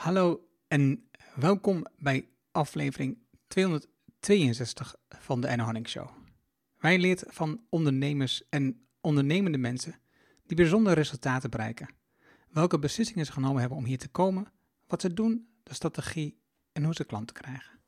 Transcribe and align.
Hallo 0.00 0.48
en 0.68 1.08
welkom 1.34 1.86
bij 1.98 2.28
aflevering 2.50 3.18
262 3.46 4.96
van 5.08 5.40
de 5.40 5.46
Enno 5.46 5.64
Hanning 5.64 5.88
Show. 5.88 6.08
Wij 6.78 6.98
leert 6.98 7.24
van 7.26 7.64
ondernemers 7.68 8.48
en 8.48 8.86
ondernemende 9.00 9.58
mensen 9.58 10.00
die 10.46 10.56
bijzondere 10.56 10.94
resultaten 10.94 11.50
bereiken. 11.50 11.88
Welke 12.48 12.78
beslissingen 12.78 13.26
ze 13.26 13.32
genomen 13.32 13.60
hebben 13.60 13.78
om 13.78 13.84
hier 13.84 13.98
te 13.98 14.08
komen, 14.08 14.52
wat 14.86 15.00
ze 15.00 15.14
doen, 15.14 15.48
de 15.62 15.74
strategie 15.74 16.40
en 16.72 16.84
hoe 16.84 16.94
ze 16.94 17.04
klanten 17.04 17.36
krijgen. 17.36 17.80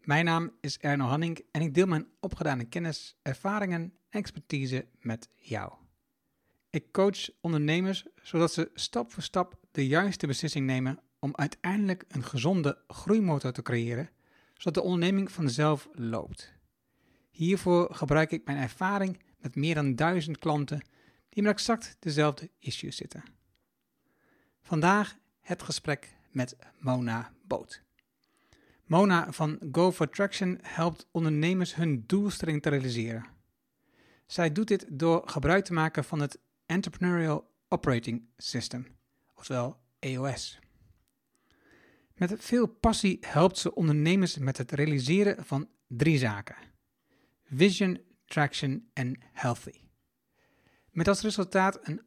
Mijn 0.00 0.24
naam 0.24 0.50
is 0.60 0.78
Erno 0.78 1.04
Hanning 1.04 1.44
en 1.50 1.62
ik 1.62 1.74
deel 1.74 1.86
mijn 1.86 2.06
opgedane 2.20 2.64
kennis, 2.64 3.18
ervaringen 3.22 3.80
en 3.80 3.92
expertise 4.10 4.86
met 5.00 5.28
jou. 5.36 5.72
Ik 6.70 6.92
coach 6.92 7.30
ondernemers 7.40 8.06
zodat 8.22 8.52
ze 8.52 8.70
stap 8.74 9.12
voor 9.12 9.22
stap 9.22 9.60
de 9.72 9.86
juiste 9.86 10.26
beslissing 10.26 10.66
nemen 10.66 10.98
om 11.18 11.36
uiteindelijk 11.36 12.04
een 12.08 12.24
gezonde 12.24 12.78
groeimotor 12.86 13.52
te 13.52 13.62
creëren, 13.62 14.10
zodat 14.54 14.74
de 14.74 14.82
onderneming 14.82 15.32
vanzelf 15.32 15.88
loopt. 15.92 16.52
Hiervoor 17.30 17.94
gebruik 17.94 18.30
ik 18.30 18.44
mijn 18.44 18.58
ervaring 18.58 19.22
met 19.38 19.54
meer 19.54 19.74
dan 19.74 19.94
duizend 19.94 20.38
klanten 20.38 20.82
die 21.28 21.42
met 21.42 21.52
exact 21.52 21.96
dezelfde 21.98 22.50
issues 22.58 22.96
zitten. 22.96 23.22
Vandaag 24.62 25.16
het 25.40 25.62
gesprek 25.62 26.14
met 26.30 26.56
Mona 26.78 27.32
Boot. 27.46 27.82
Mona 28.84 29.32
van 29.32 29.58
Go 29.72 29.92
for 29.92 30.08
Traction 30.08 30.58
helpt 30.62 31.06
ondernemers 31.10 31.74
hun 31.74 32.04
doelstelling 32.06 32.62
te 32.62 32.68
realiseren. 32.68 33.26
Zij 34.26 34.52
doet 34.52 34.68
dit 34.68 34.86
door 34.88 35.22
gebruik 35.28 35.64
te 35.64 35.72
maken 35.72 36.04
van 36.04 36.20
het 36.20 36.38
Entrepreneurial 36.66 37.50
Operating 37.68 38.28
System, 38.36 38.86
oftewel 39.42 39.80
EOS. 39.98 40.58
Met 42.14 42.34
veel 42.38 42.66
passie 42.66 43.18
helpt 43.20 43.58
ze 43.58 43.74
ondernemers 43.74 44.38
met 44.38 44.58
het 44.58 44.72
realiseren 44.72 45.44
van 45.44 45.68
drie 45.86 46.18
zaken: 46.18 46.56
vision, 47.44 48.00
traction 48.24 48.88
en 48.92 49.20
healthy. 49.32 49.80
Met 50.90 51.08
als 51.08 51.20
resultaat 51.20 51.78
een 51.82 52.00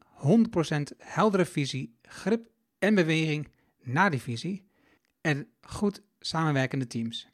100% 0.94 0.96
heldere 0.98 1.44
visie, 1.44 1.98
grip 2.02 2.50
en 2.78 2.94
beweging 2.94 3.48
naar 3.82 4.10
die 4.10 4.22
visie 4.22 4.68
en 5.20 5.48
goed 5.60 6.02
samenwerkende 6.18 6.86
teams. 6.86 7.28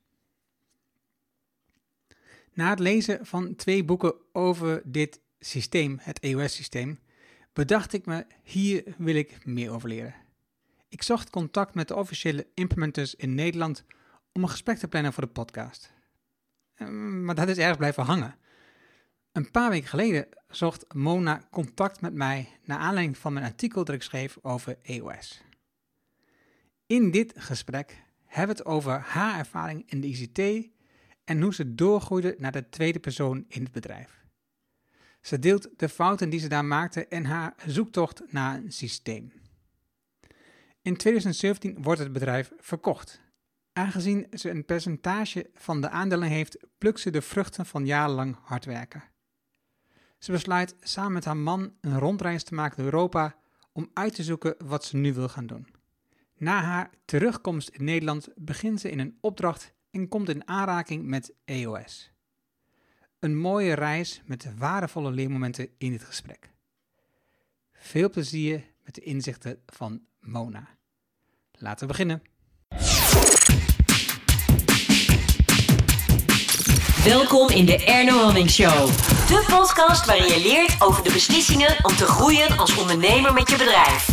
Na 2.52 2.70
het 2.70 2.78
lezen 2.78 3.26
van 3.26 3.54
twee 3.54 3.84
boeken 3.84 4.14
over 4.32 4.82
dit 4.84 5.20
systeem, 5.38 5.98
het 6.00 6.20
EOS-systeem, 6.20 6.98
bedacht 7.52 7.92
ik 7.92 8.06
me, 8.06 8.26
hier 8.42 8.94
wil 8.98 9.14
ik 9.14 9.46
meer 9.46 9.70
over 9.70 9.88
leren. 9.88 10.14
Ik 10.88 11.02
zocht 11.02 11.30
contact 11.30 11.74
met 11.74 11.88
de 11.88 11.96
officiële 11.96 12.46
implementers 12.54 13.14
in 13.14 13.34
Nederland 13.34 13.84
om 14.32 14.42
een 14.42 14.48
gesprek 14.48 14.78
te 14.78 14.88
plannen 14.88 15.12
voor 15.12 15.22
de 15.22 15.32
podcast. 15.32 15.92
Ehm, 16.74 17.24
maar 17.24 17.34
dat 17.34 17.48
is 17.48 17.58
ergens 17.58 17.78
blijven 17.78 18.04
hangen. 18.04 18.36
Een 19.32 19.50
paar 19.50 19.70
weken 19.70 19.88
geleden 19.88 20.28
zocht 20.48 20.94
Mona 20.94 21.42
contact 21.50 22.00
met 22.00 22.14
mij 22.14 22.48
naar 22.64 22.78
aanleiding 22.78 23.18
van 23.18 23.32
mijn 23.32 23.46
artikel 23.46 23.84
dat 23.84 23.94
ik 23.94 24.02
schreef 24.02 24.38
over 24.42 24.78
EOS. 24.82 25.42
In 26.86 27.10
dit 27.10 27.32
gesprek 27.36 28.02
hebben 28.24 28.56
we 28.56 28.62
het 28.62 28.70
over 28.72 28.98
haar 28.98 29.38
ervaring 29.38 29.90
in 29.90 30.00
de 30.00 30.06
ICT 30.06 30.68
en 31.24 31.42
hoe 31.42 31.54
ze 31.54 31.74
doorgroeide 31.74 32.34
naar 32.38 32.52
de 32.52 32.68
tweede 32.68 32.98
persoon 32.98 33.44
in 33.48 33.62
het 33.62 33.72
bedrijf. 33.72 34.21
Ze 35.22 35.38
deelt 35.38 35.68
de 35.76 35.88
fouten 35.88 36.30
die 36.30 36.40
ze 36.40 36.48
daar 36.48 36.64
maakte 36.64 37.06
en 37.06 37.24
haar 37.24 37.54
zoektocht 37.66 38.32
naar 38.32 38.56
een 38.56 38.72
systeem. 38.72 39.32
In 40.82 40.96
2017 40.96 41.82
wordt 41.82 42.00
het 42.00 42.12
bedrijf 42.12 42.52
verkocht. 42.58 43.20
Aangezien 43.72 44.26
ze 44.32 44.50
een 44.50 44.64
percentage 44.64 45.50
van 45.54 45.80
de 45.80 45.88
aandelen 45.88 46.28
heeft, 46.28 46.66
plukt 46.78 47.00
ze 47.00 47.10
de 47.10 47.22
vruchten 47.22 47.66
van 47.66 47.86
jarenlang 47.86 48.36
hard 48.42 48.64
werken. 48.64 49.02
Ze 50.18 50.32
besluit 50.32 50.74
samen 50.80 51.12
met 51.12 51.24
haar 51.24 51.36
man 51.36 51.74
een 51.80 51.98
rondreis 51.98 52.42
te 52.42 52.54
maken 52.54 52.76
door 52.76 52.92
Europa 52.92 53.36
om 53.72 53.90
uit 53.92 54.14
te 54.14 54.22
zoeken 54.22 54.54
wat 54.64 54.84
ze 54.84 54.96
nu 54.96 55.14
wil 55.14 55.28
gaan 55.28 55.46
doen. 55.46 55.66
Na 56.36 56.62
haar 56.62 56.90
terugkomst 57.04 57.68
in 57.68 57.84
Nederland 57.84 58.28
begint 58.34 58.80
ze 58.80 58.90
in 58.90 58.98
een 58.98 59.18
opdracht 59.20 59.74
en 59.90 60.08
komt 60.08 60.28
in 60.28 60.48
aanraking 60.48 61.04
met 61.04 61.34
EOS. 61.44 62.11
Een 63.22 63.36
mooie 63.36 63.74
reis 63.74 64.20
met 64.24 64.46
waardevolle 64.58 65.10
leermomenten 65.10 65.68
in 65.78 65.90
dit 65.90 66.04
gesprek. 66.04 66.50
Veel 67.72 68.10
plezier 68.10 68.64
met 68.84 68.94
de 68.94 69.00
inzichten 69.00 69.58
van 69.66 70.00
Mona. 70.20 70.68
Laten 71.52 71.80
we 71.80 71.86
beginnen. 71.86 72.22
Welkom 77.04 77.48
in 77.48 77.66
de 77.66 77.84
Erno 77.84 78.18
Hamming 78.18 78.50
Show. 78.50 78.86
De 79.28 79.44
podcast 79.48 80.06
waarin 80.06 80.26
je 80.26 80.40
leert 80.42 80.82
over 80.82 81.04
de 81.04 81.12
beslissingen 81.12 81.76
om 81.82 81.96
te 81.96 82.06
groeien 82.06 82.58
als 82.58 82.76
ondernemer 82.76 83.32
met 83.32 83.50
je 83.50 83.56
bedrijf. 83.56 84.08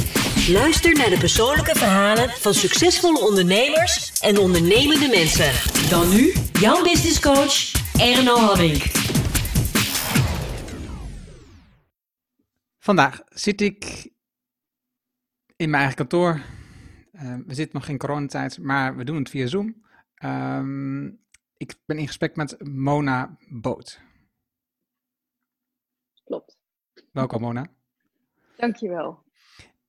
Luister 0.47 0.93
naar 0.93 1.09
de 1.09 1.17
persoonlijke 1.17 1.75
verhalen 1.75 2.29
van 2.29 2.53
succesvolle 2.53 3.19
ondernemers 3.19 4.19
en 4.19 4.37
ondernemende 4.37 5.07
mensen. 5.07 5.51
Dan 5.89 6.09
nu, 6.09 6.33
jouw 6.59 6.83
business 6.83 7.19
coach, 7.19 7.78
Erno 8.01 8.35
Hamming. 8.35 8.81
Vandaag 12.77 13.21
zit 13.29 13.61
ik 13.61 14.11
in 15.55 15.69
mijn 15.69 15.73
eigen 15.73 15.95
kantoor. 15.95 16.41
Uh, 17.11 17.35
we 17.45 17.53
zitten 17.53 17.75
nog 17.75 17.85
geen 17.85 17.97
coronatijd, 17.97 18.57
maar 18.59 18.95
we 18.95 19.03
doen 19.03 19.17
het 19.17 19.29
via 19.29 19.47
Zoom. 19.47 19.85
Um, 20.23 21.19
ik 21.57 21.75
ben 21.85 21.97
in 21.97 22.07
gesprek 22.07 22.35
met 22.35 22.67
Mona 22.67 23.37
Boot. 23.49 24.01
Klopt. 26.23 26.57
Welkom 27.11 27.41
Mona. 27.41 27.67
Dankjewel. 28.57 29.23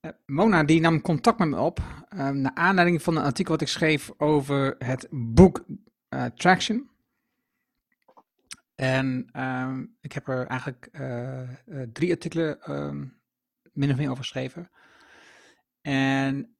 Uh, 0.01 0.11
Mona 0.25 0.63
die 0.63 0.79
nam 0.79 1.01
contact 1.01 1.39
met 1.39 1.47
me 1.47 1.59
op 1.59 1.79
uh, 2.13 2.29
naar 2.29 2.53
aanleiding 2.53 3.01
van 3.01 3.15
een 3.15 3.23
artikel 3.23 3.51
wat 3.51 3.61
ik 3.61 3.67
schreef 3.67 4.11
over 4.17 4.75
het 4.77 5.07
boek 5.11 5.65
uh, 6.09 6.25
Traction. 6.25 6.90
En 8.81 9.29
ehm, 9.31 9.85
ik 9.99 10.11
heb 10.11 10.27
er 10.27 10.47
eigenlijk 10.47 10.89
drie 11.93 12.11
artikelen 12.11 12.61
ehm, 12.61 13.05
min 13.73 13.91
of 13.91 13.97
meer 13.97 14.09
over 14.09 14.23
geschreven. 14.23 14.71
En, 15.81 16.55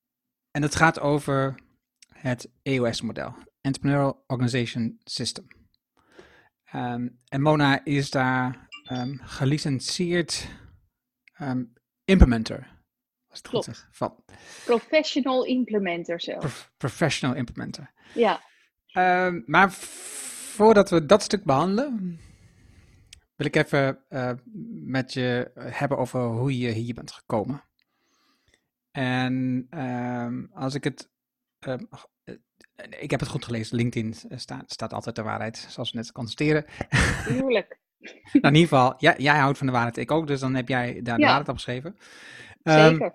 en 0.52 0.62
het 0.62 0.76
gaat 0.76 1.00
over 1.00 1.60
het 2.14 2.52
EOS-model, 2.62 3.36
Entrepreneurial 3.62 4.24
Organization 4.28 5.00
System. 5.04 5.48
Um, 6.74 7.20
en 7.28 7.42
Mona 7.42 7.86
is 7.86 8.10
daar 8.10 8.68
gelicenseerd 9.22 10.48
um, 11.42 11.74
implementer. 12.06 12.84
Als 13.28 13.40
het 13.40 13.48
Klopt. 13.48 13.66
goed 13.66 13.76
zeg. 13.76 13.88
Van. 13.92 14.24
Professional 14.66 15.46
implementer 15.46 16.22
zelf. 16.22 16.40
Prof 16.40 16.72
professional 16.78 17.36
implementer. 17.36 17.92
Ja. 18.14 18.42
maar 19.46 19.72
voordat 20.62 20.90
we 20.90 21.06
dat 21.06 21.24
stuk 21.24 21.44
behandelen, 21.44 22.20
wil 23.36 23.46
ik 23.48 23.56
even 23.56 24.00
uh, 24.10 24.32
met 24.84 25.14
je 25.14 25.52
hebben 25.56 25.98
over 25.98 26.22
hoe 26.22 26.58
je 26.58 26.70
hier 26.70 26.94
bent 26.94 27.12
gekomen. 27.12 27.64
En 28.92 29.68
als 30.54 30.76
ik 30.76 30.84
het 30.84 31.10
ik 33.00 33.12
heb 33.12 33.20
het 33.20 33.30
goed 33.30 33.46
gelezen. 33.46 33.76
LinkedIn 33.76 34.16
staat, 34.30 34.72
staat 34.72 34.94
altijd 34.94 35.16
de 35.16 35.22
waarheid, 35.22 35.58
zoals 35.70 35.92
we 35.92 35.98
net 35.98 36.12
constateren. 36.12 36.66
Tuurlijk. 37.26 37.80
nou, 38.42 38.54
in 38.54 38.56
ieder 38.56 38.62
geval, 38.62 38.94
ja, 38.98 39.18
jij 39.18 39.38
houdt 39.38 39.58
van 39.58 39.68
de 39.68 39.74
waarheid, 39.74 39.98
ik 39.98 40.12
ook. 40.12 40.28
Dus 40.28 40.40
dan 40.40 40.56
heb 40.56 40.68
jij 40.68 41.02
daar 41.02 41.16
de 41.16 41.22
Ja. 41.22 41.28
waarheid 41.28 41.50
op 41.50 41.56
geschreven. 41.56 41.98
Zeker. 42.64 43.14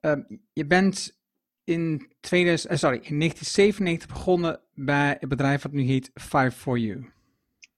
Um, 0.00 0.10
um, 0.10 0.42
je 0.52 0.66
bent 0.66 1.23
in, 1.64 2.12
2000, 2.20 2.72
uh, 2.72 2.78
sorry, 2.78 2.96
in 2.96 3.18
1997 3.18 4.08
begonnen 4.08 4.60
bij 4.74 5.16
het 5.20 5.28
bedrijf 5.28 5.62
wat 5.62 5.72
nu 5.72 5.82
heet 5.82 6.10
Five 6.14 6.50
for 6.50 6.78
You. 6.78 7.12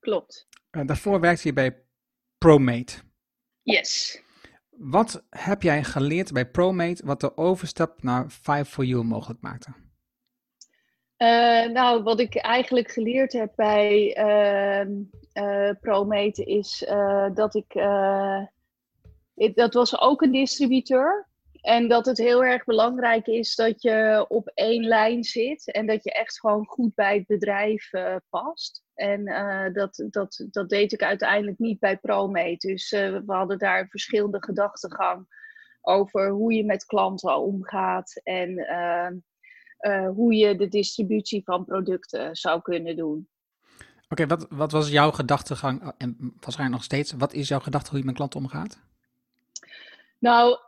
Klopt. 0.01 0.49
Uh, 0.71 0.87
daarvoor 0.87 1.21
werkte 1.21 1.49
je 1.49 1.55
bij 1.55 1.83
ProMate. 2.39 2.95
Yes. 3.63 4.23
Wat 4.71 5.25
heb 5.31 5.63
jij 5.63 5.85
geleerd 5.85 6.33
bij 6.33 6.51
ProMate 6.51 7.07
wat 7.07 7.21
de 7.21 7.37
overstap 7.37 8.03
naar 8.03 8.31
Five 8.31 8.65
for 8.65 8.85
You 8.85 9.05
mogelijk 9.05 9.41
maakte? 9.41 9.71
Uh, 11.19 11.73
nou, 11.73 12.03
wat 12.03 12.21
ik 12.21 12.37
eigenlijk 12.37 12.91
geleerd 12.91 13.33
heb 13.33 13.53
bij 13.57 14.19
uh, 15.35 15.71
ProMate 15.81 16.45
is 16.45 16.85
dat 17.35 17.55
ik. 17.55 17.75
Ik, 19.35 19.57
dat 19.57 19.75
was 19.75 20.01
ook 20.01 20.23
een 20.23 20.33
distributeur. 20.33 21.29
En 21.67 21.89
dat 21.89 22.07
het 22.07 22.19
heel 22.19 22.45
erg 22.45 22.65
belangrijk 22.65 23.27
is 23.27 23.55
dat 23.55 23.83
je 23.83 24.25
op 24.29 24.51
één 24.55 24.85
lijn 24.85 25.25
zit. 25.25 25.73
En 25.73 25.87
dat 25.87 26.05
je 26.05 26.13
echt 26.13 26.41
gewoon 26.41 26.67
goed 26.67 26.95
bij 26.95 27.15
het 27.15 27.27
bedrijf 27.27 27.91
past. 28.29 28.85
En 28.95 29.25
dat, 29.73 30.05
dat, 30.11 30.47
dat 30.51 30.69
deed 30.69 30.93
ik 30.93 31.03
uiteindelijk 31.03 31.59
niet 31.59 31.79
bij 31.79 31.97
ProMate. 31.97 32.67
Dus 32.67 32.91
we 32.91 33.23
hadden 33.27 33.59
daar 33.59 33.89
verschillende 33.89 34.43
gedachtegang 34.43 35.27
over 35.81 36.31
hoe 36.31 36.53
je 36.53 36.65
met 36.65 36.85
klanten 36.85 37.39
omgaat 37.39 38.21
en 38.23 38.65
hoe 40.15 40.35
je 40.35 40.57
de 40.57 40.69
distributie 40.69 41.45
van 41.45 41.65
producten 41.65 42.37
zou 42.37 42.63
kunnen 42.63 42.97
doen. 42.97 43.29
Oké, 44.09 44.27
wat, 44.27 44.47
wat 44.51 44.73
was 44.73 44.91
jouw 44.91 45.11
gedachtegang, 45.11 45.93
en 45.99 46.17
waarschijnlijk 46.19 46.77
nog 46.77 46.85
steeds, 46.85 47.13
wat 47.13 47.33
is 47.33 47.49
jouw 47.49 47.61
gedachte 47.61 47.91
hoe 47.91 47.99
je 47.99 48.05
met 48.05 48.15
klanten 48.15 48.41
omgaat? 48.41 48.85
Nou, 50.19 50.59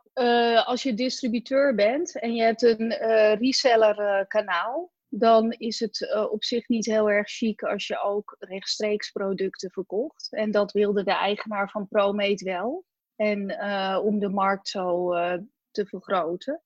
als 0.65 0.83
je 0.83 0.95
distributeur 0.95 1.75
bent 1.75 2.19
en 2.19 2.35
je 2.35 2.43
hebt 2.43 2.63
een 2.63 2.93
reseller 3.39 4.27
kanaal, 4.27 4.93
dan 5.09 5.53
is 5.53 5.81
het 5.81 6.01
uh, 6.01 6.33
op 6.33 6.45
zich 6.45 6.69
niet 6.69 6.87
heel 6.87 7.11
erg 7.11 7.29
chic 7.29 7.63
als 7.63 7.87
je 7.87 8.03
ook 8.03 8.37
rechtstreeks 8.39 9.11
producten 9.11 9.71
verkocht. 9.71 10.33
En 10.33 10.51
dat 10.51 10.73
wilde 10.73 11.05
de 11.05 11.13
eigenaar 11.13 11.71
van 11.71 11.89
ProMate 11.89 12.45
wel. 12.45 12.85
En 13.17 13.51
uh, 13.51 14.01
om 14.05 14.19
de 14.19 14.29
markt 14.29 14.69
zo 14.69 15.15
uh, 15.15 15.35
te 15.71 15.87
vergroten. 15.87 16.63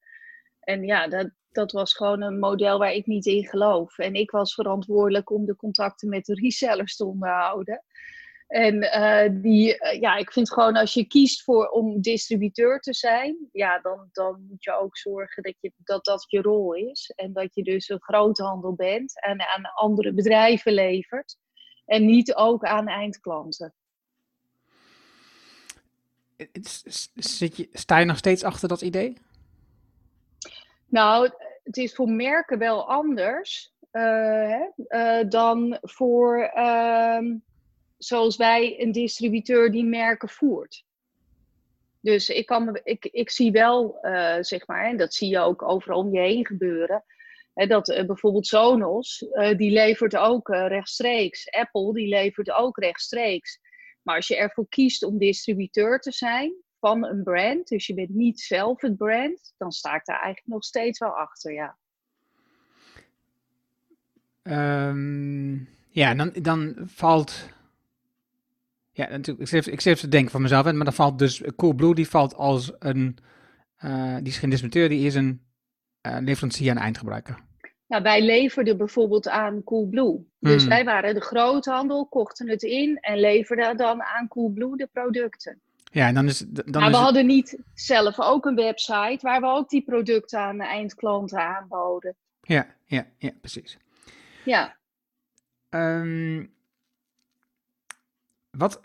En 0.61 0.85
ja, 0.85 1.09
dat, 1.09 1.31
dat 1.51 1.73
was 1.73 1.95
gewoon 1.95 2.23
een 2.23 2.39
model 2.39 2.79
waar 2.79 2.93
ik 2.93 3.07
niet 3.07 3.27
in 3.27 3.47
geloof. 3.47 3.99
En 3.99 4.15
ik 4.15 4.31
was 4.31 4.55
verantwoordelijk 4.55 5.31
om 5.31 5.47
de 5.47 5.57
contacten 5.57 6.09
met 6.09 6.25
de 6.25 6.35
resellers 6.35 6.97
te 6.97 7.05
onderhouden. 7.05 7.85
En 8.53 8.83
uh, 8.83 9.43
die, 9.43 9.79
uh, 9.79 10.01
ja, 10.01 10.17
ik 10.17 10.33
vind 10.33 10.53
gewoon 10.53 10.77
als 10.77 10.95
je 10.95 11.07
kiest 11.07 11.43
voor 11.43 11.69
om 11.69 12.01
distributeur 12.01 12.81
te 12.81 12.95
zijn, 12.95 13.49
ja, 13.53 13.79
dan, 13.79 14.09
dan 14.13 14.47
moet 14.49 14.65
je 14.65 14.79
ook 14.79 14.97
zorgen 14.97 15.43
dat, 15.43 15.55
je, 15.61 15.73
dat 15.77 16.05
dat 16.05 16.25
je 16.29 16.41
rol 16.41 16.75
is. 16.75 17.13
En 17.17 17.33
dat 17.33 17.55
je 17.55 17.63
dus 17.63 17.89
een 17.89 18.03
groothandel 18.03 18.75
bent 18.75 19.23
en 19.23 19.41
aan 19.41 19.73
andere 19.75 20.13
bedrijven 20.13 20.73
levert. 20.73 21.37
En 21.87 22.07
niet 22.07 22.35
ook 22.35 22.65
aan 22.65 22.89
eindklanten. 22.89 23.75
Zit 27.15 27.57
je, 27.57 27.69
sta 27.73 27.99
je 27.99 28.05
nog 28.05 28.17
steeds 28.17 28.45
achter 28.45 28.69
dat 28.69 28.83
idee? 28.83 29.17
Nou, 30.87 31.31
het 31.65 31.77
is 31.77 31.95
voor 31.95 32.09
merken 32.09 32.59
wel 32.59 32.89
anders 32.89 33.73
uh, 33.93 34.03
hè, 34.89 35.29
dan 35.29 35.79
voor 35.81 36.39
ehm, 36.39 37.35
zoals 38.05 38.37
wij 38.37 38.81
een 38.81 38.93
distributeur 38.93 39.71
die 39.71 39.85
merken 39.85 40.29
voert. 40.29 40.85
Dus 42.01 42.29
ik, 42.29 42.47
kan, 42.47 42.81
ik, 42.85 43.05
ik 43.05 43.31
zie 43.31 43.53
wel, 43.53 43.99
uh, 44.03 44.37
zeg 44.41 44.67
maar, 44.67 44.85
en 44.85 44.97
dat 44.97 45.15
zie 45.15 45.29
je 45.29 45.39
ook 45.39 45.63
overal 45.63 45.99
om 45.99 46.15
je 46.15 46.21
heen 46.21 46.47
gebeuren, 46.47 47.05
hè, 47.55 47.67
dat 47.67 47.89
uh, 47.89 48.05
bijvoorbeeld 48.05 48.47
Sonos, 48.47 49.27
uh, 49.33 49.57
die 49.57 49.71
levert 49.71 50.17
ook 50.17 50.49
rechtstreeks. 50.49 51.51
Apple, 51.51 51.93
die 51.93 52.09
levert 52.09 52.51
ook 52.51 52.79
rechtstreeks. 52.79 53.61
Maar 54.03 54.17
als 54.17 54.29
je 54.29 54.37
ervoor 54.37 54.69
kiest 54.69 55.03
om 55.03 55.19
distributeur 55.19 55.99
te 55.99 56.13
zijn 56.13 56.55
van 56.81 57.07
een 57.07 57.23
brand, 57.23 57.69
dus 57.69 57.87
je 57.87 57.95
bent 57.95 58.15
niet 58.15 58.41
zelf 58.41 58.81
het 58.81 58.97
brand, 58.97 59.55
dan 59.57 59.73
sta 59.73 59.95
ik 59.95 60.05
daar 60.05 60.21
eigenlijk 60.21 60.47
nog 60.47 60.65
steeds 60.65 60.99
wel 60.99 61.17
achter, 61.17 61.53
ja. 61.53 61.77
Um, 64.89 65.69
ja, 65.91 66.15
dan, 66.15 66.33
dan 66.33 66.75
valt 66.87 67.49
ja, 68.93 69.09
natuurlijk. 69.09 69.41
Ik 69.41 69.47
zit, 69.47 69.67
ik 69.67 69.81
zit 69.81 70.01
te 70.01 70.09
denken 70.09 70.31
van 70.31 70.43
mezelf, 70.43 70.65
maar 70.65 70.85
dan 70.85 70.93
valt 70.93 71.19
dus 71.19 71.43
Coolblue, 71.57 71.95
die 71.95 72.09
valt 72.09 72.35
als 72.35 72.73
een, 72.79 73.17
uh, 73.85 74.17
die 74.17 74.27
is 74.27 74.39
geen 74.39 74.51
distributeur, 74.51 74.89
die 74.89 75.07
is 75.07 75.15
een 75.15 75.43
uh, 76.07 76.17
leverancier 76.21 76.71
aan 76.71 76.77
eindgebruiker. 76.77 77.39
Nou, 77.87 78.03
wij 78.03 78.23
leverden 78.23 78.77
bijvoorbeeld 78.77 79.29
aan 79.29 79.65
Coolblue. 79.65 80.27
Dus 80.39 80.63
mm. 80.63 80.69
wij 80.69 80.85
waren 80.85 81.15
de 81.15 81.21
groothandel, 81.21 82.07
kochten 82.07 82.49
het 82.49 82.63
in 82.63 82.99
en 83.01 83.21
leverden 83.21 83.77
dan 83.77 84.03
aan 84.03 84.29
Coolblue 84.29 84.77
de 84.77 84.89
producten. 84.93 85.61
Ja, 85.91 86.07
en 86.07 86.15
dan 86.15 86.27
is. 86.27 86.39
Dan 86.39 86.83
maar 86.83 86.91
we 86.91 86.97
hadden 86.97 87.27
niet 87.27 87.59
zelf 87.75 88.21
ook 88.21 88.45
een 88.45 88.55
website 88.55 89.19
waar 89.21 89.41
we 89.41 89.47
ook 89.47 89.69
die 89.69 89.83
producten 89.83 90.39
aan 90.39 90.59
de 90.59 90.65
eindklanten 90.65 91.39
aanboden. 91.39 92.15
Ja, 92.41 92.67
ja, 92.85 93.07
ja, 93.19 93.31
precies. 93.41 93.79
Ja. 94.45 94.77
Um, 95.71 96.55
wat, 98.57 98.81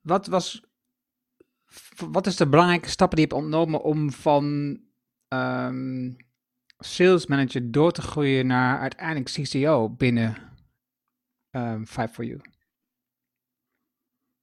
wat, 0.00 0.26
was, 0.26 0.64
wat 2.10 2.26
is 2.26 2.36
de 2.36 2.48
belangrijke 2.48 2.88
stappen 2.88 3.16
die 3.16 3.26
je 3.26 3.32
hebt 3.32 3.44
ontnomen 3.44 3.82
om 3.82 4.12
van 4.12 4.44
um, 5.28 6.16
sales 6.78 7.26
manager 7.26 7.70
door 7.70 7.92
te 7.92 8.02
groeien 8.02 8.46
naar 8.46 8.78
uiteindelijk 8.78 9.30
CCO 9.30 9.88
binnen 9.88 10.36
um, 11.50 11.86
Five 11.86 12.08
for 12.08 12.24
You? 12.24 12.40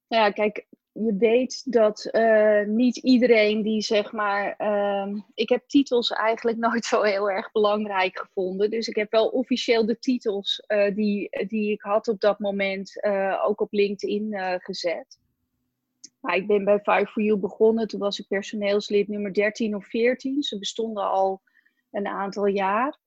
Ja, 0.06 0.30
kijk, 0.30 0.66
je 0.92 1.16
weet 1.16 1.72
dat 1.72 2.08
uh, 2.12 2.64
niet 2.66 2.96
iedereen 2.96 3.62
die 3.62 3.80
zeg 3.80 4.12
maar. 4.12 4.54
Uh, 4.58 5.20
ik 5.34 5.48
heb 5.48 5.68
titels 5.68 6.10
eigenlijk 6.10 6.58
nooit 6.66 6.84
zo 6.84 7.02
heel 7.02 7.30
erg 7.30 7.52
belangrijk 7.52 8.18
gevonden. 8.18 8.70
Dus 8.70 8.88
ik 8.88 8.96
heb 8.96 9.10
wel 9.10 9.28
officieel 9.28 9.86
de 9.86 9.98
titels 9.98 10.64
uh, 10.68 10.94
die, 10.94 11.46
die 11.46 11.72
ik 11.72 11.82
had 11.82 12.08
op 12.08 12.20
dat 12.20 12.38
moment 12.38 13.04
uh, 13.04 13.42
ook 13.44 13.60
op 13.60 13.72
LinkedIn 13.72 14.34
gezet. 14.58 15.20
Maar 16.20 16.36
ik 16.36 16.46
ben 16.46 16.64
bij 16.64 16.78
Five 16.78 17.06
for 17.06 17.22
You 17.22 17.38
begonnen. 17.38 17.88
Toen 17.88 18.00
was 18.00 18.18
ik 18.18 18.28
personeelslid 18.28 19.08
nummer 19.08 19.34
13 19.34 19.74
of 19.74 19.86
14. 19.86 20.42
Ze 20.42 20.58
bestonden 20.58 21.10
al 21.10 21.42
een 21.90 22.06
aantal 22.06 22.46
jaar. 22.46 22.98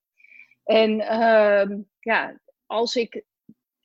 En 0.64 1.00
ehm, 1.00 1.82
ja, 2.00 2.40
als 2.66 2.96
ik 2.96 3.24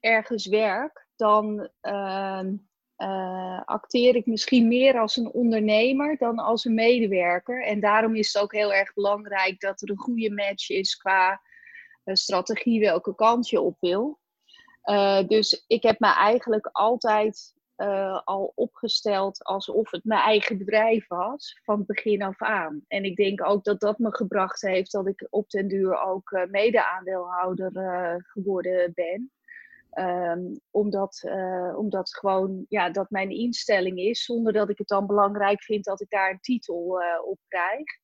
ergens 0.00 0.46
werk, 0.46 1.06
dan 1.16 1.68
ehm, 1.80 2.54
uh, 3.02 3.60
acteer 3.64 4.14
ik 4.16 4.26
misschien 4.26 4.68
meer 4.68 4.98
als 4.98 5.16
een 5.16 5.32
ondernemer 5.32 6.16
dan 6.16 6.38
als 6.38 6.64
een 6.64 6.74
medewerker. 6.74 7.64
En 7.64 7.80
daarom 7.80 8.14
is 8.14 8.32
het 8.32 8.42
ook 8.42 8.52
heel 8.52 8.72
erg 8.72 8.94
belangrijk 8.94 9.60
dat 9.60 9.82
er 9.82 9.90
een 9.90 9.96
goede 9.96 10.30
match 10.30 10.70
is 10.70 10.96
qua 10.96 11.40
uh, 12.04 12.14
strategie, 12.14 12.80
welke 12.80 13.14
kant 13.14 13.48
je 13.48 13.60
op 13.60 13.76
wil. 13.80 14.18
Uh, 14.84 15.26
dus 15.26 15.64
ik 15.66 15.82
heb 15.82 16.00
me 16.00 16.14
eigenlijk 16.14 16.68
altijd 16.72 17.54
al 18.24 18.52
opgesteld 18.54 19.44
alsof 19.44 19.90
het 19.90 20.04
mijn 20.04 20.20
eigen 20.20 20.58
bedrijf 20.58 21.08
was, 21.08 21.60
van 21.62 21.84
begin 21.86 22.22
af 22.22 22.42
aan. 22.42 22.84
En 22.88 23.04
ik 23.04 23.16
denk 23.16 23.44
ook 23.44 23.64
dat 23.64 23.80
dat 23.80 23.98
me 23.98 24.14
gebracht 24.14 24.62
heeft 24.62 24.92
dat 24.92 25.06
ik 25.06 25.26
op 25.30 25.50
den 25.50 25.68
duur 25.68 26.00
ook 26.00 26.46
mede-aandeelhouder 26.50 27.72
geworden 28.26 28.92
ben. 28.94 29.30
Um, 29.98 30.60
omdat, 30.70 31.22
uh, 31.24 31.78
omdat 31.78 32.16
gewoon 32.16 32.64
ja, 32.68 32.90
dat 32.90 33.10
mijn 33.10 33.30
instelling 33.30 33.98
is, 33.98 34.24
zonder 34.24 34.52
dat 34.52 34.70
ik 34.70 34.78
het 34.78 34.88
dan 34.88 35.06
belangrijk 35.06 35.62
vind 35.62 35.84
dat 35.84 36.00
ik 36.00 36.10
daar 36.10 36.30
een 36.30 36.40
titel 36.40 37.00
uh, 37.02 37.28
op 37.28 37.38
krijg. 37.48 37.98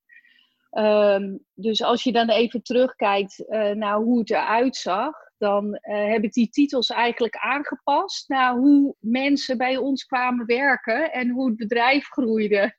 Um, 1.16 1.44
dus 1.54 1.82
als 1.82 2.02
je 2.02 2.12
dan 2.12 2.28
even 2.28 2.62
terugkijkt 2.62 3.38
uh, 3.38 3.70
naar 3.70 3.96
hoe 3.96 4.18
het 4.18 4.30
eruit 4.30 4.76
zag, 4.76 5.14
dan 5.38 5.78
heb 5.81 6.22
ik 6.22 6.32
die 6.32 6.48
titels 6.48 6.88
eigenlijk 6.88 7.36
aangepast 7.36 8.28
naar 8.28 8.55
hoe 8.55 8.94
mensen 8.98 9.58
bij 9.58 9.76
ons 9.76 10.05
kwamen 10.05 10.46
werken 10.46 11.12
en 11.12 11.31
hoe 11.31 11.46
het 11.46 11.56
bedrijf 11.56 12.06
groeide. 12.08 12.76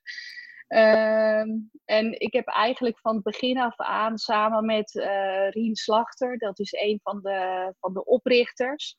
Um, 0.69 1.71
en 1.85 2.19
ik 2.19 2.33
heb 2.33 2.47
eigenlijk 2.47 2.99
van 2.99 3.15
het 3.15 3.23
begin 3.23 3.57
af 3.57 3.79
aan 3.79 4.17
samen 4.17 4.65
met 4.65 4.95
uh, 4.95 5.49
Rien 5.49 5.75
Slachter, 5.75 6.37
dat 6.37 6.59
is 6.59 6.73
een 6.73 6.99
van 7.03 7.19
de, 7.21 7.73
van 7.79 7.93
de 7.93 8.05
oprichters. 8.05 8.97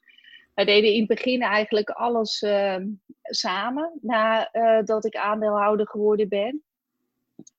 Wij 0.55 0.65
deden 0.65 0.93
in 0.93 0.99
het 0.99 1.09
begin 1.09 1.43
eigenlijk 1.43 1.91
alles 1.91 2.43
uh, 2.43 2.77
samen, 3.23 3.99
nadat 4.01 5.05
uh, 5.05 5.11
ik 5.11 5.17
aandeelhouder 5.17 5.89
geworden 5.89 6.29
ben. 6.29 6.63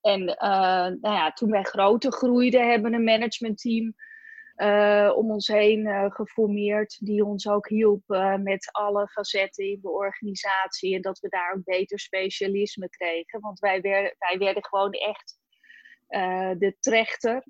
En 0.01 0.25
nou 0.25 0.99
ja, 1.01 1.31
toen 1.31 1.51
wij 1.51 1.63
groter 1.63 2.11
groeiden, 2.11 2.69
hebben 2.69 2.91
we 2.91 2.97
een 2.97 3.03
managementteam 3.03 3.93
uh, 4.61 5.11
om 5.15 5.31
ons 5.31 5.47
heen 5.47 5.79
uh, 5.79 6.05
geformeerd, 6.11 6.97
die 7.05 7.25
ons 7.25 7.47
ook 7.47 7.69
hielp 7.69 8.03
uh, 8.07 8.35
met 8.35 8.69
alle 8.71 9.07
facetten 9.07 9.65
in 9.65 9.79
de 9.81 9.89
organisatie 9.89 10.95
en 10.95 11.01
dat 11.01 11.19
we 11.19 11.29
daar 11.29 11.53
ook 11.55 11.63
beter 11.63 11.99
specialisme 11.99 12.89
kregen. 12.89 13.39
Want 13.39 13.59
wij, 13.59 13.81
werden, 13.81 14.15
wij 14.17 14.37
werden 14.37 14.65
gewoon 14.65 14.91
echt 14.91 15.37
de 16.59 16.75
trechter 16.79 17.43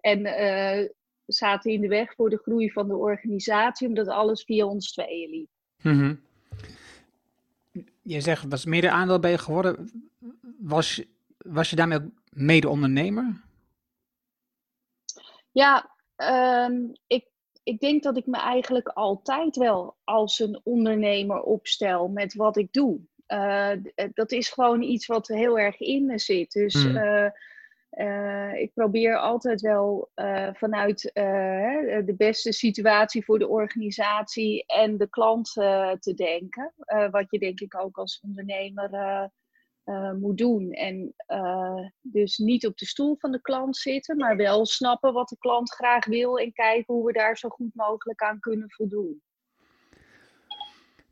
en 0.00 0.22
zaten 1.26 1.72
in 1.72 1.80
de 1.80 1.88
weg 1.88 2.14
voor 2.14 2.30
de 2.30 2.38
groei 2.38 2.72
van 2.72 2.88
de 2.88 2.96
organisatie, 2.96 3.88
omdat 3.88 4.08
alles 4.08 4.44
via 4.44 4.66
ons 4.66 4.92
tweeën 4.92 5.30
liep. 5.30 5.48
Mm 5.82 5.98
-hmm. 5.98 6.20
Je 8.02 8.20
zegt, 8.20 8.44
was 8.48 8.64
mede 8.64 8.90
aandeel 8.90 9.18
bij 9.18 9.30
je 9.30 9.38
geworden. 9.38 9.90
Was, 10.58 11.04
was 11.36 11.70
je 11.70 11.76
daarmee 11.76 11.98
ook 11.98 12.10
mede-ondernemer? 12.30 13.42
Ja, 15.52 15.93
Um, 16.16 16.92
ik, 17.06 17.26
ik 17.62 17.80
denk 17.80 18.02
dat 18.02 18.16
ik 18.16 18.26
me 18.26 18.36
eigenlijk 18.36 18.88
altijd 18.88 19.56
wel 19.56 19.96
als 20.04 20.38
een 20.38 20.60
ondernemer 20.64 21.40
opstel 21.40 22.08
met 22.08 22.34
wat 22.34 22.56
ik 22.56 22.72
doe. 22.72 23.00
Uh, 23.28 23.70
dat 24.12 24.32
is 24.32 24.48
gewoon 24.48 24.82
iets 24.82 25.06
wat 25.06 25.28
heel 25.28 25.58
erg 25.58 25.80
in 25.80 26.06
me 26.06 26.18
zit. 26.18 26.52
Dus 26.52 26.84
mm. 26.84 26.96
uh, 26.96 27.30
uh, 27.90 28.54
ik 28.54 28.74
probeer 28.74 29.18
altijd 29.18 29.60
wel 29.60 30.10
vanuit 30.52 31.10
de 32.04 32.14
beste 32.16 32.52
situatie 32.52 33.24
voor 33.24 33.38
de 33.38 33.48
organisatie 33.48 34.64
en 34.66 34.96
de 34.96 35.08
klant 35.08 35.52
te 35.52 36.12
denken. 36.14 36.72
wat 37.10 37.26
je 37.30 37.38
denk 37.38 37.60
ik 37.60 37.78
ook 37.78 37.98
als 37.98 38.20
ondernemer 38.22 38.90
moet 40.20 40.38
doen. 40.38 40.70
En 40.70 41.14
dus 42.00 42.38
niet 42.38 42.66
op 42.66 42.76
de 42.76 42.86
stoel 42.86 43.16
van 43.18 43.32
de 43.32 43.40
klant 43.40 43.76
zitten, 43.76 44.16
maar 44.16 44.36
wel 44.36 44.66
snappen 44.66 45.12
wat 45.12 45.28
de 45.28 45.38
klant 45.38 45.70
graag 45.70 46.06
wil 46.06 46.38
en 46.38 46.52
kijken 46.52 46.94
hoe 46.94 47.06
we 47.06 47.12
daar 47.12 47.36
zo 47.36 47.48
goed 47.48 47.74
mogelijk 47.74 48.22
aan 48.22 48.40
kunnen 48.40 48.70
voldoen. 48.70 49.22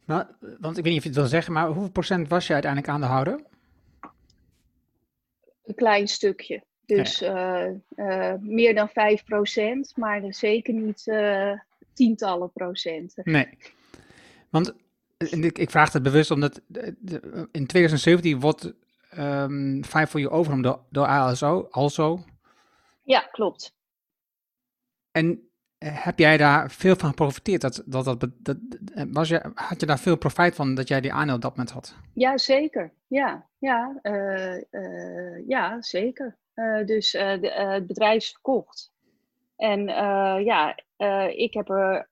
Nou, 0.05 0.27
want 0.61 0.79
ik 0.79 0.85
weet 0.85 0.93
niet 0.93 0.97
of 0.97 1.03
je 1.03 1.09
het 1.09 1.19
wil 1.19 1.27
zeggen, 1.27 1.53
maar 1.53 1.67
hoeveel 1.67 1.91
procent 1.91 2.29
was 2.29 2.47
je 2.47 2.53
uiteindelijk 2.53 2.93
aan 2.93 3.01
de 3.01 3.07
houder? 3.07 3.41
Een 5.65 5.75
klein 5.75 6.09
stukje. 6.09 6.65
Dus 6.87 7.23
uh, 7.23 7.67
uh, 7.97 8.35
meer 8.41 8.75
dan 8.75 8.89
5 8.89 9.25
procent, 9.25 9.97
maar 9.97 10.35
zeker 10.35 10.75
niet 10.75 11.07
uh, 11.07 11.53
tientallen 11.93 12.53
procenten. 12.53 13.23
Nee, 13.25 13.49
want 14.51 14.75
ik, 15.31 15.59
ik 15.59 15.71
vraag 15.71 15.93
het 15.93 16.03
bewust 16.03 16.31
omdat 16.31 16.61
in 17.53 17.67
2017 17.67 18.41
wordt 18.41 18.65
um, 18.65 18.73
ehm, 19.11 19.83
5 19.83 20.11
voor 20.11 20.21
je 20.21 20.31
overgenomen 20.31 20.71
door, 20.71 20.85
door 20.91 21.07
ASO, 21.07 21.69
also. 21.71 22.25
Ja, 23.03 23.21
klopt. 23.21 23.75
En 25.11 25.49
heb 25.79 26.19
jij 26.19 26.37
daar 26.37 26.71
veel 26.71 26.97
van 26.97 27.09
geprofiteerd? 27.09 27.61
Dat, 27.61 27.83
dat, 27.87 28.05
dat, 28.05 28.31
dat, 28.39 28.57
was 29.11 29.29
je, 29.29 29.51
had 29.55 29.81
je 29.81 29.87
daar 29.87 29.99
veel 29.99 30.17
profijt 30.17 30.55
van 30.55 30.75
dat 30.75 30.89
jij 30.89 31.01
die 31.01 31.13
aandeel 31.13 31.35
op 31.35 31.41
dat 31.41 31.57
moment 31.57 31.71
had? 31.71 31.97
Ja, 32.15 32.39
zeker. 32.39 32.93
Ja, 33.07 33.47
ja, 33.59 33.99
uh, 34.03 34.57
uh, 34.71 35.49
ja 35.49 35.83
zeker. 35.83 36.37
Uh, 36.55 36.87
dus 36.87 37.11
de, 37.11 37.53
het 37.55 37.87
bedrijf 37.87 38.17
is 38.17 38.31
verkocht. 38.31 38.93
En 39.57 39.85
ja, 40.45 40.77
ik 41.29 41.55
heb 41.55 41.69
er 41.69 42.09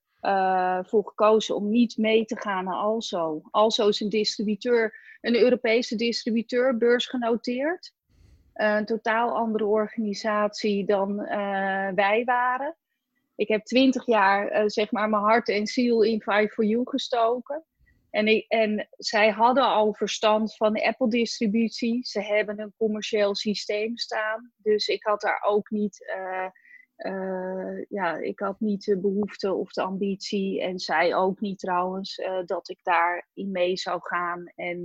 voor 0.88 1.04
gekozen 1.04 1.56
om 1.56 1.70
niet 1.70 1.96
mee 1.96 2.24
te 2.24 2.40
gaan 2.40 2.64
naar 2.64 2.74
Alzo. 2.74 3.42
Alzo 3.50 3.88
is 3.88 4.00
een 4.00 4.08
distributeur, 4.08 4.98
een 5.20 5.36
Europese 5.36 5.96
distributeur, 5.96 6.76
beursgenoteerd. 6.76 7.92
Een 8.54 8.84
totaal 8.84 9.36
andere 9.36 9.66
organisatie 9.66 10.84
dan 10.84 11.16
wij 11.94 12.22
waren. 12.24 12.76
Ik 13.40 13.48
heb 13.48 13.64
twintig 13.64 14.06
jaar 14.06 14.52
uh, 14.52 14.62
zeg 14.66 14.90
maar 14.90 15.08
mijn 15.08 15.22
hart 15.22 15.48
en 15.48 15.66
ziel 15.66 16.02
in 16.02 16.22
Five 16.22 16.48
for 16.48 16.64
You 16.64 16.82
gestoken. 16.84 17.64
En, 18.10 18.26
ik, 18.26 18.44
en 18.48 18.88
zij 18.90 19.30
hadden 19.30 19.64
al 19.64 19.94
verstand 19.94 20.56
van 20.56 20.82
Apple-distributie. 20.82 22.04
Ze 22.06 22.22
hebben 22.22 22.60
een 22.60 22.74
commercieel 22.76 23.34
systeem 23.34 23.96
staan. 23.96 24.52
Dus 24.56 24.88
ik 24.88 25.04
had 25.04 25.20
daar 25.20 25.42
ook 25.42 25.70
niet, 25.70 26.12
uh, 27.06 27.84
ja, 27.88 28.16
ik 28.16 28.40
had 28.40 28.60
niet 28.60 28.84
de 28.84 28.98
behoefte 28.98 29.52
of 29.52 29.72
de 29.72 29.82
ambitie. 29.82 30.62
En 30.62 30.78
zij 30.78 31.14
ook 31.14 31.40
niet 31.40 31.58
trouwens, 31.58 32.22
dat 32.44 32.68
ik 32.68 32.78
daarin 32.82 33.50
mee 33.50 33.76
zou 33.76 34.00
gaan. 34.02 34.52
En 34.54 34.82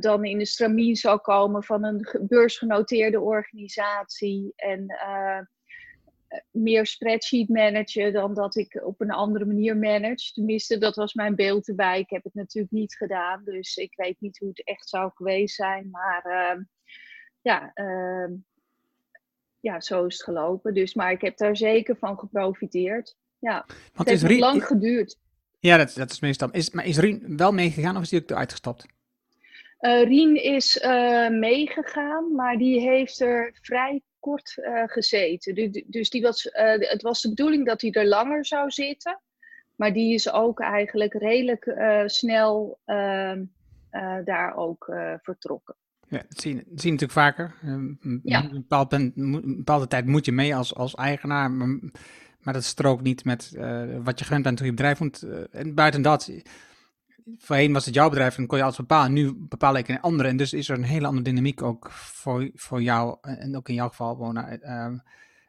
dan 0.00 0.24
in 0.24 0.38
de 0.38 0.46
stramien 0.46 0.96
zou 0.96 1.18
komen 1.18 1.62
van 1.62 1.84
een 1.84 2.08
beursgenoteerde 2.28 3.20
organisatie. 3.20 4.52
En 4.56 4.86
meer 6.50 6.86
spreadsheet 6.86 7.48
managen 7.48 8.12
dan 8.12 8.34
dat 8.34 8.56
ik 8.56 8.80
op 8.84 9.00
een 9.00 9.10
andere 9.10 9.44
manier 9.44 9.76
manage. 9.76 10.32
Tenminste, 10.32 10.78
dat 10.78 10.96
was 10.96 11.14
mijn 11.14 11.34
beeld 11.34 11.68
erbij. 11.68 11.98
Ik 11.98 12.10
heb 12.10 12.24
het 12.24 12.34
natuurlijk 12.34 12.72
niet 12.72 12.96
gedaan, 12.96 13.44
dus 13.44 13.76
ik 13.76 13.92
weet 13.96 14.20
niet 14.20 14.38
hoe 14.38 14.48
het 14.48 14.64
echt 14.64 14.88
zou 14.88 15.10
geweest 15.14 15.54
zijn. 15.54 15.90
Maar 15.90 16.26
uh, 16.26 16.64
ja, 17.40 17.70
uh, 17.74 18.28
ja, 19.66 19.80
zo 19.80 20.04
is 20.04 20.14
het 20.14 20.22
gelopen. 20.22 20.74
Dus, 20.74 20.94
maar 20.94 21.10
ik 21.10 21.20
heb 21.20 21.36
daar 21.36 21.56
zeker 21.56 21.96
van 21.96 22.18
geprofiteerd. 22.18 23.16
Ja, 23.38 23.66
het 23.92 24.08
heeft 24.08 24.22
Rien, 24.22 24.38
lang 24.38 24.64
geduurd. 24.64 25.18
Ja, 25.58 25.76
dat, 25.76 25.94
dat 25.94 26.10
is 26.10 26.20
meestal. 26.20 26.50
Is, 26.50 26.70
maar 26.70 26.86
is 26.86 26.98
Rien 26.98 27.36
wel 27.36 27.52
meegegaan 27.52 27.96
of 27.96 28.02
is 28.02 28.08
die 28.08 28.22
ook 28.22 28.30
eruit 28.30 28.50
gestapt? 28.50 28.86
Uh, 29.80 30.02
Rien 30.02 30.42
is 30.42 30.76
uh, 30.76 31.28
meegegaan, 31.28 32.34
maar 32.34 32.58
die 32.58 32.80
heeft 32.80 33.20
er 33.20 33.58
vrij 33.60 34.02
kort 34.18 34.56
uh, 34.56 34.82
gezeten. 34.86 35.54
Dus, 35.54 35.82
dus 35.86 36.10
die 36.10 36.22
was, 36.22 36.48
het 36.78 37.02
was 37.02 37.20
de 37.20 37.28
bedoeling 37.28 37.66
dat 37.66 37.80
hij 37.80 37.90
er 37.90 38.06
langer 38.06 38.46
zou 38.46 38.70
zitten. 38.70 39.20
Maar 39.74 39.92
die 39.92 40.14
is 40.14 40.30
ook 40.30 40.60
eigenlijk 40.60 41.14
redelijk 41.14 41.74
snel 42.06 42.78
ehm, 42.84 43.44
daar 44.24 44.56
ook 44.56 44.84
vertrokken. 45.22 45.76
Ja, 46.08 46.22
dat 46.28 46.40
zie, 46.40 46.54
je, 46.54 46.56
dat 46.56 46.80
zie 46.80 46.92
je 46.92 46.98
natuurlijk 46.98 47.12
vaker. 47.12 47.54
Ja. 48.22 48.44
Een, 48.44 48.50
bepaald, 48.50 48.92
een 48.92 49.42
bepaalde 49.56 49.86
tijd 49.86 50.06
moet 50.06 50.24
je 50.24 50.32
mee 50.32 50.56
als, 50.56 50.74
als 50.74 50.94
eigenaar. 50.94 51.50
Maar, 51.50 51.78
maar 52.40 52.54
dat 52.54 52.64
strookt 52.64 53.02
niet 53.02 53.24
met 53.24 53.50
wat 54.02 54.18
je 54.18 54.24
gewend 54.24 54.42
bent 54.42 54.56
toen 54.56 54.66
je 54.66 54.72
bedrijf 54.72 55.00
moet. 55.00 55.22
en 55.50 55.74
buiten 55.74 56.02
dat 56.02 56.30
voorheen 57.38 57.72
was 57.72 57.84
het 57.84 57.94
jouw 57.94 58.08
bedrijf 58.08 58.38
en 58.38 58.46
kon 58.46 58.58
je 58.58 58.64
alles 58.64 58.76
bepalen. 58.76 59.12
Nu 59.12 59.34
bepaal 59.34 59.76
ik 59.76 59.88
een 59.88 60.00
andere. 60.00 60.28
En 60.28 60.36
dus 60.36 60.52
is 60.52 60.68
er 60.68 60.76
een 60.76 60.84
hele 60.84 61.06
andere 61.06 61.24
dynamiek 61.24 61.62
ook 61.62 61.90
voor, 61.90 62.50
voor 62.54 62.82
jou. 62.82 63.18
En 63.20 63.56
ook 63.56 63.68
in 63.68 63.74
jouw 63.74 63.88
geval, 63.88 64.16
Bona. 64.16 64.58
Uh, 64.62 64.98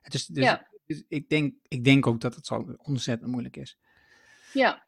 het 0.01 0.13
is, 0.13 0.25
dus, 0.25 0.43
ja. 0.43 0.67
dus 0.85 1.03
ik, 1.07 1.29
denk, 1.29 1.53
ik 1.67 1.83
denk 1.83 2.07
ook 2.07 2.21
dat 2.21 2.35
het 2.35 2.45
zo 2.45 2.75
ontzettend 2.77 3.31
moeilijk 3.31 3.57
is. 3.57 3.79
Ja. 4.53 4.86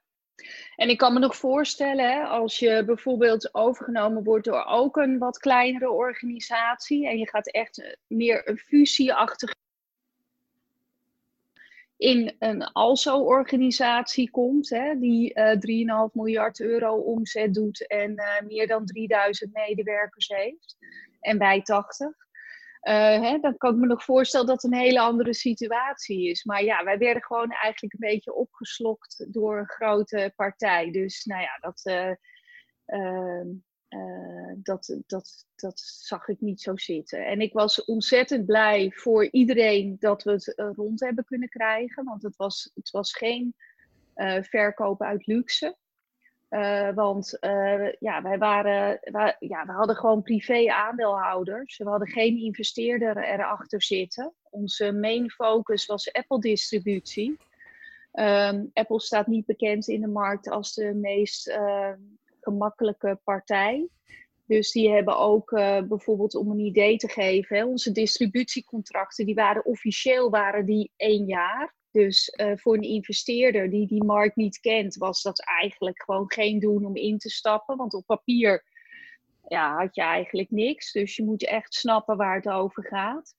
En 0.75 0.89
ik 0.89 0.98
kan 0.98 1.13
me 1.13 1.19
nog 1.19 1.36
voorstellen, 1.36 2.29
als 2.29 2.60
je 2.60 2.84
bijvoorbeeld 2.86 3.53
overgenomen 3.53 4.24
wordt 4.24 4.46
door 4.46 4.65
ook 4.65 4.98
een 4.98 5.17
wat 5.17 5.38
kleinere 5.38 5.91
organisatie. 5.91 7.08
En 7.08 7.17
je 7.17 7.29
gaat 7.29 7.51
echt 7.51 7.98
meer 8.08 8.50
een 8.50 8.58
fusieachtige 8.58 9.58
in 12.00 12.36
een 12.39 12.63
ALSO-organisatie 12.63 14.29
komt, 14.29 14.69
hè, 14.69 15.00
die 15.00 15.34
uh, 15.34 16.08
3,5 16.08 16.13
miljard 16.13 16.60
euro 16.60 16.96
omzet 16.96 17.53
doet 17.53 17.88
en 17.88 18.12
uh, 18.12 18.48
meer 18.48 18.67
dan 18.67 18.86
3000 18.86 19.53
medewerkers 19.53 20.27
heeft, 20.27 20.77
en 21.19 21.38
wij 21.38 21.62
80. 21.62 22.08
Uh, 22.81 22.93
hè, 23.21 23.39
dan 23.39 23.57
kan 23.57 23.74
ik 23.74 23.79
me 23.79 23.88
nog 23.88 24.03
voorstellen 24.03 24.48
dat 24.48 24.62
het 24.62 24.71
een 24.71 24.79
hele 24.79 25.00
andere 25.00 25.33
situatie 25.33 26.29
is. 26.29 26.43
Maar 26.43 26.63
ja, 26.63 26.83
wij 26.83 26.98
werden 26.98 27.24
gewoon 27.24 27.51
eigenlijk 27.51 27.93
een 27.93 28.09
beetje 28.09 28.33
opgeslokt 28.33 29.25
door 29.33 29.57
een 29.57 29.69
grote 29.69 30.33
partij. 30.36 30.91
Dus 30.91 31.25
nou 31.25 31.41
ja, 31.41 31.57
dat, 31.59 31.81
uh, 31.83 32.12
uh, 33.89 34.53
dat, 34.55 35.00
dat, 35.05 35.45
dat 35.55 35.79
zag 35.79 36.27
ik 36.27 36.41
niet 36.41 36.62
zo 36.62 36.77
zitten. 36.77 37.25
En 37.25 37.41
ik 37.41 37.53
was 37.53 37.86
ontzettend 37.86 38.45
blij 38.45 38.91
voor 38.91 39.29
iedereen 39.31 39.95
dat 40.00 40.24
we 40.24 40.31
het 40.31 40.53
rond 40.75 41.00
hebben 41.00 41.25
kunnen 41.25 41.50
krijgen. 41.50 42.03
Want 42.03 42.24
het 42.24 42.36
was, 42.36 42.71
het 42.74 42.89
was 42.89 43.13
geen 43.13 43.55
verkoop 44.41 45.01
uit 45.01 45.25
luxe. 45.27 45.77
Want 46.96 47.38
ja, 48.00 48.22
wij 48.22 48.38
waren, 48.38 49.00
ja, 49.39 49.65
we 49.65 49.72
hadden 49.72 49.96
gewoon 49.96 50.22
privé 50.22 50.68
aandeelhouders. 50.68 51.77
We 51.77 51.89
hadden 51.89 52.08
geen 52.08 52.38
investeerder 52.38 53.18
erachter 53.18 53.82
zitten. 53.82 54.34
Onze 54.50 54.91
main 54.91 55.29
focus 55.29 55.86
was 55.86 56.13
Apple 56.13 56.39
distributie. 56.39 57.38
Um, 58.13 58.70
Apple 58.74 59.00
staat 59.00 59.27
niet 59.27 59.46
bekend 59.46 59.88
in 59.88 60.01
de 60.01 60.08
markt 60.08 60.50
als 60.50 60.74
de 60.74 60.94
meest 60.94 61.60
gemakkelijke 62.41 63.20
partij. 63.24 63.88
Dus 64.50 64.72
die 64.72 64.89
hebben 64.89 65.18
ook 65.18 65.51
uh, 65.51 65.82
bijvoorbeeld 65.82 66.36
om 66.36 66.51
een 66.51 66.60
idee 66.60 66.98
te 66.98 67.08
geven, 67.08 67.68
onze 67.68 67.91
distributiecontracten, 67.91 69.25
die 69.25 69.36
waren 69.36 69.65
officieel 69.65 70.29
waren 70.29 70.65
die 70.65 70.91
één 70.96 71.25
jaar. 71.25 71.74
Dus 71.91 72.34
uh, 72.38 72.51
voor 72.55 72.75
een 72.75 72.81
investeerder 72.81 73.69
die 73.69 73.88
die 73.88 74.03
markt 74.03 74.36
niet 74.36 74.60
kent, 74.60 74.96
was 74.96 75.22
dat 75.22 75.43
eigenlijk 75.46 76.03
gewoon 76.03 76.31
geen 76.31 76.60
doen 76.60 76.86
om 76.86 76.96
in 76.96 77.17
te 77.17 77.29
stappen. 77.29 77.77
Want 77.77 77.93
op 77.93 78.05
papier 78.05 78.63
ja, 79.48 79.75
had 79.77 79.96
je 79.96 80.01
eigenlijk 80.01 80.51
niks. 80.51 80.91
Dus 80.91 81.15
je 81.15 81.25
moet 81.25 81.46
echt 81.46 81.74
snappen 81.74 82.17
waar 82.17 82.36
het 82.36 82.50
over 82.50 82.86
gaat. 82.86 83.36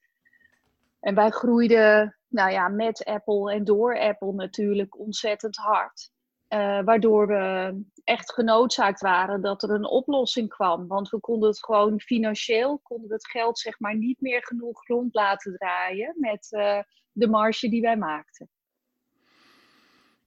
En 1.01 1.15
wij 1.15 1.31
groeiden 1.31 2.19
nou 2.29 2.51
ja, 2.51 2.69
met 2.69 3.05
Apple 3.05 3.53
en 3.53 3.65
door 3.65 3.99
Apple 3.99 4.33
natuurlijk 4.33 4.99
ontzettend 4.99 5.57
hard. 5.57 6.11
Uh, 6.49 6.81
waardoor 6.85 7.27
we 7.27 7.75
echt 8.05 8.33
genoodzaakt 8.33 9.01
waren 9.01 9.41
dat 9.41 9.63
er 9.63 9.71
een 9.71 9.87
oplossing 9.87 10.49
kwam. 10.49 10.87
Want 10.87 11.09
we 11.09 11.21
konden 11.21 11.49
het 11.49 11.65
gewoon 11.65 12.01
financieel, 12.01 12.79
konden 12.79 13.13
het 13.13 13.29
geld 13.29 13.59
zeg 13.59 13.79
maar 13.79 13.97
niet 13.97 14.21
meer 14.21 14.45
genoeg 14.45 14.87
rond 14.87 15.15
laten 15.15 15.57
draaien 15.57 16.15
met 16.19 16.47
uh, 16.51 16.79
de 17.13 17.29
marge 17.29 17.69
die 17.69 17.81
wij 17.81 17.97
maakten. 17.97 18.49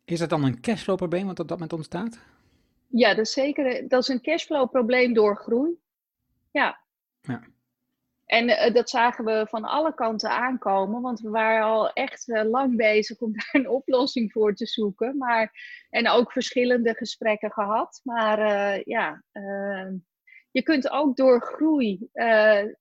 Is 0.06 0.20
dat 0.20 0.30
dan 0.30 0.44
een 0.44 0.62
cashflow 0.62 0.98
probleem 0.98 1.25
wat 1.25 1.40
op 1.40 1.48
dat 1.48 1.58
moment 1.58 1.74
ontstaat? 1.74 2.20
Ja, 2.88 3.10
dat 3.10 3.25
is 3.25 3.34
zeker. 3.34 3.88
Dat 3.88 4.02
is 4.02 4.08
een 4.08 4.22
cashflow 4.22 4.70
probleem 4.70 5.13
door 5.13 5.38
groei. 5.38 5.80
Ja. 6.52 6.80
ja. 7.22 7.44
En 8.25 8.50
uh, 8.50 8.74
dat 8.74 8.90
zagen 8.90 9.25
we 9.25 9.46
van 9.50 9.63
alle 9.63 9.94
kanten 9.94 10.30
aankomen, 10.30 11.02
want 11.02 11.20
we 11.20 11.30
waren 11.30 11.63
al 11.63 11.94
echt 11.94 12.28
uh, 12.28 12.44
lang 12.44 12.75
bezig 12.78 13.20
om 13.20 13.34
daar 13.34 13.50
een 13.52 13.70
oplossing 13.70 14.32
voor 14.32 14.54
te 14.54 14.66
zoeken. 14.66 15.18
Maar, 15.18 15.52
en 15.90 16.10
ook 16.10 16.32
verschillende 16.32 16.96
gesprekken 16.96 17.52
gehad. 17.52 18.02
Maar 18.04 18.40
uh, 18.40 18.84
ja, 18.84 19.24
je 20.52 20.63
kunt 20.63 20.90
ook 20.90 21.16
door 21.16 21.42
groei 21.42 22.10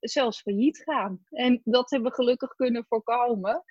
zelfs 0.00 0.40
failliet 0.40 0.78
gaan. 0.78 1.24
En 1.30 1.60
dat 1.64 1.90
hebben 1.90 2.10
we 2.10 2.16
gelukkig 2.16 2.54
kunnen 2.54 2.84
voorkomen. 2.88 3.64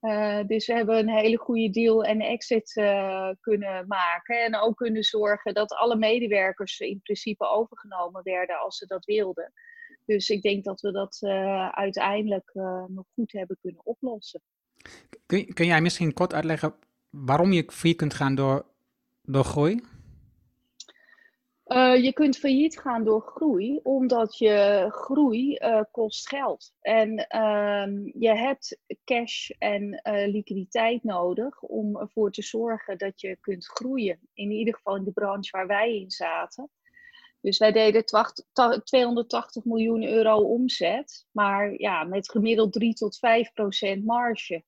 Uh, 0.00 0.40
dus 0.46 0.66
we 0.66 0.72
hebben 0.72 0.98
een 0.98 1.08
hele 1.08 1.36
goede 1.36 1.70
deal 1.70 2.04
en 2.04 2.20
exit 2.20 2.76
uh, 2.76 3.30
kunnen 3.40 3.86
maken. 3.86 4.44
En 4.44 4.56
ook 4.56 4.76
kunnen 4.76 5.02
zorgen 5.02 5.54
dat 5.54 5.72
alle 5.72 5.96
medewerkers 5.96 6.78
in 6.78 7.00
principe 7.02 7.48
overgenomen 7.48 8.22
werden 8.22 8.58
als 8.58 8.76
ze 8.76 8.86
dat 8.86 9.04
wilden. 9.04 9.52
Dus 10.04 10.28
ik 10.28 10.42
denk 10.42 10.64
dat 10.64 10.80
we 10.80 10.92
dat 10.92 11.18
uh, 11.20 11.68
uiteindelijk 11.68 12.50
nog 12.88 13.04
goed 13.14 13.32
hebben 13.32 13.58
kunnen 13.60 13.86
oplossen. 13.86 14.42
Kun, 15.26 15.54
kun 15.54 15.66
jij 15.66 15.80
misschien 15.80 16.12
kort 16.12 16.34
uitleggen 16.34 16.74
waarom 17.10 17.52
je 17.52 17.64
failliet 17.72 17.98
kunt 17.98 18.14
gaan 18.14 18.34
door, 18.34 18.66
door 19.22 19.44
groei? 19.44 19.82
Uh, 21.68 22.02
je 22.02 22.12
kunt 22.12 22.38
failliet 22.38 22.78
gaan 22.78 23.04
door 23.04 23.20
groei, 23.20 23.80
omdat 23.82 24.38
je 24.38 24.86
groei 24.88 25.58
uh, 25.58 25.80
kost 25.90 26.28
geld. 26.28 26.72
En 26.80 27.10
uh, 27.10 28.12
je 28.18 28.36
hebt 28.36 28.78
cash 29.04 29.50
en 29.50 29.82
uh, 29.82 30.26
liquiditeit 30.32 31.04
nodig 31.04 31.62
om 31.62 31.96
ervoor 31.96 32.30
te 32.30 32.42
zorgen 32.42 32.98
dat 32.98 33.20
je 33.20 33.36
kunt 33.40 33.66
groeien. 33.66 34.18
In 34.34 34.50
ieder 34.50 34.74
geval 34.74 34.96
in 34.96 35.04
de 35.04 35.12
branche 35.12 35.56
waar 35.56 35.66
wij 35.66 35.96
in 35.96 36.10
zaten. 36.10 36.70
Dus 37.40 37.58
wij 37.58 37.72
deden 37.72 38.04
280 38.84 39.64
miljoen 39.64 40.04
euro 40.04 40.36
omzet, 40.36 41.26
maar 41.30 41.80
ja, 41.80 42.04
met 42.04 42.30
gemiddeld 42.30 42.72
3 42.72 42.94
tot 42.94 43.18
5 43.18 43.52
procent 43.52 44.04
marge. 44.04 44.64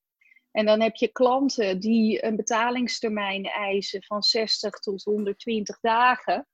En 0.50 0.66
dan 0.66 0.80
heb 0.80 0.94
je 0.94 1.08
klanten 1.08 1.80
die 1.80 2.24
een 2.24 2.36
betalingstermijn 2.36 3.44
eisen 3.44 4.02
van 4.02 4.22
60 4.22 4.78
tot 4.78 5.02
120 5.02 5.80
dagen. 5.80 6.48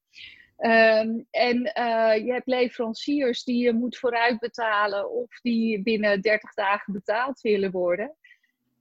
Um, 0.59 1.27
en 1.31 1.57
uh, 1.57 2.25
je 2.25 2.33
hebt 2.33 2.47
leveranciers 2.47 3.45
die 3.45 3.63
je 3.63 3.73
moet 3.73 3.97
vooruitbetalen 3.97 5.11
of 5.11 5.41
die 5.41 5.83
binnen 5.83 6.21
30 6.21 6.55
dagen 6.55 6.93
betaald 6.93 7.41
willen 7.41 7.71
worden. 7.71 8.17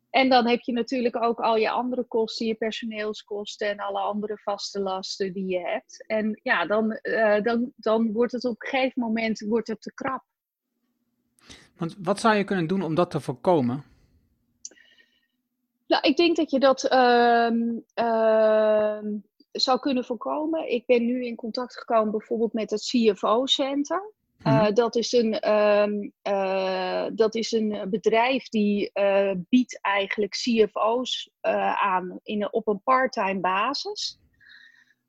En 0.10 0.30
dan 0.30 0.48
heb 0.48 0.60
je 0.60 0.72
natuurlijk 0.72 1.24
ook 1.24 1.40
al 1.40 1.56
je 1.56 1.70
andere 1.70 2.04
kosten, 2.04 2.46
je 2.46 2.56
personeelskosten 2.56 3.70
en 3.70 3.78
alle 3.78 4.00
andere 4.00 4.38
vaste 4.38 4.80
lasten 4.80 5.34
die 5.34 5.48
je 5.48 5.60
hebt. 5.60 6.06
En 6.08 6.40
ja, 6.44 6.66
dan, 6.66 7.00
uh, 7.02 7.42
dan, 7.42 7.72
dan 7.76 8.12
wordt 8.12 8.32
het 8.32 8.46
op 8.46 8.62
een 8.62 8.70
gegeven 8.70 9.02
moment 9.02 9.40
wordt 9.40 9.68
het 9.68 9.82
te 9.82 9.94
krap. 9.94 10.24
Want 11.78 11.96
wat 12.00 12.20
zou 12.20 12.36
je 12.36 12.44
kunnen 12.44 12.68
doen 12.68 12.82
om 12.82 12.96
dat 12.96 13.12
te 13.12 13.20
voorkomen? 13.20 13.84
Nou, 15.88 16.08
ik 16.08 16.18
denk 16.18 16.36
dat 16.36 16.52
je 16.52 16.60
dat 16.60 16.84
uh, 16.92 17.50
uh, 17.96 19.00
zou 19.56 19.80
kunnen 19.80 20.06
voorkomen. 20.06 20.72
Ik 20.72 20.86
ben 20.86 21.06
nu 21.06 21.26
in 21.26 21.36
contact 21.36 21.78
gekomen 21.78 22.12
bijvoorbeeld 22.12 22.54
met 22.54 22.70
het 22.70 22.82
CFO-center. 22.82 24.14
Uh, 24.44 24.72
dat, 24.74 24.96
is 24.96 25.12
een, 25.12 25.52
um, 25.52 26.12
uh, 26.24 27.06
dat 27.14 27.36
is 27.36 27.52
een 27.52 27.88
bedrijf 27.90 28.50
die 28.50 28.90
uh, 28.94 29.32
biedt 29.50 29.80
eigenlijk 29.82 30.32
CFO's 30.32 31.30
aan 31.82 32.20
in, 32.24 32.54
op 32.54 32.68
een 32.68 32.82
part-time 32.84 33.40
basis. 33.40 34.20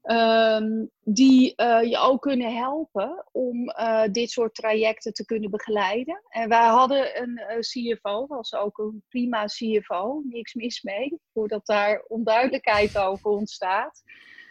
Um, 0.02 0.90
die 1.00 1.54
je 1.88 1.98
ook 1.98 2.22
kunnen 2.22 2.54
helpen 2.54 3.24
om 3.32 3.72
dit 4.12 4.30
soort 4.30 4.54
trajecten 4.54 5.12
te 5.12 5.24
kunnen 5.24 5.50
begeleiden. 5.50 6.22
En 6.28 6.48
wij 6.48 6.66
hadden 6.66 7.22
een 7.22 7.40
CFO, 7.60 8.26
was 8.26 8.54
ook 8.54 8.78
een 8.78 9.02
prima 9.08 9.44
CFO, 9.44 10.22
niks 10.24 10.54
mis 10.54 10.82
mee, 10.82 11.20
voordat 11.32 11.66
daar 11.66 12.04
onduidelijkheid 12.08 12.98
over 12.98 13.30
ontstaat. 13.30 14.02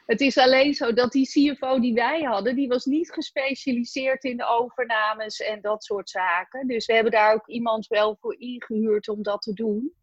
Het 0.05 0.21
is 0.21 0.37
alleen 0.37 0.73
zo 0.73 0.93
dat 0.93 1.11
die 1.11 1.27
CFO 1.27 1.79
die 1.79 1.93
wij 1.93 2.21
hadden, 2.21 2.55
die 2.55 2.67
was 2.67 2.85
niet 2.85 3.11
gespecialiseerd 3.11 4.23
in 4.23 4.37
de 4.37 4.47
overnames 4.47 5.39
en 5.39 5.61
dat 5.61 5.83
soort 5.83 6.09
zaken. 6.09 6.67
Dus 6.67 6.85
we 6.85 6.93
hebben 6.93 7.11
daar 7.11 7.33
ook 7.33 7.47
iemand 7.47 7.87
wel 7.87 8.17
voor 8.19 8.39
ingehuurd 8.39 9.07
om 9.07 9.23
dat 9.23 9.41
te 9.41 9.53
doen. 9.53 9.93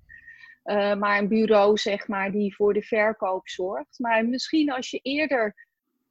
Uh, 0.64 0.94
maar 0.94 1.18
een 1.18 1.28
bureau, 1.28 1.76
zeg 1.76 2.09
maar, 2.09 2.32
die 2.32 2.54
voor 2.54 2.73
de 2.73 2.82
verkoop 2.82 3.49
zorgt. 3.49 3.99
Maar 3.99 4.26
misschien 4.26 4.73
als 4.73 4.90
je 4.90 4.99
eerder, 4.99 5.66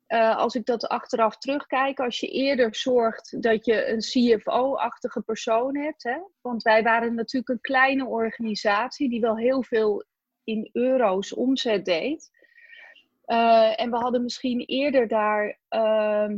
uh, 0.08 0.38
als 0.38 0.56
ik 0.56 0.66
dat 0.66 0.88
achteraf 0.88 1.38
terugkijk, 1.38 2.00
als 2.00 2.20
je 2.20 2.28
eerder 2.28 2.76
zorgt 2.76 3.42
dat 3.42 3.66
je 3.66 3.88
een 3.88 4.00
CFO-achtige 4.00 5.22
persoon 5.22 5.78
hebt. 5.78 6.04
Hè? 6.04 6.18
Want 6.42 6.64
wij 6.64 6.84
waren 6.84 7.16
natuurlijk 7.16 7.50
een 7.50 7.62
kleine 7.62 8.06
organisatie 8.06 9.10
die 9.10 9.22
wel 9.22 9.38
heel 9.38 9.64
veel 9.64 10.04
in 10.44 10.70
euro's 10.72 11.34
omzet 11.34 11.86
deed. 11.86 12.30
Uh, 13.32 13.82
en 13.82 13.92
we 13.92 13.98
hadden 13.98 14.22
misschien 14.22 14.60
eerder 14.60 15.08
daar 15.08 15.58
uh, 15.70 16.30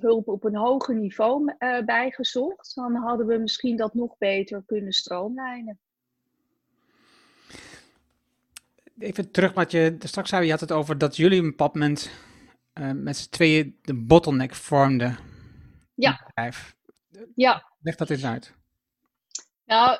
hulp 0.00 0.28
op 0.28 0.44
een 0.44 0.56
hoger 0.56 0.94
niveau 0.94 1.54
uh, 1.58 1.84
bij 1.84 2.10
gezocht. 2.10 2.74
Dan 2.74 2.94
hadden 2.94 3.26
we 3.26 3.38
misschien 3.38 3.76
dat 3.76 3.94
nog 3.94 4.18
beter 4.18 4.62
kunnen 4.66 4.92
stroomlijnen. 4.92 5.78
Even 8.98 9.30
terug 9.30 9.52
wat 9.52 9.70
je 9.70 9.96
straks 9.98 10.28
zei. 10.28 10.44
Je 10.44 10.50
had 10.50 10.60
het 10.60 10.72
over 10.72 10.98
dat 10.98 11.16
jullie 11.16 11.42
een 11.42 11.54
moment 11.56 12.10
uh, 12.74 12.90
met 12.90 13.16
z'n 13.16 13.30
tweeën 13.30 13.78
de 13.82 13.94
bottleneck 13.94 14.54
vormden. 14.54 15.18
Ja. 15.94 16.22
Bedrijf. 16.26 16.76
Ja. 17.34 17.72
Leg 17.80 17.96
dat 17.96 18.10
eens 18.10 18.24
uit. 18.24 18.54
Nou, 19.64 19.98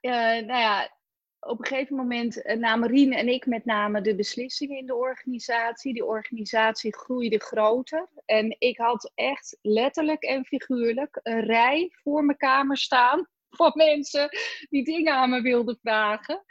nou 0.00 0.46
ja, 0.46 0.99
op 1.40 1.58
een 1.58 1.66
gegeven 1.66 1.96
moment 1.96 2.46
uh, 2.46 2.56
namen 2.56 2.88
Rien 2.88 3.12
en 3.12 3.28
ik 3.28 3.46
met 3.46 3.64
name 3.64 4.00
de 4.00 4.14
beslissingen 4.14 4.78
in 4.78 4.86
de 4.86 4.94
organisatie. 4.94 5.92
Die 5.92 6.04
organisatie 6.04 6.96
groeide 6.96 7.38
groter. 7.38 8.08
En 8.24 8.56
ik 8.58 8.78
had 8.78 9.12
echt 9.14 9.58
letterlijk 9.62 10.22
en 10.22 10.44
figuurlijk 10.44 11.20
een 11.22 11.44
rij 11.44 11.88
voor 12.02 12.24
mijn 12.24 12.38
kamer 12.38 12.76
staan 12.76 13.28
van 13.58 13.72
mensen 13.74 14.28
die 14.68 14.84
dingen 14.84 15.14
aan 15.14 15.30
me 15.30 15.40
wilden 15.40 15.78
vragen. 15.82 16.44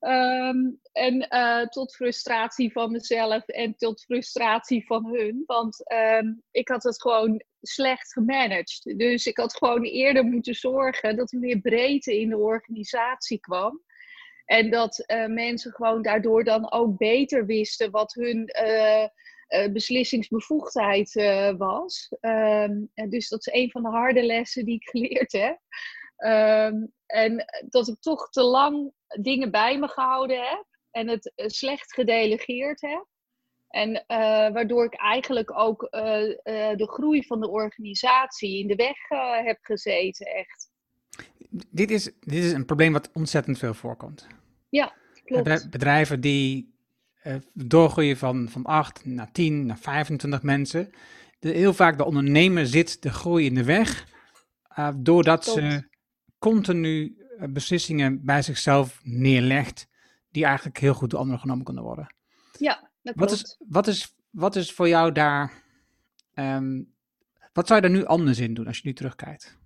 Um, 0.00 0.80
en 0.92 1.26
uh, 1.30 1.66
tot 1.66 1.94
frustratie 1.94 2.72
van 2.72 2.90
mezelf 2.90 3.46
en 3.46 3.76
tot 3.76 4.02
frustratie 4.02 4.86
van 4.86 5.06
hun. 5.06 5.42
Want 5.46 5.92
um, 5.92 6.42
ik 6.50 6.68
had 6.68 6.82
het 6.82 7.00
gewoon 7.00 7.42
slecht 7.60 8.12
gemanaged. 8.12 8.98
Dus 8.98 9.26
ik 9.26 9.36
had 9.36 9.56
gewoon 9.56 9.82
eerder 9.82 10.24
moeten 10.24 10.54
zorgen 10.54 11.16
dat 11.16 11.32
er 11.32 11.38
meer 11.38 11.60
breedte 11.60 12.20
in 12.20 12.28
de 12.28 12.38
organisatie 12.38 13.40
kwam. 13.40 13.82
En 14.52 14.70
dat 14.70 15.04
uh, 15.06 15.26
mensen 15.26 15.72
gewoon 15.72 16.02
daardoor 16.02 16.44
dan 16.44 16.72
ook 16.72 16.96
beter 16.96 17.46
wisten 17.46 17.90
wat 17.90 18.14
hun 18.14 18.50
uh, 18.66 19.02
uh, 19.02 19.72
beslissingsbevoegdheid 19.72 21.12
was. 21.56 22.16
En 22.20 22.90
dus 23.08 23.28
dat 23.28 23.46
is 23.46 23.52
een 23.52 23.70
van 23.70 23.82
de 23.82 23.88
harde 23.88 24.22
lessen 24.22 24.64
die 24.64 24.74
ik 24.74 24.88
geleerd 24.88 25.32
heb. 25.32 25.58
Um, 26.16 26.92
en 27.06 27.44
dat 27.68 27.88
ik 27.88 28.00
toch 28.00 28.28
te 28.28 28.42
lang 28.42 28.92
dingen 29.20 29.50
bij 29.50 29.78
me 29.78 29.88
gehouden 29.88 30.36
heb 30.36 30.64
en 30.90 31.08
het 31.08 31.32
slecht 31.36 31.94
gedelegeerd 31.94 32.80
heb. 32.80 33.06
En 33.68 34.04
waardoor 34.52 34.84
ik 34.84 34.94
eigenlijk 34.94 35.58
ook 35.58 35.88
de 35.90 36.88
groei 36.90 37.24
van 37.26 37.40
de 37.40 37.48
organisatie 37.48 38.58
in 38.58 38.66
de 38.66 38.74
weg 38.74 38.98
heb 39.44 39.58
gezeten, 39.60 40.26
echt. 40.26 40.70
Dit 41.70 41.90
is, 41.90 42.04
dit 42.20 42.44
is 42.44 42.52
een 42.52 42.64
probleem 42.64 42.92
wat 42.92 43.10
ontzettend 43.12 43.58
veel 43.58 43.74
voorkomt. 43.74 44.26
Ja, 44.72 44.92
klopt. 45.24 45.70
Bedrijven 45.70 46.20
die 46.20 46.74
uh, 47.24 47.34
doorgroeien 47.52 48.16
van, 48.16 48.48
van 48.48 48.64
8 48.64 49.04
naar 49.04 49.32
10 49.32 49.66
naar 49.66 49.78
25 49.78 50.42
mensen. 50.42 50.90
De, 51.38 51.48
heel 51.48 51.74
vaak 51.74 51.98
de 51.98 52.04
ondernemer 52.04 52.66
zit 52.66 53.02
de 53.02 53.10
groei 53.10 53.46
in 53.46 53.54
de 53.54 53.64
weg, 53.64 54.06
uh, 54.78 54.88
doordat 54.96 55.44
klopt. 55.44 55.58
ze 55.58 55.88
continu 56.38 57.16
uh, 57.38 57.48
beslissingen 57.48 58.24
bij 58.24 58.42
zichzelf 58.42 59.00
neerlegt, 59.02 59.88
die 60.30 60.44
eigenlijk 60.44 60.78
heel 60.78 60.94
goed 60.94 61.10
door 61.10 61.20
anderen 61.20 61.40
genomen 61.40 61.64
kunnen 61.64 61.82
worden. 61.82 62.14
Ja, 62.58 62.90
dat 63.02 63.14
wat 63.14 63.28
klopt. 63.28 63.42
Is, 63.42 63.56
wat, 63.68 63.86
is, 63.86 64.14
wat 64.30 64.56
is 64.56 64.72
voor 64.72 64.88
jou 64.88 65.12
daar, 65.12 65.62
um, 66.34 66.94
wat 67.52 67.66
zou 67.66 67.80
je 67.80 67.88
daar 67.88 67.96
nu 67.96 68.04
anders 68.04 68.38
in 68.38 68.54
doen 68.54 68.66
als 68.66 68.76
je 68.76 68.86
nu 68.86 68.92
terugkijkt? 68.92 69.58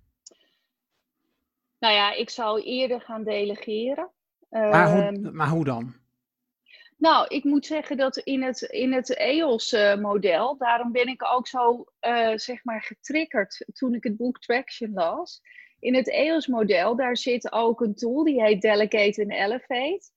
Nou 1.79 1.93
ja, 1.93 2.13
ik 2.13 2.29
zou 2.29 2.61
eerder 2.61 3.01
gaan 3.01 3.23
delegeren. 3.23 4.11
Maar 4.49 4.91
hoe, 4.91 5.31
maar 5.31 5.49
hoe 5.49 5.65
dan? 5.65 5.95
Nou, 6.97 7.27
ik 7.27 7.43
moet 7.43 7.65
zeggen 7.65 7.97
dat 7.97 8.17
in 8.17 8.43
het, 8.43 8.61
in 8.61 8.93
het 8.93 9.15
EOS-model, 9.15 10.53
uh, 10.53 10.59
daarom 10.59 10.91
ben 10.91 11.07
ik 11.07 11.23
ook 11.33 11.47
zo 11.47 11.85
uh, 12.01 12.31
zeg 12.35 12.63
maar 12.63 12.81
getriggerd 12.81 13.65
toen 13.73 13.93
ik 13.93 14.03
het 14.03 14.17
boek 14.17 14.39
Traction 14.39 14.93
las. 14.93 15.41
In 15.79 15.95
het 15.95 16.09
EOS-model, 16.09 16.95
daar 16.95 17.17
zit 17.17 17.51
ook 17.51 17.81
een 17.81 17.95
tool 17.95 18.23
die 18.23 18.41
heet 18.41 18.61
Delegate 18.61 19.21
and 19.21 19.31
Elevate. 19.31 20.11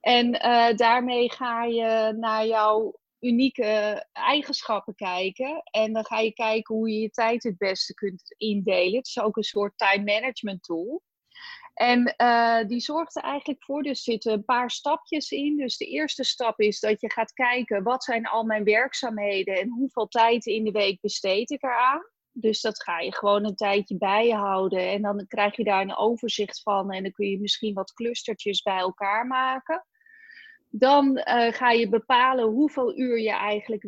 En 0.00 0.34
uh, 0.34 0.76
daarmee 0.76 1.32
ga 1.32 1.64
je 1.64 2.14
naar 2.18 2.46
jouw 2.46 3.00
unieke 3.20 4.06
eigenschappen 4.12 4.94
kijken. 4.94 5.62
En 5.70 5.92
dan 5.92 6.04
ga 6.04 6.18
je 6.18 6.32
kijken 6.32 6.74
hoe 6.74 6.90
je 6.90 7.00
je 7.00 7.10
tijd 7.10 7.42
het 7.42 7.58
beste 7.58 7.94
kunt 7.94 8.34
indelen. 8.36 8.96
Het 8.96 9.06
is 9.06 9.20
ook 9.20 9.36
een 9.36 9.42
soort 9.42 9.78
time 9.78 10.04
management 10.04 10.62
tool. 10.62 11.02
En 11.76 12.14
uh, 12.16 12.64
die 12.66 12.80
zorgt 12.80 13.16
er 13.16 13.22
eigenlijk 13.22 13.64
voor, 13.64 13.82
dus 13.82 14.02
zitten 14.02 14.32
een 14.32 14.44
paar 14.44 14.70
stapjes 14.70 15.30
in. 15.30 15.56
Dus 15.56 15.76
de 15.76 15.84
eerste 15.84 16.24
stap 16.24 16.60
is 16.60 16.80
dat 16.80 17.00
je 17.00 17.10
gaat 17.10 17.32
kijken, 17.32 17.82
wat 17.82 18.04
zijn 18.04 18.26
al 18.26 18.44
mijn 18.44 18.64
werkzaamheden 18.64 19.54
en 19.54 19.68
hoeveel 19.68 20.06
tijd 20.06 20.46
in 20.46 20.64
de 20.64 20.70
week 20.70 21.00
besteed 21.00 21.50
ik 21.50 21.62
eraan. 21.62 22.02
Dus 22.32 22.60
dat 22.60 22.82
ga 22.82 22.98
je 22.98 23.14
gewoon 23.14 23.44
een 23.44 23.54
tijdje 23.54 23.96
bijhouden. 23.96 24.90
En 24.90 25.02
dan 25.02 25.26
krijg 25.26 25.56
je 25.56 25.64
daar 25.64 25.80
een 25.80 25.96
overzicht 25.96 26.62
van. 26.62 26.92
En 26.92 27.02
dan 27.02 27.12
kun 27.12 27.28
je 27.28 27.40
misschien 27.40 27.74
wat 27.74 27.92
clustertjes 27.92 28.62
bij 28.62 28.78
elkaar 28.78 29.26
maken. 29.26 29.86
Dan 30.70 31.16
uh, 31.16 31.52
ga 31.52 31.70
je 31.70 31.88
bepalen 31.88 32.44
hoeveel 32.44 32.98
uur 32.98 33.20
je 33.20 33.32
eigenlijk 33.32 33.82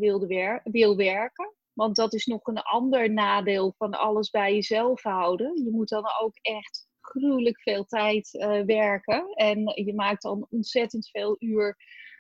wil 0.65 0.97
werken. 0.97 1.55
Want 1.73 1.97
dat 1.97 2.15
is 2.15 2.27
nog 2.27 2.47
een 2.47 2.63
ander 2.63 3.13
nadeel 3.13 3.75
van 3.77 3.91
alles 3.95 4.31
bij 4.31 4.55
jezelf 4.55 5.03
houden. 5.03 5.65
Je 5.65 5.71
moet 5.71 5.89
dan 5.89 6.05
ook 6.21 6.37
echt 6.41 6.88
gruwelijk 7.09 7.61
veel 7.61 7.85
tijd 7.85 8.35
uh, 8.35 8.61
werken. 8.61 9.33
En 9.35 9.73
je 9.85 9.95
maakt 9.95 10.23
dan 10.23 10.47
ontzettend 10.51 11.09
veel 11.09 11.37
uur, 11.39 11.77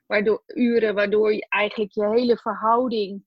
waardoor, 0.06 0.42
uren, 0.46 0.94
waardoor 0.94 1.34
je 1.34 1.46
eigenlijk 1.48 1.92
je 1.92 2.08
hele 2.08 2.36
verhouding 2.36 3.22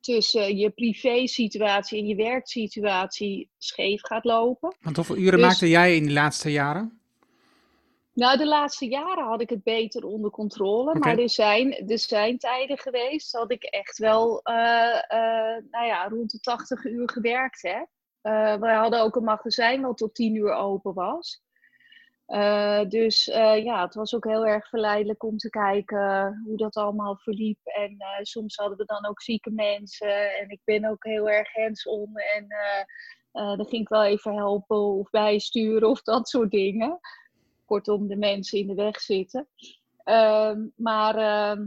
tussen 0.00 0.56
je 0.56 0.70
privé-situatie 0.70 1.98
en 1.98 2.06
je 2.06 2.14
werksituatie 2.14 3.50
scheef 3.58 4.00
gaat 4.02 4.24
lopen. 4.24 4.76
Want 4.80 4.96
hoeveel 4.96 5.16
uren 5.16 5.38
dus, 5.38 5.46
maakte 5.46 5.68
jij 5.68 5.96
in 5.96 6.06
de 6.06 6.12
laatste 6.12 6.50
jaren? 6.50 6.98
Nou, 8.12 8.38
de 8.38 8.46
laatste 8.46 8.88
jaren 8.88 9.24
had 9.24 9.40
ik 9.40 9.50
het 9.50 9.62
beter 9.62 10.04
onder 10.04 10.30
controle. 10.30 10.90
Okay. 10.90 11.00
Maar 11.00 11.22
er 11.22 11.30
zijn, 11.30 11.88
er 11.88 11.98
zijn 11.98 12.38
tijden 12.38 12.78
geweest 12.78 13.32
dat 13.32 13.50
ik 13.50 13.62
echt 13.62 13.98
wel 13.98 14.40
uh, 14.44 14.54
uh, 14.54 15.56
nou 15.70 15.86
ja, 15.86 16.08
rond 16.08 16.30
de 16.30 16.38
80 16.40 16.84
uur 16.84 17.10
gewerkt 17.10 17.62
heb. 17.62 17.86
Uh, 18.28 18.54
we 18.54 18.68
hadden 18.68 19.00
ook 19.00 19.16
een 19.16 19.24
magazijn 19.24 19.82
wat 19.82 19.96
tot 19.96 20.14
10 20.14 20.34
uur 20.34 20.52
open 20.52 20.94
was. 20.94 21.42
Uh, 22.26 22.84
dus 22.88 23.28
uh, 23.28 23.64
ja, 23.64 23.84
het 23.84 23.94
was 23.94 24.14
ook 24.14 24.24
heel 24.24 24.46
erg 24.46 24.68
verleidelijk 24.68 25.22
om 25.22 25.36
te 25.36 25.50
kijken 25.50 26.40
hoe 26.44 26.56
dat 26.56 26.76
allemaal 26.76 27.16
verliep. 27.16 27.58
En 27.64 27.96
soms 28.22 28.56
hadden 28.56 28.78
we 28.78 28.84
dan 28.84 29.06
ook 29.06 29.22
zieke 29.22 29.50
mensen. 29.50 30.36
En 30.36 30.50
ik 30.50 30.60
ben 30.64 30.84
ook 30.84 31.04
heel 31.04 31.30
erg 31.30 31.52
hands-on. 31.52 32.16
En 32.16 32.46
dan 33.32 33.66
ging 33.66 33.82
ik 33.82 33.88
wel 33.88 34.04
even 34.04 34.34
helpen 34.34 34.76
of 34.76 35.10
bijsturen 35.10 35.88
of 35.88 36.02
dat 36.02 36.28
soort 36.28 36.50
dingen. 36.50 36.98
Kortom, 37.64 38.08
de 38.08 38.16
mensen 38.16 38.58
in 38.58 38.66
de 38.66 38.74
weg 38.74 39.00
zitten. 39.00 39.48
Ehm, 40.04 40.66
maar 40.76 41.16
ehm, 41.16 41.66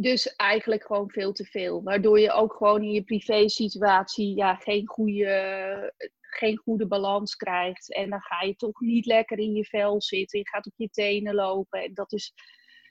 dus 0.00 0.36
eigenlijk 0.36 0.84
gewoon 0.84 1.10
veel 1.10 1.32
te 1.32 1.44
veel. 1.44 1.82
Waardoor 1.82 2.20
je 2.20 2.32
ook 2.32 2.54
gewoon 2.54 2.82
in 2.82 2.90
je 2.90 3.02
privé 3.02 3.48
situatie 3.48 4.36
ja, 4.36 4.54
geen 4.54 4.86
goede 4.88 5.92
geen 6.30 6.56
goede 6.56 6.86
balans 6.86 7.36
krijgt. 7.36 7.94
En 7.94 8.10
dan 8.10 8.20
ga 8.20 8.42
je 8.42 8.56
toch 8.56 8.80
niet 8.80 9.06
lekker 9.06 9.38
in 9.38 9.52
je 9.54 9.64
vel 9.64 10.02
zitten. 10.02 10.38
Je 10.38 10.48
gaat 10.48 10.66
op 10.66 10.72
je 10.76 10.88
tenen 10.88 11.34
lopen. 11.34 11.82
En 11.82 11.94
dat 11.94 12.12
is, 12.12 12.32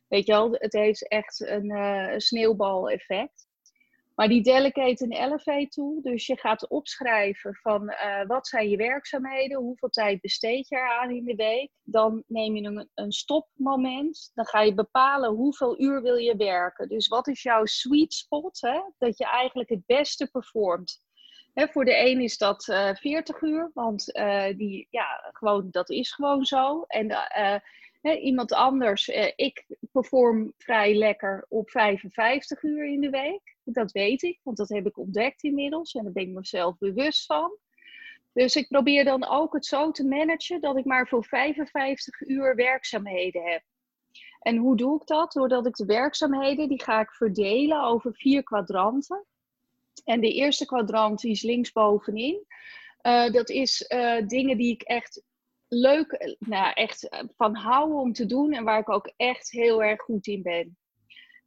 weet 0.08 0.26
je 0.26 0.32
wel, 0.32 0.52
het 0.52 0.74
heeft 0.74 1.08
echt 1.08 1.40
een, 1.40 1.72
uh, 1.72 2.14
sneeuwbaleffect. 2.18 3.48
Maar 4.18 4.28
die 4.28 4.44
delegate 4.44 5.04
en 5.04 5.12
elevate 5.12 5.68
tool, 5.68 6.02
dus 6.02 6.26
je 6.26 6.38
gaat 6.38 6.70
opschrijven 6.70 7.56
van 7.56 7.84
uh, 7.84 8.26
wat 8.28 8.48
zijn 8.48 8.70
je 8.70 8.78
werkzaamheden, 8.78 9.58
hoeveel 9.58 9.90
tijd 9.90 10.22
besteed 10.22 10.68
je 10.68 10.76
eraan 10.76 11.12
in 11.12 11.24
de 11.24 11.36
week. 11.36 11.72
Dan 11.84 12.24
neem 12.28 12.56
je 12.56 12.64
een, 12.64 12.90
een 12.94 13.12
stopmoment, 13.12 14.32
dan 14.34 14.46
ga 14.46 14.62
je 14.62 14.74
bepalen 14.74 15.30
hoeveel 15.30 15.82
uur 15.82 16.02
wil 16.02 16.16
je 16.16 16.36
werken. 16.36 16.90
Dus 16.90 17.08
wat 17.08 17.28
is 17.28 17.42
jouw 17.42 17.66
sweet 17.66 18.14
spot, 18.14 18.62
hè? 18.62 18.82
dat 18.98 19.18
je 19.18 19.26
eigenlijk 19.26 19.70
het 19.70 19.86
beste 19.86 20.30
performt 20.32 21.06
voor 21.66 21.86
de 21.86 22.10
een 22.10 22.22
is 22.22 22.38
dat 22.38 22.68
uh, 22.68 22.90
eh, 22.90 22.96
40 22.96 23.42
uur, 23.42 23.72
want 23.74 24.16
uh, 24.16 24.46
die, 24.58 24.88
ja, 24.90 25.30
gewoon, 25.32 25.68
dat 25.72 25.90
is 25.90 26.14
gewoon 26.14 26.46
zo. 26.46 26.84
En 26.88 27.08
iemand 28.16 28.54
anders, 28.54 29.08
ik 29.36 29.66
perform 29.92 30.54
vrij 30.58 30.96
lekker 30.96 31.46
op 31.50 31.70
55 31.70 32.64
uur 32.64 32.86
in 32.86 33.02
de 33.02 33.10
week. 33.10 33.56
Dat 33.64 33.92
weet 33.92 34.22
ik, 34.22 34.40
want 34.44 34.58
dat 34.58 34.70
heb 34.70 34.86
ik 34.86 34.98
ontdekt 34.98 35.44
inmiddels 35.44 35.94
en 35.94 36.04
daar 36.04 36.14
ben 36.14 36.24
ik 36.24 36.30
mezelf 36.30 36.78
bewust 36.78 37.26
van. 37.26 37.58
Dus 38.34 38.56
ik 38.56 38.68
probeer 38.68 39.04
dan 39.04 39.28
ook 39.28 39.54
het 39.54 39.66
zo 39.66 39.92
te 39.92 40.06
managen 40.06 40.62
dat 40.62 40.78
ik 40.78 40.86
maar 40.86 41.08
voor 41.08 41.24
55 41.24 42.22
uur 42.22 42.56
werkzaamheden 42.56 43.44
heb. 43.44 43.62
En 44.40 44.58
hoe 44.58 44.78
doe 44.78 45.02
ik 45.02 45.08
dat? 45.08 45.32
Doordat 45.32 45.66
ik 45.66 45.76
de 45.76 45.86
werkzaamheden, 45.86 46.70
die 46.70 46.84
ga 46.84 47.00
ik 47.00 47.12
verdelen 47.12 47.84
over 47.84 48.14
vier 48.14 48.44
kwadranten. 48.44 49.26
En 50.04 50.22
de 50.22 50.34
eerste 50.34 50.66
kwadrant 50.66 51.20
die 51.20 51.32
is 51.32 51.42
linksbovenin. 51.42 52.46
Uh, 53.02 53.32
dat 53.32 53.50
is 53.50 53.86
uh, 53.90 54.28
dingen 54.28 54.58
die 54.58 54.72
ik 54.72 54.82
echt 54.82 55.24
leuk, 55.68 56.36
nou 56.40 56.74
echt 56.74 57.10
eh, 57.10 57.24
van 57.36 57.56
hou 57.56 57.94
om 57.94 58.14
te 58.14 58.26
doen 58.26 58.54
en 58.54 58.64
waar 58.64 58.80
ik 58.80 58.90
ook 58.90 59.14
echt 59.16 59.52
heel 59.52 59.84
erg 59.84 60.02
goed 60.02 60.28
in 60.28 60.42
ben. 60.42 60.78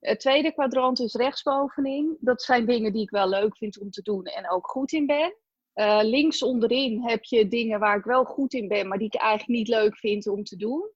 Het 0.01 0.21
tweede 0.21 0.53
kwadrant 0.53 1.01
is 1.01 1.15
rechtsbovenin. 1.15 2.17
Dat 2.21 2.43
zijn 2.43 2.67
dingen 2.67 2.93
die 2.93 3.03
ik 3.03 3.11
wel 3.11 3.29
leuk 3.29 3.57
vind 3.57 3.81
om 3.81 3.91
te 3.91 4.03
doen 4.03 4.25
en 4.25 4.51
ook 4.51 4.67
goed 4.71 4.93
in 4.93 5.07
ben. 5.07 5.37
Uh, 5.75 6.01
links 6.03 6.43
onderin 6.43 7.03
heb 7.03 7.25
je 7.25 7.49
dingen 7.49 7.81
waar 7.81 7.97
ik 7.97 8.05
wel 8.05 8.25
goed 8.25 8.55
in 8.55 8.69
ben, 8.69 8.89
maar 8.89 8.99
die 8.99 9.07
ik 9.07 9.21
eigenlijk 9.21 9.59
niet 9.59 9.69
leuk 9.69 9.97
vind 9.97 10.27
om 10.27 10.45
te 10.45 10.57
doen. 10.57 10.91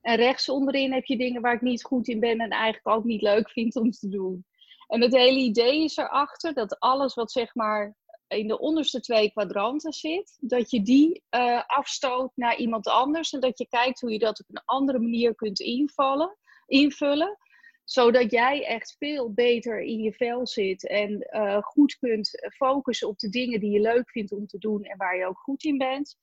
En 0.00 0.16
rechts 0.16 0.48
onderin 0.48 0.92
heb 0.92 1.04
je 1.04 1.16
dingen 1.16 1.42
waar 1.42 1.54
ik 1.54 1.60
niet 1.60 1.84
goed 1.84 2.08
in 2.08 2.20
ben 2.20 2.38
en 2.38 2.50
eigenlijk 2.50 2.96
ook 2.96 3.04
niet 3.04 3.22
leuk 3.22 3.50
vind 3.50 3.76
om 3.76 3.90
te 3.90 4.08
doen. 4.08 4.44
En 4.86 5.00
het 5.00 5.12
hele 5.12 5.38
idee 5.38 5.84
is 5.84 5.96
erachter 5.96 6.54
dat 6.54 6.78
alles 6.78 7.14
wat 7.14 7.32
zeg 7.32 7.54
maar 7.54 7.96
in 8.38 8.48
de 8.48 8.58
onderste 8.58 9.00
twee 9.00 9.30
kwadranten 9.30 9.92
zit, 9.92 10.36
dat 10.40 10.70
je 10.70 10.82
die 10.82 11.22
uh, 11.30 11.62
afstoot 11.66 12.32
naar 12.34 12.56
iemand 12.56 12.88
anders 12.88 13.32
en 13.32 13.40
dat 13.40 13.58
je 13.58 13.68
kijkt 13.68 14.00
hoe 14.00 14.12
je 14.12 14.18
dat 14.18 14.40
op 14.40 14.46
een 14.48 14.62
andere 14.64 14.98
manier 14.98 15.34
kunt 15.34 15.60
invallen, 15.60 16.36
invullen, 16.66 17.38
zodat 17.84 18.30
jij 18.30 18.66
echt 18.66 18.96
veel 18.98 19.32
beter 19.32 19.80
in 19.80 20.00
je 20.00 20.12
vel 20.12 20.46
zit 20.46 20.88
en 20.88 21.28
uh, 21.30 21.62
goed 21.62 21.96
kunt 21.98 22.30
focussen 22.56 23.08
op 23.08 23.18
de 23.18 23.28
dingen 23.28 23.60
die 23.60 23.70
je 23.70 23.80
leuk 23.80 24.10
vindt 24.10 24.32
om 24.32 24.46
te 24.46 24.58
doen 24.58 24.84
en 24.84 24.96
waar 24.96 25.16
je 25.16 25.26
ook 25.26 25.38
goed 25.38 25.64
in 25.64 25.78
bent. 25.78 26.16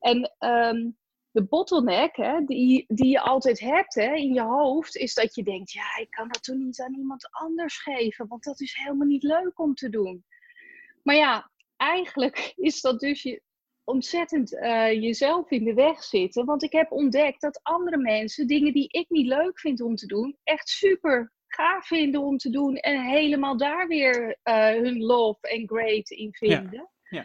En 0.00 0.34
um, 0.38 0.96
de 1.30 1.44
bottleneck 1.44 2.16
hè, 2.16 2.44
die, 2.44 2.84
die 2.88 3.08
je 3.08 3.20
altijd 3.20 3.60
hebt 3.60 3.94
hè, 3.94 4.14
in 4.14 4.32
je 4.32 4.42
hoofd, 4.42 4.96
is 4.96 5.14
dat 5.14 5.34
je 5.34 5.42
denkt, 5.42 5.72
ja, 5.72 5.96
ik 5.96 6.10
kan 6.10 6.28
dat 6.28 6.42
toch 6.42 6.56
niet 6.56 6.80
aan 6.80 6.94
iemand 6.94 7.28
anders 7.30 7.78
geven, 7.78 8.26
want 8.28 8.44
dat 8.44 8.60
is 8.60 8.74
helemaal 8.74 9.06
niet 9.06 9.22
leuk 9.22 9.58
om 9.58 9.74
te 9.74 9.88
doen. 9.88 10.24
Maar 11.02 11.14
ja, 11.16 11.50
eigenlijk 11.84 12.52
is 12.56 12.80
dat 12.80 13.00
dus 13.00 13.22
je 13.22 13.42
ontzettend 13.84 14.52
uh, 14.52 14.92
jezelf 14.92 15.50
in 15.50 15.64
de 15.64 15.74
weg 15.74 16.02
zitten, 16.02 16.44
want 16.44 16.62
ik 16.62 16.72
heb 16.72 16.92
ontdekt 16.92 17.40
dat 17.40 17.60
andere 17.62 17.98
mensen 17.98 18.46
dingen 18.46 18.72
die 18.72 18.88
ik 18.88 19.06
niet 19.08 19.26
leuk 19.26 19.60
vind 19.60 19.80
om 19.80 19.94
te 19.94 20.06
doen, 20.06 20.36
echt 20.42 20.68
super 20.68 21.32
gaaf 21.46 21.86
vinden 21.86 22.20
om 22.20 22.36
te 22.36 22.50
doen 22.50 22.76
en 22.76 23.02
helemaal 23.02 23.56
daar 23.56 23.86
weer 23.86 24.38
uh, 24.44 24.68
hun 24.68 24.98
love 24.98 25.48
en 25.48 25.68
great 25.68 26.10
in 26.10 26.34
vinden. 26.34 26.90
Ja. 27.08 27.24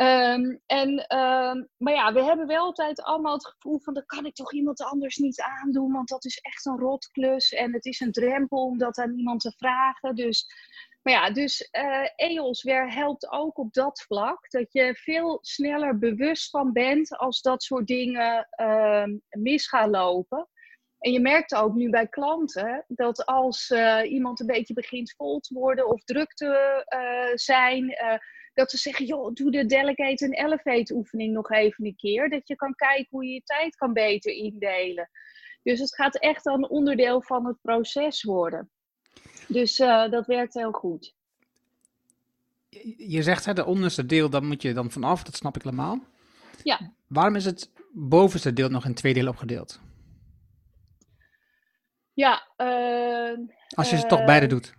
Um, 0.00 0.60
en, 0.66 0.88
um, 1.18 1.68
maar 1.76 1.92
ja, 1.92 2.12
we 2.12 2.22
hebben 2.22 2.46
wel 2.46 2.64
altijd 2.64 3.02
allemaal 3.02 3.32
het 3.32 3.46
gevoel 3.46 3.78
van 3.80 3.94
dat 3.94 4.06
kan 4.06 4.26
ik 4.26 4.34
toch 4.34 4.52
iemand 4.52 4.82
anders 4.82 5.16
niet 5.16 5.40
aandoen, 5.40 5.92
want 5.92 6.08
dat 6.08 6.24
is 6.24 6.38
echt 6.38 6.66
een 6.66 6.78
rotklus 6.78 7.52
en 7.52 7.72
het 7.72 7.84
is 7.84 8.00
een 8.00 8.12
drempel 8.12 8.64
om 8.64 8.78
dat 8.78 8.98
aan 8.98 9.12
iemand 9.12 9.40
te 9.40 9.52
vragen. 9.56 10.14
Dus, 10.14 10.46
maar 11.08 11.16
ja, 11.16 11.30
dus 11.30 11.68
uh, 11.72 12.08
EOS 12.16 12.62
weer 12.62 12.92
helpt 12.92 13.30
ook 13.30 13.58
op 13.58 13.72
dat 13.72 14.02
vlak, 14.02 14.50
dat 14.50 14.72
je 14.72 14.94
veel 14.94 15.38
sneller 15.40 15.98
bewust 15.98 16.50
van 16.50 16.72
bent 16.72 17.16
als 17.16 17.40
dat 17.40 17.62
soort 17.62 17.86
dingen 17.86 18.48
uh, 18.60 19.04
mis 19.28 19.68
gaan 19.68 19.90
lopen. 19.90 20.48
En 20.98 21.12
je 21.12 21.20
merkt 21.20 21.54
ook 21.54 21.74
nu 21.74 21.90
bij 21.90 22.08
klanten 22.08 22.84
dat 22.88 23.26
als 23.26 23.70
uh, 23.70 24.10
iemand 24.10 24.40
een 24.40 24.46
beetje 24.46 24.74
begint 24.74 25.14
vol 25.16 25.38
te 25.40 25.54
worden 25.54 25.88
of 25.88 26.04
druk 26.04 26.34
te 26.34 26.84
uh, 26.94 27.36
zijn, 27.36 27.96
dat 28.54 28.70
ze 28.70 28.76
zeggen, 28.76 29.06
joh, 29.06 29.32
doe 29.32 29.50
de 29.50 29.66
delegate 29.66 30.24
en 30.24 30.32
elevate 30.32 30.94
oefening 30.94 31.32
nog 31.32 31.50
even 31.50 31.84
een 31.84 31.96
keer. 31.96 32.30
Dat 32.30 32.48
je 32.48 32.56
kan 32.56 32.74
kijken 32.74 33.06
hoe 33.10 33.26
je 33.26 33.32
je 33.32 33.42
tijd 33.42 33.76
kan 33.76 33.92
beter 33.92 34.32
indelen. 34.32 35.10
Dus 35.62 35.80
het 35.80 35.94
gaat 35.94 36.18
echt 36.18 36.46
een 36.46 36.68
onderdeel 36.68 37.22
van 37.22 37.46
het 37.46 37.60
proces 37.60 38.22
worden. 38.22 38.70
Dus 39.48 39.78
uh, 39.78 40.10
dat 40.10 40.26
werkt 40.26 40.54
heel 40.54 40.72
goed. 40.72 41.14
Je 42.96 43.22
zegt, 43.22 43.44
hè, 43.44 43.52
de 43.52 43.64
onderste 43.64 44.06
deel, 44.06 44.30
daar 44.30 44.44
moet 44.44 44.62
je 44.62 44.72
dan 44.72 44.90
vanaf, 44.90 45.22
dat 45.22 45.36
snap 45.36 45.56
ik 45.56 45.62
helemaal. 45.62 46.00
Ja. 46.62 46.92
Waarom 47.06 47.36
is 47.36 47.44
het 47.44 47.70
bovenste 47.92 48.52
deel 48.52 48.68
nog 48.68 48.84
in 48.84 48.94
twee 48.94 49.14
delen 49.14 49.30
opgedeeld? 49.30 49.80
Ja. 52.12 52.46
Uh, 52.56 53.38
Als 53.68 53.90
je 53.90 53.96
ze 53.96 54.06
toch 54.06 54.24
beide 54.24 54.46
doet. 54.46 54.76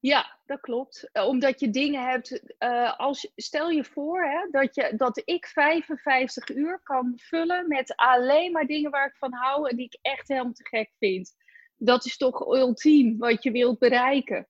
Ja, 0.00 0.38
dat 0.46 0.60
klopt. 0.60 1.08
Eh, 1.12 1.26
omdat 1.26 1.60
je 1.60 1.70
dingen 1.70 2.08
hebt. 2.08 2.54
Uh, 2.58 2.98
als, 2.98 3.32
stel 3.36 3.70
je 3.70 3.84
voor 3.84 4.24
hè, 4.24 4.48
dat, 4.50 4.74
je, 4.74 4.92
dat 4.96 5.22
ik 5.24 5.46
55 5.46 6.48
uur 6.48 6.80
kan 6.82 7.12
vullen 7.16 7.68
met 7.68 7.96
alleen 7.96 8.52
maar 8.52 8.66
dingen 8.66 8.90
waar 8.90 9.06
ik 9.06 9.16
van 9.16 9.32
hou 9.32 9.68
en 9.68 9.76
die 9.76 9.86
ik 9.86 9.98
echt 10.02 10.28
helemaal 10.28 10.52
te 10.52 10.68
gek 10.68 10.90
vind. 10.98 11.34
Dat 11.82 12.04
is 12.04 12.16
toch 12.16 12.46
ultiem 12.46 13.18
wat 13.18 13.42
je 13.42 13.50
wilt 13.50 13.78
bereiken. 13.78 14.48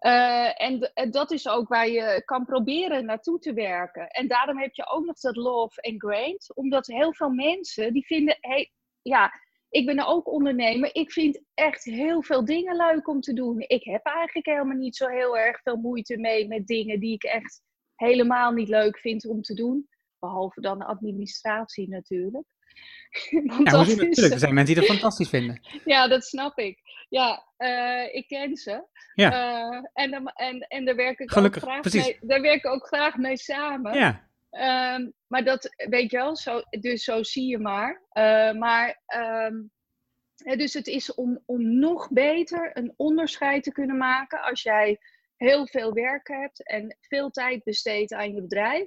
Uh, 0.00 0.62
en, 0.62 0.90
dat 1.10 1.30
is 1.30 1.48
ook 1.48 1.68
waar 1.68 1.88
je 1.88 2.22
kan 2.24 2.44
proberen 2.44 3.04
naartoe 3.04 3.38
te 3.38 3.52
werken. 3.52 4.08
En 4.08 4.28
daarom 4.28 4.58
heb 4.58 4.74
je 4.74 4.88
ook 4.90 5.04
nog 5.04 5.18
dat 5.18 5.36
love 5.36 5.82
and 5.82 6.02
grain. 6.02 6.38
Omdat 6.54 6.86
heel 6.86 7.14
veel 7.14 7.30
mensen 7.30 7.92
die 7.92 8.06
vinden, 8.06 8.36
hey, 8.40 8.72
ja, 9.02 9.32
ik 9.68 9.86
ben 9.86 10.06
ook 10.06 10.32
ondernemer. 10.32 10.94
Ik 10.94 11.12
vind 11.12 11.42
echt 11.54 11.84
heel 11.84 12.22
veel 12.22 12.44
dingen 12.44 12.76
leuk 12.76 13.08
om 13.08 13.20
te 13.20 13.32
doen. 13.32 13.64
Ik 13.66 13.84
heb 13.84 14.04
eigenlijk 14.04 14.46
helemaal 14.46 14.76
niet 14.76 14.96
zo 14.96 15.08
heel 15.08 15.38
erg 15.38 15.60
veel 15.62 15.76
moeite 15.76 16.16
mee 16.16 16.48
met 16.48 16.66
dingen 16.66 17.00
die 17.00 17.14
ik 17.14 17.24
echt 17.24 17.62
helemaal 17.94 18.52
niet 18.52 18.68
leuk 18.68 18.98
vind 18.98 19.26
om 19.26 19.42
te 19.42 19.54
doen. 19.54 19.88
Behalve 20.18 20.60
dan 20.60 20.78
de 20.78 20.84
administratie 20.84 21.88
natuurlijk. 21.88 22.46
Want 23.46 23.70
ja, 23.70 23.76
natuurlijk. 23.76 24.16
Er 24.16 24.38
zijn 24.38 24.54
mensen 24.54 24.74
die 24.74 24.84
dat 24.84 24.92
fantastisch 24.92 25.28
vinden. 25.28 25.60
Ja, 25.84 26.08
dat 26.08 26.24
snap 26.24 26.58
ik. 26.58 26.78
Ja, 27.08 27.44
uh, 27.58 28.14
ik 28.14 28.28
ken 28.28 28.56
ze. 28.56 28.84
Ja. 29.14 29.32
Uh, 29.32 29.84
en, 29.92 30.32
en, 30.34 30.60
en 30.60 30.84
daar 30.84 30.96
werk 30.96 31.18
ik 31.18 31.30
Gelukkig, 31.30 31.62
ook 31.62 31.68
graag 31.68 31.80
precies. 31.80 32.04
mee. 32.04 32.18
Daar 32.20 32.40
werk 32.40 32.64
ik 32.64 32.66
ook 32.66 32.86
graag 32.86 33.16
mee 33.16 33.36
samen. 33.36 33.94
Ja. 33.94 34.24
Um, 34.96 35.12
maar 35.26 35.44
dat 35.44 35.74
weet 35.76 36.10
je 36.10 36.16
wel, 36.16 36.36
zo, 36.36 36.62
dus 36.70 37.04
zo 37.04 37.22
zie 37.22 37.46
je 37.46 37.58
maar. 37.58 38.02
Uh, 38.12 38.52
maar 38.52 39.02
um, 39.16 39.70
dus 40.56 40.72
het 40.72 40.86
is 40.86 41.14
om, 41.14 41.42
om 41.46 41.78
nog 41.78 42.10
beter 42.10 42.70
een 42.74 42.94
onderscheid 42.96 43.62
te 43.62 43.72
kunnen 43.72 43.96
maken 43.96 44.42
als 44.42 44.62
jij 44.62 44.98
heel 45.36 45.66
veel 45.66 45.92
werk 45.92 46.28
hebt 46.28 46.68
en 46.68 46.96
veel 47.00 47.30
tijd 47.30 47.64
besteedt 47.64 48.12
aan 48.12 48.34
je 48.34 48.42
bedrijf. 48.42 48.86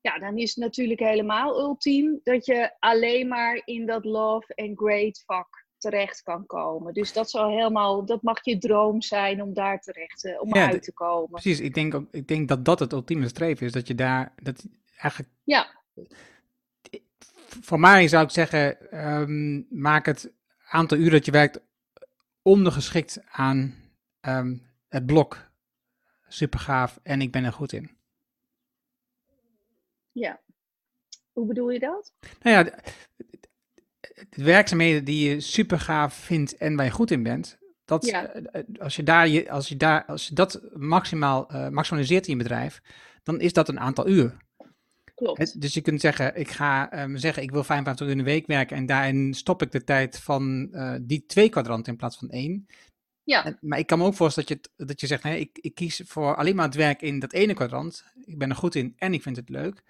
Ja, 0.00 0.18
dan 0.18 0.38
is 0.38 0.54
het 0.54 0.64
natuurlijk 0.64 1.00
helemaal 1.00 1.60
ultiem 1.60 2.20
dat 2.22 2.46
je 2.46 2.76
alleen 2.78 3.28
maar 3.28 3.62
in 3.64 3.86
dat 3.86 4.04
love 4.04 4.54
and 4.54 4.78
great 4.78 5.22
vak 5.26 5.66
terecht 5.78 6.22
kan 6.22 6.46
komen. 6.46 6.94
Dus 6.94 7.12
dat 7.12 7.30
zal 7.30 7.48
helemaal, 7.48 8.04
dat 8.04 8.22
mag 8.22 8.44
je 8.44 8.58
droom 8.58 9.02
zijn 9.02 9.42
om 9.42 9.54
daar 9.54 9.80
terecht, 9.80 10.24
uh, 10.24 10.40
om 10.40 10.54
uit 10.54 10.82
te 10.82 10.92
komen. 10.92 11.30
Precies, 11.30 11.60
ik 11.60 11.74
denk, 11.74 11.94
ook, 11.94 12.08
ik 12.10 12.28
denk 12.28 12.48
dat 12.48 12.64
dat 12.64 12.78
het 12.78 12.92
ultieme 12.92 13.28
streven 13.28 13.66
is, 13.66 13.72
dat 13.72 13.86
je 13.86 13.94
daar, 13.94 14.32
dat 14.42 14.66
eigenlijk... 14.96 15.32
Ja. 15.44 15.78
Voor 17.60 17.80
mij 17.80 18.08
zou 18.08 18.24
ik 18.24 18.30
zeggen, 18.30 18.76
um, 19.06 19.66
maak 19.70 20.06
het 20.06 20.32
aantal 20.68 20.98
uren 20.98 21.12
dat 21.12 21.24
je 21.24 21.32
werkt 21.32 21.60
ondergeschikt 22.42 23.22
aan 23.30 23.74
um, 24.20 24.66
het 24.88 25.06
blok. 25.06 25.48
Super 26.28 26.60
gaaf 26.60 27.00
en 27.02 27.20
ik 27.20 27.32
ben 27.32 27.44
er 27.44 27.52
goed 27.52 27.72
in. 27.72 27.98
Ja. 30.12 30.40
Hoe 31.32 31.46
bedoel 31.46 31.70
je 31.70 31.78
dat? 31.78 32.12
Nou 32.42 32.56
ja, 32.56 32.62
de 34.30 34.44
werkzaamheden 34.44 35.04
die 35.04 35.28
je 35.28 35.40
super 35.40 35.80
gaaf 35.80 36.14
vindt 36.14 36.56
en 36.56 36.76
waar 36.76 36.84
je 36.84 36.90
goed 36.90 37.10
in 37.10 37.22
bent, 37.22 37.58
dat, 37.84 38.06
ja. 38.06 38.32
Eh, 38.32 38.62
als, 38.78 38.96
je 38.96 39.02
daar, 39.02 39.50
als, 39.50 39.68
je 39.68 39.76
daar, 39.76 40.04
als 40.04 40.28
je 40.28 40.34
dat 40.34 40.60
maximaal 40.72 41.54
uh, 41.54 41.68
maximaliseert 41.68 42.26
in 42.26 42.32
je 42.32 42.42
bedrijf, 42.42 42.80
dan 43.22 43.40
is 43.40 43.52
dat 43.52 43.68
een 43.68 43.80
aantal 43.80 44.08
uur. 44.08 44.36
Klopt. 45.14 45.60
dus 45.60 45.74
je 45.74 45.80
kunt 45.80 46.00
zeggen, 46.00 46.36
ik 46.36 46.50
ga 46.50 47.02
um, 47.02 47.16
zeggen, 47.16 47.42
ik 47.42 47.50
wil 47.50 47.64
55 47.64 48.06
uur 48.06 48.12
in 48.12 48.18
de 48.18 48.24
week 48.24 48.46
werken 48.46 48.76
en 48.76 48.86
daarin 48.86 49.34
stop 49.34 49.62
ik 49.62 49.72
de 49.72 49.84
tijd 49.84 50.18
van 50.18 50.68
uh, 50.72 50.94
die 51.02 51.26
twee 51.26 51.48
kwadranten 51.48 51.92
in 51.92 51.98
plaats 51.98 52.16
van 52.16 52.30
één. 52.30 52.66
Ja. 53.30 53.56
maar 53.60 53.78
ik 53.78 53.86
kan 53.86 53.98
me 53.98 54.04
ook 54.04 54.14
voorstellen 54.14 54.48
dat 54.48 54.70
je, 54.76 54.84
dat 54.84 55.00
je 55.00 55.06
zegt, 55.06 55.22
nee, 55.22 55.40
ik, 55.40 55.58
ik 55.60 55.74
kies 55.74 56.02
voor 56.06 56.36
alleen 56.36 56.56
maar 56.56 56.64
het 56.64 56.74
werk 56.74 57.02
in 57.02 57.18
dat 57.18 57.32
ene 57.32 57.54
kwadrant. 57.54 58.04
Ik 58.24 58.38
ben 58.38 58.50
er 58.50 58.56
goed 58.56 58.74
in 58.74 58.94
en 58.96 59.14
ik 59.14 59.22
vind 59.22 59.36
het 59.36 59.48
leuk. 59.48 59.82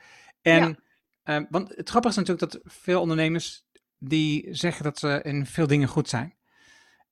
En, 0.43 0.79
ja. 1.25 1.37
um, 1.37 1.47
want 1.51 1.69
het 1.77 1.89
grappige 1.89 2.21
is 2.21 2.27
natuurlijk 2.27 2.53
dat 2.53 2.73
veel 2.73 3.01
ondernemers 3.01 3.65
die 3.99 4.55
zeggen 4.55 4.85
dat 4.85 4.99
ze 4.99 5.21
in 5.23 5.47
veel 5.47 5.67
dingen 5.67 5.89
goed 5.89 6.09
zijn. 6.09 6.35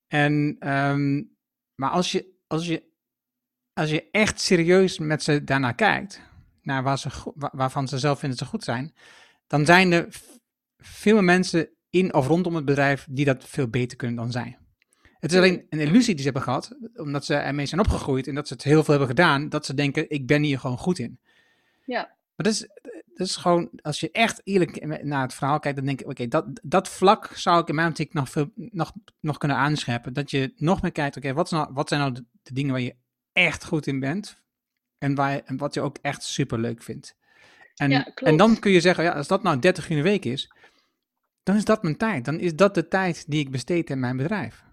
En, 0.07 0.57
um, 0.73 1.37
maar 1.75 1.91
als 1.91 2.13
je, 2.13 2.35
als, 2.47 2.67
je, 2.67 2.83
als 3.73 3.91
je 3.91 4.09
echt 4.11 4.41
serieus 4.41 4.99
met 4.99 5.23
ze 5.23 5.45
daarnaar 5.45 5.75
kijkt, 5.75 6.23
naar 6.63 6.83
waar 6.83 6.99
ze, 6.99 7.09
waarvan 7.35 7.89
ze 7.89 7.99
zelf 7.99 8.19
vinden 8.19 8.39
dat 8.39 8.47
ze 8.47 8.55
goed 8.55 8.65
zijn, 8.65 8.95
dan 9.47 9.67
zijn 9.67 9.93
er 9.93 10.09
veel 10.79 11.23
mensen 11.23 11.71
in 11.91 12.15
of 12.15 12.27
rondom 12.27 12.55
het 12.55 12.65
bedrijf 12.65 13.07
die 13.11 13.25
dat 13.25 13.45
veel 13.45 13.69
beter 13.69 13.97
kunnen 13.97 14.17
dan 14.17 14.31
zij. 14.31 14.58
Het 15.19 15.33
is 15.33 15.37
alleen 15.37 15.67
een 15.71 15.81
illusie 15.81 16.15
die 16.15 16.17
ze 16.17 16.31
hebben 16.31 16.43
gehad, 16.43 16.77
omdat 16.95 17.25
ze 17.25 17.35
ermee 17.35 17.67
zijn 17.67 17.81
opgegroeid 17.81 18.27
en 18.27 18.35
dat 18.35 18.49
ze 18.49 18.53
het 18.53 18.63
heel 18.63 18.85
veel 18.85 18.95
hebben 18.95 19.17
gedaan, 19.17 19.49
dat 19.49 19.67
ze 19.67 19.75
denken, 19.75 20.11
ik 20.11 20.27
ben 20.27 20.43
hier 20.43 20.59
gewoon 20.59 20.79
goed 20.79 20.99
in. 20.99 21.19
Ja. 21.85 22.01
Maar 22.37 22.47
dat 22.47 22.53
is, 22.53 22.69
dat 23.19 23.27
is 23.27 23.37
gewoon, 23.37 23.71
als 23.83 24.01
je 24.01 24.11
echt 24.11 24.41
eerlijk 24.45 25.03
naar 25.05 25.23
het 25.23 25.35
verhaal 25.35 25.59
kijkt, 25.59 25.77
dan 25.77 25.87
denk 25.87 26.01
ik, 26.01 26.09
oké, 26.09 26.29
dat, 26.29 26.47
dat 26.63 26.89
vlak 26.89 27.31
zou 27.35 27.61
ik 27.61 27.69
in 27.69 27.75
mijn 27.75 27.89
optiek 27.89 28.13
nog, 28.13 28.31
veel, 28.31 28.51
nog, 28.55 28.93
nog 29.21 29.39
kunnen 29.39 29.57
aanscherpen. 29.57 30.13
Dat 30.13 30.31
je 30.31 30.53
nog 30.57 30.83
meer 30.83 30.93
kijkt, 30.93 31.17
oké, 31.17 31.33
wat, 31.33 31.51
nou, 31.51 31.69
wat 31.73 31.89
zijn 31.89 32.01
nou 32.01 32.13
de, 32.13 32.25
de, 32.43 32.55
dingen 32.55 32.73
waar 32.73 32.81
je 32.81 32.95
echt 33.33 33.65
goed 33.65 33.87
in 33.87 34.01
bent? 34.01 34.43
En, 34.99 35.15
waar, 35.15 35.41
en 35.45 35.57
wat 35.57 35.75
je 35.75 35.81
ook 35.81 35.97
echt 36.03 36.23
super 36.23 36.59
leuk 36.59 36.83
vindt. 36.83 37.17
En, 37.75 37.91
ja, 37.91 38.15
en 38.15 38.37
dan 38.37 38.59
kun 38.59 38.71
je 38.71 38.81
zeggen, 38.81 39.05
ja, 39.05 39.13
als 39.13 39.27
dat 39.27 39.43
nou 39.43 39.59
30 39.59 39.85
uur 39.85 39.91
in 39.91 39.97
de 39.97 40.03
week 40.03 40.25
is, 40.25 40.53
dan 41.43 41.57
is 41.57 41.65
dat 41.65 41.83
mijn 41.83 41.97
tijd. 41.97 42.25
Dan 42.25 42.39
is 42.39 42.57
dat 42.57 42.75
de 42.75 42.89
tijd 42.89 43.25
die 43.31 43.41
ik 43.41 43.51
besteed 43.51 43.91
in 43.91 44.01
mijn 44.01 44.17
bedrijf. 44.17 44.65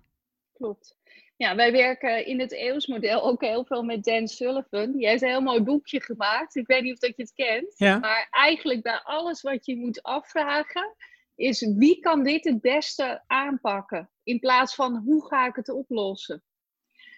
Klopt. 0.58 0.98
Ja, 1.38 1.56
wij 1.56 1.72
werken 1.72 2.26
in 2.26 2.40
het 2.40 2.54
EOS-model 2.54 3.24
ook 3.24 3.42
heel 3.42 3.66
veel 3.66 3.84
met 3.84 4.04
Dan 4.04 4.28
Sullivan. 4.28 4.92
Die 4.92 5.08
heeft 5.08 5.22
een 5.22 5.30
heel 5.30 5.42
mooi 5.42 5.62
boekje 5.62 6.02
gemaakt. 6.02 6.56
Ik 6.56 6.68
weet 6.68 6.82
niet 6.82 6.94
of 6.94 7.00
dat 7.00 7.16
je 7.16 7.22
het 7.22 7.34
kent. 7.34 7.74
Ja. 7.78 7.98
Maar 7.98 8.28
eigenlijk 8.32 8.82
bij 8.82 9.00
alles 9.04 9.42
wat 9.42 9.66
je 9.66 9.78
moet 9.78 10.04
afvragen, 10.04 10.96
is 11.36 11.74
wie 11.78 12.00
kan 12.00 12.24
dit 12.24 12.44
het 12.44 12.62
beste 12.62 13.24
aanpakken? 13.28 14.10
In 14.24 14.40
plaats 14.40 14.76
van 14.76 14.96
hoe 15.06 15.28
ga 15.28 15.48
ik 15.48 15.56
het 15.56 15.70
oplossen? 15.70 16.44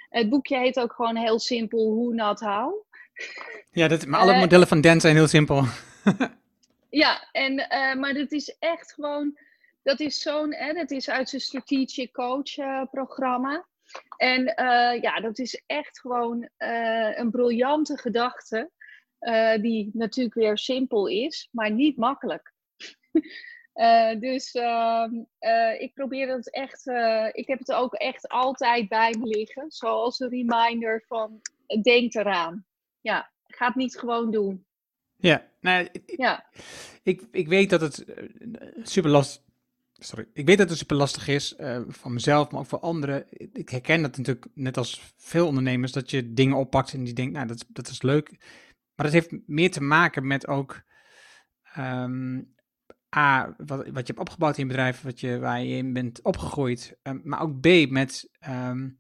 Het 0.09 0.29
boekje 0.29 0.57
heet 0.57 0.79
ook 0.79 0.93
gewoon 0.93 1.15
heel 1.15 1.39
simpel 1.39 1.91
Hoe 1.91 2.13
Not 2.13 2.39
How. 2.39 2.85
Ja, 3.71 3.87
dat, 3.87 4.05
maar 4.05 4.19
alle 4.19 4.33
uh, 4.33 4.39
modellen 4.39 4.67
van 4.67 4.81
Dan 4.81 5.01
zijn 5.01 5.15
heel 5.15 5.27
simpel. 5.27 5.63
ja, 6.89 7.27
en, 7.31 7.53
uh, 7.53 7.95
maar 7.95 8.13
het 8.13 8.31
is 8.31 8.55
echt 8.59 8.93
gewoon, 8.93 9.37
dat 9.87 9.99
is 9.99 10.21
zo'n, 10.21 10.55
dat 10.73 10.91
is 10.91 11.09
uit 11.09 11.29
zijn 11.29 11.41
Strategic 11.41 12.13
Coach 12.13 12.57
uh, 12.57 12.83
programma. 12.91 13.67
En 14.17 14.41
uh, 14.41 15.01
ja, 15.01 15.19
dat 15.19 15.39
is 15.39 15.63
echt 15.65 15.99
gewoon 15.99 16.49
uh, 16.57 17.17
een 17.17 17.31
briljante 17.31 17.97
gedachte, 17.97 18.71
die 19.61 19.89
natuurlijk 19.93 20.35
weer 20.35 20.57
simpel 20.57 21.07
is, 21.07 21.49
maar 21.51 21.71
niet 21.71 21.97
makkelijk. 21.97 22.53
dus 24.19 24.51
ehm, 24.51 25.13
ik 25.77 25.93
probeer 25.93 26.29
het 26.29 26.51
echt, 26.51 26.87
ik 27.31 27.47
heb 27.47 27.59
het 27.59 27.71
ook 27.71 27.93
echt 27.93 28.27
altijd 28.27 28.87
bij 28.87 29.15
me 29.19 29.25
liggen, 29.25 29.71
zoals 29.71 30.19
een 30.19 30.29
reminder 30.29 31.03
van 31.07 31.41
denk 31.81 32.13
eraan. 32.13 32.65
Ja, 33.01 33.31
ga 33.47 33.67
het 33.67 33.75
niet 33.75 33.97
gewoon 33.97 34.31
doen. 34.31 34.65
Ja, 35.15 35.51
nou, 35.59 35.87
ja. 36.05 36.45
Ik, 37.03 37.23
ik 37.31 37.47
weet 37.47 37.69
dat 37.69 37.81
het 37.81 38.05
super 38.83 39.09
lastig 39.09 39.46
Sorry. 39.99 40.27
Ik 40.33 40.45
weet 40.45 40.57
dat 40.57 40.69
het 40.69 40.77
super 40.77 40.95
lastig 40.95 41.27
is, 41.27 41.55
uh, 41.59 41.81
van 41.87 42.13
mezelf, 42.13 42.51
maar 42.51 42.59
ook 42.59 42.67
voor 42.67 42.79
anderen. 42.79 43.25
Ik 43.53 43.69
herken 43.69 44.01
dat 44.01 44.17
natuurlijk, 44.17 44.47
net 44.53 44.77
als 44.77 45.13
veel 45.17 45.47
ondernemers, 45.47 45.91
dat 45.91 46.11
je 46.11 46.33
dingen 46.33 46.57
oppakt 46.57 46.93
en 46.93 47.03
die 47.03 47.13
denkt, 47.13 47.33
nou, 47.33 47.47
dat, 47.47 47.65
dat 47.67 47.87
is 47.87 48.01
leuk. 48.01 48.29
Maar 48.95 49.05
dat 49.05 49.11
heeft 49.11 49.47
meer 49.47 49.71
te 49.71 49.81
maken 49.81 50.27
met 50.27 50.47
ook, 50.47 50.81
um, 51.77 52.55
A, 53.15 53.55
wat, 53.57 53.67
wat 53.67 54.07
je 54.07 54.13
hebt 54.13 54.19
opgebouwd 54.19 54.57
in 54.57 54.63
je 54.63 54.69
bedrijf, 54.69 55.01
wat 55.01 55.19
je, 55.19 55.39
waar 55.39 55.63
je 55.63 55.75
in 55.75 55.93
bent 55.93 56.21
opgegroeid. 56.21 56.97
Um, 57.03 57.21
maar 57.23 57.41
ook 57.41 57.59
B, 57.59 57.89
met 57.89 58.29
um, 58.49 58.99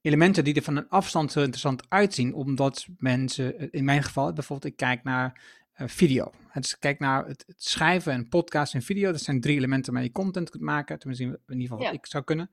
elementen 0.00 0.44
die 0.44 0.54
er 0.54 0.62
van 0.62 0.76
een 0.76 0.88
afstand 0.88 1.32
zo 1.32 1.38
interessant 1.38 1.82
uitzien, 1.88 2.34
omdat 2.34 2.86
mensen, 2.96 3.70
in 3.72 3.84
mijn 3.84 4.02
geval, 4.02 4.32
bijvoorbeeld, 4.32 4.72
ik 4.72 4.76
kijk 4.76 5.02
naar 5.04 5.40
video. 5.86 6.32
Dus 6.60 6.78
kijk 6.78 6.98
naar 6.98 7.26
het, 7.26 7.44
het, 7.46 7.64
schrijven 7.64 8.12
en 8.12 8.28
podcast 8.28 8.74
en 8.74 8.82
video. 8.82 9.10
Dat 9.10 9.20
zijn 9.20 9.40
drie 9.40 9.56
elementen 9.56 9.92
waarmee 9.92 10.10
je 10.10 10.16
content 10.16 10.50
kunt 10.50 10.62
maken. 10.62 10.98
Tenminste, 10.98 11.24
in 11.24 11.40
ieder 11.46 11.68
geval 11.68 11.78
wat 11.78 11.92
ik 11.92 12.06
zou 12.06 12.24
kunnen. 12.24 12.50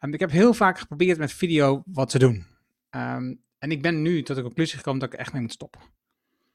Um, 0.00 0.14
ik 0.14 0.20
heb 0.20 0.30
heel 0.30 0.54
vaak 0.54 0.78
geprobeerd 0.78 1.18
met 1.18 1.32
video 1.32 1.82
wat 1.86 2.10
te 2.10 2.18
doen. 2.18 2.46
Um, 2.90 3.42
en 3.58 3.70
ik 3.70 3.82
ben 3.82 4.02
nu 4.02 4.22
tot 4.22 4.36
de 4.36 4.42
conclusie 4.42 4.76
gekomen 4.76 5.00
dat 5.00 5.12
ik 5.12 5.18
echt 5.18 5.32
mee 5.32 5.42
moet 5.42 5.52
stoppen. 5.52 5.80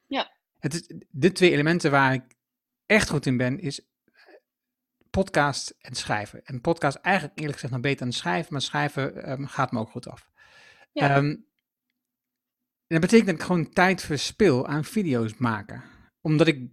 Ja. 0.07 0.31
Het 0.59 0.73
is, 0.73 0.91
de 1.09 1.31
twee 1.31 1.51
elementen 1.51 1.91
waar 1.91 2.13
ik 2.13 2.23
echt 2.85 3.09
goed 3.09 3.25
in 3.25 3.37
ben, 3.37 3.59
is 3.59 3.81
podcast 5.09 5.75
en 5.79 5.95
schrijven. 5.95 6.45
En 6.45 6.61
podcast 6.61 6.97
eigenlijk 6.97 7.37
eerlijk 7.39 7.55
gezegd 7.55 7.73
nog 7.73 7.81
beter 7.81 8.05
dan 8.05 8.13
schrijven, 8.13 8.53
maar 8.53 8.61
schrijven 8.61 9.31
um, 9.31 9.47
gaat 9.47 9.71
me 9.71 9.79
ook 9.79 9.89
goed 9.89 10.07
af. 10.07 10.31
Ja. 10.91 11.21
Dat 12.87 13.01
betekent 13.01 13.27
dat 13.27 13.35
ik 13.35 13.41
gewoon 13.41 13.69
tijd 13.69 14.01
verspil 14.01 14.67
aan 14.67 14.83
video's 14.83 15.33
maken 15.37 15.83
omdat 16.23 16.47
ik, 16.47 16.69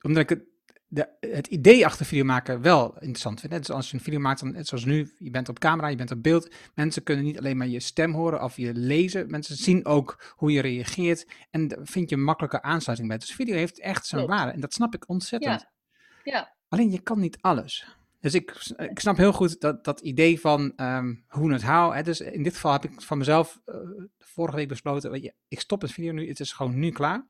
omdat 0.00 0.22
ik 0.22 0.28
het, 0.28 0.44
de, 0.86 1.08
het 1.20 1.46
idee 1.46 1.86
achter 1.86 2.06
video 2.06 2.24
maken 2.24 2.60
wel 2.60 2.94
interessant 2.94 3.40
vind. 3.40 3.52
Dus 3.52 3.70
als 3.70 3.90
je 3.90 3.96
een 3.96 4.02
video 4.02 4.18
maakt, 4.18 4.40
dan, 4.40 4.52
net 4.52 4.68
zoals 4.68 4.84
nu, 4.84 5.12
je 5.18 5.30
bent 5.30 5.48
op 5.48 5.58
camera, 5.58 5.88
je 5.88 5.96
bent 5.96 6.10
op 6.10 6.22
beeld. 6.22 6.54
Mensen 6.74 7.02
kunnen 7.02 7.24
niet 7.24 7.38
alleen 7.38 7.56
maar 7.56 7.66
je 7.66 7.80
stem 7.80 8.12
horen 8.12 8.42
of 8.42 8.56
je 8.56 8.74
lezen. 8.74 9.30
Mensen 9.30 9.56
zien 9.56 9.86
ook 9.86 10.34
hoe 10.36 10.52
je 10.52 10.60
reageert. 10.60 11.26
En 11.50 11.68
daar 11.68 11.78
vind 11.82 12.10
je 12.10 12.16
makkelijke 12.16 12.62
aansluiting 12.62 13.08
bij. 13.08 13.18
Dus 13.18 13.34
video 13.34 13.54
heeft 13.54 13.80
echt 13.80 14.06
zijn 14.06 14.26
waarde. 14.26 14.52
En 14.52 14.60
dat 14.60 14.72
snap 14.72 14.94
ik 14.94 15.08
ontzettend. 15.08 15.60
Ja. 15.60 16.32
ja. 16.32 16.54
Alleen 16.68 16.90
je 16.90 17.00
kan 17.00 17.20
niet 17.20 17.38
alles. 17.40 17.86
Dus 18.20 18.34
ik, 18.34 18.74
ik 18.76 19.00
snap 19.00 19.16
heel 19.16 19.32
goed 19.32 19.60
dat, 19.60 19.84
dat 19.84 20.00
idee 20.00 20.40
van 20.40 20.72
um, 20.76 21.24
hoe 21.28 21.52
het 21.52 21.62
hou. 21.62 21.94
Hè. 21.94 22.02
Dus 22.02 22.20
in 22.20 22.42
dit 22.42 22.54
geval 22.54 22.72
heb 22.72 22.84
ik 22.84 23.02
van 23.02 23.18
mezelf 23.18 23.60
uh, 23.66 23.76
vorige 24.18 24.56
week 24.56 24.68
besloten, 24.68 25.10
weet 25.10 25.22
je, 25.22 25.34
ik 25.48 25.60
stop 25.60 25.80
het 25.80 25.92
video 25.92 26.12
nu, 26.12 26.28
het 26.28 26.40
is 26.40 26.52
gewoon 26.52 26.78
nu 26.78 26.90
klaar. 26.90 27.26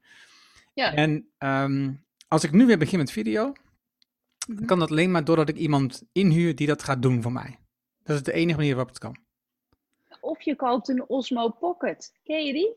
Ja. 0.74 0.94
En 0.94 1.28
um, 1.38 2.04
als 2.28 2.44
ik 2.44 2.52
nu 2.52 2.66
weer 2.66 2.78
begin 2.78 2.98
met 2.98 3.10
video, 3.10 3.46
mm 3.46 3.52
kan 4.66 4.78
dat 4.78 4.90
alleen 4.90 5.10
maar 5.10 5.24
doordat 5.24 5.48
ik 5.48 5.56
iemand 5.56 6.02
inhuur 6.12 6.54
die 6.54 6.66
dat 6.66 6.82
gaat 6.82 7.02
doen 7.02 7.22
voor 7.22 7.32
mij. 7.32 7.58
Dat 8.02 8.16
is 8.16 8.22
de 8.22 8.32
enige 8.32 8.56
manier 8.58 8.74
waarop 8.74 8.92
het 8.92 9.02
kan. 9.02 9.16
Of 10.20 10.40
je 10.40 10.56
koopt 10.56 10.88
een 10.88 11.08
Osmo 11.08 11.48
Pocket. 11.48 12.12
Ken 12.22 12.44
je 12.44 12.52
die? 12.52 12.76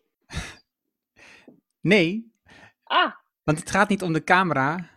nee, 1.81 2.31
Ah, 2.83 3.12
Want 3.43 3.60
het 3.60 3.71
gaat 3.71 3.89
niet 3.89 4.01
om 4.01 4.13
de 4.13 4.23
camera. 4.23 4.89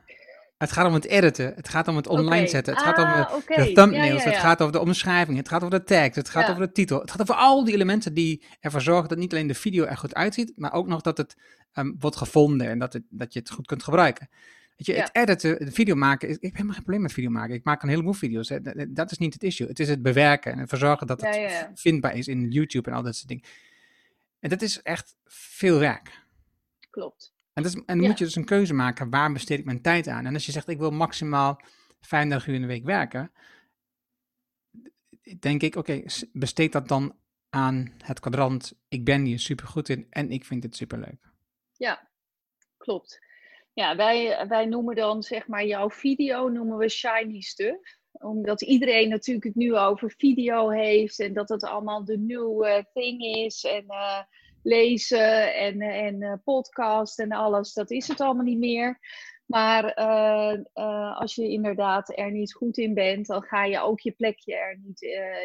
Het 0.60 0.72
gaat 0.72 0.86
om 0.86 0.94
het 0.94 1.06
editen. 1.06 1.52
Het 1.54 1.68
gaat 1.68 1.88
om 1.88 1.96
het 1.96 2.06
online 2.06 2.46
zetten. 2.46 2.74
Het 2.74 2.82
gaat 2.82 2.98
om 2.98 3.04
Ah, 3.04 3.28
de, 3.30 3.34
oké. 3.36 3.64
de 3.64 3.72
thumbnails. 3.72 4.22
ja, 4.24 4.30
Het 4.30 4.38
gaat 4.38 4.60
over 4.60 4.72
de 4.72 4.80
omschrijving. 4.80 5.36
Het 5.36 5.48
gaat 5.48 5.62
over 5.62 5.78
de 5.78 5.84
tag. 5.84 6.14
Het 6.14 6.28
gaat 6.28 6.50
over 6.50 6.66
de 6.66 6.72
titel. 6.72 7.00
Het 7.00 7.10
gaat 7.10 7.20
over 7.20 7.34
al 7.34 7.64
die 7.64 7.74
elementen 7.74 8.14
die 8.14 8.42
ervoor 8.60 8.80
zorgen 8.80 9.08
dat 9.08 9.18
niet 9.18 9.32
alleen 9.32 9.46
de 9.46 9.54
video 9.54 9.84
er 9.84 9.96
goed 9.96 10.14
uitziet, 10.14 10.52
maar 10.56 10.72
ook 10.72 10.86
nog 10.86 11.00
dat 11.00 11.16
het 11.16 11.36
ehm, 11.72 11.92
wordt 11.98 12.16
gevonden 12.16 12.68
en 12.68 12.78
dat, 12.78 12.92
het, 12.92 13.02
dat 13.08 13.32
je 13.32 13.38
het 13.38 13.50
goed 13.50 13.66
kunt 13.66 13.82
gebruiken. 13.82 14.28
Weet 14.76 14.86
je, 14.86 14.94
het 15.02 15.10
editen, 15.12 15.64
de 15.64 15.72
video 15.72 15.94
maken, 15.94 16.28
ik 16.28 16.38
heb 16.40 16.52
helemaal 16.52 16.72
geen 16.74 16.82
probleem 16.82 17.02
met 17.02 17.12
video 17.12 17.30
maken. 17.30 17.54
Ik 17.54 17.64
maak 17.64 17.82
een 17.82 17.88
heleboel 17.88 18.12
video's. 18.12 18.48
Hè. 18.48 18.58
Dat, 18.92 19.10
is 19.10 19.18
niet 19.18 19.32
het 19.32 19.42
issue. 19.42 19.66
Het 19.68 19.80
is 19.80 19.88
het 19.88 20.02
bewerken 20.02 20.52
en 20.52 20.58
ervoor 20.58 20.78
zorgen 20.78 21.06
dat 21.06 21.20
het 21.20 21.68
vindbaar 21.74 22.16
is 22.16 22.28
in 22.28 22.50
YouTube 22.50 22.90
en 22.90 22.96
al 22.96 23.02
dat 23.02 23.16
soort 23.16 23.28
dingen. 23.28 23.44
En 24.40 24.48
dat 24.48 24.62
is 24.62 24.82
echt 24.82 25.16
veel 25.24 25.78
werk. 25.78 26.24
klopt. 26.90 27.32
En, 27.52 27.62
dat 27.62 27.72
is, 27.74 27.74
en 27.78 27.84
dan 27.86 28.00
Ja. 28.00 28.08
moet 28.08 28.18
je 28.18 28.24
dus 28.24 28.36
een 28.36 28.44
keuze 28.44 28.74
maken, 28.74 29.10
waar 29.10 29.32
besteed 29.32 29.58
ik 29.58 29.64
mijn 29.64 29.82
tijd 29.82 30.08
aan? 30.08 30.26
En 30.26 30.34
als 30.34 30.46
je 30.46 30.52
zegt, 30.52 30.68
ik 30.68 30.78
wil 30.78 30.90
maximaal 30.90 31.60
35 32.00 32.48
uur 32.48 32.54
in 32.54 32.60
de 32.60 32.66
week 32.66 32.84
werken, 32.84 33.32
denk 35.38 35.62
ik, 35.62 35.76
oké, 35.76 36.02
besteed 36.32 36.72
dat 36.72 36.88
dan 36.88 37.16
aan 37.50 37.92
het 38.04 38.20
kwadrant, 38.20 38.78
ik 38.88 39.04
ben 39.04 39.24
hier 39.24 39.38
super 39.38 39.66
goed 39.66 39.88
in 39.88 40.06
en 40.10 40.30
ik 40.30 40.44
vind 40.44 40.62
het 40.62 40.76
super 40.76 40.98
leuk. 40.98 41.30
Ja, 41.72 42.08
klopt. 42.76 43.18
Ja, 43.72 43.96
wij, 43.96 44.46
wij 44.48 44.66
noemen 44.66 44.94
dan 44.96 45.22
zeg 45.22 45.46
maar 45.46 45.64
jouw 45.66 45.90
video 45.90 46.48
noemen 46.48 46.76
we 46.76 46.88
shiny 46.88 47.40
stuff. 47.40 47.98
Omdat 48.12 48.62
iedereen 48.62 49.08
natuurlijk 49.08 49.46
het 49.46 49.54
nu 49.54 49.76
over 49.76 50.14
video 50.16 50.68
heeft 50.68 51.18
en 51.18 51.32
dat 51.32 51.48
het 51.48 51.64
allemaal 51.64 52.04
de 52.04 52.18
nieuwe 52.18 52.86
thing 52.92 53.22
is. 53.22 53.64
En 53.64 53.84
eh, 53.86 54.22
lezen 54.62 55.54
en, 55.54 55.80
en 55.80 56.22
eh, 56.22 56.32
podcast 56.44 57.18
en 57.18 57.32
alles, 57.32 57.72
dat 57.72 57.90
is 57.90 58.08
het 58.08 58.20
allemaal 58.20 58.44
niet 58.44 58.58
meer. 58.58 58.98
Maar 59.46 59.84
eh, 59.84 60.52
eh, 60.72 61.18
als 61.18 61.34
je 61.34 61.48
inderdaad 61.48 62.18
er 62.18 62.30
niet 62.30 62.54
goed 62.54 62.78
in 62.78 62.94
bent, 62.94 63.26
dan 63.26 63.42
ga 63.42 63.64
je 63.64 63.80
ook 63.80 64.00
je 64.00 64.12
plekje 64.12 64.56
er 64.56 64.78
niet 64.82 65.00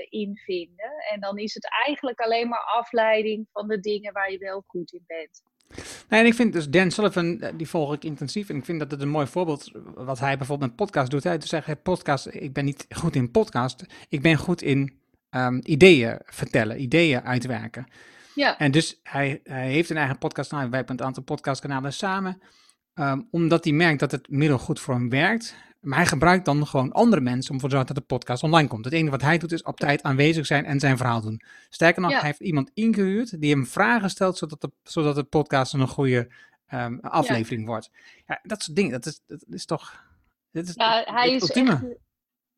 in 0.10 0.38
vinden. 0.38 0.92
En 1.12 1.20
dan 1.20 1.38
is 1.38 1.54
het 1.54 1.68
eigenlijk 1.86 2.20
alleen 2.20 2.48
maar 2.50 2.74
afleiding 2.78 3.48
van 3.52 3.68
de 3.68 3.80
dingen 3.80 4.14
waar 4.14 4.32
je 4.32 4.38
wel 4.38 4.64
goed 4.68 4.92
in 4.92 5.04
bent. 5.08 5.44
Nee, 6.10 6.20
en 6.20 6.26
ik 6.26 6.34
vind 6.34 6.54
dus 6.54 6.70
Dan 6.70 6.92
Sullivan, 6.92 7.52
die 7.58 7.70
volg 7.70 7.94
ik 7.94 8.04
intensief. 8.04 8.50
En 8.50 8.56
ik 8.56 8.66
vind 8.66 8.80
dat 8.80 8.92
het 8.92 9.02
een 9.02 9.10
mooi 9.10 9.28
voorbeeld, 9.28 9.72
wat 9.96 10.20
hij 10.20 10.38
bijvoorbeeld 10.38 10.70
met 10.70 10.80
podcast 10.80 11.12
doet. 11.12 11.24
Hij 11.24 11.38
zegt, 11.42 11.66
hey, 11.66 11.76
podcast, 11.76 12.28
ik 12.32 12.54
ben 12.54 12.66
niet 12.66 12.86
goed 12.90 13.16
in 13.16 13.32
podcast. 13.32 13.86
Ik 14.10 14.22
ben 14.22 14.38
goed 14.38 14.62
in 14.62 15.00
ehm, 15.30 15.60
ideeën 15.64 16.20
vertellen, 16.26 16.82
ideeën 16.82 17.22
uitwerken. 17.22 17.88
Ja. 18.36 18.58
En 18.58 18.72
dus 18.72 19.00
hij, 19.04 19.40
hij 19.44 19.72
heeft 19.72 19.90
een 19.90 19.98
eigen 19.98 20.18
podcast. 20.18 20.52
Nou, 20.52 20.70
wij 20.70 20.78
hebben 20.78 21.00
een 21.00 21.06
aantal 21.06 21.24
podcastkanalen 21.24 21.94
samen. 21.94 22.42
ehm, 22.94 23.22
omdat 23.32 23.64
hij 23.64 23.74
merkt 23.74 24.00
dat 24.00 24.12
het 24.12 24.30
middel 24.30 24.58
goed 24.58 24.80
voor 24.80 24.94
hem 24.94 25.10
werkt. 25.10 25.56
Maar 25.80 25.98
hij 25.98 26.08
gebruikt 26.08 26.46
dan 26.46 26.68
gewoon 26.68 26.92
andere 26.92 27.22
mensen 27.22 27.50
om 27.50 27.56
ervoor 27.56 27.70
te 27.70 27.76
zorgen 27.76 27.94
dat 27.96 28.04
de 28.08 28.16
podcast 28.16 28.44
online 28.44 28.68
komt. 28.68 28.86
Het 28.86 28.94
enige 28.94 29.12
wat 29.12 29.22
hij 29.22 29.38
doet 29.38 29.52
is 29.52 29.64
op 29.64 29.80
tijd 29.80 30.04
aanwezig 30.04 30.46
zijn 30.46 30.66
en 30.66 30.80
zijn 30.80 30.98
verhaal 30.98 31.22
doen. 31.22 31.42
Sterker 31.70 32.02
nog, 32.02 32.12
Ja. 32.12 32.18
hij 32.18 32.26
heeft 32.28 32.40
iemand 32.40 32.72
ingehuurd 32.74 33.42
die 33.42 33.52
hem 33.54 33.66
vragen 33.66 34.10
stelt 34.10 34.38
zodat 34.38 34.62
de, 34.62 34.72
zodat 34.84 35.16
de 35.16 35.24
podcast 35.24 35.74
een 35.74 35.88
goede 35.88 36.32
ehm, 36.68 36.98
aflevering 37.02 37.66
wordt. 37.66 37.90
Ja, 38.28 38.40
dat 38.44 38.64
soort 38.64 38.76
dingen, 38.76 38.92
dat 38.92 39.06
is, 39.06 39.22
dat 39.28 39.44
is 39.50 39.66
toch... 39.66 40.04
Dat 40.52 40.68
is 40.68 40.74
Ja, 40.76 41.04
hij 41.06 41.32
is 41.32 41.50
echt, 41.52 41.82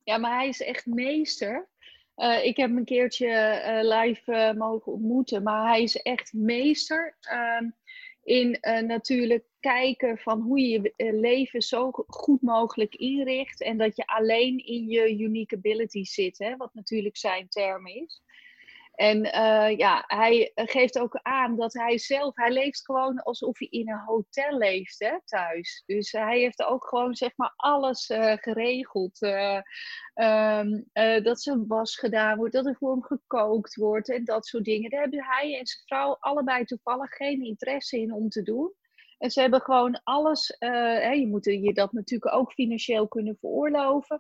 ja, 0.04 0.18
maar 0.18 0.36
hij 0.38 0.48
is 0.48 0.62
echt 0.62 0.86
meester. 0.86 1.68
Eh, 2.18 2.46
ik 2.46 2.58
heb 2.58 2.68
hem 2.70 2.78
een 2.78 2.86
keertje 2.86 3.28
eh, 3.28 3.84
live 3.84 4.32
eh, 4.32 4.54
mogen 4.54 4.92
ontmoeten, 4.92 5.44
maar 5.44 5.68
hij 5.68 5.84
is 5.84 5.96
echt 5.96 6.34
meester 6.34 7.18
ehm, 7.22 7.70
in 8.24 8.58
natuurlijk 8.88 9.46
kijken 9.60 10.18
van 10.18 10.42
hoe 10.42 10.60
je 10.60 10.94
je 10.96 11.14
leven 11.14 11.62
zo 11.62 11.92
go- 11.92 12.04
goed 12.08 12.42
mogelijk 12.42 12.96
inricht 12.96 13.62
en 13.62 13.78
dat 13.78 13.96
je 13.96 14.06
alleen 14.06 14.58
in 14.58 14.88
je 14.88 15.20
unique 15.20 15.56
ability 15.56 16.04
zit, 16.04 16.38
hè, 16.38 16.58
wat 16.58 16.74
natuurlijk 16.74 17.18
zijn 17.18 17.48
term 17.50 17.88
is. 17.88 18.22
En 18.98 19.32
eh, 19.32 19.78
ja, 19.78 20.04
hij 20.08 20.52
geeft 20.56 21.00
ook 21.00 21.20
aan 21.22 21.56
dat 21.56 21.74
hij 21.74 21.98
zelf, 21.98 22.36
hij 22.36 22.52
leeft 22.52 22.86
gewoon 22.86 23.24
alsof 23.24 23.60
hij 23.60 23.68
in 23.68 23.90
een 23.90 24.04
hotel 24.06 24.58
leeft 24.58 25.00
hè, 25.00 25.18
thuis. 25.26 25.84
Dus 25.86 26.12
hij 26.12 26.40
heeft 26.40 26.64
ook 26.64 26.88
gewoon 26.88 27.16
zeg 27.16 27.32
maar 27.36 27.54
alles 27.56 28.10
eh, 28.10 28.34
geregeld. 28.36 29.22
Eh, 29.22 29.60
ehm, 30.14 30.82
eh, 30.94 31.24
dat 31.24 31.42
zijn 31.42 31.68
was 31.68 31.96
gedaan 31.96 32.38
wordt, 32.38 32.54
dat 32.54 32.66
er 32.66 32.76
voor 32.76 32.92
hem 32.92 33.04
gekookt 33.04 33.76
wordt 33.76 34.10
en 34.12 34.26
dat 34.26 34.46
soort 34.46 34.64
dingen. 34.64 34.90
Daar 34.90 35.02
hebben 35.02 35.24
hij 35.24 35.58
en 35.60 35.66
zijn 35.68 35.84
vrouw 35.86 36.18
allebei 36.20 36.66
toevallig 36.66 37.16
geen 37.16 37.46
interesse 37.46 38.00
in 38.00 38.14
om 38.14 38.30
te 38.30 38.42
doen. 38.42 38.74
En 39.18 39.32
ze 39.32 39.42
hebben 39.42 39.62
gewoon 39.62 40.02
alles, 40.04 40.50
eh, 40.50 40.70
hè, 40.80 41.12
je 41.12 41.28
moet 41.28 41.46
je 41.46 41.74
dat 41.74 41.92
natuurlijk 41.92 42.34
ook 42.34 42.52
financieel 42.52 43.08
kunnen 43.08 43.38
veroorloven. 43.40 44.20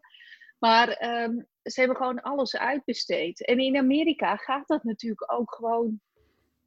Maar 0.59 0.89
ehm, 0.89 1.39
ze 1.71 1.79
hebben 1.79 1.97
gewoon 1.97 2.21
alles 2.21 2.57
uitbesteed. 2.57 3.45
En 3.45 3.59
in 3.59 3.77
Amerika 3.77 4.35
gaat 4.35 4.67
dat 4.67 4.83
natuurlijk 4.83 5.31
ook 5.31 5.53
gewoon 5.53 6.01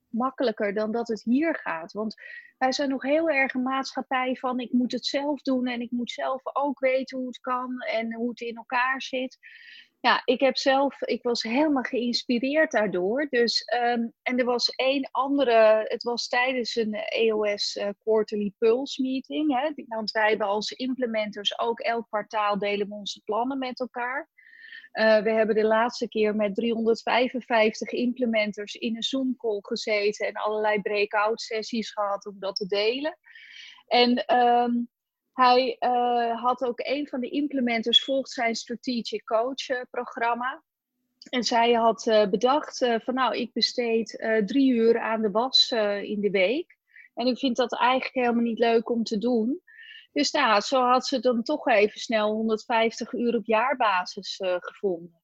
makkelijker 0.09 0.75
dan 0.75 0.93
dat 0.93 1.09
het 1.09 1.23
hier 1.23 1.55
gaat. 1.55 1.93
Want 1.93 2.15
wij 2.59 2.73
zijn 2.73 2.89
nog 2.89 3.03
heel 3.03 3.31
erg 3.31 3.55
een 3.55 3.63
maatschappij 3.63 4.37
van 4.37 4.59
ik 4.59 4.73
moet 4.73 4.93
het 4.93 5.07
zelf 5.07 5.43
doen 5.43 5.67
en 5.67 5.81
ik 5.81 5.91
moet 5.91 6.11
zelf 6.11 6.41
ook 6.53 6.79
weten 6.79 7.19
hoe 7.19 7.27
het 7.27 7.41
kan 7.41 7.81
en 7.81 8.15
hoe 8.15 8.29
het 8.29 8.41
in 8.41 8.57
elkaar 8.57 9.03
zit. 9.03 9.39
Ja, 10.01 10.23
ik 10.25 10.41
heb 10.41 10.57
zelf, 10.57 11.03
ik 11.03 11.23
was 11.23 11.43
helemaal 11.43 11.83
geïnspireerd 11.83 12.71
daardoor. 12.71 13.27
Dus, 13.31 13.65
ehm, 13.65 14.09
en 14.23 14.39
er 14.39 14.45
was 14.45 14.69
één 14.69 15.09
andere, 15.11 15.85
het 15.85 16.03
was 16.03 16.29
tijdens 16.29 16.77
een 16.77 16.95
EOS 16.95 17.77
eh, 17.77 17.89
Quarterly 17.99 18.53
Pulse 18.59 19.03
meeting. 19.03 19.61
Hè, 19.61 19.85
want 19.87 20.11
wij 20.11 20.29
hebben 20.29 20.47
als 20.47 20.71
implementers 20.71 21.59
ook 21.59 21.81
elk 21.81 22.07
kwartaal 22.07 22.59
delen 22.59 22.89
we 22.89 22.95
onze 22.95 23.21
plannen 23.25 23.59
met 23.59 23.81
elkaar. 23.81 24.29
Eh, 24.91 25.23
we 25.23 25.31
hebben 25.31 25.55
de 25.55 25.65
laatste 25.65 26.09
keer 26.09 26.37
met 26.37 26.55
355 26.55 27.91
implementers 27.91 28.75
in 28.75 28.97
een 28.97 29.03
Zoom-call 29.03 29.59
gezeten 29.61 30.27
en 30.27 30.35
allerlei 30.35 30.81
breakout 30.81 31.41
sessies 31.41 31.91
gehad 31.91 32.27
om 32.27 32.37
dat 32.39 32.57
te 32.57 32.67
delen. 32.67 33.19
En 33.87 34.25
ehm, 34.27 34.73
hij 35.33 35.77
eh, 35.79 36.43
had 36.43 36.63
ook 36.63 36.81
een 36.83 37.09
van 37.09 37.21
de 37.21 37.29
implementers 37.29 38.05
volgt 38.05 38.31
zijn 38.31 38.55
Strategic 38.55 39.25
Coach 39.25 39.69
eh, 39.69 39.81
programma. 39.91 40.63
En 41.31 41.45
zij 41.45 41.73
had 41.73 42.05
bedacht 42.31 42.79
van 42.79 43.15
nou, 43.15 43.37
ik 43.37 43.53
besteed 43.53 44.43
drie 44.47 44.73
uur 44.73 45.01
aan 45.01 45.23
de 45.23 45.31
was 45.31 45.71
in 46.03 46.21
de 46.21 46.31
week. 46.31 46.77
En 47.15 47.27
ik 47.27 47.39
vind 47.39 47.57
dat 47.57 47.77
eigenlijk 47.77 48.15
helemaal 48.15 48.43
niet 48.43 48.59
leuk 48.59 48.91
om 48.91 49.05
te 49.05 49.19
doen. 49.19 49.63
Dus 50.13 50.31
nou, 50.31 50.61
zo 50.61 50.83
had 50.83 51.07
ze 51.07 51.21
dan 51.21 51.43
toch 51.43 51.67
even 51.67 52.01
snel 52.01 52.33
150 52.33 53.13
uur 53.13 53.37
op 53.37 53.47
jaarbasis 53.47 54.39
eh, 54.39 54.57
gevonden. 54.59 55.23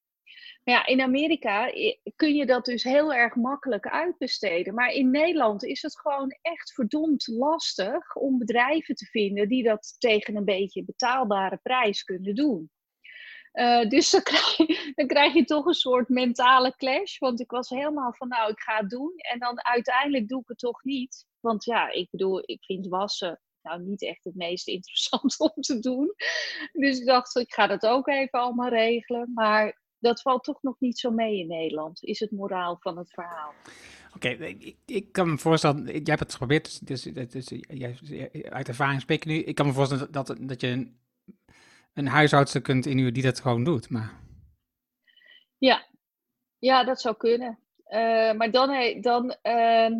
Maar 0.63 0.75
ja, 0.75 0.85
in 0.85 1.01
Amerika 1.01 1.71
kun 2.15 2.35
je 2.35 2.45
dat 2.45 2.65
dus 2.65 2.83
heel 2.83 3.13
erg 3.13 3.35
makkelijk 3.35 3.87
uitbesteden. 3.87 4.73
Maar 4.73 4.89
in 4.89 5.11
Nederland 5.11 5.63
is 5.63 5.81
het 5.81 5.99
gewoon 5.99 6.37
echt 6.41 6.73
verdomd 6.73 7.27
lastig 7.27 8.15
om 8.15 8.37
bedrijven 8.37 8.95
te 8.95 9.05
vinden 9.05 9.47
die 9.47 9.63
dat 9.63 9.95
tegen 9.97 10.35
een 10.35 10.45
beetje 10.45 10.85
betaalbare 10.85 11.57
prijs 11.57 12.03
kunnen 12.03 12.35
doen. 12.35 12.71
Eh, 13.51 13.89
dus 13.89 14.09
dan 14.09 14.21
krijg, 14.29 14.55
dan 14.95 15.07
krijg 15.07 15.33
je 15.33 15.45
toch 15.45 15.65
een 15.65 15.73
soort 15.73 16.09
mentale 16.09 16.75
clash. 16.75 17.17
Want 17.17 17.39
ik 17.39 17.51
was 17.51 17.69
helemaal 17.69 18.13
van, 18.13 18.27
nou, 18.27 18.51
ik 18.51 18.59
ga 18.59 18.77
het 18.77 18.89
doen. 18.89 19.13
En 19.15 19.39
dan 19.39 19.65
uiteindelijk 19.65 20.27
doe 20.27 20.41
ik 20.41 20.47
het 20.47 20.57
toch 20.57 20.83
niet. 20.83 21.25
Want 21.39 21.65
ja, 21.65 21.91
ik 21.91 22.07
bedoel, 22.11 22.41
ik 22.45 22.63
vind 22.63 22.87
wassen 22.87 23.41
nou 23.67 23.81
niet 23.81 24.03
echt 24.03 24.23
het 24.23 24.35
meest 24.35 24.67
interessant 24.77 25.39
om 25.39 25.61
te 25.61 25.79
doen. 25.79 26.13
Dus 26.71 26.99
ik 26.99 27.05
dacht, 27.05 27.35
ik 27.35 27.53
ga 27.53 27.67
dat 27.67 27.85
ook 27.85 28.07
even 28.07 28.39
allemaal 28.39 28.69
regelen. 28.69 29.31
Maar 29.33 29.81
dat 29.99 30.21
valt 30.21 30.43
toch 30.43 30.61
nog 30.61 30.79
niet 30.79 30.99
zo 30.99 31.11
mee 31.11 31.39
in 31.39 31.47
Nederland, 31.47 32.03
is 32.03 32.19
het 32.19 32.31
moraal 32.31 32.77
van 32.79 32.97
het 32.97 33.11
verhaal. 33.11 33.53
Oké, 34.15 34.29
ik, 34.29 34.75
ik 34.85 35.11
kan 35.11 35.29
me 35.29 35.37
voorstellen, 35.37 35.83
jij 35.85 36.01
hebt 36.03 36.19
het 36.19 36.31
geprobeerd, 36.31 36.87
dus, 36.87 37.01
dus, 37.01 37.29
dus, 37.31 37.45
dus 37.45 37.61
jij, 37.67 37.97
uit 38.49 38.67
ervaring 38.67 39.01
spreek 39.01 39.25
nu. 39.25 39.43
Ik 39.43 39.55
kan 39.55 39.65
me 39.65 39.73
voorstellen 39.73 40.11
dat, 40.11 40.27
dat, 40.27 40.37
dat 40.47 40.61
je 40.61 40.67
een, 40.67 40.99
een 41.93 42.07
huishoudster 42.07 42.61
kunt 42.61 42.85
inhuren 42.85 43.13
die 43.13 43.23
dat 43.23 43.39
gewoon 43.39 43.63
doet. 43.63 43.89
Maar 43.89 44.21
Ja, 45.57 45.87
ja 46.57 46.83
dat 46.83 47.01
zou 47.01 47.17
kunnen. 47.17 47.59
Eh, 47.83 48.33
maar 48.33 48.51
dan, 48.51 49.01
dan, 49.01 49.35
ehm, 49.41 49.93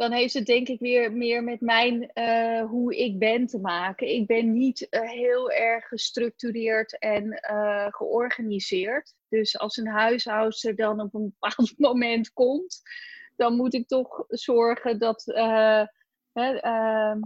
dan 0.00 0.12
heeft 0.12 0.34
het 0.34 0.46
denk 0.46 0.68
ik 0.68 0.80
weer 0.80 1.12
meer 1.12 1.44
met 1.44 1.60
mijn, 1.60 2.12
eh, 2.12 2.64
hoe 2.64 2.96
ik 2.96 3.18
ben 3.18 3.46
te 3.46 3.58
maken. 3.58 4.08
Ik 4.08 4.26
ben 4.26 4.52
niet 4.52 4.88
eh, 4.88 5.10
heel 5.10 5.50
erg 5.50 5.88
gestructureerd 5.88 6.98
en 6.98 7.32
eh, 7.32 7.86
georganiseerd. 7.90 9.14
Dus 9.28 9.58
als 9.58 9.76
een 9.76 9.86
huishoudster 9.86 10.76
dan 10.76 11.00
op 11.00 11.14
een 11.14 11.34
bepaald 11.38 11.78
moment 11.88 12.32
komt, 12.32 12.82
dan 13.36 13.56
moet 13.56 13.74
ik 13.74 13.88
toch 13.88 14.24
zorgen 14.28 14.98
dat, 14.98 15.24
hè, 16.32 16.54
ehm, 16.58 17.20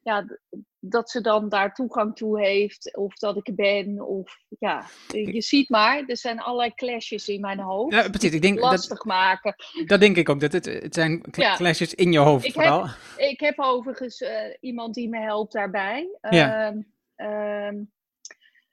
ja, 0.00 0.38
dat 0.80 1.10
ze 1.10 1.20
dan 1.20 1.48
daar 1.48 1.74
toegang 1.74 2.16
toe 2.16 2.40
heeft, 2.40 2.96
of 2.96 3.14
dat 3.14 3.36
ik 3.36 3.48
er 3.48 3.54
ben, 3.54 4.06
of 4.06 4.38
ja, 4.58 4.86
je 5.08 5.40
ziet 5.42 5.68
maar, 5.68 6.04
er 6.06 6.16
zijn 6.16 6.40
allerlei 6.40 6.74
clashes 6.74 7.28
in 7.28 7.40
mijn 7.40 7.58
hoofd. 7.58 7.94
Ja, 7.94 8.08
precies. 8.08 8.32
Ik 8.32 8.42
denk 8.42 8.60
lastig 8.60 8.96
dat, 8.96 9.06
maken. 9.06 9.54
Dat 9.86 10.00
denk 10.00 10.16
ik 10.16 10.28
ook. 10.28 10.40
Dat 10.40 10.52
het, 10.52 10.64
het 10.64 10.94
zijn 10.94 11.22
Ja. 11.30 11.56
clashes 11.56 11.94
in 11.94 12.12
je 12.12 12.18
hoofd 12.18 12.44
Ik 12.44 12.52
vooral. 12.52 12.86
heb, 12.86 12.96
ik 13.16 13.40
heb 13.40 13.58
overigens 13.58 14.20
eh, 14.20 14.56
iemand 14.60 14.94
die 14.94 15.08
me 15.08 15.18
helpt 15.18 15.52
daarbij. 15.52 16.18
Ja. 16.30 16.66
Ehm, 16.66 16.80
ehm, 17.14 17.82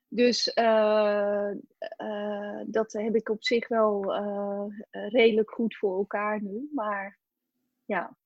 dus 0.08 0.54
eh, 0.54 1.50
eh, 1.78 2.62
dat 2.66 2.92
heb 2.92 3.16
ik 3.16 3.30
op 3.30 3.44
zich 3.44 3.68
wel 3.68 4.14
redelijk 4.92 5.52
goed 5.52 5.78
voor 5.78 5.98
elkaar 5.98 6.42
nu. 6.42 6.70
Maar 6.74 7.20
ja. 7.86 8.18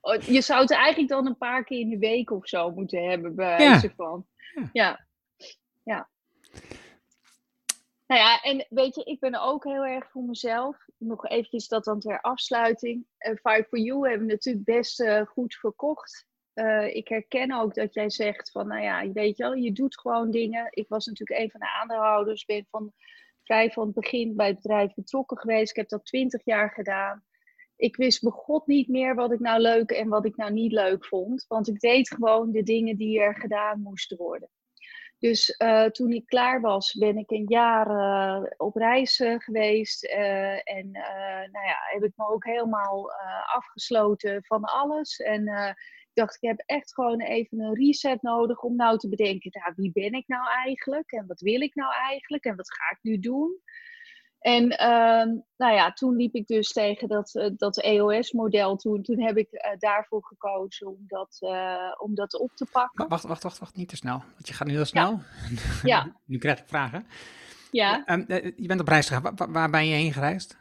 Oh, 0.00 0.22
Je 0.22 0.40
zou 0.40 0.60
het 0.60 0.70
eigenlijk 0.70 1.08
dan 1.08 1.26
een 1.26 1.36
paar 1.36 1.64
keer 1.64 1.80
in 1.80 1.88
de 1.88 1.98
week 1.98 2.30
of 2.30 2.48
zo 2.48 2.70
moeten 2.70 3.08
hebben, 3.08 3.34
bij 3.34 3.64
Ja. 3.64 3.80
van. 3.96 4.26
Ja. 4.54 4.60
Ja. 4.72 5.06
ja. 5.82 6.08
Nou 8.06 8.20
ja, 8.20 8.40
en 8.40 8.66
weet 8.68 8.94
je, 8.94 9.04
ik 9.04 9.20
ben 9.20 9.42
ook 9.42 9.64
heel 9.64 9.84
erg 9.84 10.10
voor 10.10 10.22
mezelf. 10.22 10.76
Nog 10.96 11.28
eventjes 11.28 11.68
dat 11.68 11.84
dan 11.84 12.00
ter 12.00 12.20
afsluiting. 12.20 13.06
Eh 13.18 13.30
Five 13.30 13.66
for 13.68 13.78
You 13.78 14.08
hebben 14.08 14.26
we 14.26 14.32
natuurlijk 14.32 14.64
best 14.64 15.00
eh, 15.00 15.26
goed 15.26 15.54
verkocht. 15.54 16.26
Eh, 16.52 16.94
ik 16.94 17.08
herken 17.08 17.52
ook 17.52 17.74
dat 17.74 17.94
jij 17.94 18.10
zegt 18.10 18.50
van, 18.50 18.68
nou 18.68 18.82
ja, 18.82 19.12
weet 19.12 19.36
je 19.36 19.42
wel, 19.42 19.54
je 19.54 19.72
doet 19.72 20.00
gewoon 20.00 20.30
dingen. 20.30 20.66
Ik 20.70 20.88
was 20.88 21.06
natuurlijk 21.06 21.40
een 21.40 21.50
van 21.50 21.60
de 21.60 21.72
aandeelhouders, 21.80 22.44
ben 22.44 22.66
van 22.70 22.92
vrij 23.42 23.70
van 23.70 23.84
het 23.84 23.94
begin 23.94 24.36
bij 24.36 24.46
het 24.46 24.56
bedrijf 24.62 24.94
betrokken 24.94 25.38
geweest. 25.38 25.70
Ik 25.70 25.76
heb 25.76 25.88
dat 25.88 26.04
twintig 26.04 26.44
jaar 26.44 26.70
gedaan. 26.70 27.24
Ik 27.78 27.96
wist 27.96 28.22
begot 28.22 28.66
niet 28.66 28.88
meer 28.88 29.14
wat 29.14 29.32
ik 29.32 29.40
nou 29.40 29.60
leuk 29.60 29.90
en 29.90 30.08
wat 30.08 30.24
ik 30.24 30.36
nou 30.36 30.52
niet 30.52 30.72
leuk 30.72 31.06
vond. 31.06 31.44
Want 31.48 31.68
ik 31.68 31.80
deed 31.80 32.08
gewoon 32.08 32.52
de 32.52 32.62
dingen 32.62 32.96
die 32.96 33.20
er 33.20 33.34
gedaan 33.34 33.80
moesten 33.80 34.16
worden. 34.16 34.50
Dus 35.18 35.50
eh, 35.50 35.84
toen 35.84 36.12
ik 36.12 36.26
klaar 36.26 36.60
was, 36.60 36.92
ben 36.92 37.18
ik 37.18 37.30
een 37.30 37.44
jaar 37.48 37.86
eh, 37.90 38.50
op 38.56 38.76
reis 38.76 39.20
eh, 39.20 39.34
geweest. 39.38 40.04
en 40.04 40.90
nou 41.52 41.66
ja, 41.66 41.76
heb 41.92 42.02
ik 42.02 42.12
me 42.16 42.28
ook 42.28 42.44
helemaal 42.44 43.12
afgesloten 43.54 44.44
van 44.44 44.64
alles. 44.64 45.16
En 45.16 45.48
ik 46.08 46.14
dacht, 46.14 46.36
ik 46.40 46.48
heb 46.48 46.62
echt 46.66 46.94
gewoon 46.94 47.20
even 47.20 47.60
een 47.60 47.74
reset 47.74 48.22
nodig 48.22 48.62
om 48.62 48.76
nou 48.76 48.98
te 48.98 49.08
bedenken, 49.08 49.50
nou, 49.60 49.72
wie 49.76 49.92
ben 49.92 50.12
ik 50.12 50.26
nou 50.26 50.48
eigenlijk? 50.48 51.12
En 51.12 51.26
wat 51.26 51.40
wil 51.40 51.60
ik 51.60 51.74
nou 51.74 51.92
eigenlijk? 51.94 52.44
En 52.44 52.56
wat 52.56 52.72
ga 52.72 52.90
ik 52.90 52.98
nu 53.02 53.18
doen? 53.18 53.60
En 54.38 54.70
ehm, 54.70 55.28
nou 55.56 55.74
ja, 55.74 55.92
toen 55.92 56.16
liep 56.16 56.34
ik 56.34 56.46
dus 56.46 56.72
tegen 56.72 57.08
dat, 57.08 57.34
eh, 57.34 57.50
dat 57.56 57.78
EOS-model. 57.82 58.76
Toen, 58.76 59.02
toen 59.02 59.20
heb 59.20 59.36
ik 59.36 59.50
eh, 59.50 59.78
daarvoor 59.78 60.24
gekozen 60.24 60.86
om 60.86 61.04
dat, 61.06 61.36
eh, 61.40 61.92
om 61.98 62.14
dat 62.14 62.38
op 62.38 62.50
te 62.54 62.66
pakken. 62.72 63.04
Wa- 63.04 63.08
Wacht, 63.08 63.24
wacht, 63.24 63.42
wacht, 63.42 63.58
wacht, 63.58 63.76
niet 63.76 63.88
te 63.88 63.96
snel. 63.96 64.18
Want 64.18 64.48
je 64.48 64.54
gaat 64.54 64.66
nu 64.66 64.72
heel 64.74 64.84
snel. 64.84 65.20
Ja, 65.82 66.12
nu 66.26 66.38
krijg 66.38 66.58
ik 66.58 66.68
vragen. 66.68 67.06
ja. 67.70 68.04
Ehm, 68.04 68.24
eh, 68.28 68.52
je 68.56 68.66
bent 68.66 68.80
op 68.80 68.88
reis 68.88 69.06
gegaan. 69.08 69.22
Wa- 69.22 69.34
wa- 69.34 69.50
waar 69.50 69.70
ben 69.70 69.86
je 69.86 69.94
heen 69.94 70.12
gereisd? 70.12 70.56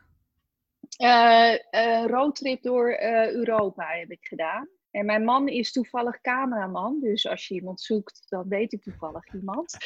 Roadtrip 2.07 2.61
door 2.63 2.97
Europa 3.31 3.85
heb 3.87 4.09
ik 4.11 4.25
gedaan. 4.27 4.67
En 4.97 5.05
mijn 5.05 5.23
man 5.23 5.47
is 5.47 5.71
toevallig 5.71 6.21
cameraman, 6.21 6.99
dus 6.99 7.27
als 7.27 7.47
je 7.47 7.53
iemand 7.53 7.81
zoekt, 7.81 8.25
dan 8.29 8.47
weet 8.47 8.73
ik 8.73 8.81
toevallig 8.81 9.33
iemand. 9.33 9.77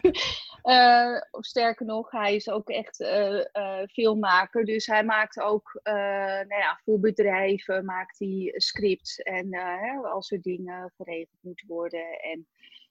Eh, 0.60 1.20
of 1.30 1.44
sterker 1.44 1.86
nog, 1.86 2.10
hij 2.10 2.34
is 2.34 2.48
ook 2.50 2.68
echt 2.68 3.00
eh, 3.00 3.54
eh, 3.54 3.88
filmmaker, 3.88 4.64
dus 4.64 4.86
hij 4.86 5.04
maakt 5.04 5.40
ook 5.40 5.80
nou 5.82 6.48
ja, 6.48 6.80
voor 6.84 7.00
bedrijven 7.00 7.84
maakt 7.84 8.18
hij 8.18 8.52
scripts 8.56 9.18
en 9.18 9.54
hè, 9.56 9.96
als 9.96 10.30
er 10.30 10.42
dingen 10.42 10.92
geregeld 10.96 11.38
moeten 11.40 11.66
worden. 11.66 12.20
En 12.20 12.46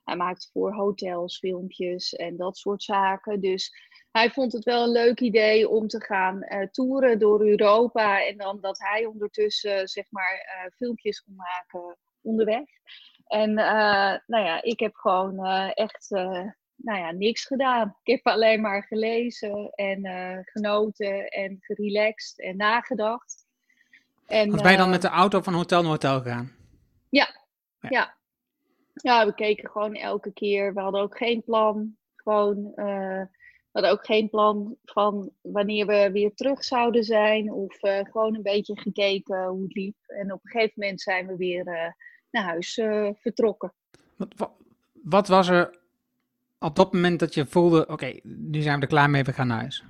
hij 0.09 0.17
maakt 0.17 0.49
voor 0.53 0.73
hotels 0.73 1.37
filmpjes 1.37 2.13
en 2.13 2.37
dat 2.37 2.57
soort 2.57 2.83
zaken. 2.83 3.39
Dus 3.41 3.71
hij 4.11 4.31
vond 4.31 4.53
het 4.53 4.63
wel 4.63 4.83
een 4.83 4.91
leuk 4.91 5.19
idee 5.19 5.69
om 5.69 5.87
te 5.87 6.03
gaan 6.03 6.41
eh, 6.41 6.67
toeren 6.67 7.19
door 7.19 7.41
Europa. 7.41 8.25
En 8.25 8.37
dan 8.37 8.61
dat 8.61 8.79
hij 8.79 9.05
ondertussen 9.05 9.87
zeg 9.87 10.05
maar 10.09 10.33
eh, 10.33 10.71
filmpjes 10.75 11.21
kon 11.21 11.35
maken 11.35 11.97
onderweg. 12.21 12.65
En 13.27 13.57
eh, 13.57 14.19
nou 14.27 14.45
ja, 14.45 14.61
ik 14.61 14.79
heb 14.79 14.95
gewoon 14.95 15.45
eh, 15.45 15.69
echt 15.73 16.11
eh, 16.11 16.47
nou 16.81 16.99
ja, 16.99 17.11
niks 17.11 17.45
gedaan. 17.45 17.97
Ik 18.03 18.13
heb 18.13 18.27
alleen 18.33 18.61
maar 18.61 18.83
gelezen 18.83 19.69
en 19.69 20.05
eh, 20.05 20.37
genoten 20.41 21.27
en 21.27 21.57
gerelaxed 21.59 22.39
en 22.39 22.57
nagedacht. 22.57 23.47
En, 24.25 24.51
Was 24.51 24.71
je 24.71 24.77
dan 24.77 24.85
eh, 24.85 24.91
met 24.91 25.01
de 25.01 25.07
auto 25.07 25.41
van 25.41 25.53
hotel 25.53 25.81
naar 25.81 25.91
hotel 25.91 26.21
gegaan? 26.21 26.51
Ja, 27.89 28.17
we 29.01 29.31
keken 29.35 29.69
gewoon 29.69 29.95
elke 29.95 30.31
keer. 30.33 30.73
We 30.73 30.79
hadden 30.79 31.01
ook 31.01 31.17
geen 31.17 31.43
plan. 31.43 31.97
Gewoon, 32.15 32.71
eh, 32.75 33.21
we 33.25 33.69
hadden 33.71 33.91
ook 33.91 34.05
geen 34.05 34.29
plan 34.29 34.75
van 34.83 35.31
wanneer 35.41 35.85
we 35.85 36.09
weer 36.11 36.33
terug 36.33 36.63
zouden 36.63 37.03
zijn. 37.03 37.51
Of 37.51 37.81
eh, 37.83 38.05
gewoon 38.11 38.35
een 38.35 38.41
beetje 38.41 38.79
gekeken 38.79 39.45
hoe 39.45 39.63
het 39.63 39.73
liep. 39.73 39.95
En 40.07 40.33
op 40.33 40.39
een 40.43 40.51
gegeven 40.51 40.73
moment 40.75 41.01
zijn 41.01 41.27
we 41.27 41.35
weer 41.35 41.67
eh, 41.67 41.91
naar 42.31 42.43
huis 42.43 42.73
vertrokken. 43.13 43.73
Wat, 44.15 44.33
wa- 44.35 44.55
wat 45.03 45.27
was 45.27 45.47
er 45.47 45.79
op 46.59 46.75
dat 46.75 46.93
moment 46.93 47.19
dat 47.19 47.33
je 47.33 47.45
voelde, 47.45 47.87
oké, 47.87 48.19
nu 48.23 48.61
zijn 48.61 48.75
we 48.75 48.81
er 48.81 48.87
klaar 48.87 49.09
mee, 49.09 49.23
we 49.23 49.33
gaan 49.33 49.47
naar 49.47 49.59
huis? 49.59 49.83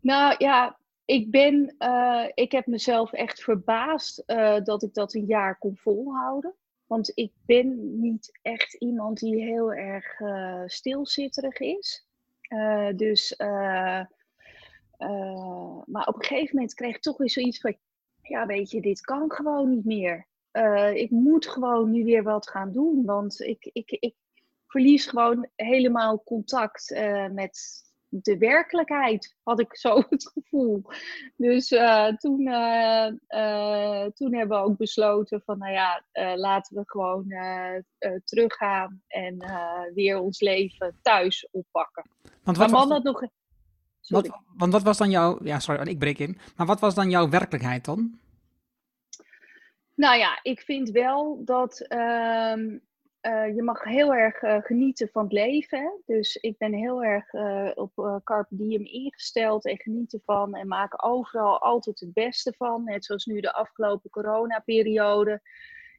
Nou 0.00 0.34
ja, 0.38 0.78
ik 1.04 1.30
ben, 1.30 1.74
eh, 1.78 2.28
ik 2.34 2.52
heb 2.52 2.66
mezelf 2.66 3.12
echt 3.12 3.42
verbaasd 3.42 4.18
eh, 4.18 4.60
dat 4.62 4.82
ik 4.82 4.94
dat 4.94 5.14
een 5.14 5.24
jaar 5.24 5.58
kon 5.58 5.76
volhouden. 5.76 6.54
Want 6.86 7.12
ik 7.14 7.32
ben 7.46 8.00
niet 8.00 8.38
echt 8.42 8.74
iemand 8.74 9.18
die 9.18 9.42
heel 9.42 9.72
erg 9.72 10.20
eh, 10.20 10.62
stilzitterig 10.66 11.58
is. 11.58 12.06
Dus, 12.96 13.34
maar 15.86 16.06
op 16.06 16.14
een 16.14 16.24
gegeven 16.24 16.54
moment 16.56 16.74
kreeg 16.74 16.96
ik 16.96 17.02
toch 17.02 17.16
weer 17.16 17.30
zoiets 17.30 17.60
van, 17.60 17.76
ja 18.22 18.46
weet 18.46 18.70
je, 18.70 18.80
dit 18.80 19.00
kan 19.00 19.32
gewoon 19.32 19.70
niet 19.70 19.84
meer. 19.84 20.26
Ik 20.94 21.10
moet 21.10 21.46
gewoon 21.46 21.90
nu 21.90 22.04
weer 22.04 22.22
wat 22.22 22.48
gaan 22.48 22.72
doen, 22.72 23.04
want 23.04 23.40
ik, 23.40 23.70
ik, 23.72 23.90
ik 23.90 24.14
verlies 24.66 25.06
gewoon 25.06 25.48
helemaal 25.56 26.22
contact 26.22 26.94
met 27.32 27.83
de 28.22 28.38
werkelijkheid, 28.38 29.36
had 29.42 29.60
ik 29.60 29.76
zo 29.76 29.96
het 30.08 30.30
gevoel. 30.34 30.82
Dus 31.36 31.70
eh, 31.70 32.06
toen, 32.06 32.46
eh, 32.46 33.06
eh, 33.26 34.10
toen 34.12 34.34
hebben 34.34 34.58
we 34.58 34.64
ook 34.64 34.76
besloten 34.76 35.42
van, 35.44 35.58
nou 35.58 35.72
ja, 35.72 36.02
laten 36.36 36.76
we 36.76 36.82
gewoon 36.86 37.26
teruggaan 38.24 39.02
en 39.06 39.36
weer 39.94 40.18
ons 40.18 40.40
leven 40.40 40.98
thuis 41.02 41.48
oppakken. 41.50 42.10
Want 42.42 42.56
wat, 42.56 42.70
man 42.70 42.80
was, 42.80 42.88
had 42.88 43.02
nog... 43.02 43.22
Wat, 44.08 44.40
want 44.56 44.72
wat 44.72 44.82
was 44.82 44.98
dan 44.98 45.10
jouw, 45.10 45.38
ja 45.42 45.58
sorry, 45.58 45.88
ik 45.88 45.98
breek 45.98 46.18
in, 46.18 46.38
maar 46.56 46.66
wat 46.66 46.80
was 46.80 46.94
dan 46.94 47.10
jouw 47.10 47.28
werkelijkheid 47.28 47.84
dan? 47.84 48.18
Nou 49.94 50.18
ja, 50.18 50.38
ik 50.42 50.60
vind 50.60 50.90
wel 50.90 51.42
dat 51.44 51.80
ehm, 51.80 52.68
eh, 52.68 52.80
je 53.30 53.62
mag 53.62 53.84
heel 53.84 54.14
erg 54.14 54.42
eh, 54.42 54.62
genieten 54.62 55.08
van 55.08 55.22
het 55.22 55.32
leven. 55.32 56.02
Dus 56.06 56.36
ik 56.36 56.58
ben 56.58 56.72
heel 56.72 57.04
erg 57.04 57.32
eh, 57.32 57.70
op 57.74 57.98
eh, 57.98 58.16
Carpe 58.24 58.56
Diem 58.56 58.84
ingesteld 58.84 59.66
en 59.66 59.78
genieten 59.78 60.20
van 60.24 60.54
en 60.54 60.68
maak 60.68 61.04
overal 61.06 61.60
altijd 61.60 62.00
het 62.00 62.12
beste 62.12 62.54
van. 62.56 62.84
Net 62.84 63.04
zoals 63.04 63.24
nu 63.24 63.40
de 63.40 63.52
afgelopen 63.52 64.10
coronaperiode. 64.10 65.42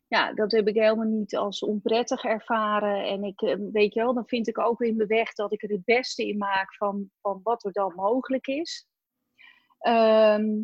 Ja, 0.08 0.34
dat 0.34 0.52
heb 0.52 0.68
ik 0.68 0.76
helemaal 0.76 1.06
niet 1.06 1.36
als 1.36 1.64
onprettig 1.64 2.24
ervaren. 2.24 3.04
En 3.08 3.24
ik, 3.24 3.42
eh, 3.42 3.56
weet 3.72 3.94
je 3.94 4.00
wel, 4.00 4.14
dan 4.14 4.28
vind 4.28 4.48
ik 4.48 4.60
ook 4.60 4.82
in 4.82 4.96
mijn 4.96 5.08
weg 5.08 5.34
dat 5.34 5.54
ik 5.54 5.64
er 5.64 5.70
het 5.70 5.86
beste 5.86 6.28
in 6.28 6.38
maak 6.38 6.76
van, 6.76 7.10
van 7.22 7.40
wat 7.44 7.66
er 7.66 7.72
dan 7.72 7.94
mogelijk 7.96 8.48
is. 8.48 8.88
Ehm, 9.80 10.64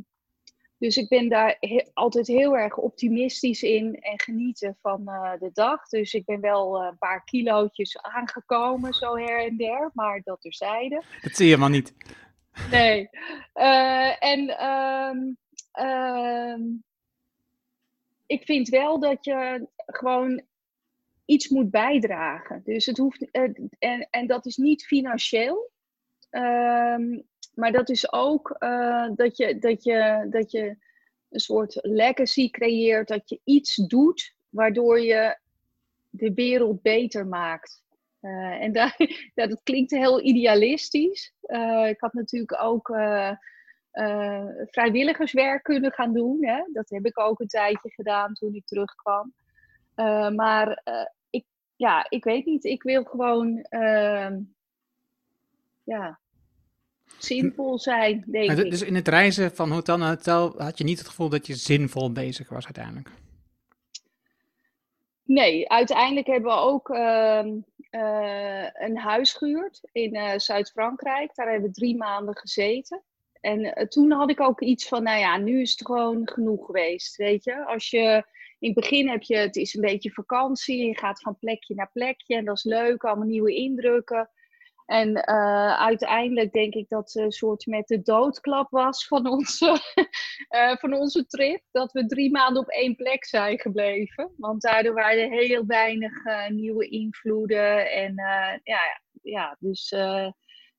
dus 0.82 0.98
ik 0.98 1.08
ben 1.08 1.30
daar 1.30 1.58
he- 1.60 1.90
altijd 1.94 2.28
heel 2.28 2.58
erg 2.58 2.78
optimistisch 2.78 3.64
in 3.64 3.96
en 3.96 4.20
genieten 4.20 4.78
van 4.82 5.08
eh, 5.08 5.32
de 5.40 5.50
dag. 5.54 5.88
Dus 5.88 6.14
ik 6.14 6.26
ben 6.26 6.42
wel 6.42 6.82
eh, 6.82 6.88
een 6.88 6.98
paar 6.98 7.24
kilootjes 7.24 8.02
aangekomen, 8.02 8.94
zo 8.94 9.18
her 9.18 9.46
en 9.46 9.58
der, 9.58 9.92
maar 9.94 10.22
dat 10.24 10.42
terzijde. 10.42 11.04
Dat 11.22 11.36
zie 11.36 11.46
je 11.46 11.52
helemaal 11.52 11.70
niet. 11.70 11.94
Nee. 12.72 13.10
Eh, 13.54 14.24
en 14.24 14.58
ehm, 14.58 15.18
ehm, 15.72 16.62
ik 18.26 18.44
vind 18.46 18.70
wel 18.70 19.00
dat 19.00 19.26
je 19.26 19.68
gewoon 19.76 20.42
iets 21.26 21.50
moet 21.50 21.72
bijdragen. 21.72 22.62
Dus 22.64 22.86
het 22.86 22.98
hoeft. 22.98 23.32
en, 23.32 24.08
en 24.10 24.28
dat 24.28 24.46
is 24.46 24.58
niet 24.58 24.86
financieel. 24.86 25.72
Ehm, 26.30 27.20
maar 27.54 27.72
dat 27.72 27.90
is 27.90 28.12
ook 28.14 28.50
eh, 28.50 29.10
dat, 29.16 29.38
je, 29.38 29.60
dat, 29.60 29.84
je, 29.84 30.28
dat 30.30 30.52
je 30.52 30.78
een 31.30 31.40
soort 31.40 31.80
legacy 31.82 32.50
creëert. 32.50 33.08
Dat 33.08 33.30
je 33.30 33.40
iets 33.44 33.76
doet 33.76 34.36
waardoor 34.50 35.00
je 35.00 35.38
de 36.10 36.34
wereld 36.34 36.82
beter 36.82 37.28
maakt. 37.28 37.84
Eh, 38.20 38.62
en 38.62 38.72
dat 39.34 39.60
klinkt 39.64 39.92
heel 39.92 40.22
idealistisch. 40.22 41.34
Eh, 41.42 41.88
ik 41.88 42.00
had 42.00 42.14
natuurlijk 42.14 42.62
ook 42.62 42.88
vrijwilligerswerk 44.66 45.64
kunnen 45.64 45.92
gaan 45.92 46.14
doen. 46.14 46.46
Hè? 46.46 46.64
Dat 46.74 46.90
heb 46.90 47.06
ik 47.06 47.20
ook 47.20 47.40
een 47.40 47.48
tijdje 47.48 47.90
gedaan 47.90 48.34
toen 48.34 48.54
ik 48.54 48.66
terugkwam. 48.66 49.34
maar 50.36 50.84
ik, 51.30 51.46
ja, 51.76 52.06
ik 52.10 52.24
weet 52.24 52.46
niet. 52.46 52.64
Ik 52.64 52.84
wil 52.84 53.04
gewoon 53.04 53.62
ehm, 53.62 54.40
ja, 55.84 56.21
zinvol 57.24 57.80
zijn, 57.80 58.24
denk 58.28 58.50
dus, 58.50 58.60
ik. 58.60 58.72
Dus 58.72 58.82
in 58.82 58.96
het 58.96 59.08
reizen 59.08 59.56
van 59.56 59.72
hotel 59.72 59.98
naar 59.98 60.10
hotel 60.10 60.54
had 60.58 60.78
je 60.78 60.84
niet 60.84 60.98
het 60.98 61.08
gevoel 61.08 61.30
dat 61.30 61.48
je 61.48 61.56
zinvol 61.56 62.12
bezig 62.12 62.50
was 62.50 62.66
uiteindelijk? 62.66 63.10
Nee, 65.24 65.70
uiteindelijk 65.70 66.28
hebben 66.28 66.52
we 66.52 66.58
ook 66.58 66.90
ehm, 66.90 67.48
uh, 67.92 68.66
een 68.74 68.98
huis 68.98 69.34
gehuurd 69.34 69.80
in 69.92 70.16
uh, 70.16 70.32
Zuid-Frankrijk. 70.38 71.36
Daar 71.36 71.50
hebben 71.50 71.68
we 71.70 71.76
drie 71.76 71.98
maanden 71.98 72.38
gezeten. 72.38 73.04
En 73.42 73.60
uh, 73.60 73.72
toen 73.72 74.12
had 74.12 74.30
ik 74.30 74.40
ook 74.40 74.62
iets 74.62 74.88
van, 74.88 75.04
nou 75.04 75.20
ja, 75.20 75.38
nu 75.38 75.62
is 75.62 75.72
het 75.72 75.86
gewoon 75.86 76.30
genoeg 76.30 76.66
geweest, 76.66 77.16
weet 77.16 77.44
je. 77.44 77.66
Als 77.66 77.90
je, 77.90 78.24
in 78.60 78.72
het 78.72 78.74
begin 78.74 79.10
heb 79.10 79.22
je, 79.22 79.36
het 79.36 79.56
is 79.56 79.74
een 79.74 79.82
beetje 79.82 80.12
vakantie, 80.12 80.86
je 80.86 80.98
gaat 80.98 81.22
van 81.22 81.38
plekje 81.40 81.76
naar 81.76 81.92
plekje 81.94 82.36
en 82.36 82.46
dat 82.46 82.56
is 82.56 82.64
leuk, 82.64 83.04
allemaal 83.04 83.28
nieuwe 83.28 83.56
indrukken. 83.56 84.30
En 84.86 85.10
uh, 85.10 85.80
uiteindelijk 85.80 86.54
denk 86.54 86.74
ik 86.74 86.90
dat 86.90 87.16
een 87.16 87.32
soort 87.32 87.66
met 87.66 87.88
de 87.88 88.02
doodklap 88.02 88.70
was 88.70 89.08
van 89.08 89.28
onze, 89.28 89.82
uh, 90.50 90.76
van 90.82 90.94
onze 90.94 91.26
trip. 91.26 91.62
Dat 91.72 91.92
we 91.92 92.06
drie 92.06 92.32
maanden 92.32 92.62
op 92.62 92.70
één 92.70 92.96
plek 92.96 93.26
zijn 93.26 93.60
gebleven. 93.60 94.34
Want 94.38 94.62
daardoor 94.62 94.94
waren 94.94 95.24
er 95.24 95.30
heel 95.30 95.66
weinig 95.66 96.26
uh, 96.26 96.48
nieuwe 96.48 96.88
invloeden. 96.88 97.92
En 97.92 98.14
ja, 98.64 99.02
ja, 99.22 99.56
dus 99.60 99.90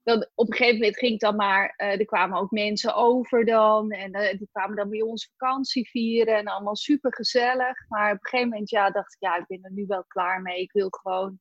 dan, 0.02 0.26
op 0.34 0.48
een 0.48 0.56
gegeven 0.56 0.78
moment 0.78 0.98
ging 0.98 1.12
het 1.12 1.20
dan 1.20 1.36
maar. 1.36 1.74
er 1.76 2.04
kwamen 2.04 2.38
ook 2.38 2.50
mensen 2.50 2.94
over 2.94 3.44
dan. 3.44 3.90
En 3.90 4.36
die 4.38 4.48
kwamen 4.52 4.76
dan 4.76 4.88
bij 4.88 5.02
ons 5.02 5.32
vakantie 5.36 5.88
vieren. 5.88 6.36
En 6.36 6.46
allemaal 6.46 6.76
super 6.76 7.14
gezellig. 7.14 7.88
Maar 7.88 8.12
op 8.12 8.18
een 8.22 8.28
gegeven 8.28 8.48
moment 8.48 8.70
ja, 8.70 8.90
dacht 8.90 9.14
ik, 9.14 9.20
ja, 9.20 9.36
ik 9.36 9.46
ben 9.46 9.62
er 9.62 9.72
nu 9.72 9.84
wel 9.86 10.04
klaar 10.06 10.42
mee. 10.42 10.60
Ik 10.60 10.72
wil 10.72 10.88
gewoon 10.90 11.40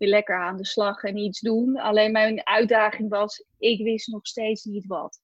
weer 0.00 0.08
lekker 0.08 0.40
aan 0.40 0.56
de 0.56 0.66
slag 0.66 1.02
en 1.02 1.16
iets 1.16 1.40
doen. 1.40 1.76
Alleen 1.76 2.12
mijn 2.12 2.46
uitdaging 2.46 3.08
was, 3.08 3.44
ik 3.58 3.82
wist 3.82 4.08
nog 4.08 4.26
steeds 4.26 4.64
niet 4.64 4.86
wat. 4.86 5.20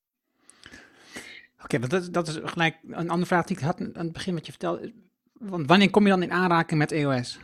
Oké, 1.63 1.75
okay, 1.75 1.89
dat, 1.89 2.13
dat 2.13 2.29
is 2.29 2.39
gelijk 2.43 2.79
een 2.83 3.11
andere 3.11 3.27
vraag 3.27 3.47
die 3.47 3.57
ik 3.57 3.63
had 3.63 3.81
aan 3.81 4.05
het 4.05 4.13
begin 4.13 4.35
wat 4.35 4.47
je 4.47 4.53
vertelde. 4.53 4.93
Want 5.33 5.67
wanneer 5.67 5.91
kom 5.91 6.03
je 6.03 6.09
dan 6.09 6.23
in 6.23 6.33
aanraking 6.33 6.79
met 6.79 6.93
EOS? 6.93 7.39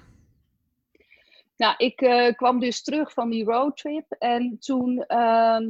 Nou, 1.56 1.74
ik 1.76 2.00
uh, 2.00 2.32
kwam 2.32 2.60
dus 2.60 2.82
terug 2.82 3.12
van 3.12 3.30
die 3.30 3.44
roadtrip 3.44 4.12
en 4.18 4.56
toen 4.58 5.04
uh, 5.08 5.60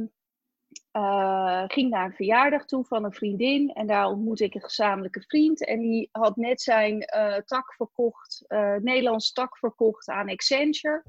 uh, 0.93 1.63
ging 1.67 1.89
naar 1.89 2.05
een 2.05 2.13
verjaardag 2.13 2.65
toe 2.65 2.85
van 2.85 3.03
een 3.03 3.13
vriendin. 3.13 3.69
En 3.69 3.87
daar 3.87 4.07
ontmoette 4.07 4.43
ik 4.43 4.55
een 4.55 4.61
gezamenlijke 4.61 5.21
vriend. 5.21 5.65
En 5.65 5.79
die 5.79 6.09
had 6.11 6.35
net 6.35 6.61
zijn 6.61 7.09
uh, 7.15 7.35
tak 7.35 7.73
verkocht, 7.73 8.45
Nederlands 8.81 9.31
tak 9.31 9.57
verkocht 9.57 10.09
aan 10.09 10.29
Accenture. 10.29 11.03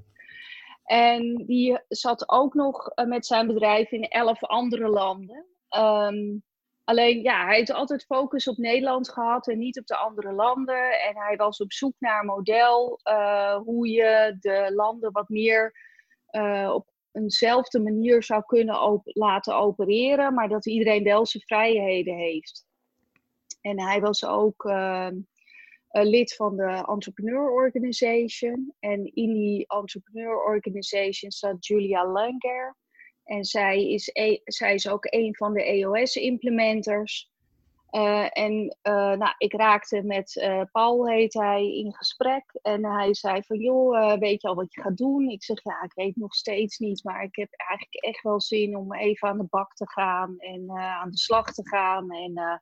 En 0.85 1.45
die 1.47 1.79
zat 1.89 2.29
ook 2.29 2.55
nog 2.55 2.89
eh, 2.89 3.07
met 3.07 3.27
zijn 3.27 3.47
bedrijf 3.47 3.91
in 3.91 4.09
elf 4.09 4.45
andere 4.45 4.89
landen. 4.89 5.47
Um, 5.77 6.43
alleen 6.85 7.23
ja, 7.23 7.45
hij 7.45 7.57
heeft 7.57 7.73
altijd 7.73 8.05
focus 8.05 8.49
op 8.49 8.57
Nederland 8.57 9.11
gehad 9.11 9.49
en 9.49 9.59
niet 9.59 9.79
op 9.79 9.87
de 9.87 9.97
andere 9.97 10.33
landen. 10.33 11.01
En 11.01 11.17
hij 11.17 11.37
was 11.37 11.61
op 11.61 11.73
zoek 11.73 11.95
naar 11.99 12.21
een 12.21 12.27
model 12.27 13.01
uh, 13.09 13.57
hoe 13.57 13.89
je 13.89 14.37
de 14.41 14.73
landen 14.75 15.13
wat 15.13 15.29
meer 15.29 15.75
uh, 16.31 16.71
op 16.75 16.93
eenzelfde 17.13 17.81
manier 17.81 18.23
zou 18.23 18.43
kunnen 18.47 19.03
laten 19.05 19.57
opereren, 19.57 20.35
maar 20.35 20.49
dat 20.49 20.67
iedereen 20.67 21.05
wel 21.05 21.27
zijn 21.27 21.43
vrijheden 21.43 22.17
heeft. 22.17 22.67
En 23.61 23.81
hij 23.81 24.01
was 24.01 24.25
ook 24.25 24.65
uh, 24.65 25.09
lid 26.03 26.35
van 26.35 26.57
de 26.57 26.85
Entrepreneur 26.87 27.51
Organization. 27.51 28.75
En 28.81 29.15
in 29.15 29.33
die 29.33 29.67
Entrepreneur 29.67 30.45
Organization 30.45 31.31
staat 31.31 31.67
Julia 31.67 32.07
Langer. 32.07 32.77
En 33.25 33.45
zij 33.45 33.89
is, 33.89 34.11
e 34.13 34.41
zij 34.45 34.75
is 34.75 34.89
ook 34.89 35.07
een 35.09 35.35
van 35.37 35.53
de 35.53 35.63
EOS-implementers. 35.63 37.33
Uh, 37.91 38.27
en 38.31 38.77
uh, 38.83 39.13
nou, 39.13 39.35
ik 39.39 39.53
raakte 39.53 40.03
met 40.03 40.49
Paul, 40.73 41.09
heet 41.09 41.35
hij, 41.35 41.77
in 41.77 41.95
gesprek. 41.95 42.59
En 42.63 42.87
hij 42.87 43.15
zei 43.15 43.43
van, 43.43 43.59
joh, 43.59 44.19
weet 44.19 44.43
je 44.43 44.49
al 44.49 44.55
wat 44.55 44.75
je 44.75 44.81
gaat 44.81 44.97
doen? 44.97 45.29
Ik 45.29 45.45
zeg, 45.45 45.63
ja, 45.63 45.83
ik 45.83 45.93
weet 45.95 46.17
nog 46.17 46.35
steeds 46.35 46.79
niet. 46.79 47.05
Maar 47.05 47.23
ik 47.23 47.37
heb 47.37 47.49
eigenlijk 47.53 48.05
echt 48.05 48.23
wel 48.23 48.41
zin 48.41 48.77
om 48.77 48.95
even 48.95 49.29
aan 49.29 49.39
de 49.39 49.47
bak 49.51 49.75
te 49.75 49.89
gaan. 49.89 50.35
En 50.39 50.71
aan 50.71 51.11
de 51.11 51.19
slag 51.19 51.53
te 51.53 51.69
gaan. 51.69 52.11
En, 52.11 52.61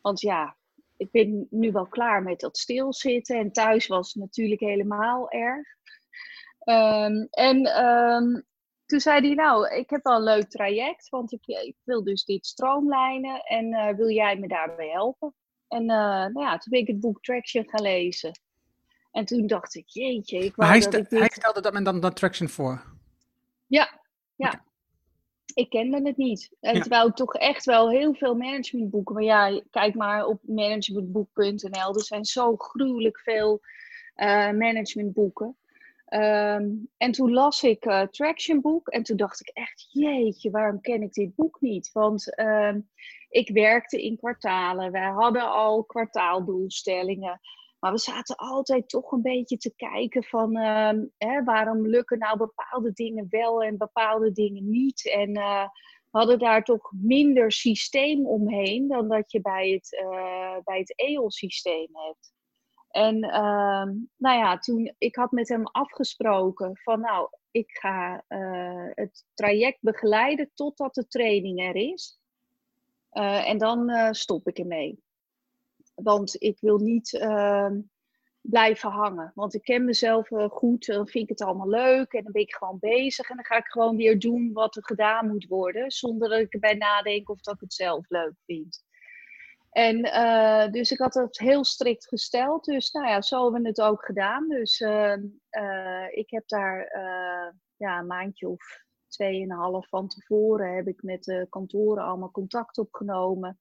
want 0.00 0.20
ja, 0.20 0.56
ik 0.96 1.10
ben 1.10 1.46
nu 1.50 1.72
wel 1.72 1.86
klaar 1.86 2.22
met 2.22 2.40
dat 2.40 2.58
stilzitten. 2.58 3.38
En 3.38 3.52
thuis 3.52 3.86
was 3.86 4.12
het 4.12 4.22
natuurlijk 4.22 4.60
helemaal 4.60 5.30
erg. 5.30 5.66
Um, 6.64 7.26
en 7.30 7.84
um, 7.84 8.44
toen 8.86 9.00
zei 9.00 9.26
hij, 9.26 9.34
nou, 9.34 9.74
ik 9.74 9.90
heb 9.90 10.02
wel 10.02 10.16
een 10.16 10.22
leuk 10.22 10.48
traject, 10.50 11.08
want 11.08 11.32
ik, 11.32 11.46
ik 11.46 11.76
wil 11.84 12.04
dus 12.04 12.24
dit 12.24 12.46
stroomlijnen 12.46 13.40
en 13.40 13.72
uh, 13.72 13.88
wil 13.88 14.10
jij 14.10 14.36
me 14.36 14.48
daarbij 14.48 14.88
helpen? 14.88 15.34
En 15.68 15.82
uh, 15.82 15.86
nou 15.86 16.40
ja, 16.40 16.58
toen 16.58 16.70
ben 16.70 16.80
ik 16.80 16.86
het 16.86 17.00
boek 17.00 17.22
Traction 17.22 17.68
gaan 17.68 17.82
lezen. 17.82 18.40
En 19.10 19.24
toen 19.24 19.46
dacht 19.46 19.74
ik, 19.74 19.88
jeetje, 19.88 20.38
ik 20.38 20.56
maar 20.56 20.68
hij, 20.68 20.80
dat 20.80 20.94
ik 20.94 21.08
dit... 21.08 21.18
hij 21.18 21.28
stelde 21.32 21.60
dat 21.60 21.72
men 21.72 21.84
dan, 21.84 22.00
dan 22.00 22.12
Traction 22.12 22.48
voor? 22.48 22.82
Ja, 23.66 24.00
ja 24.34 24.65
ik 25.56 25.70
kende 25.70 26.00
het 26.02 26.16
niet. 26.16 26.50
En 26.60 26.74
ja. 26.74 26.80
terwijl 26.80 27.06
ik 27.06 27.14
toch 27.14 27.34
echt 27.34 27.64
wel 27.64 27.90
heel 27.90 28.14
veel 28.14 28.34
managementboeken. 28.34 29.14
Maar 29.14 29.24
ja, 29.24 29.62
kijk 29.70 29.94
maar 29.94 30.26
op 30.26 30.40
managementboek.nl. 30.42 31.94
Er 31.94 32.04
zijn 32.04 32.24
zo 32.24 32.56
gruwelijk 32.56 33.18
veel 33.18 33.60
uh, 34.16 34.50
managementboeken. 34.50 35.56
Um, 36.08 36.88
en 36.96 37.12
toen 37.12 37.32
las 37.32 37.62
ik 37.62 37.84
uh, 37.84 38.02
Traction 38.02 38.60
boek. 38.60 38.88
En 38.88 39.02
toen 39.02 39.16
dacht 39.16 39.40
ik 39.40 39.48
echt, 39.48 39.88
jeetje, 39.92 40.50
waarom 40.50 40.80
ken 40.80 41.02
ik 41.02 41.12
dit 41.12 41.34
boek 41.34 41.60
niet? 41.60 41.92
Want 41.92 42.38
um, 42.40 42.88
ik 43.28 43.50
werkte 43.50 44.02
in 44.02 44.16
kwartalen. 44.16 44.92
Wij 44.92 45.08
hadden 45.08 45.50
al 45.50 45.84
kwartaaldoelstellingen. 45.84 47.40
Maar 47.78 47.92
we 47.92 47.98
zaten 47.98 48.36
altijd 48.36 48.88
toch 48.88 49.12
een 49.12 49.22
beetje 49.22 49.56
te 49.56 49.72
kijken 49.76 50.24
van 50.24 50.56
uh, 50.56 50.90
hè, 51.16 51.44
waarom 51.44 51.86
lukken 51.86 52.18
nou 52.18 52.36
bepaalde 52.36 52.92
dingen 52.92 53.26
wel 53.30 53.62
en 53.62 53.76
bepaalde 53.76 54.32
dingen 54.32 54.70
niet. 54.70 55.10
En 55.12 55.36
uh, 55.36 55.68
we 56.10 56.18
hadden 56.18 56.38
daar 56.38 56.64
toch 56.64 56.92
minder 56.92 57.52
systeem 57.52 58.26
omheen 58.26 58.88
dan 58.88 59.08
dat 59.08 59.32
je 59.32 59.40
bij 59.40 59.70
het, 59.70 60.02
uh, 60.02 60.56
bij 60.64 60.78
het 60.78 60.94
EOL-systeem 60.96 61.88
hebt. 61.92 62.34
En 62.90 63.22
ehm, 63.22 63.94
nou 64.16 64.38
ja, 64.38 64.58
toen 64.58 64.94
ik 64.98 65.16
had 65.16 65.30
met 65.30 65.48
hem 65.48 65.66
afgesproken 65.66 66.76
van 66.82 67.00
nou, 67.00 67.28
ik 67.50 67.70
ga 67.70 68.24
het 68.94 69.24
traject 69.34 69.78
begeleiden 69.80 70.50
totdat 70.54 70.94
de 70.94 71.06
training 71.06 71.60
er 71.60 71.76
is. 71.76 72.20
en 73.10 73.58
dan 73.58 74.14
stop 74.14 74.48
ik 74.48 74.58
ermee. 74.58 75.04
Want 76.02 76.42
ik 76.42 76.60
wil 76.60 76.78
niet 76.78 77.12
uh, 77.12 77.70
blijven 78.40 78.90
hangen. 78.90 79.32
Want 79.34 79.54
ik 79.54 79.62
ken 79.62 79.84
mezelf 79.84 80.30
uh, 80.30 80.48
goed. 80.50 80.86
Dan 80.86 81.08
vind 81.08 81.24
ik 81.24 81.38
het 81.38 81.48
allemaal 81.48 81.68
leuk. 81.68 82.12
En 82.12 82.22
dan 82.22 82.32
ben 82.32 82.42
ik 82.42 82.54
gewoon 82.54 82.78
bezig. 82.78 83.30
En 83.30 83.36
dan 83.36 83.44
ga 83.44 83.56
ik 83.56 83.66
gewoon 83.66 83.96
weer 83.96 84.18
doen 84.18 84.52
wat 84.52 84.76
er 84.76 84.84
gedaan 84.84 85.28
moet 85.28 85.46
worden. 85.46 85.90
Zonder 85.90 86.28
dat 86.28 86.38
ik 86.38 86.52
erbij 86.52 86.74
nadenk 86.74 87.30
of 87.30 87.40
dat 87.40 87.54
ik 87.54 87.60
het 87.60 87.74
zelf 87.74 88.08
leuk 88.08 88.34
vind. 88.44 88.84
En 89.70 90.06
uh, 90.06 90.70
dus 90.70 90.90
ik 90.90 90.98
had 90.98 91.14
het 91.14 91.38
heel 91.38 91.64
strikt 91.64 92.08
gesteld. 92.08 92.64
Dus 92.64 92.90
nou 92.90 93.06
ja, 93.06 93.22
zo 93.22 93.42
hebben 93.42 93.62
we 93.62 93.68
het 93.68 93.80
ook 93.80 94.04
gedaan. 94.04 94.48
Dus 94.48 94.80
ehm, 94.80 95.22
ik 96.10 96.30
heb 96.30 96.48
daar 96.48 96.90
ja, 97.76 97.98
een 97.98 98.06
maandje 98.06 98.48
of 98.48 98.84
tweeënhalf 99.08 99.88
van 99.88 100.08
tevoren 100.08 100.74
heb 100.74 100.86
ik 100.86 101.02
met 101.02 101.24
de 101.24 101.46
kantoren 101.50 102.04
allemaal 102.04 102.30
contact 102.30 102.78
opgenomen 102.78 103.58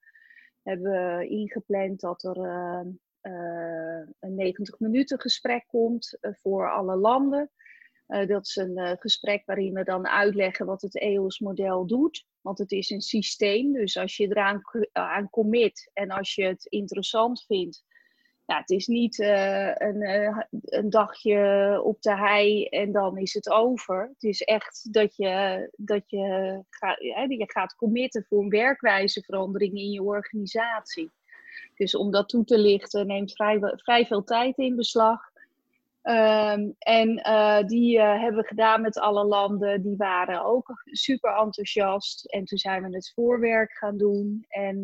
hebben 0.66 0.92
we 0.92 1.28
ingepland 1.28 2.00
dat 2.00 2.24
er 2.24 2.38
uh, 2.38 2.82
uh, 3.22 4.08
een 4.20 4.36
90 4.36 4.80
minuten 4.80 5.20
gesprek 5.20 5.64
komt 5.68 6.18
uh, 6.22 6.32
voor 6.42 6.72
alle 6.72 6.96
landen. 6.96 7.52
dat 8.08 8.46
is 8.46 8.56
een 8.56 8.98
gesprek 9.00 9.46
waarin 9.46 9.74
we 9.74 9.84
dan 9.84 10.08
uitleggen 10.08 10.66
wat 10.66 10.82
het 10.82 11.00
EOS-model 11.00 11.86
doet. 11.86 12.26
Want 12.42 12.58
het 12.58 12.72
is 12.72 12.90
een 12.90 13.02
systeem, 13.02 13.74
dus 13.74 13.98
als 13.98 14.18
je 14.18 14.28
eraan 14.28 14.62
aan 14.92 15.30
commit 15.30 15.90
en 15.94 16.10
als 16.10 16.36
je 16.36 16.44
het 16.44 16.66
interessant 16.66 17.46
vindt, 17.46 17.84
ja, 18.46 18.60
het 18.60 18.70
is 18.70 18.88
niet 18.88 19.20
uh, 19.20 19.76
een, 19.76 20.02
uh, 20.02 20.40
een 20.52 20.90
dagje 20.90 21.82
op 21.84 22.02
de 22.02 22.16
hei 22.16 22.66
en 22.66 22.92
dan 22.92 23.18
is 23.18 23.34
het 23.34 23.50
over. 23.50 24.10
Het 24.14 24.24
is 24.24 24.42
echt 24.42 24.94
dat 24.94 25.16
je, 25.16 25.70
dat 25.76 26.10
je, 26.10 26.60
ga, 26.70 26.96
je 27.00 27.44
gaat 27.48 27.76
committen 27.76 28.26
voor 28.30 28.44
een 28.44 28.50
werkwijzeverandering 28.50 29.74
in 29.74 29.92
je 29.92 30.04
organisatie. 30.04 31.12
Dus 31.76 31.96
om 31.96 32.12
dat 32.12 32.30
toe 32.30 32.44
te 32.44 32.58
lichten 32.58 33.08
neemt 33.08 33.34
vrij, 33.34 33.60
vrij 33.76 34.06
veel 34.06 34.24
tijd 34.24 34.58
in 34.58 34.76
beslag. 34.76 35.34
Um, 36.04 36.76
en 36.78 37.10
uh, 37.28 37.64
die 37.64 38.00
hebben 38.02 38.42
we 38.42 38.48
gedaan 38.48 38.82
met 38.82 39.00
alle 39.00 39.26
landen. 39.26 39.82
Die 39.82 39.98
waren 39.98 40.46
ook 40.46 40.82
super 40.84 41.36
enthousiast. 41.36 42.26
En 42.26 42.46
toen 42.46 42.58
zijn 42.58 42.84
we 42.84 42.96
het 42.96 43.12
voorwerk 43.16 43.72
gaan 43.72 43.98
doen. 43.98 44.46
En 44.48 44.76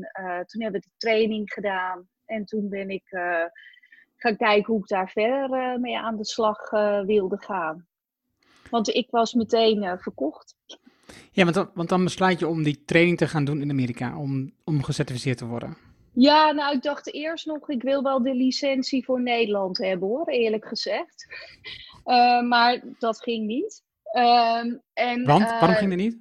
toen 0.45 0.61
hebben 0.61 0.81
we 0.81 0.87
de 0.87 0.93
training 0.97 1.53
gedaan. 1.53 2.09
En 2.31 2.45
toen 2.45 2.69
ben 2.69 2.89
ik 2.89 3.03
uh, 3.09 3.45
gaan 4.15 4.37
kijken 4.37 4.73
hoe 4.73 4.81
ik 4.81 4.87
daar 4.87 5.09
verder 5.09 5.79
mee 5.79 5.97
aan 5.97 6.17
de 6.17 6.25
slag 6.25 6.69
wilde 7.05 7.37
gaan. 7.37 7.85
Want 8.69 8.89
ik 8.89 9.07
was 9.09 9.33
meteen 9.33 9.99
verkocht. 9.99 10.55
Ja, 11.31 11.43
want 11.43 11.55
dan, 11.55 11.69
want 11.73 11.89
dan 11.89 12.03
besluit 12.03 12.39
je 12.39 12.47
om 12.47 12.63
die 12.63 12.83
training 12.85 13.17
te 13.17 13.27
gaan 13.27 13.45
doen 13.45 13.61
in 13.61 13.69
Amerika, 13.69 14.17
om, 14.17 14.51
om 14.63 14.83
gecertificeerd 14.83 15.37
te 15.37 15.45
worden. 15.45 15.77
Ja, 16.13 16.51
nou, 16.51 16.75
ik 16.75 16.81
dacht 16.81 17.13
eerst 17.13 17.45
nog, 17.45 17.69
ik 17.69 17.81
wil 17.81 18.03
wel 18.03 18.23
de 18.23 18.35
licentie 18.35 19.05
voor 19.05 19.21
Nederland 19.21 19.77
hebben 19.77 20.07
hoor, 20.07 20.27
eerlijk 20.27 20.67
gezegd. 20.67 21.27
Uh, 22.05 22.41
maar 22.41 22.81
dat 22.99 23.21
ging 23.21 23.45
niet. 23.45 23.83
Uh, 24.13 24.63
en, 24.93 25.25
Want? 25.25 25.43
Waarom 25.43 25.69
uh, 25.69 25.77
ging 25.77 25.89
dat 25.89 25.99
niet? 25.99 26.17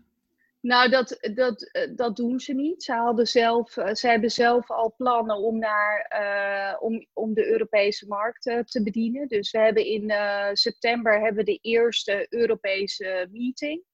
Nou, 0.61 0.91
dat, 0.91 1.19
dat, 1.35 1.63
eh, 1.63 1.91
dat 1.95 2.17
doen 2.17 2.41
ze 2.41 2.55
niet. 2.55 2.83
Ze, 2.83 2.93
hadden 2.93 3.27
zelf, 3.27 3.71
ze 3.71 4.09
hebben 4.09 4.31
zelf 4.31 4.71
al 4.71 4.95
plannen 4.97 5.37
om, 5.37 5.59
naar, 5.59 6.77
om, 6.81 7.07
om 7.13 7.35
de 7.35 7.47
Europese 7.47 8.07
markt 8.07 8.43
te 8.43 8.83
bedienen. 8.83 9.29
Dus 9.29 9.51
we 9.51 9.59
hebben 9.59 9.87
in 9.87 10.13
september 10.57 11.21
hebben 11.21 11.45
de 11.45 11.59
eerste 11.63 12.27
Europese 12.29 13.29
meeting. 13.31 13.85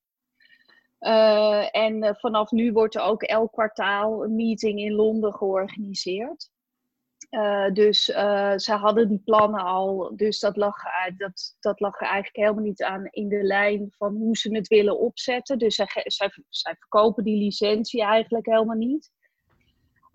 En 1.70 2.16
vanaf 2.18 2.50
nu 2.50 2.72
wordt 2.72 2.94
er 2.94 3.02
ook 3.02 3.22
elk 3.22 3.52
kwartaal 3.52 4.24
een 4.24 4.34
meeting 4.34 4.78
in 4.78 4.92
Londen 4.92 5.34
georganiseerd. 5.34 6.50
Uh, 7.30 7.72
dus 7.72 8.04
ze 8.56 8.72
hadden 8.72 9.08
die 9.08 9.22
plannen 9.24 9.64
al, 9.64 10.12
dus 10.16 10.40
dat 10.40 10.56
lag, 10.56 10.76
dat, 11.16 11.56
dat 11.60 11.80
lag 11.80 12.00
er 12.00 12.06
eigenlijk 12.06 12.36
helemaal 12.36 12.64
niet 12.64 12.82
aan 12.82 13.06
in 13.10 13.28
de 13.28 13.42
lijn 13.42 13.86
van 13.96 14.14
hoe 14.16 14.36
ze 14.36 14.54
het 14.54 14.68
willen 14.68 14.98
opzetten. 14.98 15.58
Dus 15.58 15.74
zij, 15.74 15.86
zij, 16.04 16.30
zij 16.48 16.74
verkopen 16.78 17.24
die 17.24 17.38
licentie 17.38 18.02
eigenlijk 18.02 18.46
helemaal 18.46 18.76
niet. 18.76 19.14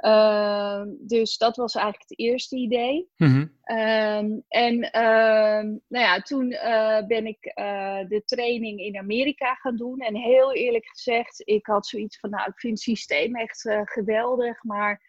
Uh, 0.01 0.81
dus 0.99 1.37
dat 1.37 1.55
was 1.55 1.75
eigenlijk 1.75 2.09
het 2.09 2.19
eerste 2.19 2.55
idee. 2.55 3.09
Mm 3.17 3.27
-hmm. 3.27 3.77
uh, 3.77 4.17
en 4.47 4.75
uh, 4.75 5.79
nou 5.87 6.05
ja, 6.05 6.21
toen 6.21 6.51
uh, 6.51 7.05
ben 7.07 7.25
ik 7.25 7.51
uh, 7.59 7.99
de 8.07 8.21
training 8.25 8.79
in 8.79 8.97
Amerika 8.97 9.53
gaan 9.53 9.75
doen. 9.75 9.99
En 9.99 10.15
heel 10.15 10.53
eerlijk 10.53 10.87
gezegd, 10.87 11.41
ik 11.45 11.65
had 11.65 11.87
zoiets 11.87 12.19
van, 12.19 12.29
nou, 12.29 12.49
ik 12.49 12.59
vind 12.59 12.73
het 12.73 12.81
systeem 12.81 13.35
echt 13.35 13.65
uh, 13.65 13.81
geweldig. 13.83 14.63
Maar 14.63 15.01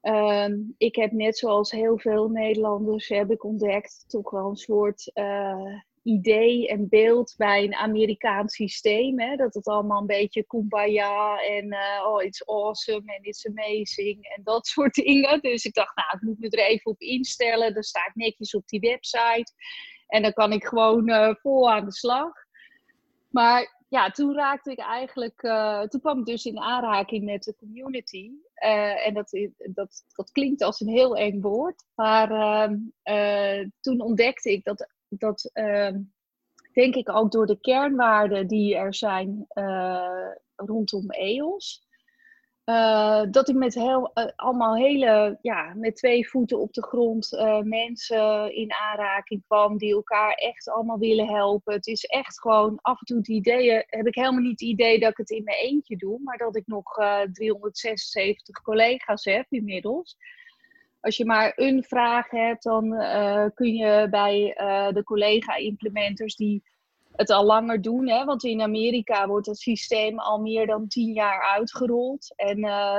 ehm, 0.00 0.54
ik 0.76 0.96
heb 0.96 1.12
net 1.12 1.38
zoals 1.38 1.70
heel 1.70 1.98
veel 1.98 2.28
Nederlanders, 2.28 3.08
heb 3.08 3.30
ik 3.30 3.44
ontdekt, 3.44 4.04
toch 4.08 4.30
wel 4.30 4.48
een 4.48 4.56
soort 4.56 5.10
idee 6.08 6.68
en 6.68 6.88
beeld 6.88 7.34
bij 7.36 7.64
een 7.64 7.74
Amerikaans 7.74 8.54
systeem. 8.54 9.20
Hè? 9.20 9.36
Dat 9.36 9.54
het 9.54 9.66
allemaal 9.66 10.00
een 10.00 10.06
beetje 10.06 10.46
kumbaya 10.46 11.40
en 11.40 11.64
uh, 11.66 12.06
oh, 12.06 12.22
it's 12.22 12.46
awesome 12.46 13.14
en 13.14 13.22
it's 13.22 13.46
amazing 13.46 14.24
en 14.36 14.42
dat 14.42 14.66
soort 14.74 14.94
dingen. 14.94 15.40
Dus 15.40 15.64
ik 15.64 15.74
dacht, 15.74 15.96
nou, 15.96 16.08
ik 16.12 16.20
moet 16.20 16.38
me 16.38 16.48
er 16.48 16.66
even 16.66 16.90
op 16.90 17.00
instellen. 17.00 17.74
Dan 17.74 17.82
sta 17.82 18.06
ik 18.06 18.14
netjes 18.14 18.54
op 18.54 18.68
die 18.68 18.80
website 18.80 19.52
en 20.06 20.22
dan 20.22 20.32
kan 20.32 20.52
ik 20.52 20.64
gewoon 20.64 21.08
uh, 21.08 21.34
vol 21.34 21.70
aan 21.70 21.84
de 21.84 21.92
slag. 21.92 22.32
Maar 23.28 23.77
ja, 23.88 24.10
toen 24.10 24.34
raakte 24.34 24.70
ik 24.70 24.78
eigenlijk, 24.78 25.42
uh, 25.42 25.82
toen 25.82 26.00
kwam 26.00 26.18
ik 26.18 26.24
dus 26.24 26.44
in 26.44 26.58
aanraking 26.58 27.24
met 27.24 27.42
de 27.42 27.54
community. 27.56 28.30
en 28.54 29.14
dat, 29.14 29.30
dat, 29.56 30.04
dat 30.14 30.30
klinkt 30.30 30.62
als 30.62 30.80
een 30.80 30.88
heel 30.88 31.16
eng 31.16 31.40
woord. 31.40 31.84
Maar 31.94 32.30
ehm, 33.02 33.68
toen 33.80 34.00
ontdekte 34.00 34.52
ik 34.52 34.64
dat 34.64 34.88
dat 35.08 35.50
ehm, 35.52 36.00
denk 36.72 36.94
ik 36.94 37.08
ook 37.08 37.32
door 37.32 37.46
de 37.46 37.60
kernwaarden 37.60 38.46
die 38.46 38.76
er 38.76 38.94
zijn 38.94 39.46
rondom 40.56 41.10
EOS. 41.10 41.87
Uh, 42.68 43.22
dat 43.30 43.48
ik 43.48 43.54
met 43.54 43.74
heel, 43.74 44.10
uh, 44.14 44.24
allemaal 44.36 44.76
hele, 44.76 45.38
ja, 45.42 45.72
met 45.74 45.96
twee 45.96 46.28
voeten 46.28 46.58
op 46.58 46.72
de 46.72 46.82
grond 46.82 47.28
mensen 47.62 48.54
in 48.54 48.72
aanraking 48.72 49.42
kwam 49.46 49.78
die 49.78 49.94
elkaar 49.94 50.32
echt 50.32 50.68
allemaal 50.68 50.98
willen 50.98 51.26
helpen. 51.26 51.74
Het 51.74 51.86
is 51.86 52.04
echt 52.04 52.40
gewoon 52.40 52.78
af 52.82 53.00
en 53.00 53.06
toe 53.06 53.16
het 53.16 53.28
idee, 53.28 53.84
heb 53.86 54.06
ik 54.06 54.14
helemaal 54.14 54.40
niet 54.40 54.60
het 54.60 54.68
idee 54.68 54.98
dat 54.98 55.10
ik 55.10 55.16
het 55.16 55.30
in 55.30 55.44
mijn 55.44 55.58
eentje 55.58 55.96
doe, 55.96 56.20
maar 56.22 56.38
dat 56.38 56.56
ik 56.56 56.66
nog 56.66 56.94
376 57.32 58.62
collega's 58.62 59.24
heb 59.24 59.46
inmiddels 59.48 60.16
als 61.00 61.16
je 61.16 61.24
maar 61.24 61.52
een 61.56 61.84
vraag 61.84 62.30
hebt, 62.30 62.62
dan 62.62 62.88
kun 63.54 63.74
je 63.74 64.06
bij 64.10 64.54
de 64.92 65.02
collega-implementers 65.04 66.36
die 66.36 66.62
het 67.18 67.30
al 67.30 67.44
langer 67.44 67.82
doen. 67.82 68.08
Hè? 68.08 68.24
Want 68.24 68.44
in 68.44 68.62
Amerika 68.62 69.26
wordt 69.26 69.46
het 69.46 69.58
systeem 69.58 70.18
al 70.18 70.38
meer 70.38 70.66
dan 70.66 70.88
tien 70.88 71.12
jaar 71.12 71.48
uitgerold. 71.48 72.32
En 72.36 72.58
uh, 72.58 72.98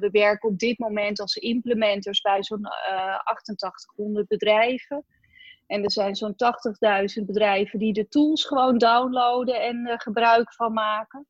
we 0.00 0.08
werken 0.12 0.48
op 0.48 0.58
dit 0.58 0.78
moment 0.78 1.20
als 1.20 1.36
implementers 1.36 2.20
bij 2.20 2.42
zo'n 2.42 2.66
8800 2.66 4.28
bedrijven. 4.28 5.04
En 5.66 5.84
er 5.84 5.90
zijn 5.90 6.16
zo'n 6.16 6.34
80.000 7.18 7.24
bedrijven 7.24 7.78
die 7.78 7.92
de 7.92 8.08
tools 8.08 8.44
gewoon 8.44 8.78
downloaden 8.78 9.62
en 9.62 10.00
gebruik 10.00 10.54
van 10.54 10.72
maken. 10.72 11.26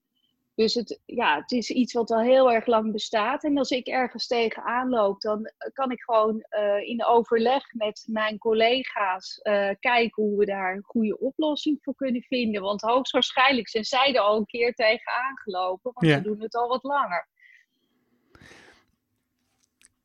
Dus 0.59 0.75
het, 0.75 1.01
ja, 1.07 1.41
het 1.41 1.53
is 1.53 1.71
iets 1.71 1.93
wat 1.93 2.11
al 2.11 2.21
heel 2.21 2.53
erg 2.53 2.67
lang 2.67 2.93
bestaat. 2.93 3.45
En 3.45 3.59
als 3.59 3.71
ik 3.71 3.87
ergens 3.87 4.27
tegenaan 4.27 4.89
loop, 4.89 5.21
dan 5.21 5.51
kan 5.73 5.91
ik 5.91 6.03
gewoon 6.03 6.45
uh, 6.51 6.89
in 6.89 7.05
overleg 7.05 7.73
met 7.73 8.05
mijn 8.07 8.39
collega's 8.39 9.41
uh, 9.43 9.71
kijken 9.81 10.23
hoe 10.23 10.39
we 10.39 10.45
daar 10.45 10.75
een 10.75 10.83
goede 10.83 11.19
oplossing 11.19 11.79
voor 11.83 11.95
kunnen 11.95 12.23
vinden. 12.23 12.63
Want 12.63 12.81
hoogstwaarschijnlijk 12.81 13.69
zijn 13.69 13.85
zij 13.85 14.15
er 14.15 14.21
al 14.21 14.37
een 14.37 14.47
keer 14.47 14.75
tegenaan 14.75 15.39
gelopen, 15.39 15.91
want 15.95 16.07
ja. 16.07 16.17
ze 16.17 16.23
doen 16.23 16.41
het 16.41 16.55
al 16.55 16.69
wat 16.69 16.83
langer. 16.83 17.29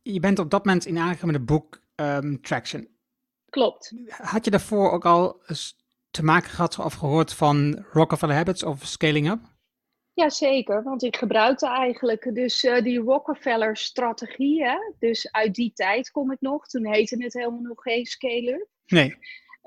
Je 0.01 0.19
bent 0.19 0.39
op 0.39 0.49
dat 0.49 0.65
moment 0.65 0.85
in 0.85 0.97
aangegaan 0.97 1.27
met 1.27 1.35
het 1.35 1.45
boek 1.45 1.81
um, 1.95 2.41
Traction. 2.41 2.87
Klopt. 3.49 3.93
Had 4.07 4.45
je 4.45 4.51
daarvoor 4.51 4.91
ook 4.91 5.05
al 5.05 5.41
te 6.11 6.23
maken 6.23 6.49
gehad 6.49 6.79
of 6.79 6.93
gehoord 6.93 7.33
van 7.33 7.85
Rockefeller 7.91 8.35
Habits 8.35 8.63
of 8.63 8.85
Scaling 8.85 9.29
Up? 9.29 9.52
Jazeker, 10.13 10.83
want 10.83 11.03
ik 11.03 11.15
gebruikte 11.15 11.67
eigenlijk 11.67 12.29
dus 12.33 12.63
uh, 12.63 12.81
die 12.81 12.99
Rockefeller-strategie. 12.99 14.65
Dus 14.99 15.31
uit 15.31 15.55
die 15.55 15.71
tijd 15.73 16.11
kom 16.11 16.31
ik 16.31 16.41
nog. 16.41 16.67
Toen 16.67 16.87
heette 16.87 17.23
het 17.23 17.33
helemaal 17.33 17.61
nog 17.61 17.81
geen 17.81 18.05
scale-up. 18.05 18.67
Nee. 18.85 19.15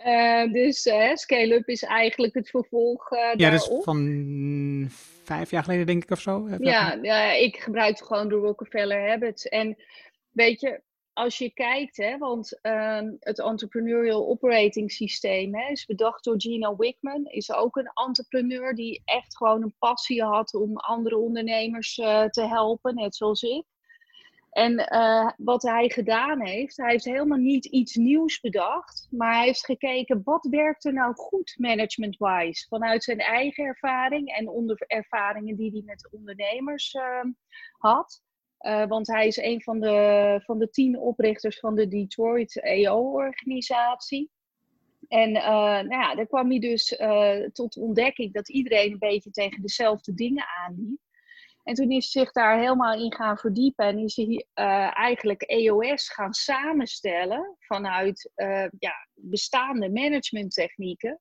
Uh, 0.07 0.53
dus 0.53 0.86
uh, 0.86 1.14
scale-up 1.14 1.68
is 1.68 1.82
eigenlijk 1.82 2.34
het 2.34 2.51
vervolg 2.51 3.12
uh, 3.12 3.34
Ja, 3.34 3.51
dus 3.51 3.70
van 3.82 4.90
vijf 5.24 5.51
jaar 5.51 5.64
geleden 5.64 5.86
denk 5.86 6.03
ik 6.03 6.11
of 6.11 6.20
zo. 6.20 6.49
Ja, 6.59 6.99
ja, 7.03 7.32
ik 7.32 7.57
gebruikte 7.57 8.05
gewoon 8.05 8.28
de 8.28 8.34
Rockefeller 8.34 9.09
Habits. 9.09 9.49
En 9.49 9.76
weet 10.30 10.61
je, 10.61 10.80
als 11.16 11.38
je 11.38 11.50
kijkt, 11.50 11.96
hè, 11.96 12.18
want 12.18 12.58
um, 12.62 13.16
het 13.20 13.40
Entrepreneurial 13.40 14.28
Operating 14.28 14.92
Systeem 14.92 15.54
hè, 15.54 15.70
is 15.70 15.86
bedacht 15.86 16.24
door 16.24 16.40
Gino 16.40 16.76
Wickman. 16.76 17.24
Is 17.24 17.52
ook 17.52 17.76
een 17.76 17.90
entrepreneur 17.94 18.74
die 18.74 19.02
echt 19.04 19.36
gewoon 19.36 19.62
een 19.62 19.74
passie 19.78 20.22
had 20.22 20.54
om 20.54 20.76
andere 20.76 21.16
ondernemers 21.16 21.96
uh, 21.96 22.24
te 22.24 22.42
helpen, 22.42 22.94
net 22.94 23.16
zoals 23.16 23.42
ik. 23.42 23.64
En 24.50 24.88
uh, 24.92 25.30
wat 25.36 25.62
hij 25.62 25.88
gedaan 25.88 26.46
heeft, 26.46 26.76
hij 26.76 26.90
heeft 26.90 27.04
helemaal 27.04 27.38
niet 27.38 27.64
iets 27.64 27.94
nieuws 27.94 28.40
bedacht, 28.40 29.06
maar 29.10 29.34
hij 29.34 29.44
heeft 29.44 29.64
gekeken 29.64 30.20
wat 30.24 30.46
werkt 30.50 30.84
er 30.84 30.92
nou 30.92 31.14
goed 31.14 31.54
management-wise 31.58 32.66
vanuit 32.68 33.04
zijn 33.04 33.18
eigen 33.18 33.64
ervaring 33.64 34.28
en 34.28 34.48
onder 34.48 34.84
ervaringen 34.86 35.56
die 35.56 35.70
hij 35.70 35.82
met 35.84 36.08
ondernemers 36.12 36.94
uh, 36.94 37.20
had. 37.78 38.24
Uh, 38.66 38.86
want 38.86 39.06
hij 39.06 39.26
is 39.26 39.36
een 39.36 39.62
van 39.62 39.80
de, 39.80 40.40
van 40.44 40.58
de 40.58 40.70
tien 40.70 40.98
oprichters 40.98 41.58
van 41.58 41.74
de 41.74 41.88
Detroit 41.88 42.62
EO-organisatie. 42.62 44.30
En 45.08 45.30
uh, 45.30 45.44
nou 45.62 45.88
ja, 45.88 46.14
daar 46.14 46.26
kwam 46.26 46.50
hij 46.50 46.58
dus 46.58 46.92
uh, 46.92 47.44
tot 47.52 47.76
ontdekking 47.76 48.32
dat 48.32 48.48
iedereen 48.48 48.92
een 48.92 48.98
beetje 48.98 49.30
tegen 49.30 49.62
dezelfde 49.62 50.14
dingen 50.14 50.44
aanliep. 50.64 50.98
En 51.62 51.74
toen 51.74 51.90
is 51.90 52.12
hij 52.12 52.22
zich 52.22 52.32
daar 52.32 52.58
helemaal 52.58 53.00
in 53.00 53.14
gaan 53.14 53.38
verdiepen 53.38 53.86
en 53.86 53.98
is 53.98 54.16
hij 54.16 54.46
eigenlijk 54.92 55.42
EOS 55.42 56.08
gaan 56.08 56.32
samenstellen 56.32 57.56
vanuit 57.58 58.30
ja, 58.78 59.08
bestaande 59.14 59.90
managementtechnieken. 59.90 61.20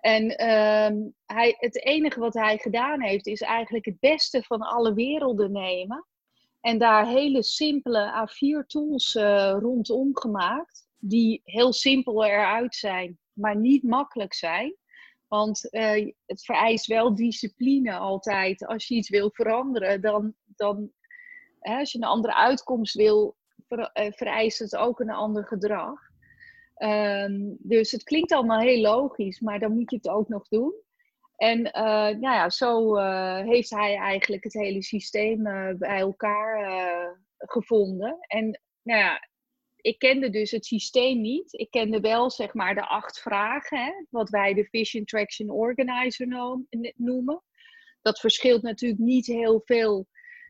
En 0.00 0.36
ehm, 0.36 0.96
hij, 1.26 1.54
het 1.58 1.84
enige 1.84 2.20
wat 2.20 2.34
hij 2.34 2.58
gedaan 2.58 3.02
heeft, 3.02 3.26
is 3.26 3.40
eigenlijk 3.40 3.84
het 3.84 4.00
beste 4.00 4.42
van 4.42 4.60
alle 4.60 4.94
werelden 4.94 5.52
nemen. 5.52 6.06
En 6.60 6.78
daar 6.78 7.06
hele 7.06 7.42
simpele 7.42 8.28
A4-tools 8.28 9.14
uh, 9.14 9.56
rondom 9.58 10.16
gemaakt, 10.16 10.88
die 10.98 11.40
heel 11.44 11.72
simpel 11.72 12.24
eruit 12.24 12.74
zijn, 12.74 13.18
maar 13.32 13.56
niet 13.56 13.82
makkelijk 13.82 14.34
zijn. 14.34 14.76
Want 15.28 15.68
uh, 15.70 16.12
het 16.26 16.44
vereist 16.44 16.86
wel 16.86 17.14
discipline 17.14 17.96
altijd. 17.96 18.66
Als 18.66 18.86
je 18.86 18.94
iets 18.94 19.08
wil 19.08 19.30
veranderen, 19.32 20.00
dan, 20.00 20.34
dan 20.44 20.90
hè, 21.60 21.78
als 21.78 21.92
je 21.92 21.98
een 21.98 22.04
andere 22.04 22.34
uitkomst 22.34 22.94
wil, 22.94 23.36
uh, 23.68 23.86
vereist 23.92 24.58
het 24.58 24.76
ook 24.76 25.00
een 25.00 25.10
ander 25.10 25.44
gedrag. 25.44 26.06
Um, 26.82 27.56
dus 27.58 27.90
het 27.90 28.02
klinkt 28.02 28.32
allemaal 28.32 28.60
heel 28.60 28.80
logisch, 28.80 29.40
maar 29.40 29.58
dan 29.58 29.72
moet 29.72 29.90
je 29.90 29.96
het 29.96 30.08
ook 30.08 30.28
nog 30.28 30.48
doen. 30.48 30.74
En 31.38 31.58
uh, 31.58 31.72
nou 32.20 32.20
ja, 32.20 32.50
zo 32.50 32.96
uh, 32.96 33.38
heeft 33.38 33.70
hij 33.70 33.96
eigenlijk 33.96 34.44
het 34.44 34.52
hele 34.52 34.82
systeem 34.82 35.46
uh, 35.46 35.74
bij 35.74 35.98
elkaar 35.98 37.18
gevonden. 37.36 38.16
En 38.20 38.60
nou 38.82 39.00
ja, 39.00 39.28
ik 39.76 39.98
kende 39.98 40.30
dus 40.30 40.50
het 40.50 40.66
systeem 40.66 41.20
niet. 41.20 41.52
Ik 41.52 41.70
kende 41.70 42.00
wel 42.00 42.30
zeg 42.30 42.54
maar 42.54 42.74
de 42.74 42.86
acht 42.86 43.20
vragen, 43.20 43.78
hè, 43.78 43.92
wat 44.10 44.30
wij 44.30 44.54
de 44.54 44.64
Vision 44.64 45.04
Traction 45.04 45.50
Organizer 45.50 46.26
noemen. 46.96 47.42
Dat 48.02 48.20
verschilt 48.20 48.62
natuurlijk 48.62 49.00
niet 49.00 49.26
heel 49.26 49.60
veel 49.64 50.06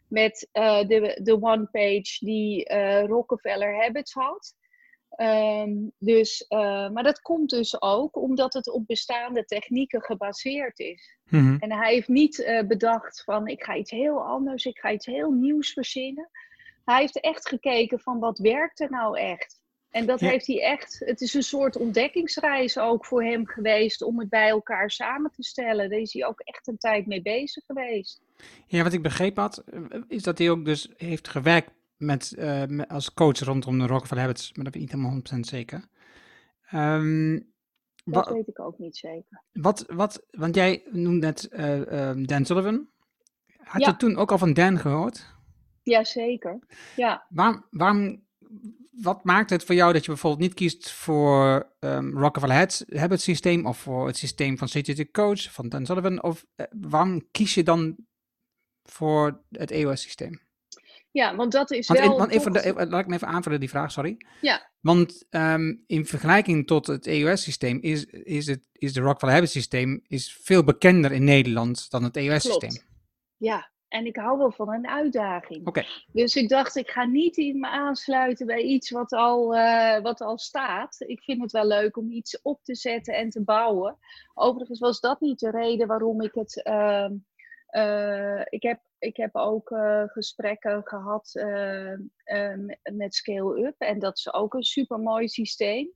met 0.09 0.49
de, 0.53 1.21
de 1.23 1.43
one-page 1.43 2.25
die 2.25 2.75
Rockefeller 3.07 3.83
Habits 3.83 4.13
had. 4.13 4.55
Um, 5.17 5.93
dus, 5.99 6.45
uh, 6.49 6.91
maar 6.91 7.03
dat 7.03 7.21
komt 7.21 7.51
dus 7.51 7.83
ook 7.83 8.17
omdat 8.17 8.53
het 8.53 8.71
op 8.71 8.87
bestaande 8.87 9.45
technieken 9.45 10.03
gebaseerd 10.03 10.79
is. 10.79 11.19
Mm 11.29 11.41
-hmm. 11.41 11.57
En 11.59 11.73
hij 11.73 11.93
heeft 11.93 12.09
niet 12.09 12.63
bedacht 12.69 13.23
van 13.23 13.47
ik 13.47 13.63
ga 13.63 13.77
iets 13.77 13.91
heel 13.91 14.23
anders, 14.23 14.65
ik 14.65 14.79
ga 14.79 14.93
iets 14.93 15.07
heel 15.07 15.31
nieuws 15.31 15.73
verzinnen. 15.73 16.31
Hij 16.85 17.01
heeft 17.01 17.21
echt 17.21 17.49
gekeken 17.49 18.01
van 18.01 18.19
wat 18.19 18.39
werkt 18.39 18.81
er 18.81 18.91
nou 18.91 19.19
echt. 19.19 19.61
En 19.91 20.07
dat 20.07 20.21
heeft 20.21 20.47
hij 20.47 20.63
echt, 20.63 21.03
het 21.05 21.21
is 21.21 21.35
een 21.35 21.43
soort 21.43 21.77
ontdekkingsreis 21.77 22.79
ook 22.79 23.07
voor 23.07 23.25
hem 23.25 23.47
geweest 23.47 24.03
om 24.03 24.19
het 24.19 24.29
bij 24.29 24.49
elkaar 24.49 24.91
samen 24.91 25.31
te 25.31 25.43
stellen. 25.43 25.91
Daar 25.91 25.99
is 25.99 26.13
hij 26.13 26.27
ook 26.27 26.41
echt 26.41 26.67
een 26.67 26.79
tijd 26.79 27.07
mee 27.07 27.23
bezig 27.23 27.65
geweest. 27.65 28.21
Ja, 28.67 28.83
wat 28.83 28.93
ik 28.93 29.03
begrepen 29.03 29.43
had, 29.43 29.65
is 30.09 30.23
dat 30.23 30.39
hij 30.39 30.51
ook 30.51 30.65
dus 30.65 30.89
heeft 30.97 31.29
gewerkt 31.29 31.71
met, 31.99 32.35
uh, 32.39 32.65
met 32.67 32.89
als 32.89 33.15
coach 33.15 33.39
rondom 33.39 33.79
de 33.79 33.87
Rockefeller 33.87 34.23
Habits, 34.23 34.53
maar 34.55 34.65
dat 34.65 34.73
ben 34.73 34.83
ik 34.83 34.93
niet 34.93 35.03
helemaal 35.03 35.23
100% 35.37 35.41
zeker. 35.41 35.89
Um, 36.73 37.53
dat 38.05 38.29
weet 38.29 38.49
ik 38.49 38.61
ook 38.61 38.79
niet 38.79 38.97
zeker. 38.97 39.43
Wat, 39.53 39.85
wat, 39.87 40.27
want 40.31 40.55
jij 40.55 40.83
noemde 40.91 41.27
net 41.27 41.49
uh, 41.53 41.77
uh, 41.77 42.27
Dan 42.27 42.45
Sullivan. 42.45 42.89
Had 43.57 43.81
ja. 43.81 43.89
je 43.89 43.97
toen 43.97 44.17
ook 44.17 44.31
al 44.31 44.39
van 44.39 44.53
Dan 44.53 44.79
gehoord? 44.79 45.37
Jazeker, 45.83 46.59
ja. 46.97 47.27
Waarom, 47.29 47.67
waarom, 47.71 48.23
wat 48.91 49.25
maakt 49.25 49.51
het 49.51 49.65
voor 49.65 49.75
jou 49.75 49.93
dat 49.93 50.05
je 50.05 50.11
bijvoorbeeld 50.11 50.43
niet 50.43 50.55
kiest 50.55 50.91
voor 50.91 51.73
um, 51.81 52.19
Rockefeller 52.19 52.85
Habit 52.89 53.21
systeem 53.21 53.67
of 53.67 53.79
voor 53.79 54.07
het 54.07 54.17
systeem 54.17 54.59
van 54.59 54.69
CTT 54.69 55.11
Coach, 55.11 55.53
van 55.53 55.69
Dan 55.69 55.87
Sullivan? 55.87 56.23
Of 56.23 56.47
uh, 56.57 56.67
waarom 56.71 57.31
kies 57.31 57.55
je 57.55 57.63
dan 57.63 57.97
voor 58.83 59.43
het 59.51 59.71
EOS 59.71 60.03
systeem? 60.03 60.41
Ja, 61.19 61.37
want 61.37 61.53
dat 61.53 61.71
is 61.71 61.87
want 61.87 62.01
wel... 62.01 62.11
In, 62.13 62.19
want 62.19 62.31
even, 62.31 62.53
de, 62.53 62.65
even, 62.65 62.89
laat 62.89 63.01
ik 63.01 63.07
me 63.07 63.15
even 63.15 63.29
aanvullen, 63.29 63.61
die 63.61 63.69
vraag, 63.69 63.91
sorry. 63.91 64.17
Ja. 64.41 64.71
Want 64.81 65.27
um, 65.31 65.85
in 65.87 66.07
vergelijking 66.07 66.67
tot 66.67 66.87
het 66.87 67.07
EOS-systeem 67.07 67.79
is, 67.81 68.05
is, 68.05 68.47
het, 68.47 68.61
is 68.73 68.93
de 68.93 69.01
Rockefeller 69.01 69.35
Habit 69.35 69.51
systeem 69.51 70.05
is 70.07 70.39
veel 70.43 70.65
bekender 70.65 71.13
in 71.13 71.25
Nederland 71.25 71.91
dan 71.91 72.03
het 72.03 72.17
EOS-systeem. 72.17 72.83
Ja, 73.37 73.71
en 73.89 74.07
ik 74.07 74.17
hou 74.17 74.39
wel 74.39 74.53
van 74.53 74.73
een 74.73 74.89
uitdaging. 74.89 75.67
Okay. 75.67 75.87
Dus 76.13 76.37
ik 76.37 76.49
dacht, 76.49 76.77
ik 76.77 76.91
ga 76.91 77.05
niet 77.05 77.37
in 77.37 77.59
me 77.59 77.69
aansluiten 77.69 78.47
bij 78.47 78.63
iets 78.63 78.91
wat 78.91 79.13
al, 79.13 79.57
uh, 79.57 80.01
wat 80.01 80.21
al 80.21 80.39
staat. 80.39 80.97
Ik 80.99 81.23
vind 81.23 81.43
het 81.43 81.53
wel 81.53 81.67
leuk 81.67 81.97
om 81.97 82.11
iets 82.11 82.43
op 82.43 82.61
te 82.63 82.75
zetten 82.75 83.15
en 83.15 83.31
te 83.31 83.43
bouwen. 83.43 83.99
Overigens 84.35 84.79
was 84.79 85.01
dat 85.01 85.21
niet 85.21 85.39
de 85.39 85.51
reden 85.51 85.87
waarom 85.87 86.23
ik 86.23 86.35
het. 86.35 86.61
Uh, 86.65 87.09
uh, 87.71 88.41
ik, 88.45 88.63
heb, 88.63 88.81
ik 88.99 89.17
heb 89.17 89.37
ook 89.37 89.75
gesprekken 90.07 90.81
gehad 90.85 91.33
met 92.93 93.15
Scale 93.15 93.67
Up. 93.67 93.75
En 93.79 93.99
dat 93.99 94.17
is 94.17 94.33
ook 94.33 94.55
een 94.55 94.63
super 94.63 94.99
mooi 94.99 95.29
systeem. 95.29 95.91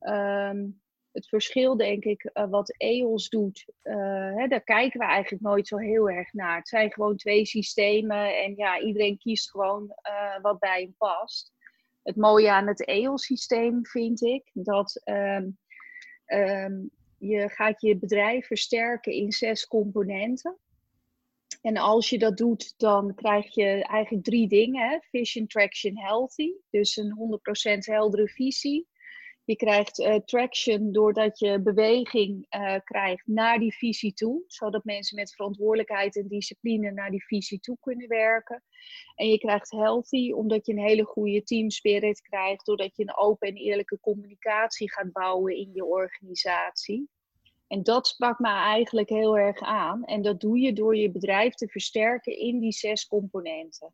Um, 0.00 0.80
het 1.12 1.28
verschil, 1.28 1.76
denk 1.76 2.04
ik, 2.04 2.30
wat 2.50 2.74
EOS 2.76 3.28
doet, 3.28 3.72
hè, 3.82 4.46
daar 4.48 4.64
kijken 4.64 5.00
we 5.00 5.06
eigenlijk 5.06 5.42
nooit 5.42 5.66
zo 5.66 5.76
heel 5.76 6.10
erg 6.10 6.32
naar. 6.32 6.56
Het 6.56 6.68
zijn 6.68 6.92
gewoon 6.92 7.16
twee 7.16 7.46
systemen 7.46 8.42
en 8.42 8.54
ja, 8.56 8.80
iedereen 8.80 9.18
kiest 9.18 9.50
gewoon 9.50 9.94
wat 10.42 10.58
bij 10.58 10.80
hem 10.80 10.94
past. 10.98 11.52
Het 12.02 12.16
mooie 12.16 12.50
aan 12.50 12.66
het 12.66 12.84
EOS-systeem 12.84 13.86
vind 13.86 14.22
ik 14.22 14.50
dat 14.52 15.00
um, 15.04 15.58
um, 16.26 16.90
je 17.18 17.48
gaat 17.48 17.80
je 17.80 17.98
bedrijf 17.98 18.46
versterken 18.46 19.12
in 19.12 19.32
zes 19.32 19.66
componenten. 19.66 20.56
En 21.68 21.76
als 21.76 22.10
je 22.10 22.18
dat 22.18 22.36
doet, 22.36 22.74
dan 22.78 23.14
krijg 23.14 23.54
je 23.54 23.84
eigenlijk 23.84 24.24
drie 24.24 24.48
dingen. 24.48 25.02
Vision, 25.10 25.46
traction, 25.46 25.98
healthy. 25.98 26.52
Dus 26.70 26.96
een 26.96 27.40
100% 27.74 27.78
heldere 27.78 28.28
visie 28.28 28.86
je 29.48 29.56
krijgt 29.56 29.98
uh, 29.98 30.14
traction 30.14 30.92
doordat 30.92 31.38
je 31.38 31.60
beweging 31.60 32.46
uh, 32.50 32.74
krijgt 32.84 33.26
naar 33.26 33.58
die 33.58 33.74
visie 33.74 34.12
toe, 34.12 34.42
zodat 34.46 34.84
mensen 34.84 35.16
met 35.16 35.34
verantwoordelijkheid 35.34 36.16
en 36.16 36.28
discipline 36.28 36.90
naar 36.90 37.10
die 37.10 37.24
visie 37.24 37.60
toe 37.60 37.76
kunnen 37.80 38.08
werken. 38.08 38.64
En 39.14 39.28
je 39.28 39.38
krijgt 39.38 39.70
healthy 39.70 40.32
omdat 40.32 40.66
je 40.66 40.72
een 40.72 40.86
hele 40.86 41.04
goede 41.04 41.42
team 41.42 41.70
spirit 41.70 42.20
krijgt, 42.20 42.66
doordat 42.66 42.96
je 42.96 43.02
een 43.02 43.16
open 43.16 43.48
en 43.48 43.54
eerlijke 43.54 44.00
communicatie 44.00 44.92
gaat 44.92 45.12
bouwen 45.12 45.56
in 45.56 45.70
je 45.72 45.84
organisatie. 45.84 47.08
En 47.68 47.82
dat 47.82 48.06
sprak 48.06 48.38
me 48.38 48.48
eigenlijk 48.48 49.08
heel 49.08 49.38
erg 49.38 49.60
aan. 49.60 50.04
En 50.04 50.22
dat 50.22 50.40
doe 50.40 50.58
je 50.58 50.72
door 50.72 50.96
je 50.96 51.10
bedrijf 51.10 51.54
te 51.54 51.68
versterken 51.68 52.38
in 52.38 52.58
die 52.58 52.72
zes 52.72 53.06
componenten. 53.06 53.92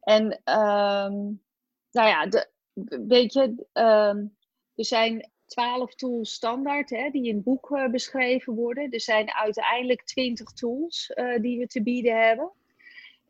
En 0.00 0.24
um, 0.24 1.42
nou 1.90 2.08
ja, 2.08 2.26
de, 2.26 2.50
weet 3.06 3.32
je, 3.32 3.42
um, 3.72 4.36
er 4.74 4.84
zijn 4.84 5.30
twaalf 5.46 5.94
tools 5.94 6.32
standaard 6.32 6.90
hè, 6.90 7.10
die 7.10 7.28
in 7.28 7.34
het 7.34 7.44
boek 7.44 7.88
beschreven 7.90 8.54
worden. 8.54 8.90
Er 8.90 9.00
zijn 9.00 9.32
uiteindelijk 9.32 10.04
twintig 10.04 10.52
tools 10.52 11.12
uh, 11.14 11.40
die 11.40 11.58
we 11.58 11.66
te 11.66 11.82
bieden 11.82 12.26
hebben. 12.26 12.52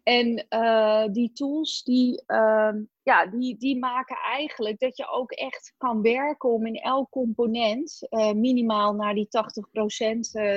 En 0.08 0.46
uh, 0.50 1.04
die 1.12 1.32
tools 1.32 1.82
die, 1.82 2.22
ja, 3.02 3.26
die, 3.30 3.56
die 3.58 3.78
maken 3.78 4.16
eigenlijk 4.16 4.78
dat 4.78 4.96
je 4.96 5.08
ook 5.08 5.32
echt 5.32 5.74
kan 5.76 6.02
werken 6.02 6.48
om 6.48 6.66
in 6.66 6.74
elk 6.74 7.10
component 7.10 8.06
minimaal 8.34 8.94
naar 8.94 9.14
die 9.14 9.26
80% 9.26 9.30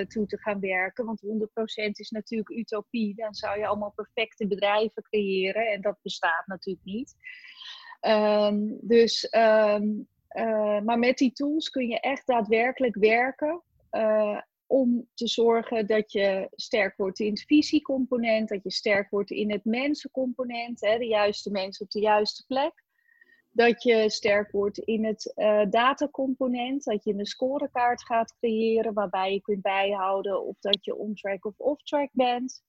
toe 0.08 0.26
te 0.26 0.38
gaan 0.40 0.60
werken. 0.60 1.06
Want 1.06 1.22
100% 1.26 1.90
is 1.92 2.10
natuurlijk 2.10 2.50
utopie. 2.50 3.16
Dan 3.16 3.34
zou 3.34 3.60
je 3.60 3.68
allemaal 3.68 3.94
perfecte 3.96 4.48
bedrijven 4.48 5.04
creëren 5.04 5.68
en 5.68 5.82
dat 5.82 5.98
bestaat 6.02 6.48
natuurlijk 6.48 6.86
niet. 6.86 7.16
Um, 8.02 8.78
dus, 8.82 9.28
uh, 9.32 9.80
maar 10.84 11.00
met 11.00 11.18
die 11.18 11.32
tools 11.32 11.70
kun 11.70 11.88
je 11.88 12.00
echt 12.00 12.28
daadwerkelijk 12.28 12.96
werken 12.96 13.62
om 14.72 15.08
te 15.14 15.28
zorgen 15.28 15.88
dat 15.88 16.12
je 16.12 16.48
sterk 16.52 16.98
wordt 16.98 17.20
in 17.20 17.30
het 17.30 17.44
visiecomponent, 17.48 18.50
dat 18.50 18.64
je 18.64 18.72
sterk 18.72 19.10
wordt 19.10 19.32
in 19.32 19.52
het 19.52 19.66
mensencomponent, 19.66 20.82
hè, 20.82 20.98
de 20.98 21.08
juiste 21.08 21.52
mensen 21.52 21.86
op 21.86 21.92
de 21.92 22.00
juiste 22.00 22.46
plek. 22.48 22.84
Dat 23.50 23.84
je 23.84 24.10
sterk 24.10 24.52
wordt 24.52 24.78
in 24.78 25.06
het 25.06 25.34
uh, 25.36 25.62
datacomponent, 25.70 26.84
dat 26.84 27.04
je 27.04 27.14
een 27.14 27.26
scorekaart 27.26 28.06
gaat 28.06 28.36
creëren 28.40 28.94
waarbij 28.94 29.34
je 29.34 29.42
kunt 29.42 29.62
bijhouden 29.62 30.46
of 30.46 30.60
dat 30.60 30.86
je 30.86 30.96
on-track 30.96 31.46
of 31.46 31.54
off-track 31.58 32.10
bent. 32.12 32.64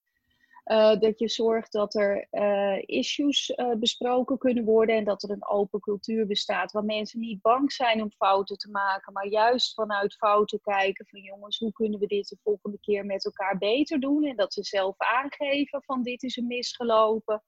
Uh, 0.64 0.98
dat 1.00 1.18
je 1.18 1.28
zorgt 1.28 1.72
dat 1.72 1.94
er 1.94 2.26
uh, 2.30 2.82
issues 2.86 3.52
uh, 3.56 3.74
besproken 3.74 4.38
kunnen 4.38 4.64
worden 4.64 4.96
en 4.96 5.04
dat 5.04 5.22
er 5.22 5.30
een 5.30 5.48
open 5.48 5.80
cultuur 5.80 6.26
bestaat 6.26 6.72
waar 6.72 6.84
mensen 6.84 7.20
niet 7.20 7.40
bang 7.40 7.72
zijn 7.72 8.02
om 8.02 8.10
fouten 8.10 8.56
te 8.58 8.70
maken, 8.70 9.12
maar 9.12 9.26
juist 9.26 9.74
vanuit 9.74 10.14
fouten 10.14 10.60
kijken 10.60 11.06
van 11.06 11.20
jongens, 11.20 11.58
hoe 11.58 11.72
kunnen 11.72 12.00
we 12.00 12.06
dit 12.06 12.28
de 12.28 12.38
volgende 12.42 12.78
keer 12.80 13.06
met 13.06 13.24
elkaar 13.24 13.58
beter 13.58 14.00
doen 14.00 14.24
en 14.24 14.36
dat 14.36 14.52
ze 14.52 14.62
zelf 14.62 14.94
aangeven 14.98 15.82
van 15.82 16.02
dit 16.02 16.22
is 16.22 16.36
een 16.36 16.46
misgelopen. 16.46 17.42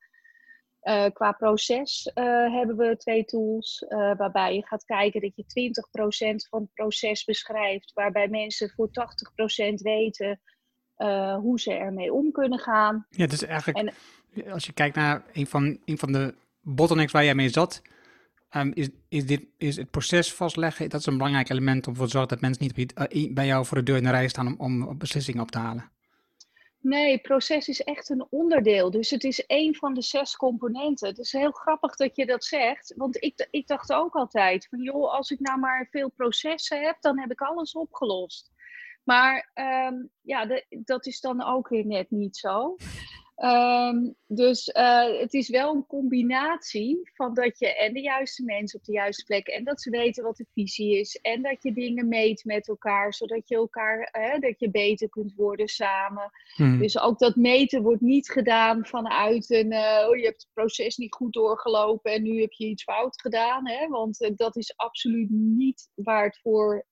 qua 1.12 1.32
proces 1.32 2.10
hebben 2.14 2.76
we 2.76 2.96
twee 2.96 3.24
tools 3.24 3.84
waarbij 3.88 4.54
je 4.54 4.66
gaat 4.66 4.84
kijken 4.84 5.20
dat 5.20 5.36
je 5.36 5.72
20% 6.44 6.48
van 6.48 6.60
het 6.60 6.72
proces 6.74 7.24
beschrijft, 7.24 7.92
waarbij 7.92 8.28
mensen 8.28 8.70
voor 8.70 8.88
80% 8.88 9.74
weten 9.74 10.40
uh, 10.98 11.36
hoe 11.36 11.60
ze 11.60 11.72
ermee 11.72 12.12
om 12.12 12.32
kunnen 12.32 12.58
gaan. 12.58 13.06
Ja, 13.10 13.26
dus 13.26 13.44
eigenlijk, 13.44 13.78
en, 13.78 14.50
als 14.50 14.66
je 14.66 14.72
kijkt 14.72 14.96
naar 14.96 15.24
een 15.32 15.46
van, 15.46 15.78
een 15.84 15.98
van 15.98 16.12
de 16.12 16.34
bottlenecks 16.60 17.12
waar 17.12 17.24
jij 17.24 17.34
mee 17.34 17.48
zat, 17.48 17.82
um, 18.56 18.72
is, 18.74 18.88
is, 19.08 19.26
dit, 19.26 19.46
is 19.58 19.76
het 19.76 19.90
proces 19.90 20.34
vastleggen, 20.34 20.88
dat 20.88 21.00
is 21.00 21.06
een 21.06 21.16
belangrijk 21.16 21.48
element 21.48 21.86
om 21.86 21.92
ervoor 21.92 22.06
te 22.06 22.12
zorgen 22.12 22.30
dat 22.30 22.40
mensen 22.40 22.64
niet 22.64 22.92
uh, 23.12 23.34
bij 23.34 23.46
jou 23.46 23.66
voor 23.66 23.76
de 23.76 23.82
deur 23.82 23.96
in 23.96 24.02
de 24.02 24.10
rij 24.10 24.28
staan 24.28 24.58
om, 24.58 24.82
om 24.82 24.98
beslissingen 24.98 25.42
op 25.42 25.50
te 25.50 25.58
halen. 25.58 25.92
Nee, 26.84 27.18
proces 27.18 27.68
is 27.68 27.82
echt 27.82 28.08
een 28.08 28.26
onderdeel. 28.30 28.90
Dus 28.90 29.10
het 29.10 29.24
is 29.24 29.46
één 29.46 29.74
van 29.74 29.94
de 29.94 30.02
zes 30.02 30.36
componenten. 30.36 31.08
Het 31.08 31.18
is 31.18 31.32
heel 31.32 31.50
grappig 31.50 31.96
dat 31.96 32.16
je 32.16 32.26
dat 32.26 32.44
zegt. 32.44 32.94
Want 32.96 33.22
ik, 33.22 33.48
ik 33.50 33.66
dacht 33.66 33.92
ook 33.92 34.14
altijd 34.14 34.66
van 34.70 34.80
joh, 34.80 35.12
als 35.12 35.30
ik 35.30 35.40
nou 35.40 35.58
maar 35.58 35.88
veel 35.90 36.10
processen 36.10 36.82
heb, 36.82 36.96
dan 37.00 37.18
heb 37.18 37.30
ik 37.30 37.40
alles 37.40 37.72
opgelost. 37.72 38.50
Maar 39.04 39.50
um, 39.88 40.10
ja, 40.20 40.46
de, 40.46 40.66
dat 40.84 41.06
is 41.06 41.20
dan 41.20 41.44
ook 41.44 41.68
weer 41.68 41.86
net 41.86 42.10
niet 42.10 42.36
zo. 42.36 42.76
Ehm, 43.34 44.10
dus 44.26 44.68
uh, 44.68 45.20
het 45.20 45.34
is 45.34 45.48
wel 45.48 45.74
een 45.74 45.86
combinatie 45.86 47.10
van 47.14 47.34
dat 47.34 47.58
je 47.58 47.76
en 47.76 47.92
de 47.92 48.00
juiste 48.00 48.44
mensen 48.44 48.78
op 48.78 48.84
de 48.84 48.92
juiste 48.92 49.24
plek 49.24 49.46
en 49.46 49.64
dat 49.64 49.82
ze 49.82 49.90
weten 49.90 50.24
wat 50.24 50.36
de 50.36 50.46
visie 50.54 50.98
is 50.98 51.16
en 51.16 51.42
dat 51.42 51.62
je 51.62 51.72
dingen 51.72 52.08
meet 52.08 52.44
met 52.44 52.68
elkaar, 52.68 53.14
zodat 53.14 53.48
je 53.48 53.54
elkaar 53.54 54.10
dat 54.40 54.60
je 54.60 54.70
beter 54.70 55.08
kunt 55.08 55.34
worden 55.34 55.68
samen. 55.68 56.30
Hmm. 56.54 56.78
Dus 56.78 56.98
ook 56.98 57.18
dat 57.18 57.36
meten 57.36 57.82
wordt 57.82 58.00
niet 58.00 58.30
gedaan 58.30 58.86
vanuit 58.86 59.50
een 59.50 59.72
uh, 59.72 60.06
oh, 60.08 60.16
je 60.16 60.24
hebt 60.24 60.42
het 60.42 60.52
proces 60.52 60.96
niet 60.96 61.14
goed 61.14 61.32
doorgelopen 61.32 62.12
en 62.12 62.22
nu 62.22 62.40
heb 62.40 62.52
je 62.52 62.66
iets 62.66 62.82
fout 62.82 63.20
gedaan, 63.20 63.68
hè? 63.68 63.88
want 63.88 64.32
dat 64.36 64.56
is 64.56 64.76
absoluut 64.76 65.30
niet 65.30 65.88
waar 65.94 66.24
het 66.24 66.38
voor 66.38 66.86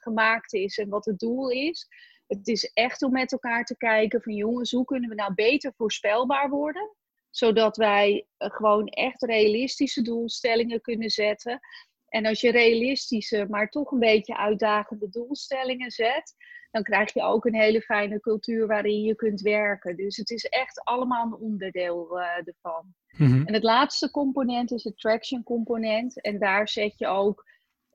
gemaakt 0.00 0.52
is 0.52 0.78
en 0.78 0.88
wat 0.88 1.04
het 1.04 1.18
doel 1.18 1.50
is. 1.50 1.88
Het 2.28 2.48
is 2.48 2.70
echt 2.72 3.02
om 3.02 3.12
met 3.12 3.32
elkaar 3.32 3.64
te 3.64 3.76
kijken 3.76 4.22
van 4.22 4.34
jongens, 4.34 4.70
hoe 4.70 4.84
kunnen 4.84 5.08
we 5.08 5.14
nou 5.14 5.34
beter 5.34 5.72
voorspelbaar 5.76 6.50
worden? 6.50 6.96
Zodat 7.30 7.76
wij 7.76 8.26
eh, 8.36 8.50
gewoon 8.50 8.86
echt 8.86 9.22
realistische 9.22 10.02
doelstellingen 10.02 10.80
kunnen 10.80 11.10
zetten. 11.10 11.60
En 12.08 12.26
als 12.26 12.40
je 12.40 12.50
realistische, 12.50 13.46
maar 13.48 13.68
toch 13.68 13.90
een 13.90 13.98
beetje 13.98 14.36
uitdagende 14.36 15.08
doelstellingen 15.08 15.90
zet, 15.90 16.34
dan 16.70 16.82
krijg 16.82 17.14
je 17.14 17.22
ook 17.22 17.44
een 17.44 17.54
hele 17.54 17.80
fijne 17.80 18.20
cultuur 18.20 18.66
waarin 18.66 19.02
je 19.02 19.14
kunt 19.14 19.40
werken. 19.40 19.96
Dus 19.96 20.16
het 20.16 20.30
is 20.30 20.44
echt 20.44 20.84
allemaal 20.84 21.26
een 21.26 21.34
onderdeel 21.34 22.18
uh, 22.18 22.24
ervan. 22.44 22.94
Mhm. 23.16 23.46
En 23.46 23.54
het 23.54 23.62
laatste 23.62 24.10
component 24.10 24.72
is 24.72 24.84
het 24.84 24.98
traction 24.98 25.42
component. 25.42 26.20
En 26.20 26.38
daar 26.38 26.68
zet 26.68 26.98
je 26.98 27.06
ook 27.06 27.44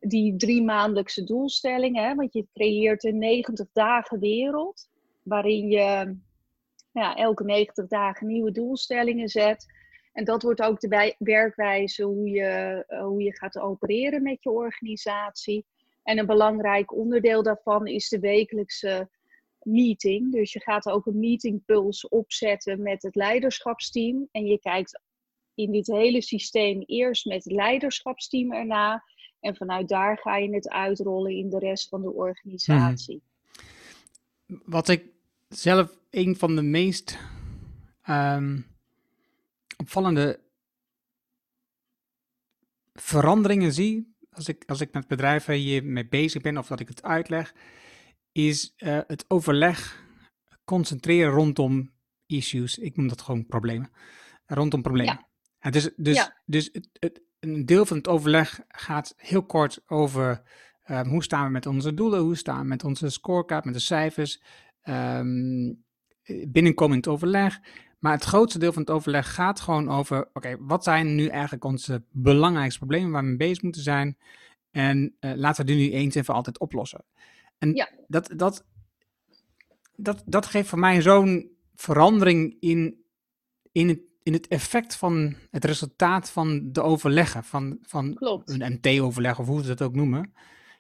die 0.08 0.36
drie 0.36 0.64
maandelijkse 0.64 1.24
doelstellingen. 1.24 2.16
Want 2.16 2.34
je 2.34 2.48
creëert 2.54 3.04
een 3.04 3.18
90 3.18 3.68
dagen 3.74 4.20
wereld. 4.20 4.90
Waarin 5.24 5.68
je 5.68 6.18
ja, 6.92 7.16
elke 7.16 7.44
90 7.44 7.88
dagen 7.88 8.28
nieuwe 8.28 8.52
doelstellingen 8.52 9.30
zet. 9.30 9.66
En 10.14 10.24
dat 10.24 10.44
wordt 10.44 10.62
ook 10.62 10.80
de 10.80 11.16
werkwijze 11.18 12.04
hoe 12.04 12.30
je, 12.30 12.86
uh, 12.90 13.04
hoe 13.04 13.22
je 13.24 13.38
gaat 13.38 13.60
opereren 13.60 14.24
met 14.24 14.44
je 14.44 14.50
organisatie. 14.50 15.66
En 16.04 16.20
een 16.20 16.26
belangrijk 16.26 16.94
onderdeel 16.94 17.44
daarvan 17.44 17.88
is 17.88 18.10
de 18.10 18.20
wekelijkse 18.20 19.10
meeting. 19.62 20.32
Dus 20.32 20.54
je 20.54 20.60
gaat 20.60 20.90
ook 20.90 21.06
een 21.06 21.20
meetingpuls 21.20 22.08
opzetten 22.08 22.82
met 22.82 23.04
het 23.04 23.16
leiderschapsteam. 23.16 24.28
En 24.32 24.46
je 24.46 24.60
kijkt 24.60 25.02
in 25.56 25.72
dit 25.72 25.88
hele 25.88 26.22
systeem 26.22 26.82
eerst 26.86 27.26
met 27.26 27.44
het 27.44 27.54
leiderschapsteam 27.54 28.54
erna. 28.54 29.04
En 29.44 29.56
vanuit 29.56 29.88
daar 29.88 30.18
ga 30.18 30.38
je 30.38 30.54
het 30.54 30.70
uitrollen 30.70 31.32
in 31.32 31.50
de 31.50 31.60
rest 31.60 31.88
van 31.90 32.02
de 32.02 32.12
organisatie. 32.12 33.22
Hmm. 34.46 34.62
Wat 34.66 34.88
ik 34.88 35.06
zelf 35.48 35.98
een 36.10 36.36
van 36.36 36.56
de 36.56 36.62
meest 36.62 37.18
ehm, 38.02 38.62
opvallende 39.78 40.40
veranderingen 42.94 43.74
zie, 43.74 44.16
als 44.32 44.48
ik, 44.48 44.64
als 44.66 44.82
ik 44.82 44.94
met 44.94 45.08
bedrijven 45.08 45.54
hiermee 45.54 46.08
bezig 46.08 46.42
ben 46.42 46.58
of 46.58 46.68
dat 46.68 46.80
ik 46.80 46.88
het 46.88 47.04
uitleg, 47.04 47.54
is 48.32 48.74
uh, 48.78 49.00
het 49.08 49.26
overleg 49.28 50.06
concentreren 50.64 51.32
rondom 51.32 51.92
issues. 52.26 52.78
Ik 52.78 52.98
noem 52.98 53.08
dat 53.08 53.22
gewoon 53.22 53.46
problemen. 53.46 53.92
Rondom 54.46 54.82
problemen. 54.82 55.28
Ja. 55.60 55.70
dus 55.70 55.90
dus, 55.96 56.16
ja. 56.16 56.42
dus 56.46 56.70
het, 56.72 56.90
het, 57.00 57.22
een 57.44 57.66
deel 57.66 57.86
van 57.86 57.98
het 57.98 58.08
overleg 58.08 58.62
gaat 58.68 59.14
heel 59.18 59.46
kort 59.46 59.84
over 59.88 60.42
um, 60.90 61.08
hoe 61.08 61.24
staan 61.24 61.46
we 61.46 61.52
met 61.52 61.66
onze 61.66 61.94
doelen, 61.94 62.20
hoe 62.20 62.36
staan 62.36 62.62
we 62.62 62.68
met 62.68 62.84
onze 62.84 63.10
scorecard, 63.10 63.66
met 63.66 63.74
de 63.74 63.80
cijfers, 63.80 64.42
um, 64.84 65.84
binnenkomend 66.48 67.08
overleg. 67.08 67.60
Maar 68.00 68.12
het 68.12 68.24
grootste 68.24 68.60
deel 68.60 68.74
van 68.74 68.82
het 68.82 68.92
overleg 68.92 69.34
gaat 69.34 69.60
gewoon 69.60 69.90
over, 69.90 70.30
oké, 70.34 70.58
wat 70.60 70.84
zijn 70.84 71.16
nu 71.16 71.28
eigenlijk 71.28 71.64
onze 71.64 72.04
belangrijkste 72.12 72.80
problemen 72.80 73.12
waar 73.12 73.22
we 73.22 73.28
mee 73.28 73.38
bezig 73.38 73.62
moeten 73.64 73.82
zijn? 73.82 74.18
En 74.72 75.16
uh, 75.20 75.32
laten 75.36 75.66
we 75.66 75.72
die 75.72 75.90
nu 75.90 75.96
eens 75.96 76.16
en 76.16 76.26
voor 76.26 76.36
altijd 76.36 76.60
oplossen. 76.60 77.06
En 77.58 77.76
ja. 77.76 77.90
dat, 78.08 78.34
dat, 78.36 78.66
dat, 79.96 80.24
dat 80.26 80.46
geeft 80.46 80.70
voor 80.70 80.80
mij 80.80 81.02
zo'n 81.02 81.52
verandering 81.76 82.58
in, 82.60 83.04
in 83.72 83.88
het 83.88 84.00
in 84.24 84.34
het 84.34 84.48
effect 84.48 84.96
van 84.96 85.36
het 85.52 85.66
resultaat 85.66 86.30
van 86.30 86.72
de 86.72 86.82
overleggen, 86.82 87.44
van, 87.44 87.78
van 87.82 88.16
een 88.46 88.74
MT-overleg 88.74 89.40
of 89.40 89.48
hoe 89.48 89.62
ze 89.62 89.68
dat 89.68 89.82
ook 89.82 89.96
noemen. 89.96 90.34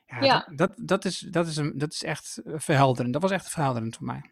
Ja, 0.05 0.39
Dat, 0.39 0.57
dat, 0.57 0.73
dat, 0.87 1.05
is, 1.05 1.19
dat, 1.19 1.47
is 1.47 1.57
een, 1.57 1.77
dat 1.77 1.93
is 1.93 2.03
echt 2.03 2.41
verhelderend. 2.45 3.13
Dat 3.13 3.21
was 3.21 3.31
echt 3.31 3.49
verhelderend 3.49 3.95
voor 3.95 4.05
mij. 4.05 4.31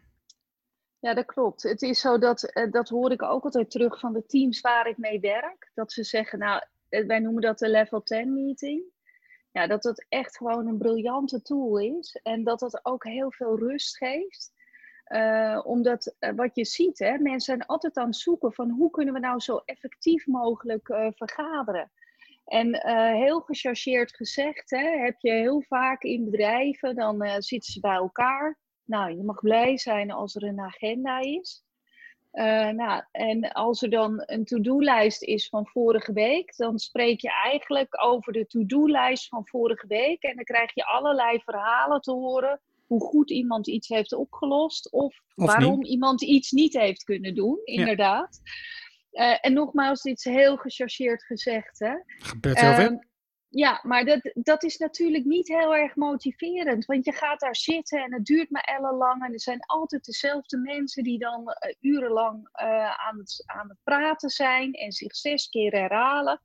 Ja, 0.98 1.14
dat 1.14 1.26
klopt. 1.26 1.62
Het 1.62 1.82
is 1.82 2.00
zo 2.00 2.18
dat, 2.18 2.44
eh, 2.44 2.70
dat 2.70 2.88
hoor 2.88 3.12
ik 3.12 3.22
ook 3.22 3.44
altijd 3.44 3.70
terug 3.70 3.98
van 3.98 4.12
de 4.12 4.26
teams 4.26 4.60
waar 4.60 4.86
ik 4.86 4.98
mee 4.98 5.20
werk. 5.20 5.70
Dat 5.74 5.92
ze 5.92 6.04
zeggen, 6.04 6.38
nou, 6.38 6.62
eh, 6.88 7.06
wij 7.06 7.18
noemen 7.18 7.42
dat 7.42 7.58
de 7.58 7.68
level 7.68 8.02
10 8.02 8.32
meeting. 8.32 8.84
Ja, 9.50 9.66
dat 9.66 9.82
dat 9.82 10.04
echt 10.08 10.36
gewoon 10.36 10.66
een 10.66 10.78
briljante 10.78 11.42
tool 11.42 11.78
is. 11.78 12.20
En 12.22 12.44
dat 12.44 12.58
dat 12.58 12.80
ook 12.82 13.04
heel 13.04 13.32
veel 13.32 13.58
rust 13.58 13.96
geeft. 13.96 14.52
Uh, 15.12 15.60
omdat 15.64 16.14
uh, 16.20 16.30
wat 16.36 16.54
je 16.54 16.64
ziet, 16.64 16.98
hè, 16.98 17.18
mensen 17.18 17.40
zijn 17.40 17.66
altijd 17.66 17.96
aan 17.96 18.06
het 18.06 18.16
zoeken 18.16 18.52
van 18.52 18.70
hoe 18.70 18.90
kunnen 18.90 19.14
we 19.14 19.20
nou 19.20 19.40
zo 19.40 19.62
effectief 19.64 20.26
mogelijk 20.26 20.88
uh, 20.88 21.06
vergaderen. 21.10 21.90
En 22.44 22.86
heel 23.16 23.40
gechargeerd 23.40 24.16
gezegd, 24.16 24.70
hè, 24.70 24.98
heb 24.98 25.14
je 25.18 25.32
heel 25.32 25.62
vaak 25.62 26.02
in 26.02 26.24
bedrijven, 26.24 26.94
dan 26.94 27.42
zitten 27.42 27.72
ze 27.72 27.80
bij 27.80 27.94
elkaar. 27.94 28.58
Nou, 28.84 29.16
je 29.16 29.22
mag 29.22 29.40
blij 29.40 29.78
zijn 29.78 30.10
als 30.10 30.34
er 30.34 30.42
een 30.42 30.60
agenda 30.60 31.18
is. 31.18 31.64
nou, 32.72 33.02
en 33.10 33.52
als 33.52 33.82
er 33.82 33.90
dan 33.90 34.22
een 34.26 34.44
to-do-lijst 34.44 35.22
is 35.22 35.48
van 35.48 35.66
vorige 35.66 36.12
week, 36.12 36.56
dan 36.56 36.78
spreek 36.78 37.20
je 37.20 37.30
eigenlijk 37.44 38.04
over 38.04 38.32
de 38.32 38.46
to-do-lijst 38.46 39.28
van 39.28 39.46
vorige 39.46 39.86
week. 39.86 40.22
En 40.22 40.36
dan 40.36 40.44
krijg 40.44 40.74
je 40.74 40.84
allerlei 40.84 41.40
verhalen 41.44 42.00
te 42.00 42.12
horen 42.12 42.60
hoe 42.92 43.00
goed 43.00 43.30
iemand 43.30 43.68
iets 43.68 43.88
heeft 43.88 44.12
opgelost 44.12 44.92
of, 44.92 45.16
waarom 45.34 45.84
iemand 45.84 46.22
iets 46.22 46.50
niet 46.50 46.72
heeft 46.72 47.04
kunnen 47.04 47.34
doen, 47.34 47.60
inderdaad. 47.64 48.40
Uh, 49.12 49.36
en 49.40 49.52
nogmaals, 49.52 50.02
dit 50.02 50.16
is 50.16 50.24
heel 50.24 50.56
gechargeerd 50.56 51.24
gezegd. 51.24 51.78
Hè? 51.78 51.94
Ehm, 52.52 52.96
ja, 53.48 53.80
maar 53.82 54.04
dat, 54.04 54.30
dat 54.34 54.62
is 54.62 54.76
natuurlijk 54.76 55.24
niet 55.24 55.48
heel 55.48 55.74
erg 55.74 55.96
motiverend. 55.96 56.84
Want 56.84 57.04
je 57.04 57.12
gaat 57.12 57.40
daar 57.40 57.56
zitten 57.56 58.02
en 58.02 58.12
het 58.12 58.24
duurt 58.24 58.50
maar 58.50 58.74
ellenlang. 58.78 59.24
En 59.24 59.32
er 59.32 59.40
zijn 59.40 59.60
altijd 59.66 60.04
dezelfde 60.04 60.58
mensen 60.58 61.02
die 61.02 61.18
dan 61.18 61.40
uh, 61.40 61.92
urenlang 61.92 62.48
uh, 62.62 63.08
aan, 63.08 63.18
het, 63.18 63.42
aan 63.46 63.68
het 63.68 63.78
praten 63.82 64.30
zijn 64.30 64.72
en 64.72 64.92
zich 64.92 65.16
zes 65.16 65.48
keer 65.48 65.72
herhalen. 65.72 66.40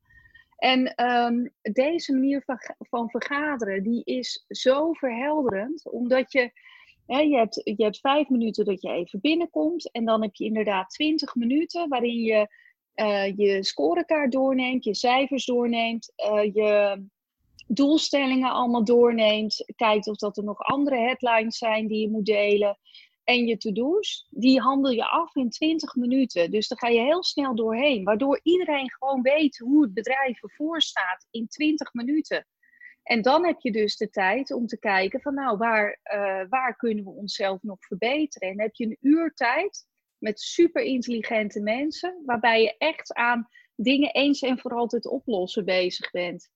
En 0.57 1.05
um, 1.05 1.53
deze 1.61 2.13
manier 2.13 2.43
van, 2.45 2.59
van 2.77 3.09
vergaderen, 3.09 3.83
die 3.83 4.03
is 4.03 4.45
zo 4.47 4.93
verhelderend, 4.93 5.91
omdat 5.91 6.31
je, 6.31 6.51
hè, 7.05 7.19
je, 7.19 7.35
hebt, 7.35 7.61
je 7.63 7.83
hebt 7.83 7.99
vijf 7.99 8.29
minuten 8.29 8.65
dat 8.65 8.81
je 8.81 8.89
even 8.89 9.19
binnenkomt 9.19 9.91
en 9.91 10.05
dan 10.05 10.21
heb 10.21 10.35
je 10.35 10.45
inderdaad 10.45 10.89
twintig 10.89 11.35
minuten 11.35 11.89
waarin 11.89 12.21
je 12.21 12.47
uh, 12.95 13.37
je 13.37 13.63
scorekaart 13.63 14.31
doorneemt, 14.31 14.83
je 14.83 14.95
cijfers 14.95 15.45
doorneemt, 15.45 16.13
uh, 16.15 16.43
je 16.53 17.03
doelstellingen 17.67 18.51
allemaal 18.51 18.83
doorneemt, 18.83 19.73
kijkt 19.75 20.07
of 20.07 20.15
dat 20.15 20.37
er 20.37 20.43
nog 20.43 20.59
andere 20.59 20.97
headlines 20.97 21.57
zijn 21.57 21.87
die 21.87 22.01
je 22.01 22.09
moet 22.09 22.25
delen 22.25 22.77
en 23.27 23.45
je 23.45 23.57
to-do's, 23.57 24.27
die 24.29 24.61
handel 24.61 24.91
je 24.91 25.05
af 25.05 25.35
in 25.35 25.49
20 25.49 25.95
minuten. 25.95 26.51
Dus 26.51 26.67
daar 26.67 26.77
ga 26.77 26.87
je 26.87 26.99
heel 26.99 27.23
snel 27.23 27.55
doorheen, 27.55 28.03
waardoor 28.03 28.39
iedereen 28.43 28.91
gewoon 28.91 29.21
weet 29.21 29.57
hoe 29.57 29.81
het 29.81 29.93
bedrijf 29.93 30.43
ervoor 30.43 30.81
staat 30.81 31.27
in 31.31 31.47
20 31.47 31.93
minuten. 31.93 32.47
En 33.03 33.21
dan 33.21 33.45
heb 33.45 33.59
je 33.59 33.71
dus 33.71 33.97
de 33.97 34.09
tijd 34.09 34.53
om 34.53 34.67
te 34.67 34.79
kijken 34.79 35.21
van 35.21 35.33
nou, 35.33 35.57
waar, 35.57 35.99
uh, 36.03 36.49
waar 36.49 36.75
kunnen 36.75 37.03
we 37.03 37.09
onszelf 37.09 37.63
nog 37.63 37.77
verbeteren? 37.79 38.49
En 38.49 38.61
heb 38.61 38.75
je 38.75 38.85
een 38.85 38.97
uur 39.01 39.33
tijd 39.33 39.85
met 40.17 40.39
super 40.39 40.81
intelligente 40.81 41.61
mensen, 41.61 42.21
waarbij 42.25 42.61
je 42.61 42.77
echt 42.77 43.13
aan 43.13 43.47
dingen 43.75 44.13
eens 44.13 44.41
en 44.41 44.59
voor 44.59 44.71
altijd 44.71 45.07
oplossen 45.07 45.65
bezig 45.65 46.11
bent. 46.11 46.49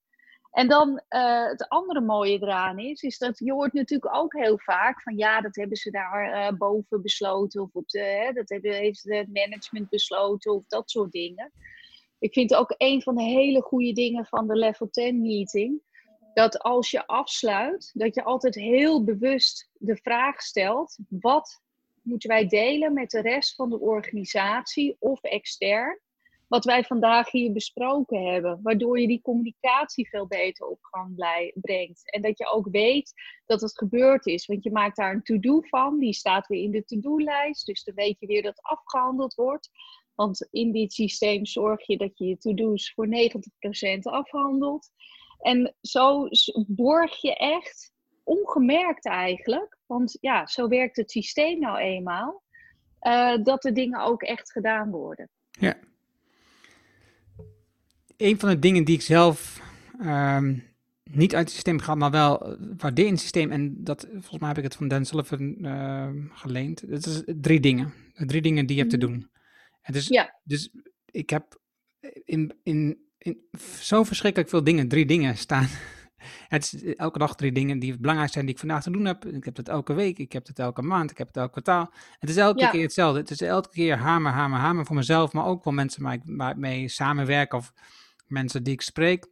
En 0.51 0.67
dan 0.67 1.01
uh, 1.09 1.47
het 1.47 1.67
andere 1.67 2.01
mooie 2.01 2.41
eraan 2.41 2.79
is, 2.79 3.01
is 3.01 3.17
dat 3.17 3.39
je 3.39 3.51
hoort 3.51 3.73
natuurlijk 3.73 4.15
ook 4.15 4.33
heel 4.33 4.59
vaak 4.59 5.01
van 5.01 5.17
ja, 5.17 5.41
dat 5.41 5.55
hebben 5.55 5.77
ze 5.77 5.91
daar 5.91 6.51
uh, 6.51 6.57
boven 6.57 7.01
besloten 7.01 7.61
of 7.61 7.69
op 7.73 7.83
hè, 7.87 8.31
dat 8.33 8.49
hebben, 8.49 8.73
heeft 8.73 9.03
het 9.03 9.33
management 9.33 9.89
besloten 9.89 10.53
of 10.53 10.67
dat 10.67 10.89
soort 10.89 11.11
dingen. 11.11 11.51
Ik 12.19 12.33
vind 12.33 12.55
ook 12.55 12.73
een 12.77 13.01
van 13.01 13.15
de 13.15 13.23
hele 13.23 13.61
goede 13.61 13.93
dingen 13.93 14.25
van 14.25 14.47
de 14.47 14.55
level 14.55 14.89
10 14.89 15.21
meeting, 15.21 15.81
dat 16.33 16.59
als 16.59 16.91
je 16.91 17.07
afsluit, 17.07 17.91
dat 17.93 18.15
je 18.15 18.23
altijd 18.23 18.55
heel 18.55 19.03
bewust 19.03 19.69
de 19.73 19.95
vraag 19.95 20.41
stelt, 20.41 20.97
wat 21.09 21.61
moeten 22.01 22.29
wij 22.29 22.47
delen 22.47 22.93
met 22.93 23.09
de 23.09 23.21
rest 23.21 23.55
van 23.55 23.69
de 23.69 23.79
organisatie 23.79 24.95
of 24.99 25.21
extern? 25.21 25.99
Wat 26.51 26.65
wij 26.65 26.83
vandaag 26.83 27.31
hier 27.31 27.51
besproken 27.51 28.31
hebben. 28.31 28.59
Waardoor 28.63 28.99
je 28.99 29.07
die 29.07 29.21
communicatie 29.21 30.09
veel 30.09 30.27
beter 30.27 30.67
op 30.67 30.77
gang 30.81 31.15
brengt. 31.53 32.11
En 32.11 32.21
dat 32.21 32.37
je 32.37 32.45
ook 32.45 32.67
weet 32.71 33.13
dat 33.45 33.61
het 33.61 33.77
gebeurd 33.77 34.25
is. 34.25 34.45
Want 34.45 34.63
je 34.63 34.71
maakt 34.71 34.95
daar 34.95 35.13
een 35.13 35.23
to-do 35.23 35.61
van. 35.61 35.99
Die 35.99 36.13
staat 36.13 36.47
weer 36.47 36.63
in 36.63 36.71
de 36.71 36.83
to-do-lijst. 36.83 37.65
Dus 37.65 37.83
dan 37.83 37.95
weet 37.95 38.19
je 38.19 38.27
weer 38.27 38.41
dat 38.41 38.61
afgehandeld 38.61 39.33
wordt. 39.33 39.69
Want 40.15 40.47
in 40.51 40.71
dit 40.71 40.93
systeem 40.93 41.45
zorg 41.45 41.87
je 41.87 41.97
dat 41.97 42.17
je 42.17 42.25
je 42.25 42.37
to-do's 42.37 42.93
voor 42.93 43.07
90% 43.07 43.09
afhandelt. 44.01 44.89
En 45.39 45.75
zo 45.81 46.27
borg 46.67 47.21
je 47.21 47.35
echt, 47.35 47.93
ongemerkt 48.23 49.05
eigenlijk, 49.05 49.77
want 49.85 50.17
ja, 50.21 50.47
zo 50.47 50.67
werkt 50.67 50.95
het 50.95 51.11
systeem 51.11 51.59
nou 51.59 51.77
eenmaal, 51.77 52.43
uh, 53.01 53.43
dat 53.43 53.61
de 53.61 53.71
dingen 53.71 53.99
ook 53.99 54.21
echt 54.21 54.51
gedaan 54.51 54.91
worden. 54.91 55.29
Ja. 55.51 55.89
Een 58.21 58.39
van 58.39 58.49
de 58.49 58.59
dingen 58.59 58.83
die 58.83 58.95
ik 58.95 59.01
zelf 59.01 59.61
um, 60.01 60.63
niet 61.03 61.35
uit 61.35 61.43
het 61.43 61.53
systeem 61.53 61.79
ga, 61.79 61.95
maar 61.95 62.11
wel 62.11 62.45
eh, 62.45 62.57
waardeer 62.77 63.05
in 63.05 63.11
het 63.11 63.21
systeem, 63.21 63.51
en 63.51 63.83
dat, 63.83 64.07
volgens 64.11 64.39
mij 64.39 64.47
heb 64.47 64.57
ik 64.57 64.63
het 64.63 64.75
van 64.75 64.87
Dan 64.87 65.05
Sullivan 65.05 65.55
uh, 65.59 66.09
geleend, 66.33 66.81
het 66.81 67.05
is 67.05 67.21
drie 67.25 67.59
dingen. 67.59 67.93
Drie 68.13 68.41
dingen 68.41 68.65
die 68.65 68.75
je 68.75 68.81
hebt 68.81 68.99
te 68.99 69.05
mhm. 69.05 69.13
doen. 69.13 69.29
Het 69.81 69.95
is, 69.95 70.07
ja. 70.07 70.39
Dus 70.43 70.69
ik 71.05 71.29
heb 71.29 71.59
in, 72.25 72.53
in, 72.63 72.97
in 73.17 73.37
zo 73.79 74.03
verschrikkelijk 74.03 74.49
veel 74.49 74.63
dingen, 74.63 74.87
drie 74.87 75.05
dingen 75.05 75.37
staan. 75.37 75.67
Het 76.47 76.73
is 76.73 76.95
elke 76.95 77.19
dag 77.19 77.35
drie 77.35 77.51
dingen 77.51 77.79
die 77.79 77.99
belangrijk 77.99 78.31
zijn 78.31 78.45
die 78.45 78.53
ik 78.53 78.59
vandaag 78.59 78.83
te 78.83 78.91
doen 78.91 79.05
heb. 79.05 79.25
Ik 79.25 79.43
heb 79.43 79.57
het 79.57 79.69
elke 79.69 79.93
week, 79.93 80.17
ik 80.17 80.31
heb 80.31 80.47
het 80.47 80.59
elke 80.59 80.81
maand, 80.81 81.11
ik 81.11 81.17
heb 81.17 81.27
het 81.27 81.37
elk 81.37 81.51
kwartaal. 81.51 81.93
Het 82.19 82.29
is 82.29 82.37
elke 82.37 82.69
keer 82.69 82.81
hetzelfde. 82.81 83.19
Het 83.19 83.31
is 83.31 83.41
elke 83.41 83.69
keer 83.69 83.97
hamer, 83.97 84.31
hamer, 84.31 84.59
hamer 84.59 84.85
voor 84.85 84.95
mezelf, 84.95 85.33
maar 85.33 85.45
ook 85.45 85.63
voor 85.63 85.73
mensen 85.73 86.03
waar 86.03 86.13
ik 86.13 86.57
mee 86.57 86.87
samenwerk 86.87 87.53
of 87.53 87.73
mensen 88.31 88.63
die 88.63 88.73
ik 88.73 88.81
spreek. 88.81 89.27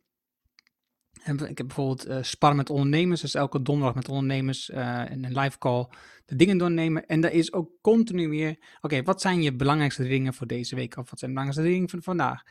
ik 1.25 1.57
heb 1.57 1.67
bijvoorbeeld 1.67 2.07
uh, 2.07 2.17
spar 2.21 2.55
met 2.55 2.69
ondernemers, 2.69 3.21
dus 3.21 3.33
elke 3.33 3.61
donderdag 3.61 3.95
met 3.95 4.09
ondernemers 4.09 4.69
uh, 4.69 5.05
in 5.09 5.25
een 5.25 5.39
live 5.39 5.57
call 5.57 5.87
de 6.29 6.35
dingen 6.35 6.57
doornemen. 6.57 7.05
En 7.05 7.21
daar 7.21 7.31
is 7.31 7.53
ook 7.53 7.71
continu 7.81 8.29
weer, 8.29 8.57
oké, 8.81 9.03
wat 9.03 9.21
zijn 9.21 9.41
je 9.41 9.55
belangrijkste 9.55 10.07
dingen 10.07 10.33
voor 10.33 10.47
deze 10.47 10.75
week? 10.75 10.97
Of 10.97 11.09
wat 11.09 11.19
zijn 11.19 11.31
de 11.31 11.37
belangrijkste 11.37 11.73
dingen 11.73 11.89
van 11.89 12.03
vandaag? 12.03 12.43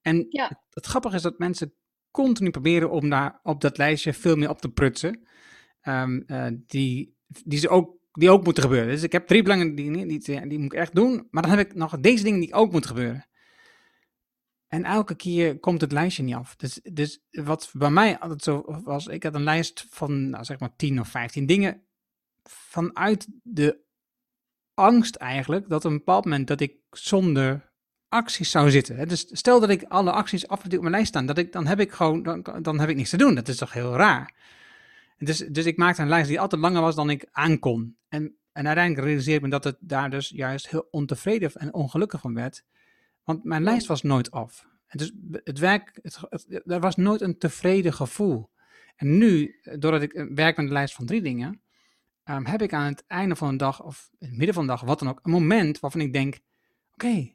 En 0.00 0.16
het, 0.16 0.58
het, 0.70 0.86
grappige 0.86 1.16
is 1.16 1.22
dat 1.22 1.38
mensen 1.38 1.74
continu 2.10 2.50
proberen 2.50 2.90
om 2.90 3.08
daar 3.08 3.40
op 3.42 3.60
dat 3.60 3.78
lijstje 3.78 4.12
veel 4.12 4.36
meer 4.36 4.48
op 4.48 4.60
te 4.60 4.68
prutsen. 4.68 5.28
Um, 5.82 6.22
uh, 6.26 6.46
die, 6.66 7.16
die, 7.44 7.58
ze 7.58 7.68
ook, 7.68 7.96
die 8.12 8.30
ook 8.30 8.44
moeten 8.44 8.62
gebeuren. 8.62 8.88
Dus 8.88 9.02
ik 9.02 9.12
heb 9.12 9.26
drie 9.26 9.42
belangrijke 9.42 9.76
dingen, 9.82 10.08
die, 10.08 10.46
die 10.48 10.58
moet 10.58 10.72
ik 10.72 10.78
echt 10.78 10.94
doen. 10.94 11.26
Maar 11.30 11.42
dan 11.42 11.50
heb 11.50 11.66
ik 11.66 11.74
nog 11.74 12.00
deze 12.00 12.24
dingen 12.24 12.40
die 12.40 12.54
ook 12.54 12.72
moeten 12.72 12.90
gebeuren. 12.90 13.26
En 14.68 14.84
elke 14.84 15.14
keer 15.14 15.58
komt 15.58 15.80
het 15.80 15.92
lijstje 15.92 16.22
niet 16.22 16.34
af. 16.34 16.56
Dus, 16.56 16.80
dus 16.92 17.20
wat 17.30 17.70
bij 17.72 17.90
mij 17.90 18.18
altijd 18.18 18.42
zo 18.42 18.80
was, 18.82 19.06
ik 19.06 19.22
had 19.22 19.34
een 19.34 19.42
lijst 19.42 19.86
van 19.90 20.30
nou, 20.30 20.44
zeg 20.44 20.58
maar 20.58 20.76
10 20.76 21.00
of 21.00 21.08
15 21.08 21.46
dingen 21.46 21.86
vanuit 22.42 23.28
de 23.42 23.84
angst 24.74 25.14
eigenlijk 25.14 25.68
dat 25.68 25.84
op 25.84 25.90
een 25.90 25.96
bepaald 25.96 26.24
moment 26.24 26.48
dat 26.48 26.60
ik 26.60 26.76
zonder 26.90 27.72
acties 28.08 28.50
zou 28.50 28.70
zitten. 28.70 29.08
Dus 29.08 29.26
stel 29.30 29.60
dat 29.60 29.70
ik 29.70 29.82
alle 29.82 30.12
acties 30.12 30.48
af 30.48 30.62
en 30.62 30.68
toe 30.68 30.78
op 30.78 30.84
mijn 30.84 30.94
lijst 30.94 31.08
staan, 31.08 31.26
dat 31.26 31.38
ik, 31.38 31.52
dan 31.52 31.66
heb 31.66 31.80
ik 31.80 31.92
gewoon, 31.92 32.22
dan, 32.22 32.42
dan 32.62 32.80
heb 32.80 32.88
ik 32.88 32.96
niks 32.96 33.10
te 33.10 33.16
doen. 33.16 33.34
Dat 33.34 33.48
is 33.48 33.56
toch 33.56 33.72
heel 33.72 33.96
raar. 33.96 34.34
Dus, 35.18 35.38
dus 35.38 35.64
ik 35.64 35.76
maakte 35.76 36.02
een 36.02 36.08
lijst 36.08 36.28
die 36.28 36.40
altijd 36.40 36.60
langer 36.60 36.80
was 36.80 36.94
dan 36.94 37.10
ik 37.10 37.28
aankon. 37.32 37.96
En, 38.08 38.36
en 38.52 38.66
uiteindelijk 38.66 39.06
realiseerde 39.06 39.36
ik 39.36 39.42
me 39.42 39.48
dat 39.50 39.64
het 39.64 39.76
daar 39.80 40.10
dus 40.10 40.28
juist 40.28 40.68
heel 40.68 40.88
ontevreden 40.90 41.52
en 41.52 41.74
ongelukkig 41.74 42.20
van 42.20 42.34
werd. 42.34 42.64
Want 43.26 43.44
mijn 43.44 43.62
lijst 43.62 43.86
was 43.86 44.02
nooit 44.02 44.30
af. 44.30 44.66
En 44.86 44.98
dus 44.98 45.12
het 45.44 45.58
werk, 45.58 45.98
het, 46.02 46.62
er 46.64 46.80
was 46.80 46.96
nooit 46.96 47.20
een 47.20 47.38
tevreden 47.38 47.92
gevoel. 47.92 48.50
En 48.96 49.18
nu, 49.18 49.60
doordat 49.78 50.02
ik 50.02 50.12
werk 50.12 50.56
met 50.56 50.66
een 50.66 50.72
lijst 50.72 50.94
van 50.94 51.06
drie 51.06 51.22
dingen, 51.22 51.60
um, 52.24 52.46
heb 52.46 52.62
ik 52.62 52.72
aan 52.72 52.86
het 52.86 53.04
einde 53.06 53.36
van 53.36 53.50
de 53.50 53.56
dag, 53.56 53.82
of 53.82 54.10
in 54.18 54.28
het 54.28 54.36
midden 54.36 54.54
van 54.54 54.64
de 54.64 54.70
dag, 54.70 54.80
wat 54.80 54.98
dan 54.98 55.08
ook, 55.08 55.20
een 55.22 55.30
moment 55.30 55.80
waarvan 55.80 56.00
ik 56.00 56.12
denk: 56.12 56.38
oké, 56.92 57.32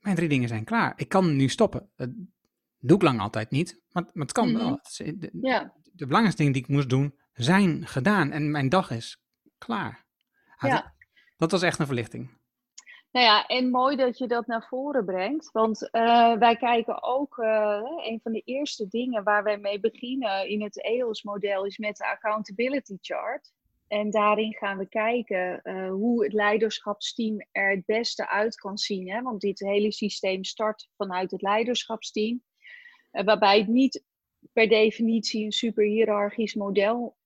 mijn 0.00 0.16
drie 0.16 0.28
dingen 0.28 0.48
zijn 0.48 0.64
klaar. 0.64 0.92
Ik 0.96 1.08
kan 1.08 1.36
nu 1.36 1.48
stoppen. 1.48 1.90
Dat 1.96 2.10
doe 2.78 2.96
ik 2.96 3.02
lang 3.02 3.20
altijd 3.20 3.50
niet, 3.50 3.80
maar, 3.92 4.02
maar 4.02 4.22
het 4.22 4.32
kan 4.32 4.52
wel. 4.52 4.70
Mhm. 4.70 5.18
De, 5.18 5.30
ja. 5.40 5.72
de, 5.82 6.06
belangrijkste 6.06 6.36
dingen 6.36 6.52
die 6.52 6.62
ik 6.62 6.68
moest 6.68 6.88
doen, 6.88 7.18
zijn 7.32 7.86
gedaan 7.86 8.30
en 8.30 8.50
mijn 8.50 8.68
dag 8.68 8.90
is 8.90 9.22
klaar. 9.58 10.04
Ah, 10.56 10.70
ja. 10.70 10.94
Dat 11.36 11.50
was 11.50 11.62
echt 11.62 11.78
een 11.78 11.86
verlichting. 11.86 12.30
Nou 13.16 13.28
ja, 13.28 13.46
en 13.46 13.70
mooi 13.70 13.96
dat 13.96 14.18
je 14.18 14.26
dat 14.26 14.46
naar 14.46 14.66
voren 14.68 15.04
brengt. 15.04 15.50
Want 15.52 15.88
uh, 15.92 16.38
wij 16.38 16.56
kijken 16.56 17.02
ook, 17.02 17.36
uh, 17.36 17.80
een 18.04 18.20
van 18.22 18.32
de 18.32 18.42
eerste 18.44 18.88
dingen 18.88 19.24
waar 19.24 19.42
wij 19.42 19.58
mee 19.58 19.80
beginnen 19.80 20.48
in 20.48 20.62
het 20.62 20.82
EOS-model 20.82 21.64
is 21.64 21.78
met 21.78 21.96
de 21.96 22.06
accountability 22.06 22.96
chart. 23.00 23.52
En 23.88 24.10
daarin 24.10 24.54
gaan 24.54 24.78
we 24.78 24.88
kijken 24.88 25.60
uh, 25.62 25.90
hoe 25.90 26.24
het 26.24 26.32
leiderschapsteam 26.32 27.46
er 27.52 27.70
het 27.70 27.84
beste 27.84 28.28
uit 28.28 28.54
kan 28.54 28.78
zien. 28.78 29.10
Hè? 29.10 29.22
Want 29.22 29.40
dit 29.40 29.58
hele 29.58 29.92
systeem 29.92 30.44
start 30.44 30.88
vanuit 30.96 31.30
het 31.30 31.42
leiderschapsteam. 31.42 32.42
Waarbij 33.10 33.58
het 33.58 33.68
niet 33.68 34.04
per 34.52 34.68
definitie 34.68 35.44
een 35.44 35.52
super 35.52 35.84
hiërarchisch 35.84 36.54
model 36.54 37.16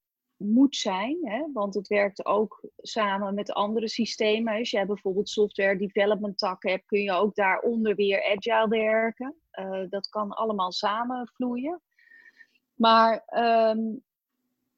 moet 0.40 0.76
zijn. 0.76 1.18
Hè? 1.22 1.44
Want 1.52 1.74
het 1.74 1.88
werkt 1.88 2.26
ook 2.26 2.68
samen 2.76 3.34
met 3.34 3.52
andere 3.52 3.88
systemen. 3.88 4.58
Als 4.58 4.70
jij 4.70 4.86
bijvoorbeeld 4.86 5.28
software 5.28 5.76
development 5.76 6.38
takken 6.38 6.70
hebt, 6.70 6.86
kun 6.86 7.02
je 7.02 7.12
ook 7.12 7.34
daaronder 7.34 7.94
weer 7.94 8.36
agile 8.36 8.68
werken. 8.68 9.34
Uh, 9.52 9.80
dat 9.88 10.08
kan 10.08 10.30
allemaal 10.30 10.72
samenvloeien. 10.72 11.82
Maar 12.74 13.24
um, 13.70 14.02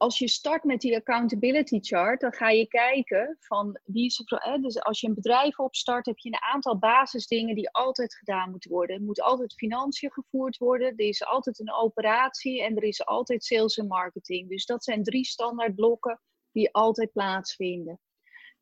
als 0.03 0.17
je 0.17 0.27
start 0.27 0.63
met 0.63 0.81
die 0.81 0.95
accountability 0.95 1.79
chart, 1.81 2.21
dan 2.21 2.33
ga 2.33 2.49
je 2.49 2.67
kijken 2.67 3.37
van 3.39 3.79
wie 3.83 4.05
is. 4.05 4.23
Dus 4.61 4.81
als 4.81 4.99
je 4.99 5.07
een 5.07 5.13
bedrijf 5.13 5.59
opstart, 5.59 6.05
heb 6.05 6.17
je 6.17 6.29
een 6.29 6.41
aantal 6.53 6.77
basisdingen 6.77 7.55
die 7.55 7.69
altijd 7.69 8.15
gedaan 8.15 8.49
moeten 8.49 8.71
worden. 8.71 8.95
Er 8.95 9.01
moet 9.01 9.21
altijd 9.21 9.53
financiën 9.53 10.11
gevoerd 10.11 10.57
worden, 10.57 10.87
er 10.87 11.05
is 11.05 11.25
altijd 11.25 11.59
een 11.59 11.73
operatie 11.73 12.63
en 12.63 12.75
er 12.75 12.83
is 12.83 13.05
altijd 13.05 13.43
sales 13.43 13.77
en 13.77 13.87
marketing. 13.87 14.49
Dus 14.49 14.65
dat 14.65 14.83
zijn 14.83 15.03
drie 15.03 15.25
standaard 15.25 15.75
blokken 15.75 16.21
die 16.51 16.73
altijd 16.73 17.11
plaatsvinden. 17.11 17.99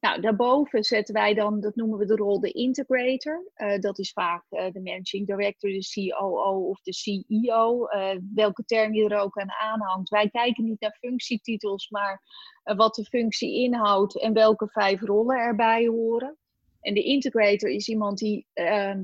Nou, 0.01 0.21
daarboven 0.21 0.83
zetten 0.83 1.13
wij 1.13 1.33
dan, 1.33 1.59
dat 1.59 1.75
noemen 1.75 1.97
we 1.97 2.05
de 2.05 2.15
rol 2.15 2.39
de 2.39 2.51
integrator. 2.51 3.51
Uh, 3.55 3.79
dat 3.79 3.99
is 3.99 4.11
vaak 4.11 4.43
uh, 4.49 4.71
de 4.71 4.81
managing 4.81 5.27
director, 5.27 5.69
de 5.69 5.89
COO 5.93 6.69
of 6.69 6.81
de 6.81 6.93
CEO. 6.93 7.85
Eh, 7.85 8.17
welke 8.33 8.63
term 8.65 8.93
je 8.93 9.09
er 9.09 9.19
ook 9.19 9.37
aan 9.37 9.51
aanhangt. 9.51 10.09
Wij 10.09 10.29
kijken 10.29 10.63
niet 10.63 10.79
naar 10.79 10.97
functietitels, 10.99 11.89
maar 11.89 12.21
wat 12.63 12.95
de 12.95 13.03
functie 13.03 13.55
inhoudt 13.55 14.19
en 14.19 14.33
welke 14.33 14.69
vijf 14.69 15.01
rollen 15.01 15.37
erbij 15.37 15.87
horen. 15.87 16.37
En 16.79 16.93
de 16.93 17.03
integrator 17.03 17.69
is 17.69 17.87
iemand 17.87 18.17
die, 18.17 18.47
ehm, 18.53 19.03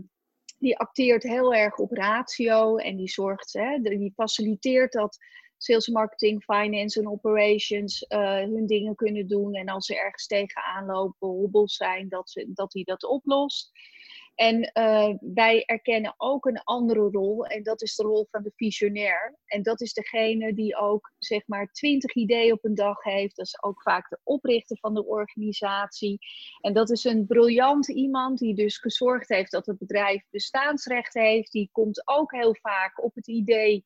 die 0.58 0.78
acteert 0.78 1.24
heel 1.24 1.54
erg 1.54 1.78
op 1.78 1.92
ratio 1.92 2.78
en 2.78 2.96
die 2.96 3.10
zorgt, 3.10 3.54
hè, 3.54 3.80
die 3.82 4.14
faciliteert 4.16 4.92
dat 4.92 5.18
sales, 5.58 5.88
marketing, 5.88 6.44
finance 6.44 7.00
en 7.00 7.08
operations 7.08 8.06
uh, 8.10 8.36
hun 8.36 8.66
dingen 8.66 8.96
kunnen 8.96 9.28
doen. 9.28 9.54
En 9.54 9.68
als 9.68 9.86
ze 9.86 10.00
ergens 10.00 10.28
tegenaan 10.28 10.86
lopen, 10.86 11.28
hobbels 11.28 11.76
zijn, 11.76 12.10
dat, 12.10 12.30
ze, 12.30 12.52
dat 12.54 12.74
hij 12.74 12.84
dat 12.84 13.04
oplost. 13.04 13.72
En 14.38 14.72
uh, 14.74 15.14
wij 15.20 15.64
erkennen 15.66 16.14
ook 16.18 16.46
een 16.46 16.64
andere 16.64 17.10
rol, 17.12 17.46
en 17.46 17.64
dat 17.64 17.82
is 17.82 17.96
de 17.96 18.04
rol 18.04 18.28
van 18.32 18.44
de 18.44 18.52
visionair. 18.56 19.38
En 19.46 19.64
dat 19.64 19.82
is 19.82 19.94
degene 19.94 20.54
die 20.54 20.76
ook 20.76 21.12
zeg 21.18 21.48
maar 21.48 21.72
twintig 21.72 22.16
ideeën 22.16 22.54
op 22.54 22.66
een 22.66 22.76
dag 22.76 23.04
heeft. 23.04 23.36
Dat 23.36 23.46
is 23.46 23.64
ook 23.64 23.82
vaak 23.82 24.10
de 24.10 24.20
oprichter 24.24 24.78
van 24.80 24.94
de 24.94 25.06
organisatie. 25.06 26.18
En 26.62 26.74
dat 26.74 26.90
is 26.90 27.04
een 27.04 27.26
briljant 27.26 27.90
iemand 27.90 28.38
die 28.38 28.56
dus 28.56 28.78
gezorgd 28.78 29.30
heeft 29.30 29.52
dat 29.52 29.66
het 29.66 29.78
bedrijf 29.78 30.24
bestaansrecht 30.30 31.14
heeft. 31.14 31.52
Die 31.52 31.70
komt 31.72 32.08
ook 32.08 32.32
heel 32.32 32.56
vaak 32.62 33.04
op 33.04 33.16
het 33.16 33.28
idee 33.28 33.84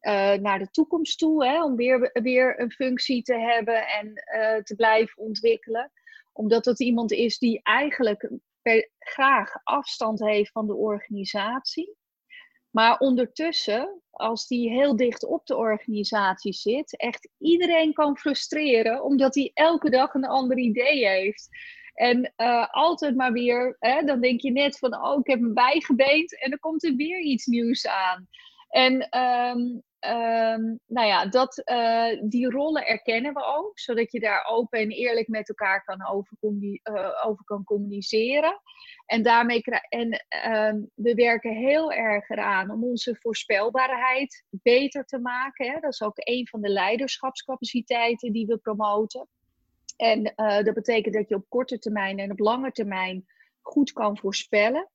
uh, 0.00 0.32
naar 0.32 0.58
de 0.58 0.70
toekomst 0.70 1.18
toe, 1.18 1.46
hè, 1.46 1.64
om 1.64 1.76
weer, 1.76 2.10
weer 2.12 2.60
een 2.60 2.70
functie 2.70 3.22
te 3.22 3.34
hebben 3.34 3.86
en 3.86 4.06
uh, 4.06 4.62
te 4.62 4.74
blijven 4.76 5.22
ontwikkelen. 5.22 5.92
Omdat 6.32 6.64
het 6.64 6.80
iemand 6.80 7.12
is 7.12 7.38
die 7.38 7.60
eigenlijk 7.62 8.30
graag 8.98 9.52
afstand 9.62 10.20
heeft 10.20 10.52
van 10.52 10.66
de 10.66 10.74
organisatie. 10.74 11.96
Maar 12.70 12.98
ondertussen, 12.98 14.02
als 14.10 14.46
die 14.46 14.70
heel 14.70 14.96
dicht 14.96 15.24
op 15.24 15.46
de 15.46 15.56
organisatie 15.56 16.52
zit, 16.52 16.96
echt 16.96 17.28
iedereen 17.38 17.92
kan 17.92 18.16
frustreren, 18.16 19.04
omdat 19.04 19.34
hij 19.34 19.50
elke 19.54 19.90
dag 19.90 20.14
een 20.14 20.26
ander 20.26 20.58
idee 20.58 21.06
heeft. 21.06 21.48
En 21.94 22.32
uh, 22.36 22.66
altijd 22.70 23.16
maar 23.16 23.32
weer, 23.32 23.76
hè, 23.78 24.02
dan 24.02 24.20
denk 24.20 24.40
je 24.40 24.50
net 24.50 24.78
van, 24.78 25.04
oh, 25.04 25.18
ik 25.18 25.26
heb 25.26 25.40
me 25.40 25.52
bijgebeend 25.52 26.42
en 26.42 26.50
dan 26.50 26.58
komt 26.58 26.84
er 26.84 26.94
weer 26.96 27.20
iets 27.20 27.46
nieuws 27.46 27.86
aan. 27.86 28.28
En 28.68 29.18
um, 29.20 29.82
Um, 30.08 30.80
nou 30.86 31.06
ja, 31.06 31.26
dat, 31.26 31.62
uh, 31.64 32.20
die 32.22 32.50
rollen 32.50 32.86
erkennen 32.86 33.34
we 33.34 33.44
ook, 33.44 33.78
zodat 33.78 34.12
je 34.12 34.20
daar 34.20 34.46
open 34.48 34.78
en 34.78 34.90
eerlijk 34.90 35.28
met 35.28 35.48
elkaar 35.48 35.84
kan 35.84 36.06
over, 36.06 36.36
uh, 36.40 37.24
over 37.26 37.44
kan 37.44 37.64
communiceren. 37.64 38.60
En, 39.06 39.22
daarmee 39.22 39.62
en 39.88 40.24
ehm, 40.28 40.80
we 40.94 41.14
werken 41.14 41.54
heel 41.54 41.92
erg 41.92 42.28
eraan 42.28 42.70
om 42.70 42.84
onze 42.84 43.16
voorspelbaarheid 43.20 44.44
beter 44.50 45.04
te 45.04 45.18
maken. 45.18 45.70
Hè. 45.70 45.80
Dat 45.80 45.92
is 45.92 46.02
ook 46.02 46.16
een 46.16 46.48
van 46.48 46.60
de 46.60 46.68
leiderschapscapaciteiten 46.68 48.32
die 48.32 48.46
we 48.46 48.56
promoten. 48.56 49.28
En 49.96 50.32
uh, 50.36 50.62
dat 50.62 50.74
betekent 50.74 51.14
dat 51.14 51.28
je 51.28 51.34
op 51.34 51.48
korte 51.48 51.78
termijn 51.78 52.18
en 52.18 52.30
op 52.30 52.38
lange 52.38 52.72
termijn 52.72 53.26
goed 53.60 53.92
kan 53.92 54.18
voorspellen. 54.18 54.88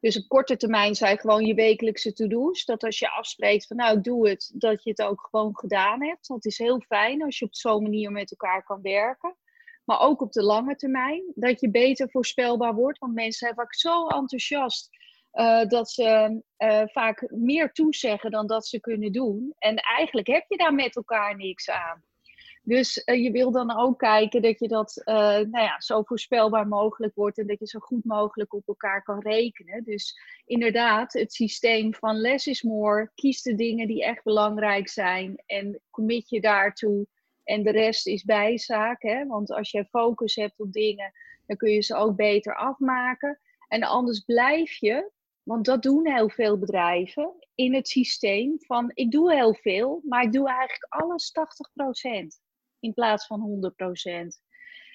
Dus 0.00 0.18
op 0.18 0.28
korte 0.28 0.56
termijn 0.56 0.94
zijn 0.94 1.18
gewoon 1.18 1.44
je 1.44 1.54
wekelijkse 1.54 2.12
to-do's. 2.12 2.64
Dat 2.64 2.84
als 2.84 2.98
je 2.98 3.10
afspreekt 3.10 3.66
van 3.66 3.76
nou 3.76 4.00
doe 4.00 4.28
het, 4.28 4.52
dat 4.54 4.84
je 4.84 4.90
het 4.90 5.02
ook 5.02 5.28
gewoon 5.30 5.58
gedaan 5.58 6.02
hebt. 6.02 6.28
Dat 6.28 6.44
is 6.44 6.58
heel 6.58 6.80
fijn 6.80 7.22
als 7.22 7.38
je 7.38 7.44
op 7.44 7.54
zo'n 7.54 7.82
manier 7.82 8.10
met 8.10 8.30
elkaar 8.30 8.64
kan 8.64 8.82
werken. 8.82 9.36
Maar 9.84 10.00
ook 10.00 10.20
op 10.20 10.32
de 10.32 10.42
lange 10.42 10.76
termijn, 10.76 11.32
dat 11.34 11.60
je 11.60 11.70
beter 11.70 12.10
voorspelbaar 12.10 12.74
wordt. 12.74 12.98
Want 12.98 13.14
mensen 13.14 13.38
zijn 13.38 13.54
vaak 13.54 13.74
zo 13.74 14.06
enthousiast 14.06 14.88
uh, 15.32 15.64
dat 15.66 15.90
ze 15.90 16.42
uh, 16.58 16.82
vaak 16.86 17.30
meer 17.30 17.72
toezeggen 17.72 18.30
dan 18.30 18.46
dat 18.46 18.66
ze 18.66 18.80
kunnen 18.80 19.12
doen. 19.12 19.54
En 19.58 19.76
eigenlijk 19.76 20.26
heb 20.26 20.44
je 20.48 20.56
daar 20.56 20.74
met 20.74 20.96
elkaar 20.96 21.36
niks 21.36 21.70
aan. 21.70 22.04
Dus 22.62 23.02
uh, 23.04 23.22
je 23.22 23.30
wil 23.30 23.50
dan 23.50 23.78
ook 23.78 23.98
kijken 23.98 24.42
dat 24.42 24.58
je 24.58 24.68
dat 24.68 25.02
nou 25.04 25.50
ja, 25.50 25.80
zo 25.80 26.02
voorspelbaar 26.02 26.68
mogelijk 26.68 27.14
wordt 27.14 27.38
en 27.38 27.46
dat 27.46 27.58
je 27.58 27.66
zo 27.66 27.78
goed 27.78 28.04
mogelijk 28.04 28.54
op 28.54 28.68
elkaar 28.68 29.02
kan 29.02 29.20
rekenen. 29.20 29.84
Dus 29.84 30.20
inderdaad, 30.46 31.12
het 31.12 31.32
systeem 31.32 31.94
van 31.94 32.16
less 32.16 32.46
is 32.46 32.62
more. 32.62 33.10
Kies 33.14 33.42
de 33.42 33.54
dingen 33.54 33.86
die 33.86 34.04
echt 34.04 34.22
belangrijk 34.22 34.88
zijn 34.88 35.42
en 35.46 35.80
commit 35.90 36.28
je 36.28 36.40
daartoe. 36.40 37.06
En 37.44 37.62
de 37.62 37.70
rest 37.70 38.06
is 38.06 38.24
bijzaak. 38.24 39.02
Hè? 39.02 39.26
Want 39.26 39.52
als 39.52 39.70
je 39.70 39.84
focus 39.84 40.34
hebt 40.34 40.60
op 40.60 40.72
dingen, 40.72 41.12
dan 41.46 41.56
kun 41.56 41.70
je 41.70 41.82
ze 41.82 41.94
ook 41.94 42.16
beter 42.16 42.56
afmaken. 42.56 43.40
En 43.68 43.82
anders 43.82 44.20
blijf 44.20 44.74
je, 44.74 45.10
want 45.42 45.64
dat 45.64 45.82
doen 45.82 46.06
heel 46.06 46.28
veel 46.28 46.58
bedrijven, 46.58 47.34
in 47.54 47.74
het 47.74 47.88
systeem 47.88 48.54
van 48.58 48.90
ik 48.94 49.10
doe 49.10 49.34
heel 49.34 49.54
veel, 49.54 50.00
maar 50.04 50.22
ik 50.22 50.32
doe 50.32 50.48
eigenlijk 50.48 50.86
alles 50.92 51.32
80% 52.42 52.49
in 52.80 52.94
plaats 52.94 53.26
van 53.26 53.72
100%. 53.72 54.48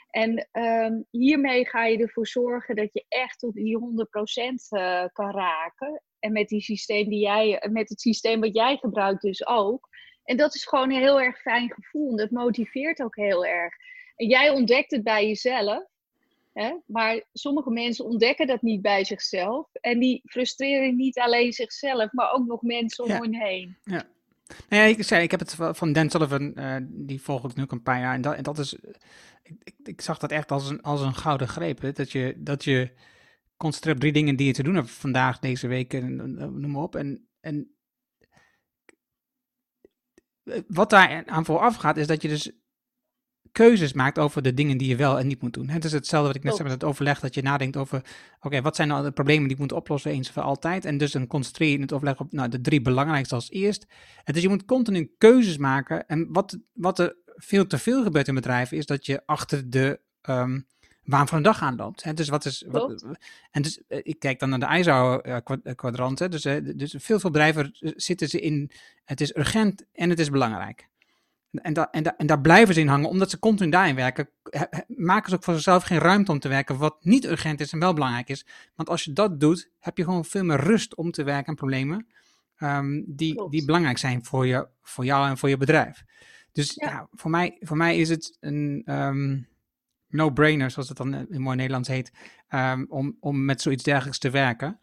En 0.10 0.48
um, 0.52 1.06
hiermee 1.12 1.68
ga 1.68 1.86
je 1.86 1.98
ervoor 1.98 2.28
zorgen 2.28 2.76
dat 2.76 2.94
je 2.94 3.06
echt 3.08 3.40
tot 3.40 3.54
die 3.54 3.80
100% 3.80 3.82
uh, 4.70 5.04
eh, 5.04 5.10
kan 5.14 5.32
raken. 5.32 6.02
En 6.20 6.32
met, 6.32 6.48
die 6.48 6.62
systeem 6.62 7.10
die 7.10 7.20
jij, 7.20 7.64
met 7.72 7.90
het 7.90 8.02
systeem 8.02 8.42
wat 8.42 8.54
jij 8.54 8.78
gebruikt 8.78 9.22
dus 9.22 9.48
ook. 9.48 9.90
En 10.24 10.38
dat 10.38 10.56
is 10.56 10.66
gewoon 10.66 10.92
een 10.92 11.02
heel 11.02 11.22
erg 11.22 11.42
fijn 11.42 11.72
gevoel. 11.72 12.16
Dat 12.16 12.32
motiveert 12.32 13.02
ook 13.02 13.16
heel 13.16 13.46
erg. 13.46 13.74
En 14.16 14.28
jij 14.28 14.50
ontdekt 14.50 14.92
het 14.92 15.04
bij 15.04 15.28
jezelf. 15.28 15.84
Hè? 16.54 16.76
Maar 16.86 17.24
sommige 17.34 17.70
mensen 17.70 18.06
ontdekken 18.06 18.48
dat 18.48 18.62
niet 18.62 18.82
bij 18.82 19.04
zichzelf. 19.04 19.68
En 19.74 20.00
die 20.00 20.22
frustreren 20.26 20.96
niet 20.96 21.20
alleen 21.20 21.54
zichzelf, 21.54 22.12
maar 22.12 22.32
ook 22.32 22.46
nog 22.46 22.62
mensen 22.62 23.04
om 23.04 23.10
hen 23.10 23.36
heen. 23.36 23.78
Ja. 23.84 24.06
Nou 24.46 24.82
ja, 24.82 24.98
ik 24.98 25.04
zei, 25.04 25.24
ik 25.24 25.32
heb 25.32 25.39
het 25.39 25.56
van 25.56 25.93
Dan 25.93 26.10
Sullivan, 26.10 26.52
uh, 26.56 26.76
die 26.82 27.22
volg 27.22 27.46
ik 27.50 27.56
nu 27.56 27.64
ook 27.64 27.72
een 27.72 27.84
paar 27.84 28.00
jaar. 28.00 28.14
En 28.14 28.22
dat, 28.22 28.36
en 28.36 28.43
dat 28.43 28.60
is, 28.60 28.76
ik, 29.43 29.74
ik, 29.84 30.02
zag 30.02 30.18
dat 30.18 30.32
echt 30.32 30.52
als 30.52 30.70
een, 30.70 30.82
als 30.82 31.02
een 31.02 31.16
gouden 31.16 31.48
greep. 31.48 31.82
Hè? 31.82 31.91
Dat 31.91 32.12
je, 32.12 32.36
dat 32.38 32.64
je 32.64 32.93
concentreert 33.58 33.96
op 33.96 34.02
drie 34.02 34.14
dingen 34.14 34.36
die 34.36 34.48
je 34.48 34.54
te 34.54 34.64
doen 34.64 34.76
hebt 34.76 34.91
vandaag, 34.91 35.39
deze 35.39 35.68
week, 35.68 35.93
en, 35.93 36.16
noem 36.36 36.72
maar 36.72 36.82
op. 36.82 36.96
En, 36.96 37.28
en 37.39 37.76
wat 40.68 40.89
daar 40.89 41.26
aan 41.26 41.46
vooraf 41.46 41.76
gaat, 41.76 41.98
is 41.98 42.08
dat 42.08 42.22
je 42.22 42.28
dus 42.28 42.52
keuzes 43.56 43.93
maakt 43.93 44.20
over 44.20 44.41
de 44.41 44.53
dingen 44.53 44.78
die 44.78 44.88
je 44.88 44.95
wel 44.95 45.20
en 45.20 45.28
niet 45.28 45.41
moet 45.41 45.53
doen. 45.53 45.70
Het 45.70 45.86
is 45.86 45.91
hetzelfde 45.91 46.28
wat 46.28 46.38
ik 46.38 46.43
net 46.43 46.56
zei 46.56 46.68
met 46.68 46.82
het 46.82 46.89
overleg, 46.89 47.20
dat 47.20 47.34
je 47.34 47.41
nadenkt 47.41 47.78
over, 47.78 48.01
oké, 48.41 48.62
wat 48.62 48.76
zijn 48.76 48.88
nou 48.88 49.03
de 49.03 49.12
problemen 49.12 49.43
die 49.43 49.53
ik 49.53 49.62
moet 49.62 49.72
oplossen 49.72 50.12
eens 50.12 50.32
voor 50.32 50.41
altijd? 50.41 50.86
En 50.86 50.97
dus 50.97 51.12
dan 51.12 51.28
concentreer 51.28 51.70
je 51.72 51.80
het 51.80 51.93
overleg 51.93 52.20
op 52.20 52.32
nou, 52.32 52.49
de 52.49 52.62
drie 52.62 52.82
belangrijkste 52.82 53.36
als 53.36 53.51
eerst. 53.51 53.86
En 54.24 54.34
dus 54.34 54.41
je 54.41 54.49
moet 54.49 54.66
continu 54.66 55.14
keuzes 55.18 55.58
maken. 55.58 56.08
En 56.08 56.28
wat, 56.32 56.58
wat 56.74 56.99
er 56.99 57.16
veel 57.26 57.68
te 57.68 57.78
veel 57.78 58.03
gebeurt 58.03 58.28
in 58.28 58.36
bedrijven, 58.36 58.78
is 58.78 58.86
dat 58.86 59.06
je 59.06 59.22
achter 59.26 59.70
de 59.70 59.99
um, 60.22 60.68
waan 61.03 61.28
van 61.28 61.38
de 61.38 61.43
dag 61.43 61.62
aanloopt. 61.62 62.03
Hè? 62.03 62.14
Dus 62.14 62.30
wat 62.30 62.45
is. 62.45 62.66
Wat, 62.68 63.06
en 63.51 63.62
dus 63.62 63.82
eh, 63.88 63.99
ik 64.03 64.20
kijk 64.20 64.39
dan 64.39 64.49
naar 64.49 64.60
de 64.60 64.78
ISO-kwadrant. 64.78 66.22
Uh, 66.22 66.30
dus, 66.30 66.41
dus 66.76 66.95
veel, 66.97 67.20
veel 67.20 67.32
bedrijven 67.32 67.70
zitten 67.95 68.30
ze 68.30 68.39
in. 68.39 68.72
Het 69.03 69.22
is 69.22 69.36
urgent 69.36 69.86
en 69.93 70.10
het 70.10 70.20
is 70.20 70.30
belangrijk. 70.30 70.89
En, 71.62 71.74
da, 71.74 71.91
en, 71.91 72.03
da, 72.03 72.18
en 72.18 72.28
daar 72.28 72.41
blijven 72.41 72.74
ze 72.74 72.80
in 72.80 72.88
hangen, 72.88 73.10
omdat 73.10 73.30
ze 73.30 73.39
continu 73.39 73.72
daarin 73.72 73.95
werken. 73.95 74.30
Maken 74.88 75.30
ze 75.30 75.36
ook 75.36 75.43
voor 75.43 75.53
zichzelf 75.53 75.84
geen 75.84 75.99
ruimte 75.99 76.32
om 76.32 76.39
te 76.39 76.47
werken 76.47 76.78
wat 76.78 76.97
niet 77.01 77.26
urgent 77.26 77.60
is 77.60 77.72
en 77.72 77.80
wel 77.80 77.93
belangrijk 77.93 78.30
is. 78.30 78.45
Want 78.76 78.89
als 78.89 79.03
je 79.03 79.14
dat 79.14 79.39
doet, 79.39 79.70
heb 79.80 79.97
je 79.97 80.03
gewoon 80.03 80.26
veel 80.26 80.43
meer 80.43 80.60
rust 80.60 80.95
om 80.95 81.12
te 81.12 81.24
werken 81.24 81.47
aan 81.47 81.56
problemen 81.56 82.08
um, 82.60 83.03
die, 83.08 83.49
die 83.49 83.66
belangrijk 83.66 83.97
zijn 83.97 84.26
voor, 84.26 84.47
je, 84.47 84.68
voor 84.82 85.06
jou 85.06 85.30
en 85.30 85.38
voor 85.38 85.49
je 85.49 85.58
bedrijf. 85.58 86.03
Dus 86.51 86.74
ja, 86.74 86.89
ja 86.89 87.08
voor, 87.12 87.32
mij, 87.32 87.58
voor 87.60 87.78
mij 87.78 87.97
is 87.97 88.10
het 88.10 88.38
een. 88.39 88.84
Um, 88.86 89.47
no-brainer, 90.08 90.72
zoals 90.72 90.88
het 90.88 90.97
dan 90.97 91.30
in 91.30 91.41
mooi 91.41 91.56
Nederlands 91.56 91.89
heet, 91.89 92.12
um, 92.49 92.86
om, 92.89 93.18
om 93.20 93.45
met 93.45 93.62
zoiets 93.62 93.84
dergelijks 93.84 94.20
te 94.20 94.30
werken. 94.30 94.80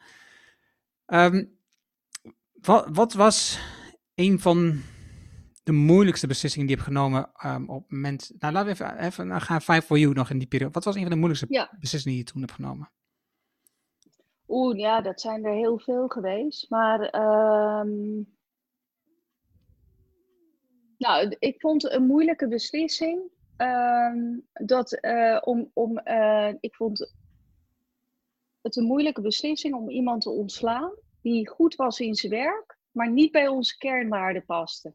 Wat, 2.60 2.88
wat, 2.92 3.12
was 3.12 3.60
een 4.14 4.40
van 4.40 4.80
de 5.62 5.72
moeilijkste 5.72 6.26
beslissingen 6.26 6.66
die 6.66 6.76
je 6.76 6.82
hebt 6.82 6.94
genomen 6.94 7.30
um, 7.44 7.68
op 7.68 7.82
het 7.82 7.90
moment... 7.90 8.32
Nou, 8.38 8.52
laten 8.52 8.68
we 8.68 8.84
even, 8.84 8.98
even 8.98 9.26
nou, 9.26 9.40
gaan 9.40 9.60
Five 9.60 9.82
for 9.82 9.98
You 9.98 10.14
nog 10.14 10.30
in 10.30 10.38
die 10.38 10.48
periode. 10.48 10.72
Wat 10.72 10.84
was 10.84 10.94
een 10.94 11.00
van 11.00 11.10
de 11.10 11.16
moeilijkste 11.16 11.54
ja. 11.54 11.76
beslissingen 11.80 12.16
die 12.16 12.26
je 12.26 12.32
toen 12.32 12.42
hebt 12.42 12.54
genomen? 12.54 12.90
Oeh, 14.48 14.78
ja, 14.78 15.00
dat 15.00 15.20
zijn 15.20 15.44
er 15.44 15.54
heel 15.54 15.78
veel 15.78 16.08
geweest. 16.08 16.70
Maar 16.70 16.98
nou, 20.98 21.36
ik 21.38 21.60
vond 21.60 21.92
een 21.92 22.06
moeilijke 22.06 22.48
beslissing 22.48 23.30
Ehm, 23.62 24.38
dat 24.52 24.98
uh, 25.00 25.38
om, 25.40 25.70
om 25.72 26.00
uh, 26.04 26.52
ik 26.60 26.74
vond 26.74 27.14
het 28.60 28.76
een 28.76 28.84
moeilijke 28.84 29.20
beslissing 29.20 29.74
om 29.74 29.90
iemand 29.90 30.22
te 30.22 30.30
ontslaan 30.30 30.92
die 31.20 31.48
goed 31.48 31.74
was 31.74 32.00
in 32.00 32.14
zijn 32.14 32.32
werk, 32.32 32.78
maar 32.90 33.10
niet 33.10 33.32
bij 33.32 33.48
onze 33.48 33.76
kernwaarden 33.78 34.44
paste. 34.44 34.94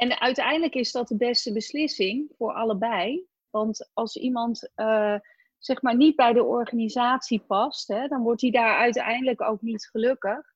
En 0.00 0.20
uiteindelijk 0.20 0.74
is 0.74 0.92
dat 0.92 1.08
de 1.08 1.16
beste 1.16 1.52
beslissing 1.52 2.32
voor 2.36 2.52
allebei. 2.52 3.26
Want 3.50 3.90
als 3.94 4.16
iemand 4.16 4.70
uh, 4.76 5.18
zeg 5.58 5.82
maar 5.82 5.96
niet 5.96 6.16
bij 6.16 6.32
de 6.32 6.44
organisatie 6.44 7.40
past, 7.40 7.88
hè, 7.88 8.08
dan 8.08 8.22
wordt 8.22 8.40
hij 8.40 8.50
daar 8.50 8.78
uiteindelijk 8.78 9.40
ook 9.40 9.60
niet 9.62 9.88
gelukkig. 9.90 10.54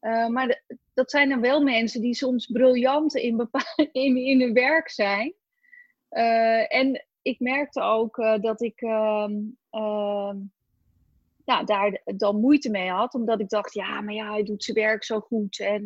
Uh, 0.00 0.26
maar 0.26 0.62
dat 0.94 1.10
zijn 1.10 1.28
dan 1.28 1.40
wel 1.40 1.62
mensen 1.62 2.00
die 2.00 2.14
soms 2.14 2.46
briljant 2.46 3.14
in, 3.14 3.48
in, 3.92 4.16
in 4.16 4.40
hun 4.40 4.52
werk 4.52 4.88
zijn. 4.88 5.34
Uh, 6.10 6.74
en 6.74 7.06
ik 7.22 7.40
merkte 7.40 7.80
ook 7.80 8.16
dat 8.40 8.62
ik 8.62 8.80
ehm, 11.44 11.56
ehm, 11.56 11.58
ja, 11.58 11.64
daar 11.64 12.00
dan 12.16 12.40
moeite 12.40 12.70
mee 12.70 12.90
had, 12.90 13.14
omdat 13.14 13.40
ik 13.40 13.48
dacht, 13.48 13.74
ja, 13.74 14.00
maar 14.00 14.14
ja, 14.14 14.30
hij 14.30 14.42
doet 14.42 14.64
zijn 14.64 14.76
werk 14.76 15.04
zo 15.04 15.20
goed. 15.20 15.60
En 15.60 15.82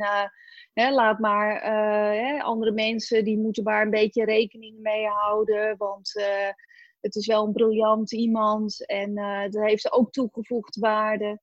hè, 0.72 0.90
laat 0.90 1.18
maar 1.18 1.62
hè, 2.12 2.42
andere 2.42 2.72
mensen, 2.72 3.24
die 3.24 3.38
moeten 3.38 3.62
maar 3.62 3.82
een 3.82 3.90
beetje 3.90 4.24
rekening 4.24 4.78
mee 4.80 5.06
houden. 5.06 5.76
Want 5.76 6.12
het 7.00 7.14
is 7.14 7.26
wel 7.26 7.46
een 7.46 7.52
briljant 7.52 8.12
iemand 8.12 8.86
en 8.86 9.14
dat 9.50 9.62
heeft 9.62 9.92
ook 9.92 10.12
toegevoegd 10.12 10.76
waarde. 10.76 11.40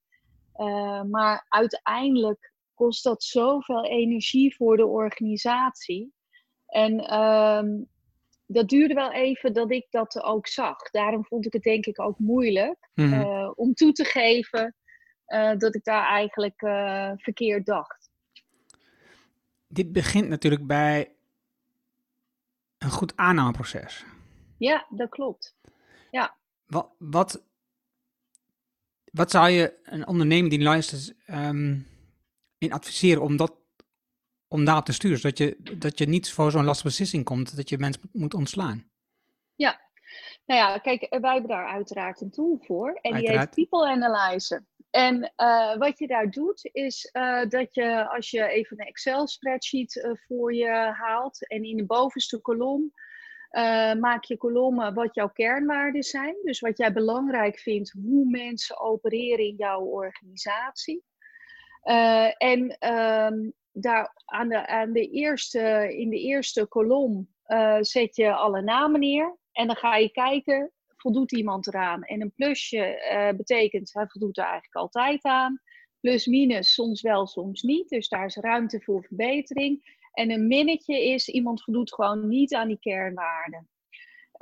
Maar 1.10 1.46
uiteindelijk 1.50 2.54
kost 2.74 3.04
dat 3.04 3.24
zoveel 3.24 3.86
energie 3.86 4.56
voor 4.56 4.78
de 4.78 4.86
organisatie. 4.86 6.14
En 6.66 7.20
um, 7.20 7.90
dat 8.46 8.70
duurde 8.70 8.94
wel 8.94 9.12
even 9.12 9.54
dat 9.54 9.72
ik 9.72 9.88
dat 9.90 10.24
ook 10.24 10.48
zag. 10.48 10.90
Daarom 10.90 11.26
vond 11.26 11.46
ik 11.46 11.54
het 11.54 11.64
denk 11.64 11.86
ik 11.86 12.00
ook 12.00 12.20
moeilijk 12.20 12.90
mm 12.94 13.12
-hmm. 13.12 13.22
uh, 13.22 13.52
om 13.56 13.74
toe 13.74 13.92
te 13.92 14.04
geven 14.04 14.76
dat 15.58 15.76
ik 15.76 15.84
daar 15.84 16.08
eigenlijk 16.08 16.60
verkeerd 17.22 17.66
dacht. 17.66 18.10
Dit 19.68 19.92
begint 19.92 20.28
natuurlijk 20.28 20.68
bij 20.68 21.16
een 22.78 22.90
goed 22.90 23.16
aannameproces. 23.16 24.06
Ja, 24.58 24.86
dat 24.90 25.10
klopt. 25.10 25.56
Ja. 26.12 26.36
Wat, 26.66 26.90
wat, 26.98 27.44
wat 29.12 29.32
zou 29.32 29.50
je 29.50 29.80
een 29.84 30.08
ondernemer 30.08 30.50
die 30.50 30.62
luistert 30.62 31.16
um, 31.28 31.88
in 32.58 32.74
adviseren 32.74 33.22
om, 33.22 33.38
dat, 33.38 33.54
om 34.48 34.66
daarop 34.66 34.86
te 34.86 34.94
sturen? 34.94 35.18
Zodat 35.18 35.38
je, 35.38 35.76
dat 35.78 35.98
je 36.00 36.06
niet 36.06 36.32
voor 36.32 36.52
zo'n 36.52 36.66
lastige 36.66 36.88
beslissing 36.88 37.24
komt 37.24 37.56
dat 37.56 37.70
je 37.70 37.78
mensen 37.78 38.10
moet 38.12 38.34
ontslaan? 38.34 38.90
Ja, 39.56 39.82
Nou 40.46 40.60
ja, 40.60 40.78
kijk, 40.78 41.08
wij 41.10 41.32
hebben 41.32 41.50
daar 41.50 41.68
uiteraard 41.68 42.22
een 42.22 42.32
tool 42.32 42.58
voor. 42.62 43.00
En 43.02 43.16
die 43.16 43.30
heet 43.30 43.50
People 43.50 43.88
Analyzer. 43.88 44.66
En 44.90 45.34
uh, 45.38 45.78
wat 45.78 46.00
je 46.00 46.08
daar 46.08 46.32
doet, 46.32 46.70
is 46.72 47.10
uh, 47.14 47.46
dat 47.48 47.76
je 47.76 48.10
als 48.10 48.30
je 48.30 48.48
even 48.48 48.80
een 48.80 48.86
Excel-spreadsheet 48.86 49.96
uh, 49.96 50.12
voor 50.28 50.54
je 50.54 50.70
haalt 50.94 51.48
en 51.48 51.64
in 51.64 51.78
de 51.78 51.86
bovenste 51.86 52.42
kolom 52.42 52.92
maak 54.00 54.24
je 54.24 54.38
kolommen 54.38 54.94
wat 54.94 55.16
jouw 55.16 55.30
kernwaarden 55.30 56.04
zijn. 56.04 56.36
Dus 56.44 56.60
wat 56.60 56.78
jij 56.78 56.94
belangrijk 56.94 57.60
vindt, 57.60 57.92
hoe 57.92 58.30
mensen 58.30 58.80
opereren 58.80 59.46
in 59.46 59.56
jouw 59.56 59.82
organisatie. 59.82 61.04
en 62.38 62.78
um, 62.94 63.54
daar 63.78 64.22
aan 64.26 64.50
de, 64.50 64.68
aan 64.68 64.92
de 64.92 65.10
eerste, 65.10 65.94
in 65.98 66.10
de 66.10 66.20
eerste 66.20 66.66
kolom 66.66 67.28
zet 67.80 68.16
je 68.16 68.34
alle 68.34 68.62
namen 68.62 69.00
neer. 69.00 69.38
En 69.52 69.68
dan 69.68 69.76
ga 69.76 69.96
je 69.96 70.10
kijken 70.10 70.72
voldoet 71.06 71.32
iemand 71.32 71.68
eraan? 71.68 72.04
En 72.04 72.22
een 72.22 72.34
plusje 72.36 73.10
uh, 73.12 73.38
betekent 73.38 73.94
hij 73.94 74.08
voldoet 74.08 74.38
er 74.38 74.44
eigenlijk 74.44 74.76
altijd 74.76 75.24
aan. 75.24 75.62
Plus 76.00 76.26
minus 76.26 76.74
soms 76.74 77.02
wel, 77.02 77.28
soms 77.28 77.62
niet. 77.62 77.90
Dus 77.90 78.08
daar 78.08 78.26
is 78.26 78.36
ruimte 78.36 78.82
voor 78.82 79.04
verbetering. 79.04 80.00
En 80.14 80.32
een 80.32 80.48
minnetje 80.48 81.04
is 81.04 81.30
iemand 81.30 81.64
voldoet 81.64 81.94
gewoon 81.94 82.28
niet 82.28 82.54
aan 82.54 82.68
die 82.68 82.80
kernwaarden. 82.80 83.70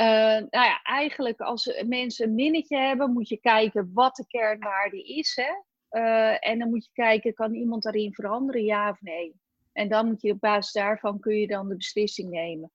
Uh, 0.02 0.08
nou 0.50 0.50
ja, 0.50 0.82
eigenlijk 0.84 1.40
als 1.40 1.84
mensen 1.86 2.28
een 2.28 2.36
minnetje 2.36 2.78
hebben, 2.78 3.14
moet 3.14 3.30
je 3.30 3.40
kijken 3.40 3.92
wat 3.94 4.16
de 4.16 4.28
kernwaarde 4.28 5.04
is. 5.04 5.36
Hè? 5.36 5.52
Uh, 5.94 6.48
en 6.48 6.60
dan 6.60 6.70
moet 6.70 6.86
je 6.86 6.92
kijken, 6.94 7.34
kan 7.34 7.54
iemand 7.54 7.84
daarin 7.84 8.14
veranderen, 8.14 8.64
ja 8.64 8.90
of 8.90 9.02
nee? 9.02 9.36
En 9.72 9.90
dan 9.90 10.08
moet 10.08 10.22
je 10.22 10.32
op 10.32 10.40
basis 10.40 10.72
daarvan 10.72 11.20
kun 11.20 11.36
je 11.36 11.48
dan 11.48 11.70
de 11.70 11.76
beslissing 11.76 12.30
nemen. 12.30 12.72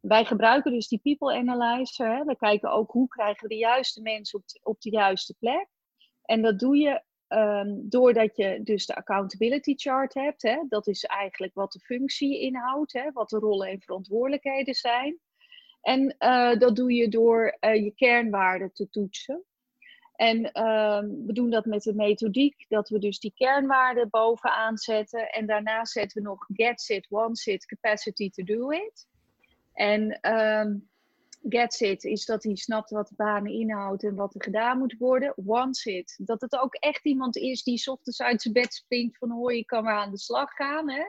Wij 0.00 0.24
gebruiken 0.24 0.72
dus 0.72 0.88
die 0.88 1.00
people 1.02 1.34
analyzer. 1.34 2.16
Hè. 2.16 2.24
We 2.24 2.36
kijken 2.36 2.72
ook 2.72 2.90
hoe 2.90 3.08
krijgen 3.08 3.42
we 3.42 3.48
de 3.48 3.60
juiste 3.60 4.02
mensen 4.02 4.38
op 4.38 4.48
de, 4.48 4.60
op 4.62 4.80
de 4.80 4.90
juiste 4.90 5.34
plek. 5.38 5.68
En 6.24 6.42
dat 6.42 6.58
doe 6.58 6.76
je 6.76 7.02
um, 7.28 7.88
doordat 7.88 8.36
je 8.36 8.60
dus 8.62 8.86
de 8.86 8.94
accountability 8.94 9.74
chart 9.76 10.14
hebt. 10.14 10.42
Hè. 10.42 10.58
Dat 10.68 10.86
is 10.86 11.04
eigenlijk 11.04 11.54
wat 11.54 11.72
de 11.72 11.80
functie 11.80 12.40
inhoudt, 12.40 12.92
hè, 12.92 13.12
wat 13.12 13.28
de 13.28 13.38
rollen 13.38 13.68
en 13.68 13.80
verantwoordelijkheden 13.80 14.74
zijn. 14.74 15.18
En 15.80 16.16
uh, 16.18 16.58
dat 16.58 16.76
doe 16.76 16.92
je 16.92 17.08
door 17.08 17.56
uh, 17.60 17.74
je 17.74 17.92
kernwaarden 17.94 18.72
te 18.72 18.88
toetsen. 18.88 19.44
En 20.20 20.38
uh, 20.38 21.00
we 21.26 21.32
doen 21.32 21.50
dat 21.50 21.64
met 21.64 21.82
de 21.82 21.94
methodiek 21.94 22.64
dat 22.68 22.88
we 22.88 22.98
dus 22.98 23.18
die 23.18 23.32
kernwaarden 23.34 24.10
bovenaan 24.10 24.78
zetten. 24.78 25.30
En 25.30 25.46
daarna 25.46 25.84
zetten 25.84 26.22
we 26.22 26.28
nog 26.28 26.46
get 26.52 26.88
it, 26.88 27.06
want 27.08 27.46
it, 27.46 27.66
capacity 27.66 28.30
to 28.30 28.42
do 28.42 28.70
it. 28.70 29.06
En 29.72 30.32
um, 30.36 30.88
gets 31.48 31.80
it 31.80 32.04
is 32.04 32.24
dat 32.24 32.42
hij 32.42 32.56
snapt 32.56 32.90
wat 32.90 33.08
de 33.08 33.14
banen 33.16 33.52
inhoudt 33.52 34.04
en 34.04 34.14
wat 34.14 34.34
er 34.34 34.42
gedaan 34.42 34.78
moet 34.78 34.96
worden. 34.98 35.32
Wants 35.36 35.84
it, 35.84 36.20
dat 36.22 36.40
het 36.40 36.58
ook 36.58 36.74
echt 36.74 37.04
iemand 37.04 37.36
is 37.36 37.62
die 37.62 37.90
ochtends 37.90 38.22
uit 38.22 38.42
zijn 38.42 38.54
bed 38.54 38.74
springt 38.74 39.18
van 39.18 39.30
hoor, 39.30 39.54
je 39.54 39.64
kan 39.64 39.84
maar 39.84 39.98
aan 39.98 40.10
de 40.10 40.18
slag 40.18 40.50
gaan. 40.50 40.90
Hè? 40.90 41.02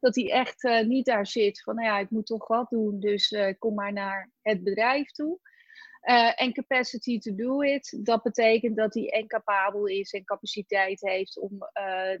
Dat 0.00 0.14
hij 0.14 0.30
echt 0.30 0.64
uh, 0.64 0.80
niet 0.80 1.06
daar 1.06 1.26
zit 1.26 1.62
van 1.62 1.74
nou 1.74 1.86
ja, 1.86 1.98
ik 1.98 2.10
moet 2.10 2.26
toch 2.26 2.48
wat 2.48 2.70
doen, 2.70 3.00
dus 3.00 3.30
uh, 3.30 3.54
kom 3.58 3.74
maar 3.74 3.92
naar 3.92 4.30
het 4.42 4.64
bedrijf 4.64 5.10
toe. 5.10 5.38
Uh, 6.08 6.42
en 6.42 6.52
capacity 6.52 7.18
to 7.18 7.34
do 7.34 7.60
it, 7.62 7.98
dat 8.02 8.22
betekent 8.22 8.76
dat 8.76 8.94
hij 8.94 9.08
en 9.08 9.26
capabel 9.26 9.86
is 9.86 10.12
en 10.12 10.24
capaciteit 10.24 11.00
heeft 11.00 11.38
om 11.38 11.58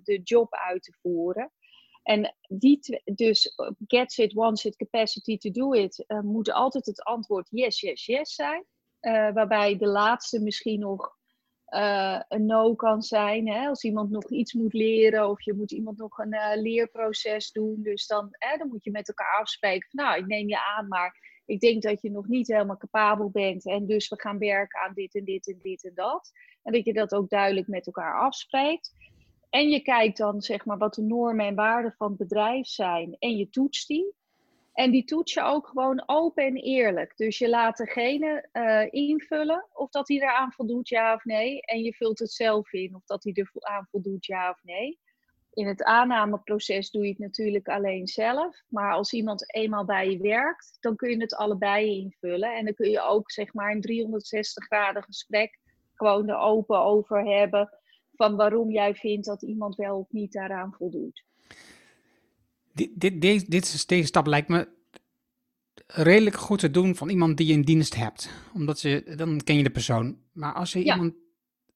de 0.02 0.20
job 0.22 0.54
uit 0.54 0.82
te 0.82 0.96
voeren. 1.00 1.52
En 2.02 2.36
die 2.48 3.02
dus 3.04 3.54
gets 3.86 4.18
it, 4.18 4.32
wants 4.32 4.64
it, 4.64 4.76
capacity 4.76 5.38
to 5.38 5.50
do 5.50 5.72
it, 5.72 6.04
uh, 6.08 6.20
moet 6.20 6.52
altijd 6.52 6.86
het 6.86 7.02
antwoord 7.02 7.48
yes, 7.50 7.80
yes, 7.80 8.06
yes 8.06 8.34
zijn. 8.34 8.64
Waarbij 9.34 9.76
de 9.76 9.86
laatste 9.86 10.40
misschien 10.40 10.80
nog 10.80 11.16
een 12.28 12.46
no 12.46 12.74
kan 12.74 13.02
zijn. 13.02 13.48
Hè? 13.48 13.68
Als 13.68 13.84
iemand 13.84 14.10
nog 14.10 14.30
iets 14.30 14.52
moet 14.52 14.72
leren 14.72 15.28
of 15.28 15.42
je 15.42 15.54
moet 15.54 15.72
iemand 15.72 15.98
nog 15.98 16.18
een 16.18 16.60
leerproces 16.60 17.50
doen. 17.50 17.82
Dus 17.82 18.06
dan, 18.06 18.36
dan 18.58 18.68
moet 18.68 18.84
je 18.84 18.90
met 18.90 19.08
elkaar 19.08 19.38
afspreken 19.40 19.88
van 19.90 20.04
nou, 20.04 20.18
ik 20.18 20.26
neem 20.26 20.48
je 20.48 20.64
aan, 20.64 20.88
maar 20.88 21.27
ik 21.48 21.60
denk 21.60 21.82
dat 21.82 22.02
je 22.02 22.10
nog 22.10 22.26
niet 22.26 22.48
helemaal 22.48 22.76
capabel 22.76 23.30
bent. 23.30 23.66
En 23.66 23.86
dus 23.86 24.08
we 24.08 24.20
gaan 24.20 24.38
werken 24.38 24.80
aan 24.80 24.94
dit 24.94 25.14
en 25.14 25.24
dit 25.24 25.48
en 25.48 25.58
dit 25.62 25.84
en 25.84 25.94
dat. 25.94 26.32
En 26.62 26.72
dat 26.72 26.84
je 26.84 26.92
dat 26.92 27.14
ook 27.14 27.28
duidelijk 27.28 27.66
met 27.66 27.86
elkaar 27.86 28.20
afspreekt. 28.20 28.94
En 29.50 29.68
je 29.68 29.80
kijkt 29.80 30.16
dan 30.16 30.42
zeg 30.42 30.64
maar 30.64 30.78
wat 30.78 30.94
de 30.94 31.02
normen 31.02 31.46
en 31.46 31.54
waarden 31.54 31.92
van 31.92 32.08
het 32.08 32.18
bedrijf 32.18 32.66
zijn 32.66 33.16
en 33.18 33.36
je 33.36 33.48
toetst 33.48 33.88
die. 33.88 34.14
En 34.72 34.90
die 34.90 35.04
toets 35.04 35.32
je 35.32 35.42
ook 35.42 35.66
gewoon 35.66 36.02
open 36.06 36.44
en 36.44 36.56
eerlijk. 36.56 37.16
Dus 37.16 37.38
je 37.38 37.48
laat 37.48 37.76
degene 37.76 38.48
uh, 38.52 38.86
invullen 38.90 39.66
of 39.72 39.90
dat 39.90 40.08
hij 40.08 40.16
eraan 40.16 40.52
voldoet, 40.52 40.88
ja 40.88 41.14
of 41.14 41.24
nee. 41.24 41.60
En 41.60 41.82
je 41.82 41.94
vult 41.94 42.18
het 42.18 42.32
zelf 42.32 42.72
in 42.72 42.94
of 42.94 43.04
dat 43.04 43.24
hij 43.24 43.32
eraan 43.34 43.86
voldoet, 43.90 44.26
ja 44.26 44.50
of 44.50 44.60
nee. 44.62 44.98
In 45.58 45.66
het 45.66 45.82
aannameproces 45.82 46.90
doe 46.90 47.02
je 47.02 47.08
het 47.08 47.18
natuurlijk 47.18 47.68
alleen 47.68 48.06
zelf. 48.06 48.62
Maar 48.68 48.92
als 48.92 49.12
iemand 49.12 49.54
eenmaal 49.54 49.84
bij 49.84 50.10
je 50.10 50.18
werkt, 50.18 50.76
dan 50.80 50.96
kun 50.96 51.10
je 51.10 51.20
het 51.20 51.34
allebei 51.34 51.98
invullen. 51.98 52.56
En 52.56 52.64
dan 52.64 52.74
kun 52.74 52.90
je 52.90 53.00
ook 53.00 53.30
zeg 53.30 53.54
maar 53.54 53.72
een 53.72 53.80
360 53.80 54.64
graden 54.64 55.02
gesprek 55.02 55.58
gewoon 55.94 56.28
er 56.28 56.38
open 56.38 56.80
over 56.80 57.24
hebben 57.24 57.78
van 58.14 58.36
waarom 58.36 58.70
jij 58.70 58.94
vindt 58.94 59.26
dat 59.26 59.42
iemand 59.42 59.74
wel 59.74 59.98
of 59.98 60.10
niet 60.10 60.32
daaraan 60.32 60.72
voldoet. 60.72 61.24
Dit, 62.72 62.90
dit, 62.94 63.20
deze, 63.20 63.44
dit, 63.48 63.88
deze 63.88 64.06
stap 64.06 64.26
lijkt 64.26 64.48
me 64.48 64.68
redelijk 65.86 66.36
goed 66.36 66.58
te 66.58 66.70
doen 66.70 66.94
van 66.94 67.08
iemand 67.08 67.36
die 67.36 67.46
je 67.46 67.52
in 67.52 67.62
dienst 67.62 67.94
hebt. 67.94 68.30
Omdat 68.54 68.80
je, 68.80 69.14
dan 69.16 69.40
ken 69.44 69.56
je 69.56 69.62
de 69.62 69.70
persoon. 69.70 70.18
Maar 70.32 70.54
als 70.54 70.72
je 70.72 70.82
iemand 70.82 71.14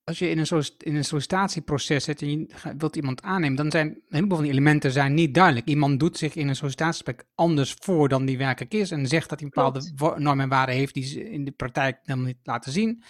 als 0.04 0.18
je 0.18 0.28
in 0.28 0.38
een, 0.38 0.64
in 0.78 0.96
een 0.96 1.04
sollicitatieproces 1.04 2.04
zit 2.04 2.22
en 2.22 2.30
je 2.30 2.46
wilt 2.76 2.96
iemand 2.96 3.22
aannemen, 3.22 3.56
dan 3.56 3.70
zijn 3.70 3.86
een 3.86 4.02
heleboel 4.08 4.36
van 4.36 4.44
die 4.44 4.52
elementen 4.52 4.92
zijn 4.92 5.14
niet 5.14 5.34
duidelijk. 5.34 5.66
Iemand 5.66 6.00
doet 6.00 6.18
zich 6.18 6.34
in 6.34 6.48
een 6.48 6.56
sollicitatiegesprek 6.56 7.24
anders 7.34 7.76
voor 7.80 8.08
dan 8.08 8.24
die 8.24 8.38
werkelijk 8.38 8.74
is 8.74 8.90
en 8.90 9.06
zegt 9.06 9.28
dat 9.28 9.40
hij 9.40 9.48
bepaalde 9.48 9.90
normen 9.96 10.40
en 10.40 10.48
waarden 10.48 10.74
heeft 10.74 10.94
die 10.94 11.04
ze 11.04 11.30
in 11.30 11.44
de 11.44 11.50
praktijk 11.50 11.98
helemaal 12.02 12.26
niet 12.26 12.38
laten 12.42 12.72
zien. 12.72 13.02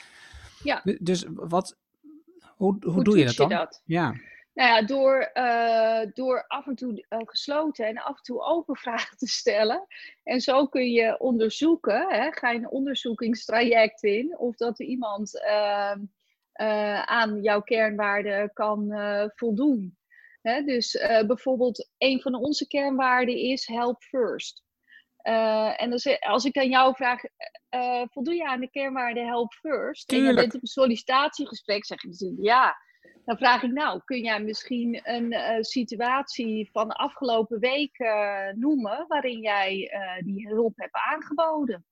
Ja. 0.62 0.82
Dus 1.00 1.24
wat, 1.28 1.78
hoe, 2.56 2.76
hoe, 2.80 3.04
doe 3.04 3.18
je 3.18 3.24
dat 3.24 3.36
dan? 3.36 3.48
dat? 3.48 3.82
Ja. 3.84 4.14
Nou 4.54 4.68
ja, 4.68 4.82
door, 4.82 5.30
uh, 5.34 6.12
door 6.14 6.44
af 6.48 6.66
en 6.66 6.74
toe 6.74 7.06
uh, 7.08 7.18
gesloten 7.24 7.86
en 7.86 7.98
af 7.98 8.16
en 8.16 8.22
toe 8.22 8.42
open 8.42 8.76
vragen 8.86 9.16
te 9.16 9.26
stellen. 9.26 9.86
En 10.22 10.40
zo 10.40 10.66
kun 10.66 10.90
je 10.90 11.20
onderzoeken, 11.20 12.06
hè, 12.08 12.32
ga 12.32 12.50
je 12.50 12.58
een 12.58 12.70
onderzoekingstraject 12.70 14.02
in, 14.02 14.38
of 14.38 14.56
dat 14.56 14.80
iemand 14.80 15.34
uh, 15.34 15.94
aan 17.04 17.42
jouw 17.42 17.60
kernwaarden 17.60 18.52
kan 18.52 18.92
voldoen. 19.34 19.96
Hè, 20.42 20.62
dus 20.62 20.98
bijvoorbeeld, 21.26 21.90
een 21.98 22.20
van 22.20 22.34
onze 22.34 22.66
kernwaarden 22.66 23.36
is 23.36 23.66
help 23.66 24.02
first. 24.02 24.62
en 25.76 25.90
dus, 25.90 26.20
als 26.20 26.44
ik 26.44 26.56
aan 26.56 26.68
jou 26.68 26.94
vraag, 26.94 27.20
voldoe 28.10 28.34
je 28.34 28.46
aan 28.46 28.60
de 28.60 28.70
kernwaarde 28.70 29.20
help 29.20 29.52
first? 29.52 30.08
Tuurlijk. 30.08 30.28
En 30.28 30.34
je 30.34 30.40
bent 30.40 30.54
op 30.54 30.60
een 30.60 30.66
sollicitatiegesprek, 30.66 31.84
zeg 31.84 32.02
je 32.02 32.08
natuurlijk 32.08 32.42
ja. 32.42 32.76
Dan 33.24 33.36
vraag 33.36 33.62
ik 33.62 33.72
nou, 33.72 34.00
kun 34.04 34.22
jij 34.22 34.42
misschien 34.42 35.00
een 35.02 35.64
situatie 35.64 36.70
van 36.72 36.88
de 36.88 36.94
afgelopen 36.94 37.58
week 37.58 37.98
noemen 38.54 39.04
waarin 39.08 39.40
jij 39.40 39.90
die 40.24 40.48
hulp 40.48 40.72
hebt 40.76 40.94
aangeboden? 40.94 41.84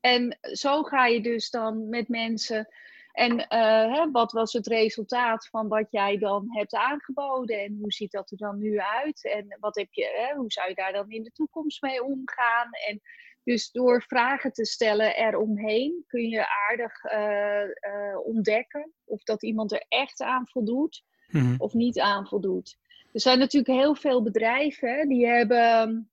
En 0.00 0.38
zo 0.40 0.82
ga 0.82 1.06
je 1.06 1.20
dus 1.20 1.50
dan 1.50 1.88
met 1.88 2.08
mensen. 2.08 2.68
En 3.14 3.44
hè, 3.92 4.10
wat 4.10 4.32
was 4.32 4.52
het 4.52 4.66
resultaat 4.66 5.48
van 5.48 5.68
wat 5.68 5.86
jij 5.90 6.18
dan 6.18 6.46
hebt 6.48 6.74
aangeboden? 6.74 7.58
En 7.58 7.78
hoe 7.80 7.92
ziet 7.92 8.10
dat 8.10 8.30
er 8.30 8.36
dan 8.36 8.58
nu 8.58 8.80
uit? 8.80 9.24
En 9.24 9.56
wat 9.60 9.76
heb 9.76 9.92
je, 9.92 10.04
hè, 10.04 10.36
hoe 10.36 10.52
zou 10.52 10.68
je 10.68 10.74
daar 10.74 10.92
dan 10.92 11.10
in 11.10 11.22
de 11.22 11.30
toekomst 11.30 11.82
mee 11.82 12.02
omgaan? 12.02 12.68
En 12.88 13.00
dus 13.44 13.70
door 13.70 14.02
vragen 14.02 14.52
te 14.52 14.64
stellen 14.64 15.16
eromheen 15.16 16.04
kun 16.06 16.28
je 16.28 16.46
aardig 16.68 17.04
uh, 17.04 17.62
uh, 17.62 18.18
ontdekken 18.24 18.92
of 19.04 19.22
dat 19.22 19.42
iemand 19.42 19.72
er 19.72 19.84
echt 19.88 20.20
aan 20.20 20.48
voldoet 20.48 21.04
mm. 21.28 21.54
of 21.58 21.72
niet 21.72 22.00
aan 22.00 22.26
voldoet. 22.26 22.78
Er 23.12 23.20
zijn 23.20 23.38
natuurlijk 23.38 23.80
heel 23.80 23.94
veel 23.94 24.22
bedrijven 24.22 25.08
die 25.08 25.26
hebben. 25.26 26.10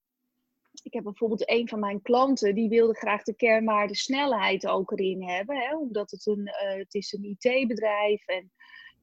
Ik 0.84 0.94
heb 0.94 1.04
bijvoorbeeld 1.04 1.50
een 1.50 1.68
van 1.68 1.80
mijn 1.80 2.02
klanten 2.02 2.56
die 2.56 2.70
wilde 2.70 2.94
graag 2.94 3.24
de 3.24 3.36
kernwaarde 3.36 3.96
snelheid 3.96 4.68
ook 4.68 4.92
erin 4.92 5.24
hebben, 5.24 5.58
hè, 5.58 5.78
omdat 5.78 6.12
het 6.12 6.26
een, 6.26 6.48
uh, 6.48 6.78
het 6.78 6.94
is 6.94 7.14
een 7.14 7.38
IT-bedrijf 7.40 8.28
en 8.28 8.52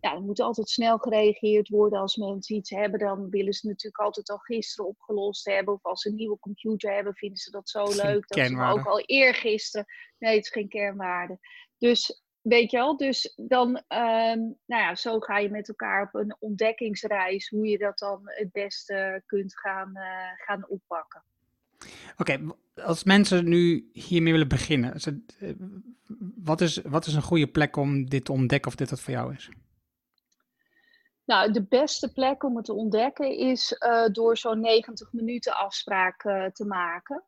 ja, 0.00 0.14
er 0.14 0.22
moet 0.22 0.40
altijd 0.40 0.68
snel 0.68 0.98
gereageerd 0.98 1.68
worden. 1.68 2.00
Als 2.00 2.16
mensen 2.16 2.56
iets 2.56 2.70
hebben, 2.70 2.98
dan 2.98 3.30
willen 3.30 3.52
ze 3.52 3.66
natuurlijk 3.66 4.04
altijd 4.04 4.30
al 4.30 4.38
gisteren 4.38 4.90
opgelost 4.90 5.44
hebben. 5.44 5.74
Of 5.74 5.84
als 5.84 6.02
ze 6.02 6.08
een 6.08 6.14
nieuwe 6.14 6.38
computer 6.38 6.94
hebben, 6.94 7.14
vinden 7.14 7.38
ze 7.38 7.50
dat 7.50 7.68
zo 7.68 7.84
leuk. 7.84 8.28
Dat 8.28 8.46
ze 8.46 8.60
ook 8.60 8.86
al 8.86 9.00
eergisteren. 9.00 9.86
Nee, 10.18 10.34
het 10.34 10.44
is 10.44 10.50
geen 10.50 10.68
kernwaarde. 10.68 11.38
Dus 11.78 12.22
weet 12.40 12.70
je 12.70 12.76
wel, 12.76 12.96
dus 12.96 13.32
dan, 13.36 13.68
um, 13.68 14.58
nou 14.66 14.82
ja, 14.82 14.94
zo 14.94 15.20
ga 15.20 15.38
je 15.38 15.50
met 15.50 15.68
elkaar 15.68 16.02
op 16.02 16.20
een 16.20 16.36
ontdekkingsreis. 16.38 17.48
Hoe 17.48 17.66
je 17.66 17.78
dat 17.78 17.98
dan 17.98 18.20
het 18.24 18.52
beste 18.52 19.22
kunt 19.26 19.58
gaan, 19.58 19.90
uh, 19.94 20.44
gaan 20.44 20.68
oppakken. 20.68 21.24
Oké, 22.16 22.38
als 22.74 23.04
mensen 23.04 23.48
nu 23.48 23.90
hiermee 23.92 24.32
willen 24.32 24.48
beginnen, 24.48 24.94
eh, 24.94 25.50
wat 26.36 26.60
is, 26.60 26.76
wat 26.76 27.06
is 27.06 27.14
een 27.14 27.22
goede 27.22 27.46
plek 27.46 27.76
om 27.76 28.08
dit 28.08 28.24
te 28.24 28.32
ontdekken 28.32 28.70
of 28.70 28.76
dit 28.76 28.90
wat 28.90 29.00
voor 29.00 29.12
jou 29.12 29.34
is? 29.34 29.48
Nou, 31.24 31.52
de 31.52 31.62
beste 31.62 32.12
plek 32.12 32.44
om 32.44 32.56
het 32.56 32.64
te 32.64 32.72
ontdekken 32.72 33.36
is 33.36 33.76
uh, 33.78 34.06
door 34.06 34.36
zo'n 34.36 34.60
90 34.60 35.12
minuten 35.12 35.56
afspraak 35.56 36.24
uh, 36.24 36.44
te 36.44 36.64
maken. 36.64 37.22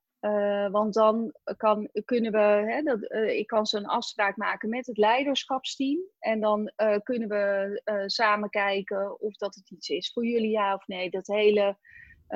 Want 0.70 0.94
dan 0.94 1.32
kan, 1.56 1.88
kunnen 2.04 2.32
we, 2.32 2.38
hè, 2.38 2.82
dat, 2.82 3.12
ik 3.30 3.46
kan 3.46 3.66
zo'n 3.66 3.86
afspraak 3.86 4.36
maken 4.36 4.68
met 4.68 4.86
het 4.86 4.96
leiderschapsteam. 4.96 5.98
En 6.18 6.40
dan 6.40 6.72
kunnen 7.02 7.28
we 7.28 7.82
samen 8.06 8.50
kijken 8.50 9.20
of 9.20 9.36
dat 9.36 9.54
het 9.54 9.70
iets 9.70 9.88
is 9.88 10.12
voor 10.12 10.26
jullie, 10.26 10.50
ja 10.50 10.74
of 10.74 10.86
nee. 10.86 11.10
Dat 11.10 11.26
hele, 11.26 11.76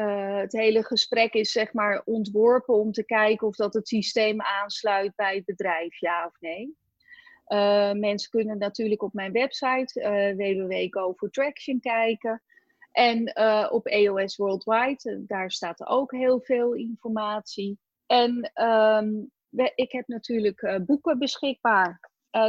het 0.01 0.53
hele 0.53 0.85
gesprek 0.85 1.35
is 1.35 1.53
zeg 1.53 1.73
maar 1.73 2.03
ontworpen 2.05 2.75
om 2.75 2.93
te 2.93 3.05
kijken 3.05 3.47
of 3.47 3.57
dat 3.57 3.75
het 3.75 3.89
systeem 3.89 4.41
aansluit 4.41 5.15
bij 5.17 5.35
het 5.35 5.45
bedrijf, 5.45 6.01
ja 6.01 6.27
of 6.27 6.41
nee. 6.41 6.77
Uh, 7.49 7.93
mensen 7.93 8.31
kunnen 8.31 8.59
natuurlijk 8.59 9.03
op 9.03 9.13
mijn 9.13 9.33
website 9.33 10.01
uh, 10.01 10.37
www.go 10.37 11.29
Traction 11.31 11.81
kijken. 11.81 12.43
En 12.93 13.37
op 13.71 13.87
EOS 13.87 14.37
Worldwide, 14.37 15.25
daar 15.27 15.51
staat 15.51 15.87
ook 15.87 16.13
heel 16.13 16.41
veel 16.41 16.73
informatie. 16.73 17.79
En 18.07 18.53
um, 18.63 19.31
ik 19.75 19.93
heb 19.93 20.07
natuurlijk 20.07 20.83
boeken 20.87 21.19
beschikbaar. 21.19 22.01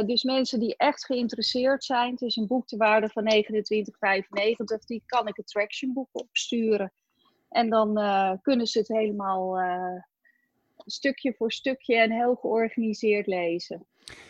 dus 0.06 0.22
mensen 0.22 0.60
die 0.60 0.76
echt 0.76 1.04
geïnteresseerd 1.04 1.84
zijn, 1.84 2.10
het 2.10 2.20
is 2.22 2.36
een 2.36 2.46
boek 2.46 2.66
te 2.66 2.76
waarde 2.76 3.08
van 3.08 3.32
29,95, 3.34 4.86
die 4.86 5.02
kan 5.06 5.28
ik 5.28 5.36
het 5.36 5.46
Traction 5.46 5.92
boek 5.92 6.08
opsturen. 6.12 6.92
En 7.56 7.70
dan 7.70 7.94
kunnen 8.42 8.66
ze 8.66 8.78
het 8.78 8.88
helemaal 8.88 9.58
stukje 10.86 11.34
voor 11.36 11.52
stukje 11.52 11.96
en 11.96 12.10
heel 12.10 12.34
georganiseerd 12.34 13.26
lezen. 13.26 13.86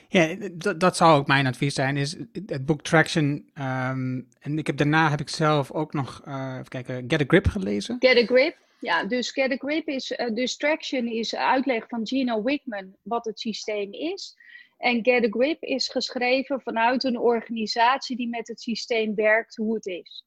Ja, 0.09 0.37
dat 0.77 0.97
zou 0.97 1.19
ook 1.19 1.27
mijn 1.27 1.47
advies 1.47 1.75
zijn, 1.75 1.97
is 1.97 2.17
het 2.47 2.67
boek 2.67 2.83
Traction. 2.83 3.51
Um, 3.55 4.29
en 4.41 4.59
ik 4.59 4.67
heb, 4.67 4.77
daarna 4.77 5.11
heb 5.11 5.21
ik 5.21 5.29
zelf 5.29 5.73
ook 5.73 5.93
nog, 5.93 6.23
uh, 6.29 6.53
even 6.53 6.69
kijken, 6.69 7.05
Get 7.09 7.21
a 7.21 7.25
Grip 7.27 7.47
gelezen. 7.47 7.97
Get 7.99 8.17
a 8.17 8.25
Grip, 8.25 8.57
ja, 8.81 9.05
dus 9.05 9.31
Get 9.31 9.53
a 9.53 9.57
Grip 9.57 9.89
is, 9.89 10.19
dus 10.35 10.57
Traction 10.57 11.07
is 11.07 11.35
uitleg 11.35 11.89
van 11.89 12.07
Gino 12.07 12.43
Wickman 12.43 12.97
wat 13.03 13.25
het 13.25 13.41
systeem 13.41 13.93
is. 13.93 14.37
En 14.79 15.05
Get 15.05 15.25
a 15.25 15.29
Grip 15.31 15.63
is 15.63 15.89
geschreven 15.89 16.61
vanuit 16.61 17.05
een 17.05 17.19
organisatie 17.19 18.17
die 18.17 18.29
met 18.29 18.49
het 18.49 18.61
systeem 18.61 19.15
werkt, 19.15 19.57
hoe 19.57 19.75
het 19.75 19.87
is. 19.87 20.25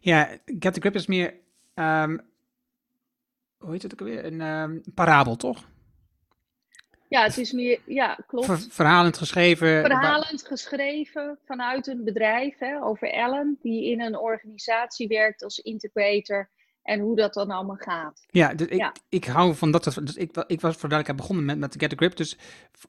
Ja, 0.00 0.38
Get 0.44 0.76
a 0.76 0.80
Grip 0.80 0.94
is 0.94 1.06
meer, 1.06 1.34
um, 1.78 2.20
hoe 3.58 3.72
heet 3.72 3.82
het 3.82 3.92
ook 3.92 4.00
alweer, 4.00 4.24
een 4.24 4.40
um, 4.40 4.82
parabel, 4.94 5.36
toch? 5.36 5.64
Ja, 7.08 7.22
het 7.22 7.38
is 7.38 7.52
meer, 7.52 7.80
ja, 7.86 8.18
klopt. 8.26 8.66
verhalend 8.70 9.18
geschreven. 9.18 9.84
Verhalend 9.84 10.46
geschreven 10.46 11.38
vanuit 11.44 11.86
een 11.86 12.04
bedrijf 12.04 12.58
hè, 12.58 12.82
over 12.82 13.10
Ellen, 13.10 13.58
die 13.62 13.90
in 13.90 14.00
een 14.00 14.18
organisatie 14.18 15.08
werkt 15.08 15.42
als 15.42 15.58
integrator 15.58 16.48
en 16.82 17.00
hoe 17.00 17.16
dat 17.16 17.34
dan 17.34 17.50
allemaal 17.50 17.76
gaat. 17.76 18.26
Ja, 18.30 18.54
dus 18.54 18.66
ik, 18.66 18.92
ik 19.08 19.24
hou 19.24 19.54
van 19.54 19.70
dat 19.70 19.82
soort. 19.82 20.06
Dus 20.06 20.16
ik, 20.16 20.36
ik 20.46 20.60
was 20.60 20.76
voor 20.76 20.88
duidelijkheid 20.88 21.16
begonnen 21.16 21.44
met, 21.44 21.58
met 21.58 21.74
Get 21.78 21.92
a 21.92 21.96
Grip, 21.96 22.16
dus 22.16 22.38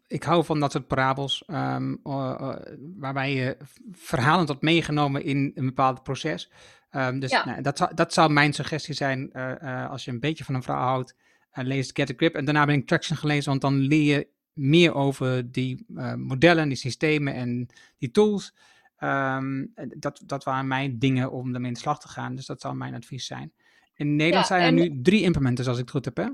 ik 0.07 0.23
hou 0.23 0.45
van 0.45 0.59
dat 0.59 0.71
soort 0.71 0.87
parabels 0.87 1.43
um, 1.47 1.99
uh, 2.03 2.55
waarbij 2.97 3.33
je 3.33 3.57
verhalend 3.91 4.47
wordt 4.47 4.61
meegenomen 4.61 5.23
in 5.23 5.51
een 5.55 5.65
bepaald 5.65 6.03
proces. 6.03 6.51
Um, 6.91 7.19
dus 7.19 7.31
ja. 7.31 7.45
nou, 7.45 7.61
dat, 7.61 7.77
zou, 7.77 7.93
dat 7.93 8.13
zou 8.13 8.31
mijn 8.31 8.53
suggestie 8.53 8.93
zijn 8.93 9.29
uh, 9.33 9.51
uh, 9.61 9.89
als 9.89 10.05
je 10.05 10.11
een 10.11 10.19
beetje 10.19 10.43
van 10.43 10.55
een 10.55 10.63
verhaal 10.63 10.87
houdt 10.87 11.15
lees 11.51 11.89
Get 11.93 12.09
a 12.09 12.13
Grip. 12.15 12.35
En 12.35 12.45
daarna 12.45 12.65
ben 12.65 12.75
ik 12.75 12.87
Traction 12.87 13.17
gelezen, 13.17 13.49
want 13.49 13.61
dan 13.61 13.79
leer 13.79 14.17
je 14.17 14.27
meer 14.53 14.93
over 14.93 15.51
die 15.51 15.85
uh, 15.89 16.13
modellen, 16.13 16.67
die 16.67 16.77
systemen 16.77 17.33
en 17.33 17.67
die 17.97 18.11
tools. 18.11 18.55
Um, 18.99 19.73
dat, 19.75 20.21
dat 20.25 20.43
waren 20.43 20.67
mijn 20.67 20.99
dingen 20.99 21.31
om 21.31 21.53
ermee 21.53 21.67
in 21.67 21.73
de 21.73 21.79
slag 21.79 21.99
te 21.99 22.07
gaan. 22.07 22.35
Dus 22.35 22.45
dat 22.45 22.61
zou 22.61 22.75
mijn 22.75 22.95
advies 22.95 23.25
zijn. 23.25 23.51
In 23.95 24.15
Nederland 24.15 24.47
zijn 24.47 24.61
er 24.61 24.71
nu 24.71 25.01
drie 25.01 25.21
implementers, 25.21 25.67
als 25.67 25.77
ik 25.77 25.83
het 25.83 25.91
goed 25.91 26.05
heb, 26.05 26.17
hè? 26.17 26.27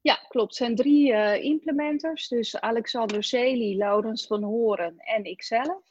Ja, 0.00 0.14
klopt. 0.28 0.48
Het 0.48 0.56
zijn 0.56 0.74
drie 0.74 1.12
uh, 1.12 1.44
implementers. 1.44 2.28
Dus 2.28 2.60
Alexander 2.60 3.24
Sely, 3.24 3.76
Laurens 3.76 4.26
van 4.26 4.42
Horen 4.42 4.94
en 4.98 5.24
ikzelf. 5.24 5.82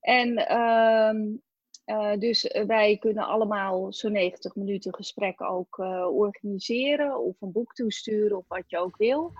En 0.00 0.58
um, 0.58 1.42
uh, 1.88 2.16
dus 2.18 2.46
eh, 2.46 2.64
wij 2.64 2.96
kunnen 2.98 3.26
allemaal 3.26 3.92
zo'n 3.92 4.12
90 4.12 4.54
minuten 4.54 4.94
gesprek 4.94 5.42
ook 5.42 5.78
uh, 5.78 6.06
organiseren 6.16 7.18
of 7.20 7.40
een 7.40 7.52
boek 7.52 7.74
toesturen 7.74 8.36
of 8.36 8.48
wat 8.48 8.64
je 8.66 8.78
ook 8.78 8.96
wil. 8.96 9.32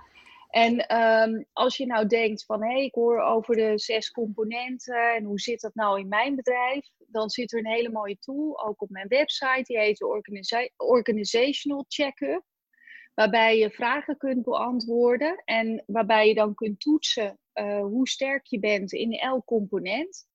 En 0.49 0.97
um, 0.97 1.45
als 1.53 1.77
je 1.77 1.85
nou 1.85 2.07
denkt 2.07 2.45
van 2.45 2.63
hé, 2.63 2.71
hey, 2.71 2.83
ik 2.85 2.93
hoor 2.93 3.21
over 3.21 3.55
de 3.55 3.79
zes 3.79 4.11
componenten 4.11 5.15
en 5.15 5.23
hoe 5.23 5.39
zit 5.39 5.61
dat 5.61 5.75
nou 5.75 5.99
in 5.99 6.07
mijn 6.07 6.35
bedrijf, 6.35 6.89
dan 6.97 7.29
zit 7.29 7.53
er 7.53 7.59
een 7.59 7.71
hele 7.71 7.89
mooie 7.89 8.17
tool, 8.19 8.63
ook 8.65 8.81
op 8.81 8.89
mijn 8.89 9.07
website, 9.07 9.63
die 9.63 9.77
heet 9.77 9.97
de 9.97 10.07
Organiza 10.07 10.69
Organizational 10.77 11.85
Checkup. 11.87 12.43
Waarbij 13.13 13.57
je 13.57 13.69
vragen 13.71 14.17
kunt 14.17 14.43
beantwoorden 14.43 15.41
en 15.45 15.83
waarbij 15.87 16.27
je 16.27 16.33
dan 16.33 16.53
kunt 16.53 16.79
toetsen 16.79 17.39
hoe 17.81 18.07
sterk 18.07 18.45
je 18.45 18.59
bent 18.59 18.93
in 18.93 19.11
elk 19.11 19.45
component. 19.45 20.28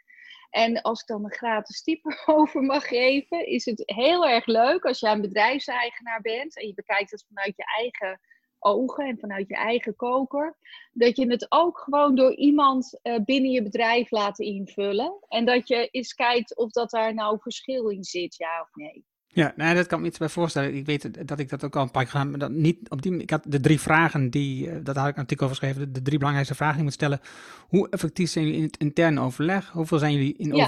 En 0.55 0.83
als 0.83 1.01
ik 1.01 1.07
dan 1.07 1.25
een 1.25 1.33
gratis 1.33 1.83
type 1.83 2.23
over 2.27 2.63
mag 2.63 2.87
geven, 2.87 3.47
is 3.47 3.65
het 3.65 3.83
heel 3.87 4.27
erg 4.27 4.47
leuk 4.47 4.85
als 4.85 5.01
jij 5.01 5.13
een 5.13 5.21
bedrijfseigenaar 5.21 6.21
bent 6.21 6.59
en 6.59 6.67
je 6.67 6.75
bekijkt 6.75 7.11
het 7.11 7.25
vanuit 7.29 7.57
je 7.57 7.65
eigen 7.79 8.21
ogen 8.59 9.07
en 9.07 9.19
vanuit 9.19 9.49
je 9.49 9.55
eigen 9.55 9.97
koker, 9.97 10.57
dat 10.93 11.17
je 11.17 11.27
het 11.27 11.47
ook 11.49 11.79
gewoon 11.79 12.15
door 12.15 12.35
iemand 12.35 12.99
uh, 13.03 13.19
binnen 13.25 13.51
je 13.51 13.63
bedrijf 13.63 14.11
laat 14.11 14.39
invullen. 14.39 15.17
En 15.29 15.45
dat 15.45 15.69
je 15.69 15.89
eens 15.89 16.15
kijkt 16.15 16.57
of 16.57 16.71
dat 16.71 16.91
daar 16.91 17.15
nou 17.15 17.39
verschil 17.41 17.89
in 17.89 18.05
zit, 18.05 18.37
ja 18.37 18.61
of 18.61 18.75
nee. 18.75 19.05
Ja, 19.35 19.53
nou, 19.57 19.75
dat 19.75 19.87
kan 19.87 20.01
me 20.01 20.07
iets 20.07 20.19
bij 20.19 20.29
voorstellen. 20.29 20.75
Ik 20.75 20.87
weet 20.87 21.29
dat 21.29 21.39
ik 21.39 21.49
dat 21.49 21.65
ook 21.65 21.77
al 21.77 21.83
een 21.83 21.91
paar 21.91 22.03
keer 22.03 22.11
gedaan 22.11 22.31
maar 22.31 22.39
dat 22.39 22.51
niet 22.51 22.91
op 22.91 23.03
die 23.03 23.17
Ik 23.17 23.31
had 23.31 23.45
de 23.49 23.61
drie 23.61 23.81
vragen 23.81 24.31
die, 24.31 24.71
eh, 24.71 24.77
dat 24.83 24.97
had 24.97 25.09
ik 25.09 25.15
een 25.15 25.21
artikel 25.21 25.47
over 25.47 25.59
geschreven, 25.59 25.93
de, 25.93 26.03
drie 26.03 26.19
belangrijkste 26.19 26.57
vragen 26.57 26.75
die 26.75 26.85
je 26.85 26.89
moet 26.91 26.99
stellen. 26.99 27.21
Hoe 27.69 27.89
effectief 27.89 28.31
zijn 28.31 28.45
jullie 28.45 28.61
in 28.61 28.67
het 28.67 28.77
interne 28.77 29.21
overleg? 29.21 29.71
Hoeveel 29.71 29.99
zijn 29.99 30.13
jullie 30.13 30.37
in 30.37 30.55
ja. 30.55 30.65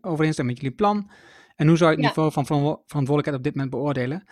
overeenstemming 0.00 0.58
met 0.58 0.60
jullie 0.60 0.76
plan? 0.76 1.10
En 1.56 1.68
hoe 1.68 1.76
zou 1.76 1.90
je 1.90 1.96
het 1.96 2.06
niveau 2.06 2.32
van 2.32 2.46
verantwoordelijkheid 2.46 3.36
op 3.36 3.42
dit 3.42 3.54
moment 3.54 3.70
beoordelen? 3.70 4.24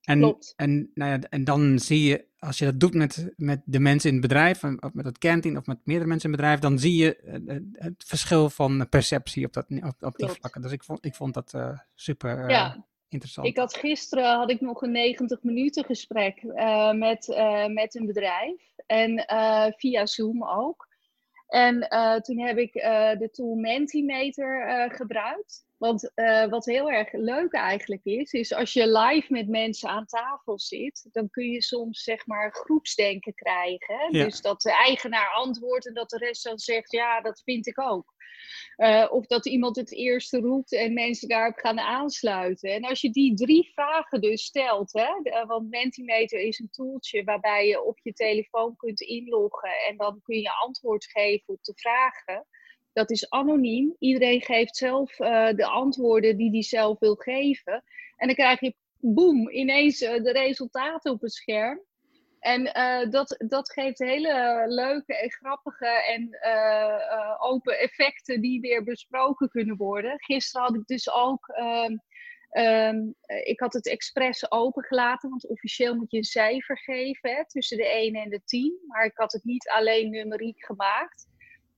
En, 0.00 0.18
Klopt. 0.18 0.52
en, 0.56 0.90
nou 0.94 1.10
ja, 1.10 1.18
en 1.28 1.44
dan 1.44 1.78
zie 1.78 2.04
je, 2.04 2.24
als 2.38 2.58
je 2.58 2.64
dat 2.64 2.80
doet 2.80 2.94
met, 2.94 3.32
met 3.36 3.62
de 3.64 3.80
mensen 3.80 4.08
in 4.08 4.16
het 4.16 4.26
bedrijf, 4.26 4.64
of 4.64 4.92
met 4.92 5.04
het 5.04 5.18
kernteam 5.18 5.56
of 5.56 5.66
met 5.66 5.78
meerdere 5.84 6.08
mensen 6.08 6.30
in 6.30 6.34
het 6.34 6.40
bedrijf, 6.40 6.60
dan 6.60 6.78
zie 6.78 6.96
je 6.96 7.40
uh, 7.46 7.56
het 7.72 8.04
verschil 8.06 8.50
van 8.50 8.88
perceptie 8.88 9.46
op, 9.46 9.52
dat, 9.52 9.66
op, 9.68 9.94
op 10.00 10.16
die 10.16 10.28
vlakken. 10.28 10.62
Dus 10.62 10.72
ik 10.72 10.84
vond, 10.84 11.04
ik 11.04 11.14
vond 11.14 11.34
dat 11.34 11.52
uh, 11.56 11.78
super. 11.94 12.50
ja. 12.50 12.84
Interessant. 13.14 13.46
Ik 13.46 13.56
had 13.56 13.76
gisteren 13.76 14.36
had 14.36 14.50
ik 14.50 14.60
nog 14.60 14.82
een 14.82 14.90
90 14.90 15.42
minuten 15.42 15.84
gesprek 15.84 16.42
uh, 16.42 16.92
met, 16.92 17.28
uh, 17.28 17.66
met 17.66 17.94
een 17.94 18.06
bedrijf. 18.06 18.62
En 18.86 19.24
uh, 19.32 19.66
via 19.76 20.06
Zoom 20.06 20.44
ook. 20.44 20.88
En 21.48 21.88
toen 22.22 22.38
heb 22.38 22.58
ik 22.58 22.72
de 23.18 23.28
tool 23.32 23.54
Mentimeter 23.54 24.90
gebruikt. 24.92 25.66
Want 25.84 26.12
wat 26.50 26.64
heel 26.64 26.90
erg 26.90 27.12
leuk 27.12 27.52
eigenlijk 27.52 28.04
is, 28.04 28.32
is 28.32 28.52
als 28.54 28.72
je 28.72 28.88
live 28.88 29.32
met 29.32 29.48
mensen 29.48 29.88
aan 29.88 30.06
tafel 30.06 30.58
zit, 30.58 31.08
dan 31.12 31.30
kun 31.30 31.50
je 31.50 31.62
soms 31.62 32.02
zeg 32.02 32.26
maar 32.26 32.52
groepsdenken 32.52 33.34
krijgen. 33.34 34.08
Ja. 34.10 34.24
Dus 34.24 34.40
dat 34.40 34.60
de 34.60 34.72
eigenaar 34.72 35.32
antwoordt 35.34 35.86
en 35.86 35.94
dat 35.94 36.10
de 36.10 36.18
rest 36.18 36.44
dan 36.44 36.58
zegt, 36.58 36.92
ja, 36.92 37.20
dat 37.20 37.42
vind 37.44 37.66
ik 37.66 37.80
ook. 37.80 38.14
Uh, 38.76 39.06
of 39.10 39.26
dat 39.26 39.46
iemand 39.46 39.76
het 39.76 39.92
eerste 39.92 40.38
roept 40.38 40.72
en 40.72 40.92
mensen 40.92 41.28
daarop 41.28 41.56
gaan 41.56 41.78
aansluiten. 41.80 42.70
En 42.70 42.84
als 42.84 43.00
je 43.00 43.10
die 43.10 43.34
drie 43.34 43.72
vragen 43.74 44.20
dus 44.20 44.44
stelt, 44.44 44.92
hè, 44.92 45.20
eh, 45.22 45.46
want 45.46 45.70
Mentimeter 45.70 46.40
is 46.40 46.58
een 46.58 46.70
tooltje 46.70 47.24
waarbij 47.24 47.66
je 47.66 47.82
op 47.82 47.98
je 48.02 48.12
telefoon 48.12 48.76
kunt 48.76 49.00
inloggen 49.00 49.70
en 49.88 49.96
dan 49.96 50.20
kun 50.22 50.40
je 50.40 50.52
antwoord 50.64 51.04
geven 51.04 51.54
op 51.54 51.62
de 51.62 51.72
vragen. 51.76 52.46
Dat 52.94 53.10
is 53.10 53.30
anoniem. 53.30 53.96
Iedereen 53.98 54.40
geeft 54.40 54.76
zelf 54.76 55.18
uh, 55.18 55.52
de 55.52 55.66
antwoorden 55.66 56.36
die 56.36 56.50
hij 56.50 56.62
zelf 56.62 56.98
wil 56.98 57.14
geven. 57.14 57.84
En 58.16 58.26
dan 58.26 58.36
krijg 58.36 58.60
je, 58.60 58.74
boem, 59.00 59.50
ineens 59.50 59.98
de 59.98 60.32
resultaten 60.32 61.12
op 61.12 61.20
het 61.20 61.32
scherm. 61.32 61.80
En 62.40 62.60
uh, 62.76 63.10
dat, 63.10 63.44
dat 63.46 63.72
geeft 63.72 63.98
hele 63.98 64.64
leuke 64.66 65.16
en 65.16 65.30
grappige 65.30 65.86
en 65.86 66.38
open 67.40 67.78
effecten 67.78 68.40
die 68.40 68.60
weer 68.60 68.84
besproken 68.84 69.48
kunnen 69.48 69.76
worden. 69.76 70.14
Gisteren 70.16 70.66
had 70.66 70.76
ik 70.76 70.86
dus 70.86 71.12
ook, 71.12 71.48
um, 71.48 72.00
um, 72.62 73.14
ik 73.44 73.60
had 73.60 73.72
het 73.72 73.88
expres 73.88 74.50
opengelaten, 74.50 75.30
want 75.30 75.48
officieel 75.48 75.94
moet 75.94 76.10
je 76.10 76.16
een 76.16 76.24
cijfer 76.24 76.78
geven 76.78 77.46
tussen 77.46 77.76
de 77.76 77.88
1 77.88 78.14
en 78.14 78.30
de 78.30 78.40
10. 78.44 78.78
Maar 78.86 79.04
ik 79.04 79.16
had 79.16 79.32
het 79.32 79.44
niet 79.44 79.68
alleen 79.68 80.10
numeriek 80.10 80.64
gemaakt. 80.64 81.26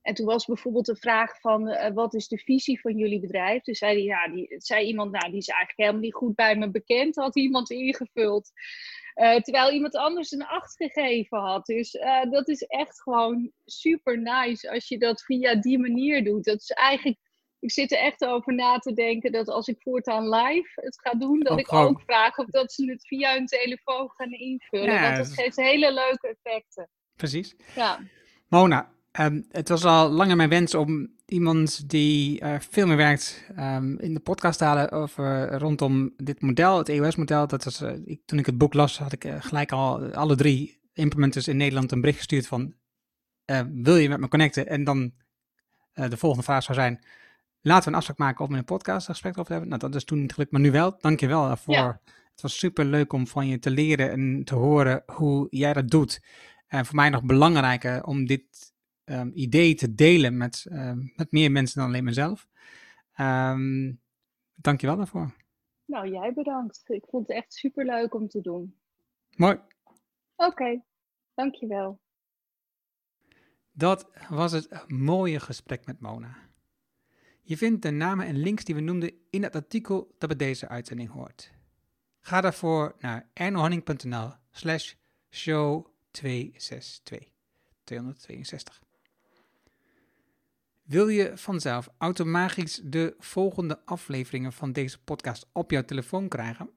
En 0.07 0.15
toen 0.15 0.27
was 0.27 0.45
bijvoorbeeld 0.45 0.87
de 0.87 0.97
vraag 0.97 1.41
van, 1.41 1.93
wat 1.95 2.15
is 2.15 2.29
de 2.29 2.39
visie 2.39 2.81
van 2.81 2.97
jullie 2.97 3.21
bedrijf? 3.21 3.63
Toen 3.63 3.75
zei, 3.75 3.95
die, 3.97 4.05
ja, 4.05 4.29
die, 4.29 4.55
zei 4.59 4.87
iemand, 4.87 5.13
nou 5.13 5.31
die 5.31 5.39
is 5.39 5.49
eigenlijk 5.49 5.79
helemaal 5.79 6.01
niet 6.01 6.15
goed 6.15 6.35
bij 6.35 6.57
me 6.57 6.71
bekend, 6.71 7.17
had 7.17 7.37
iemand 7.37 7.71
ingevuld. 7.71 8.51
Eh, 9.15 9.35
terwijl 9.37 9.71
iemand 9.73 9.97
anders 9.97 10.31
een 10.31 10.47
8 10.47 10.77
gegeven 10.77 11.39
had. 11.39 11.67
Dus 11.67 11.95
eh, 11.95 12.31
dat 12.31 12.49
is 12.49 12.63
echt 12.63 13.03
gewoon 13.03 13.53
super 13.65 14.19
nice 14.21 14.71
als 14.71 14.89
je 14.89 14.99
dat 14.99 15.23
via 15.23 15.55
die 15.55 15.79
manier 15.79 16.25
doet. 16.25 16.45
Dat 16.45 16.61
is 16.61 16.71
eigenlijk, 16.71 17.19
ik 17.59 17.71
zit 17.71 17.93
er 17.93 17.99
echt 17.99 18.25
over 18.25 18.55
na 18.55 18.79
te 18.79 18.93
denken 18.93 19.33
dat 19.33 19.49
als 19.49 19.69
ik 19.69 19.83
voortaan 19.83 20.29
live 20.29 20.71
het 20.75 21.01
ga 21.01 21.11
doen, 21.19 21.41
dat 21.41 21.59
ik 21.59 21.67
gewoon- 21.67 21.87
ook 21.87 22.01
vraag 22.01 22.39
of 22.39 22.47
dat 22.47 22.73
ze 22.73 22.91
het 22.91 23.07
via 23.07 23.33
hun 23.35 23.47
telefoon 23.47 24.11
gaan 24.11 24.33
invullen. 24.33 24.93
Ja, 24.93 25.03
want 25.03 25.17
dat 25.17 25.33
geeft 25.33 25.57
hele 25.57 25.93
leuke 25.93 26.37
effecten. 26.43 26.89
Precies. 27.17 27.55
Ja, 27.75 27.99
Mona, 28.49 28.95
ehm, 29.19 29.43
het 29.51 29.69
was 29.69 29.85
al 29.85 30.11
langer 30.11 30.37
mijn 30.37 30.49
wens 30.49 30.75
om 30.75 31.15
iemand 31.27 31.89
die 31.89 32.41
eh, 32.41 32.55
veel 32.71 32.87
meer 32.87 32.97
werkt 32.97 33.45
ehm, 33.57 33.97
in 33.97 34.15
de 34.15 34.21
podcast 34.21 34.59
te 34.59 34.65
halen 34.65 34.91
over 34.91 35.59
rondom 35.59 36.15
dit 36.17 36.41
model, 36.41 36.79
het 36.79 36.89
EOS-model. 36.89 37.47
Dat 37.47 37.65
was, 37.65 37.81
eh, 37.81 37.93
ik, 38.05 38.21
toen 38.25 38.39
ik 38.39 38.47
het 38.47 38.59
boek 38.59 38.75
las, 38.75 38.99
had 38.99 39.13
ik 39.13 39.25
eh, 39.25 39.35
gelijk 39.39 39.73
al 39.73 40.13
alle 40.15 40.37
drie 40.37 40.81
implementers 40.93 41.49
in 41.49 41.57
Nederland 41.57 41.93
een 41.93 42.01
bericht 42.01 42.19
gestuurd 42.19 42.47
van 42.47 42.75
eh, 43.47 43.61
wil 43.73 43.97
je 43.97 44.09
met 44.09 44.21
me 44.21 44.29
connecten? 44.29 44.67
En 44.67 44.85
dan 44.85 45.13
eh, 45.93 46.11
de 46.11 46.17
volgende 46.17 46.45
vraag 46.45 46.63
zou 46.63 46.79
zijn, 46.79 47.05
laten 47.61 47.85
we 47.85 47.91
een 47.91 47.97
afspraak 47.97 48.19
maken 48.19 48.45
om 48.45 48.51
in 48.51 48.59
een 48.59 48.65
podcast 48.65 49.09
een 49.09 49.15
gesprek 49.15 49.33
over 49.33 49.45
te 49.45 49.53
hebben. 49.53 49.69
Nou, 49.69 49.81
dat 49.81 49.95
is 49.95 50.05
toen 50.05 50.21
niet 50.21 50.33
gelukt, 50.33 50.53
maar 50.53 50.61
nu 50.61 50.71
wel. 50.71 50.97
Dank 50.99 51.21
je 51.21 51.27
wel 51.27 51.47
daarvoor. 51.47 51.75
Ja. 51.75 52.01
Het 52.31 52.43
was 52.43 52.59
super 52.59 52.85
leuk 52.85 53.13
om 53.13 53.27
van 53.27 53.47
je 53.47 53.59
te 53.59 53.71
leren 53.71 54.11
en 54.11 54.45
te 54.45 54.55
horen 54.55 55.03
hoe 55.07 55.47
jij 55.51 55.73
dat 55.73 55.89
doet. 55.89 56.23
En 56.67 56.87
voor 56.87 56.95
mij 56.95 57.09
nog 57.09 57.23
belangrijker 57.23 58.05
om 58.05 58.27
dit 58.27 58.75
ehm, 59.07 59.31
idee 59.35 59.75
te 59.75 59.95
delen 59.95 60.37
met, 60.37 60.67
ehm, 60.71 60.99
met 61.17 61.33
meer 61.33 61.51
mensen 61.51 61.81
dan 61.81 61.89
alleen 61.89 62.05
mezelf. 62.05 62.49
Ehm 63.15 63.93
Dank 64.57 64.81
je 64.81 64.87
wel 64.87 64.97
daarvoor. 64.97 65.35
nou 65.85 66.09
jij 66.11 66.33
bedankt. 66.33 66.83
Ik 66.87 67.05
vond 67.09 67.29
het 67.29 67.37
echt 67.37 67.55
super 67.55 67.85
leuk 67.85 68.15
om 68.15 68.29
te 68.29 68.41
doen. 68.41 68.77
Mooi. 69.37 69.61
Oké, 70.37 70.83
dankjewel. 71.35 72.01
Dat 73.73 74.11
was 74.29 74.53
het 74.53 74.85
mooie 74.89 75.41
gesprek 75.41 75.87
met 75.87 76.01
Mona. 76.01 76.37
Je 77.43 77.57
vindt 77.57 77.83
de 77.83 77.91
namen 77.91 78.27
en 78.27 78.37
links 78.37 78.65
die 78.65 78.75
we 78.75 78.81
noemden 78.81 79.13
in 79.31 79.43
het 79.43 79.55
artikel 79.55 80.15
dat 80.19 80.29
bij 80.29 80.39
deze 80.39 80.69
uitzending 80.69 81.11
hoort. 81.11 81.53
Ga 82.21 82.41
daarvoor 82.41 82.97
naar 82.99 83.31
ernohanning.nl 83.33 84.33
slash 84.51 84.95
show 85.31 85.87
262. 86.11 87.29
262. 87.85 88.86
Wil 90.87 91.09
je 91.09 91.33
vanzelf 91.35 91.89
automatisch 91.99 92.81
de 92.85 93.15
volgende 93.19 93.81
afleveringen 93.85 94.53
van 94.53 94.73
deze 94.73 95.03
podcast 95.03 95.47
op 95.53 95.71
jouw 95.71 95.85
telefoon 95.85 96.29
krijgen? 96.29 96.71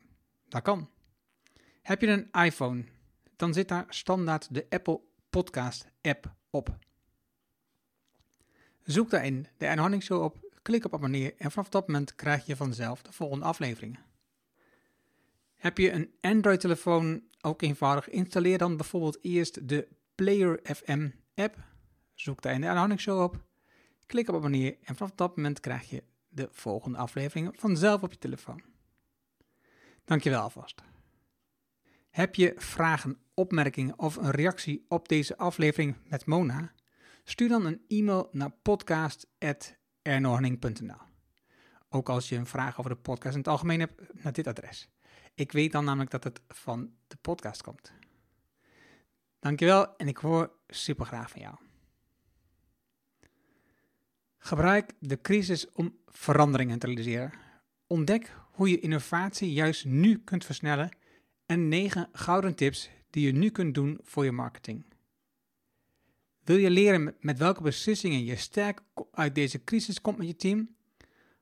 Dat 0.48 0.62
kan. 0.62 0.90
Heb 1.82 2.02
je 2.02 2.08
een 2.08 2.44
iPhone, 2.46 2.84
dan 3.36 3.54
zit 3.54 3.68
daar 3.68 3.86
standaard 3.90 4.54
de 4.54 4.66
Apple 4.70 5.02
Podcast 5.30 5.88
app 6.02 6.34
op. 6.50 6.78
Zoek 8.84 9.10
daarin 9.10 9.48
de 9.58 9.68
Hanning 9.68 10.04
Show 10.04 10.24
op, 10.24 10.38
klik 10.62 10.86
op 10.86 10.94
abonneer 10.94 11.34
en 11.38 11.52
vanaf 11.52 11.70
dat 11.70 11.88
moment 11.88 12.16
krijg 12.16 12.46
je 12.46 12.56
vanzelf 12.56 13.02
de 13.02 13.12
volgende 13.12 13.46
afleveringen. 13.46 14.00
Heb 15.56 15.78
je 15.78 15.92
een 15.92 16.14
Android-telefoon, 16.22 17.24
ook 17.42 17.62
eenvoudig, 17.62 18.10
installeer 18.10 18.58
dan 18.58 18.78
bijvoorbeeld 18.78 19.18
eerst 19.22 19.68
de 19.68 19.88
Player 20.16 20.60
FM 20.64 21.10
app. 21.36 21.58
Zoek 22.14 22.42
daar 22.42 22.54
in 22.54 22.62
de 22.62 22.98
Show 22.98 23.22
op, 23.22 23.48
klik 24.10 24.30
op 24.30 24.36
abonneer 24.36 24.78
en 24.84 24.96
vanaf 24.96 25.12
dat 25.16 25.36
moment 25.36 25.60
krijg 25.60 25.90
je 25.90 26.04
de 26.28 26.50
volgende 26.52 26.98
afleveringen 26.98 27.54
vanzelf 27.56 28.04
op 28.04 28.12
je 28.12 28.18
telefoon. 28.18 28.62
Dankjewel 30.06 30.42
alvast. 30.42 30.82
Heb 32.10 32.36
je 32.36 32.54
vragen, 32.58 33.18
opmerkingen 33.34 34.00
of 34.00 34.16
een 34.16 34.32
reactie 34.32 34.86
op 34.88 35.08
deze 35.08 35.38
aflevering 35.38 35.96
met 36.08 36.26
Mona? 36.26 36.72
Stuur 37.24 37.50
dan 37.50 37.66
een 37.66 37.82
e-mail 37.88 38.30
naar 38.32 38.52
podcast.ernohanning.nl. 38.62 41.02
Ook 41.90 42.10
als 42.10 42.30
je 42.30 42.36
een 42.36 42.46
vraag 42.46 42.80
over 42.80 42.92
de 42.92 42.98
podcast 42.98 43.34
in 43.34 43.40
het 43.40 43.50
algemeen 43.50 43.80
hebt, 43.80 44.24
naar 44.24 44.34
dit 44.34 44.48
adres. 44.48 44.90
Ik 45.34 45.52
weet 45.52 45.72
dan 45.72 45.86
namelijk 45.86 46.12
dat 46.12 46.24
het 46.24 46.42
van 46.48 46.92
de 47.08 47.18
podcast 47.22 47.62
komt. 47.62 47.94
Dankjewel 49.40 49.98
en 49.98 50.08
ik 50.08 50.18
hoor 50.18 50.52
super 50.68 51.06
graag 51.06 51.30
van 51.30 51.42
jou. 51.42 51.69
Gebruik 54.40 54.92
de 55.00 55.22
crisis 55.22 55.72
om 55.72 55.98
veranderingen 56.08 56.80
te 56.80 56.86
realiseren. 56.86 57.32
Ontdek 57.88 58.36
hoe 58.52 58.70
je 58.70 58.80
innovatie 58.80 59.54
juist 59.54 59.86
nu 59.86 60.18
kunt 60.18 60.46
versnellen 60.46 60.90
en 61.46 61.68
9 61.68 62.10
gouden 62.12 62.56
tips 62.56 62.90
die 63.10 63.26
je 63.26 63.32
nu 63.32 63.50
kunt 63.50 63.74
doen 63.76 64.00
voor 64.02 64.26
je 64.26 64.32
marketing. 64.32 64.86
Wil 66.44 66.58
je 66.58 66.70
leren 66.70 67.16
met- 67.20 67.38
welke 67.38 67.62
beslissingen 67.62 68.24
je 68.24 68.36
sterk 68.36 68.82
uit 69.12 69.36
deze 69.36 69.64
crisis 69.64 70.02
komt 70.02 70.18
met 70.18 70.28
je 70.28 70.36
team? 70.36 70.76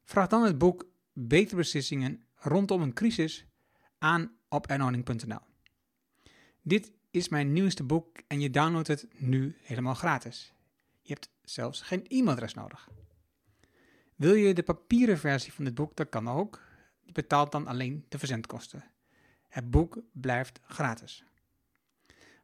Vraag 0.03 0.27
dan 0.27 0.43
het 0.43 0.57
boek 0.57 0.85
Betere 1.13 1.55
Beslissingen 1.55 2.23
rondom 2.35 2.81
een 2.81 2.93
crisis 2.93 3.45
aan 3.97 4.31
op 4.49 4.67
ernohanning.nl. 4.67 5.39
Dit 6.61 6.91
is 7.11 7.29
mijn 7.29 7.53
nieuwste 7.53 7.83
boek 7.83 8.17
en 8.27 8.39
je 8.39 8.49
downloadt 8.49 8.87
het 8.87 9.07
nu 9.17 9.55
helemaal 9.61 9.93
gratis. 9.93 10.53
Je 11.07 11.13
hebt 11.13 11.29
zelfs 11.41 11.81
geen 11.81 12.05
e-mailadres 12.07 12.53
nodig. 12.53 12.89
Wil 14.15 14.33
je 14.33 14.53
de 14.53 14.63
papieren 14.63 15.17
versie 15.17 15.53
van 15.53 15.63
dit 15.63 15.75
boek? 15.75 15.95
Dat 15.95 16.09
kan 16.09 16.27
ook. 16.27 16.61
Je 17.01 17.11
betaalt 17.11 17.51
dan 17.51 17.67
alleen 17.67 18.05
de 18.09 18.17
verzendkosten. 18.17 18.83
Het 19.47 19.71
boek 19.71 20.01
blijft 20.11 20.59
gratis. 20.63 21.23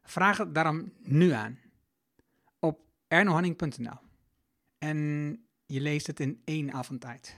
Vraag 0.02 0.38
het 0.38 0.54
daarom 0.54 0.92
nu 1.02 1.30
aan 1.30 1.58
op 2.58 2.80
ernohanning.nl 3.08 3.98
en 4.78 4.98
je 5.66 5.80
leest 5.80 6.06
het 6.06 6.20
in 6.20 6.42
één 6.44 6.72
avond 6.72 7.00
tijd. 7.00 7.36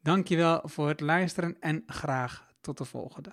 Dankjewel 0.00 0.68
voor 0.68 0.88
het 0.88 1.00
luisteren 1.00 1.60
en 1.60 1.82
graag 1.86 2.54
tot 2.60 2.78
de 2.78 2.84
volgende. 2.84 3.32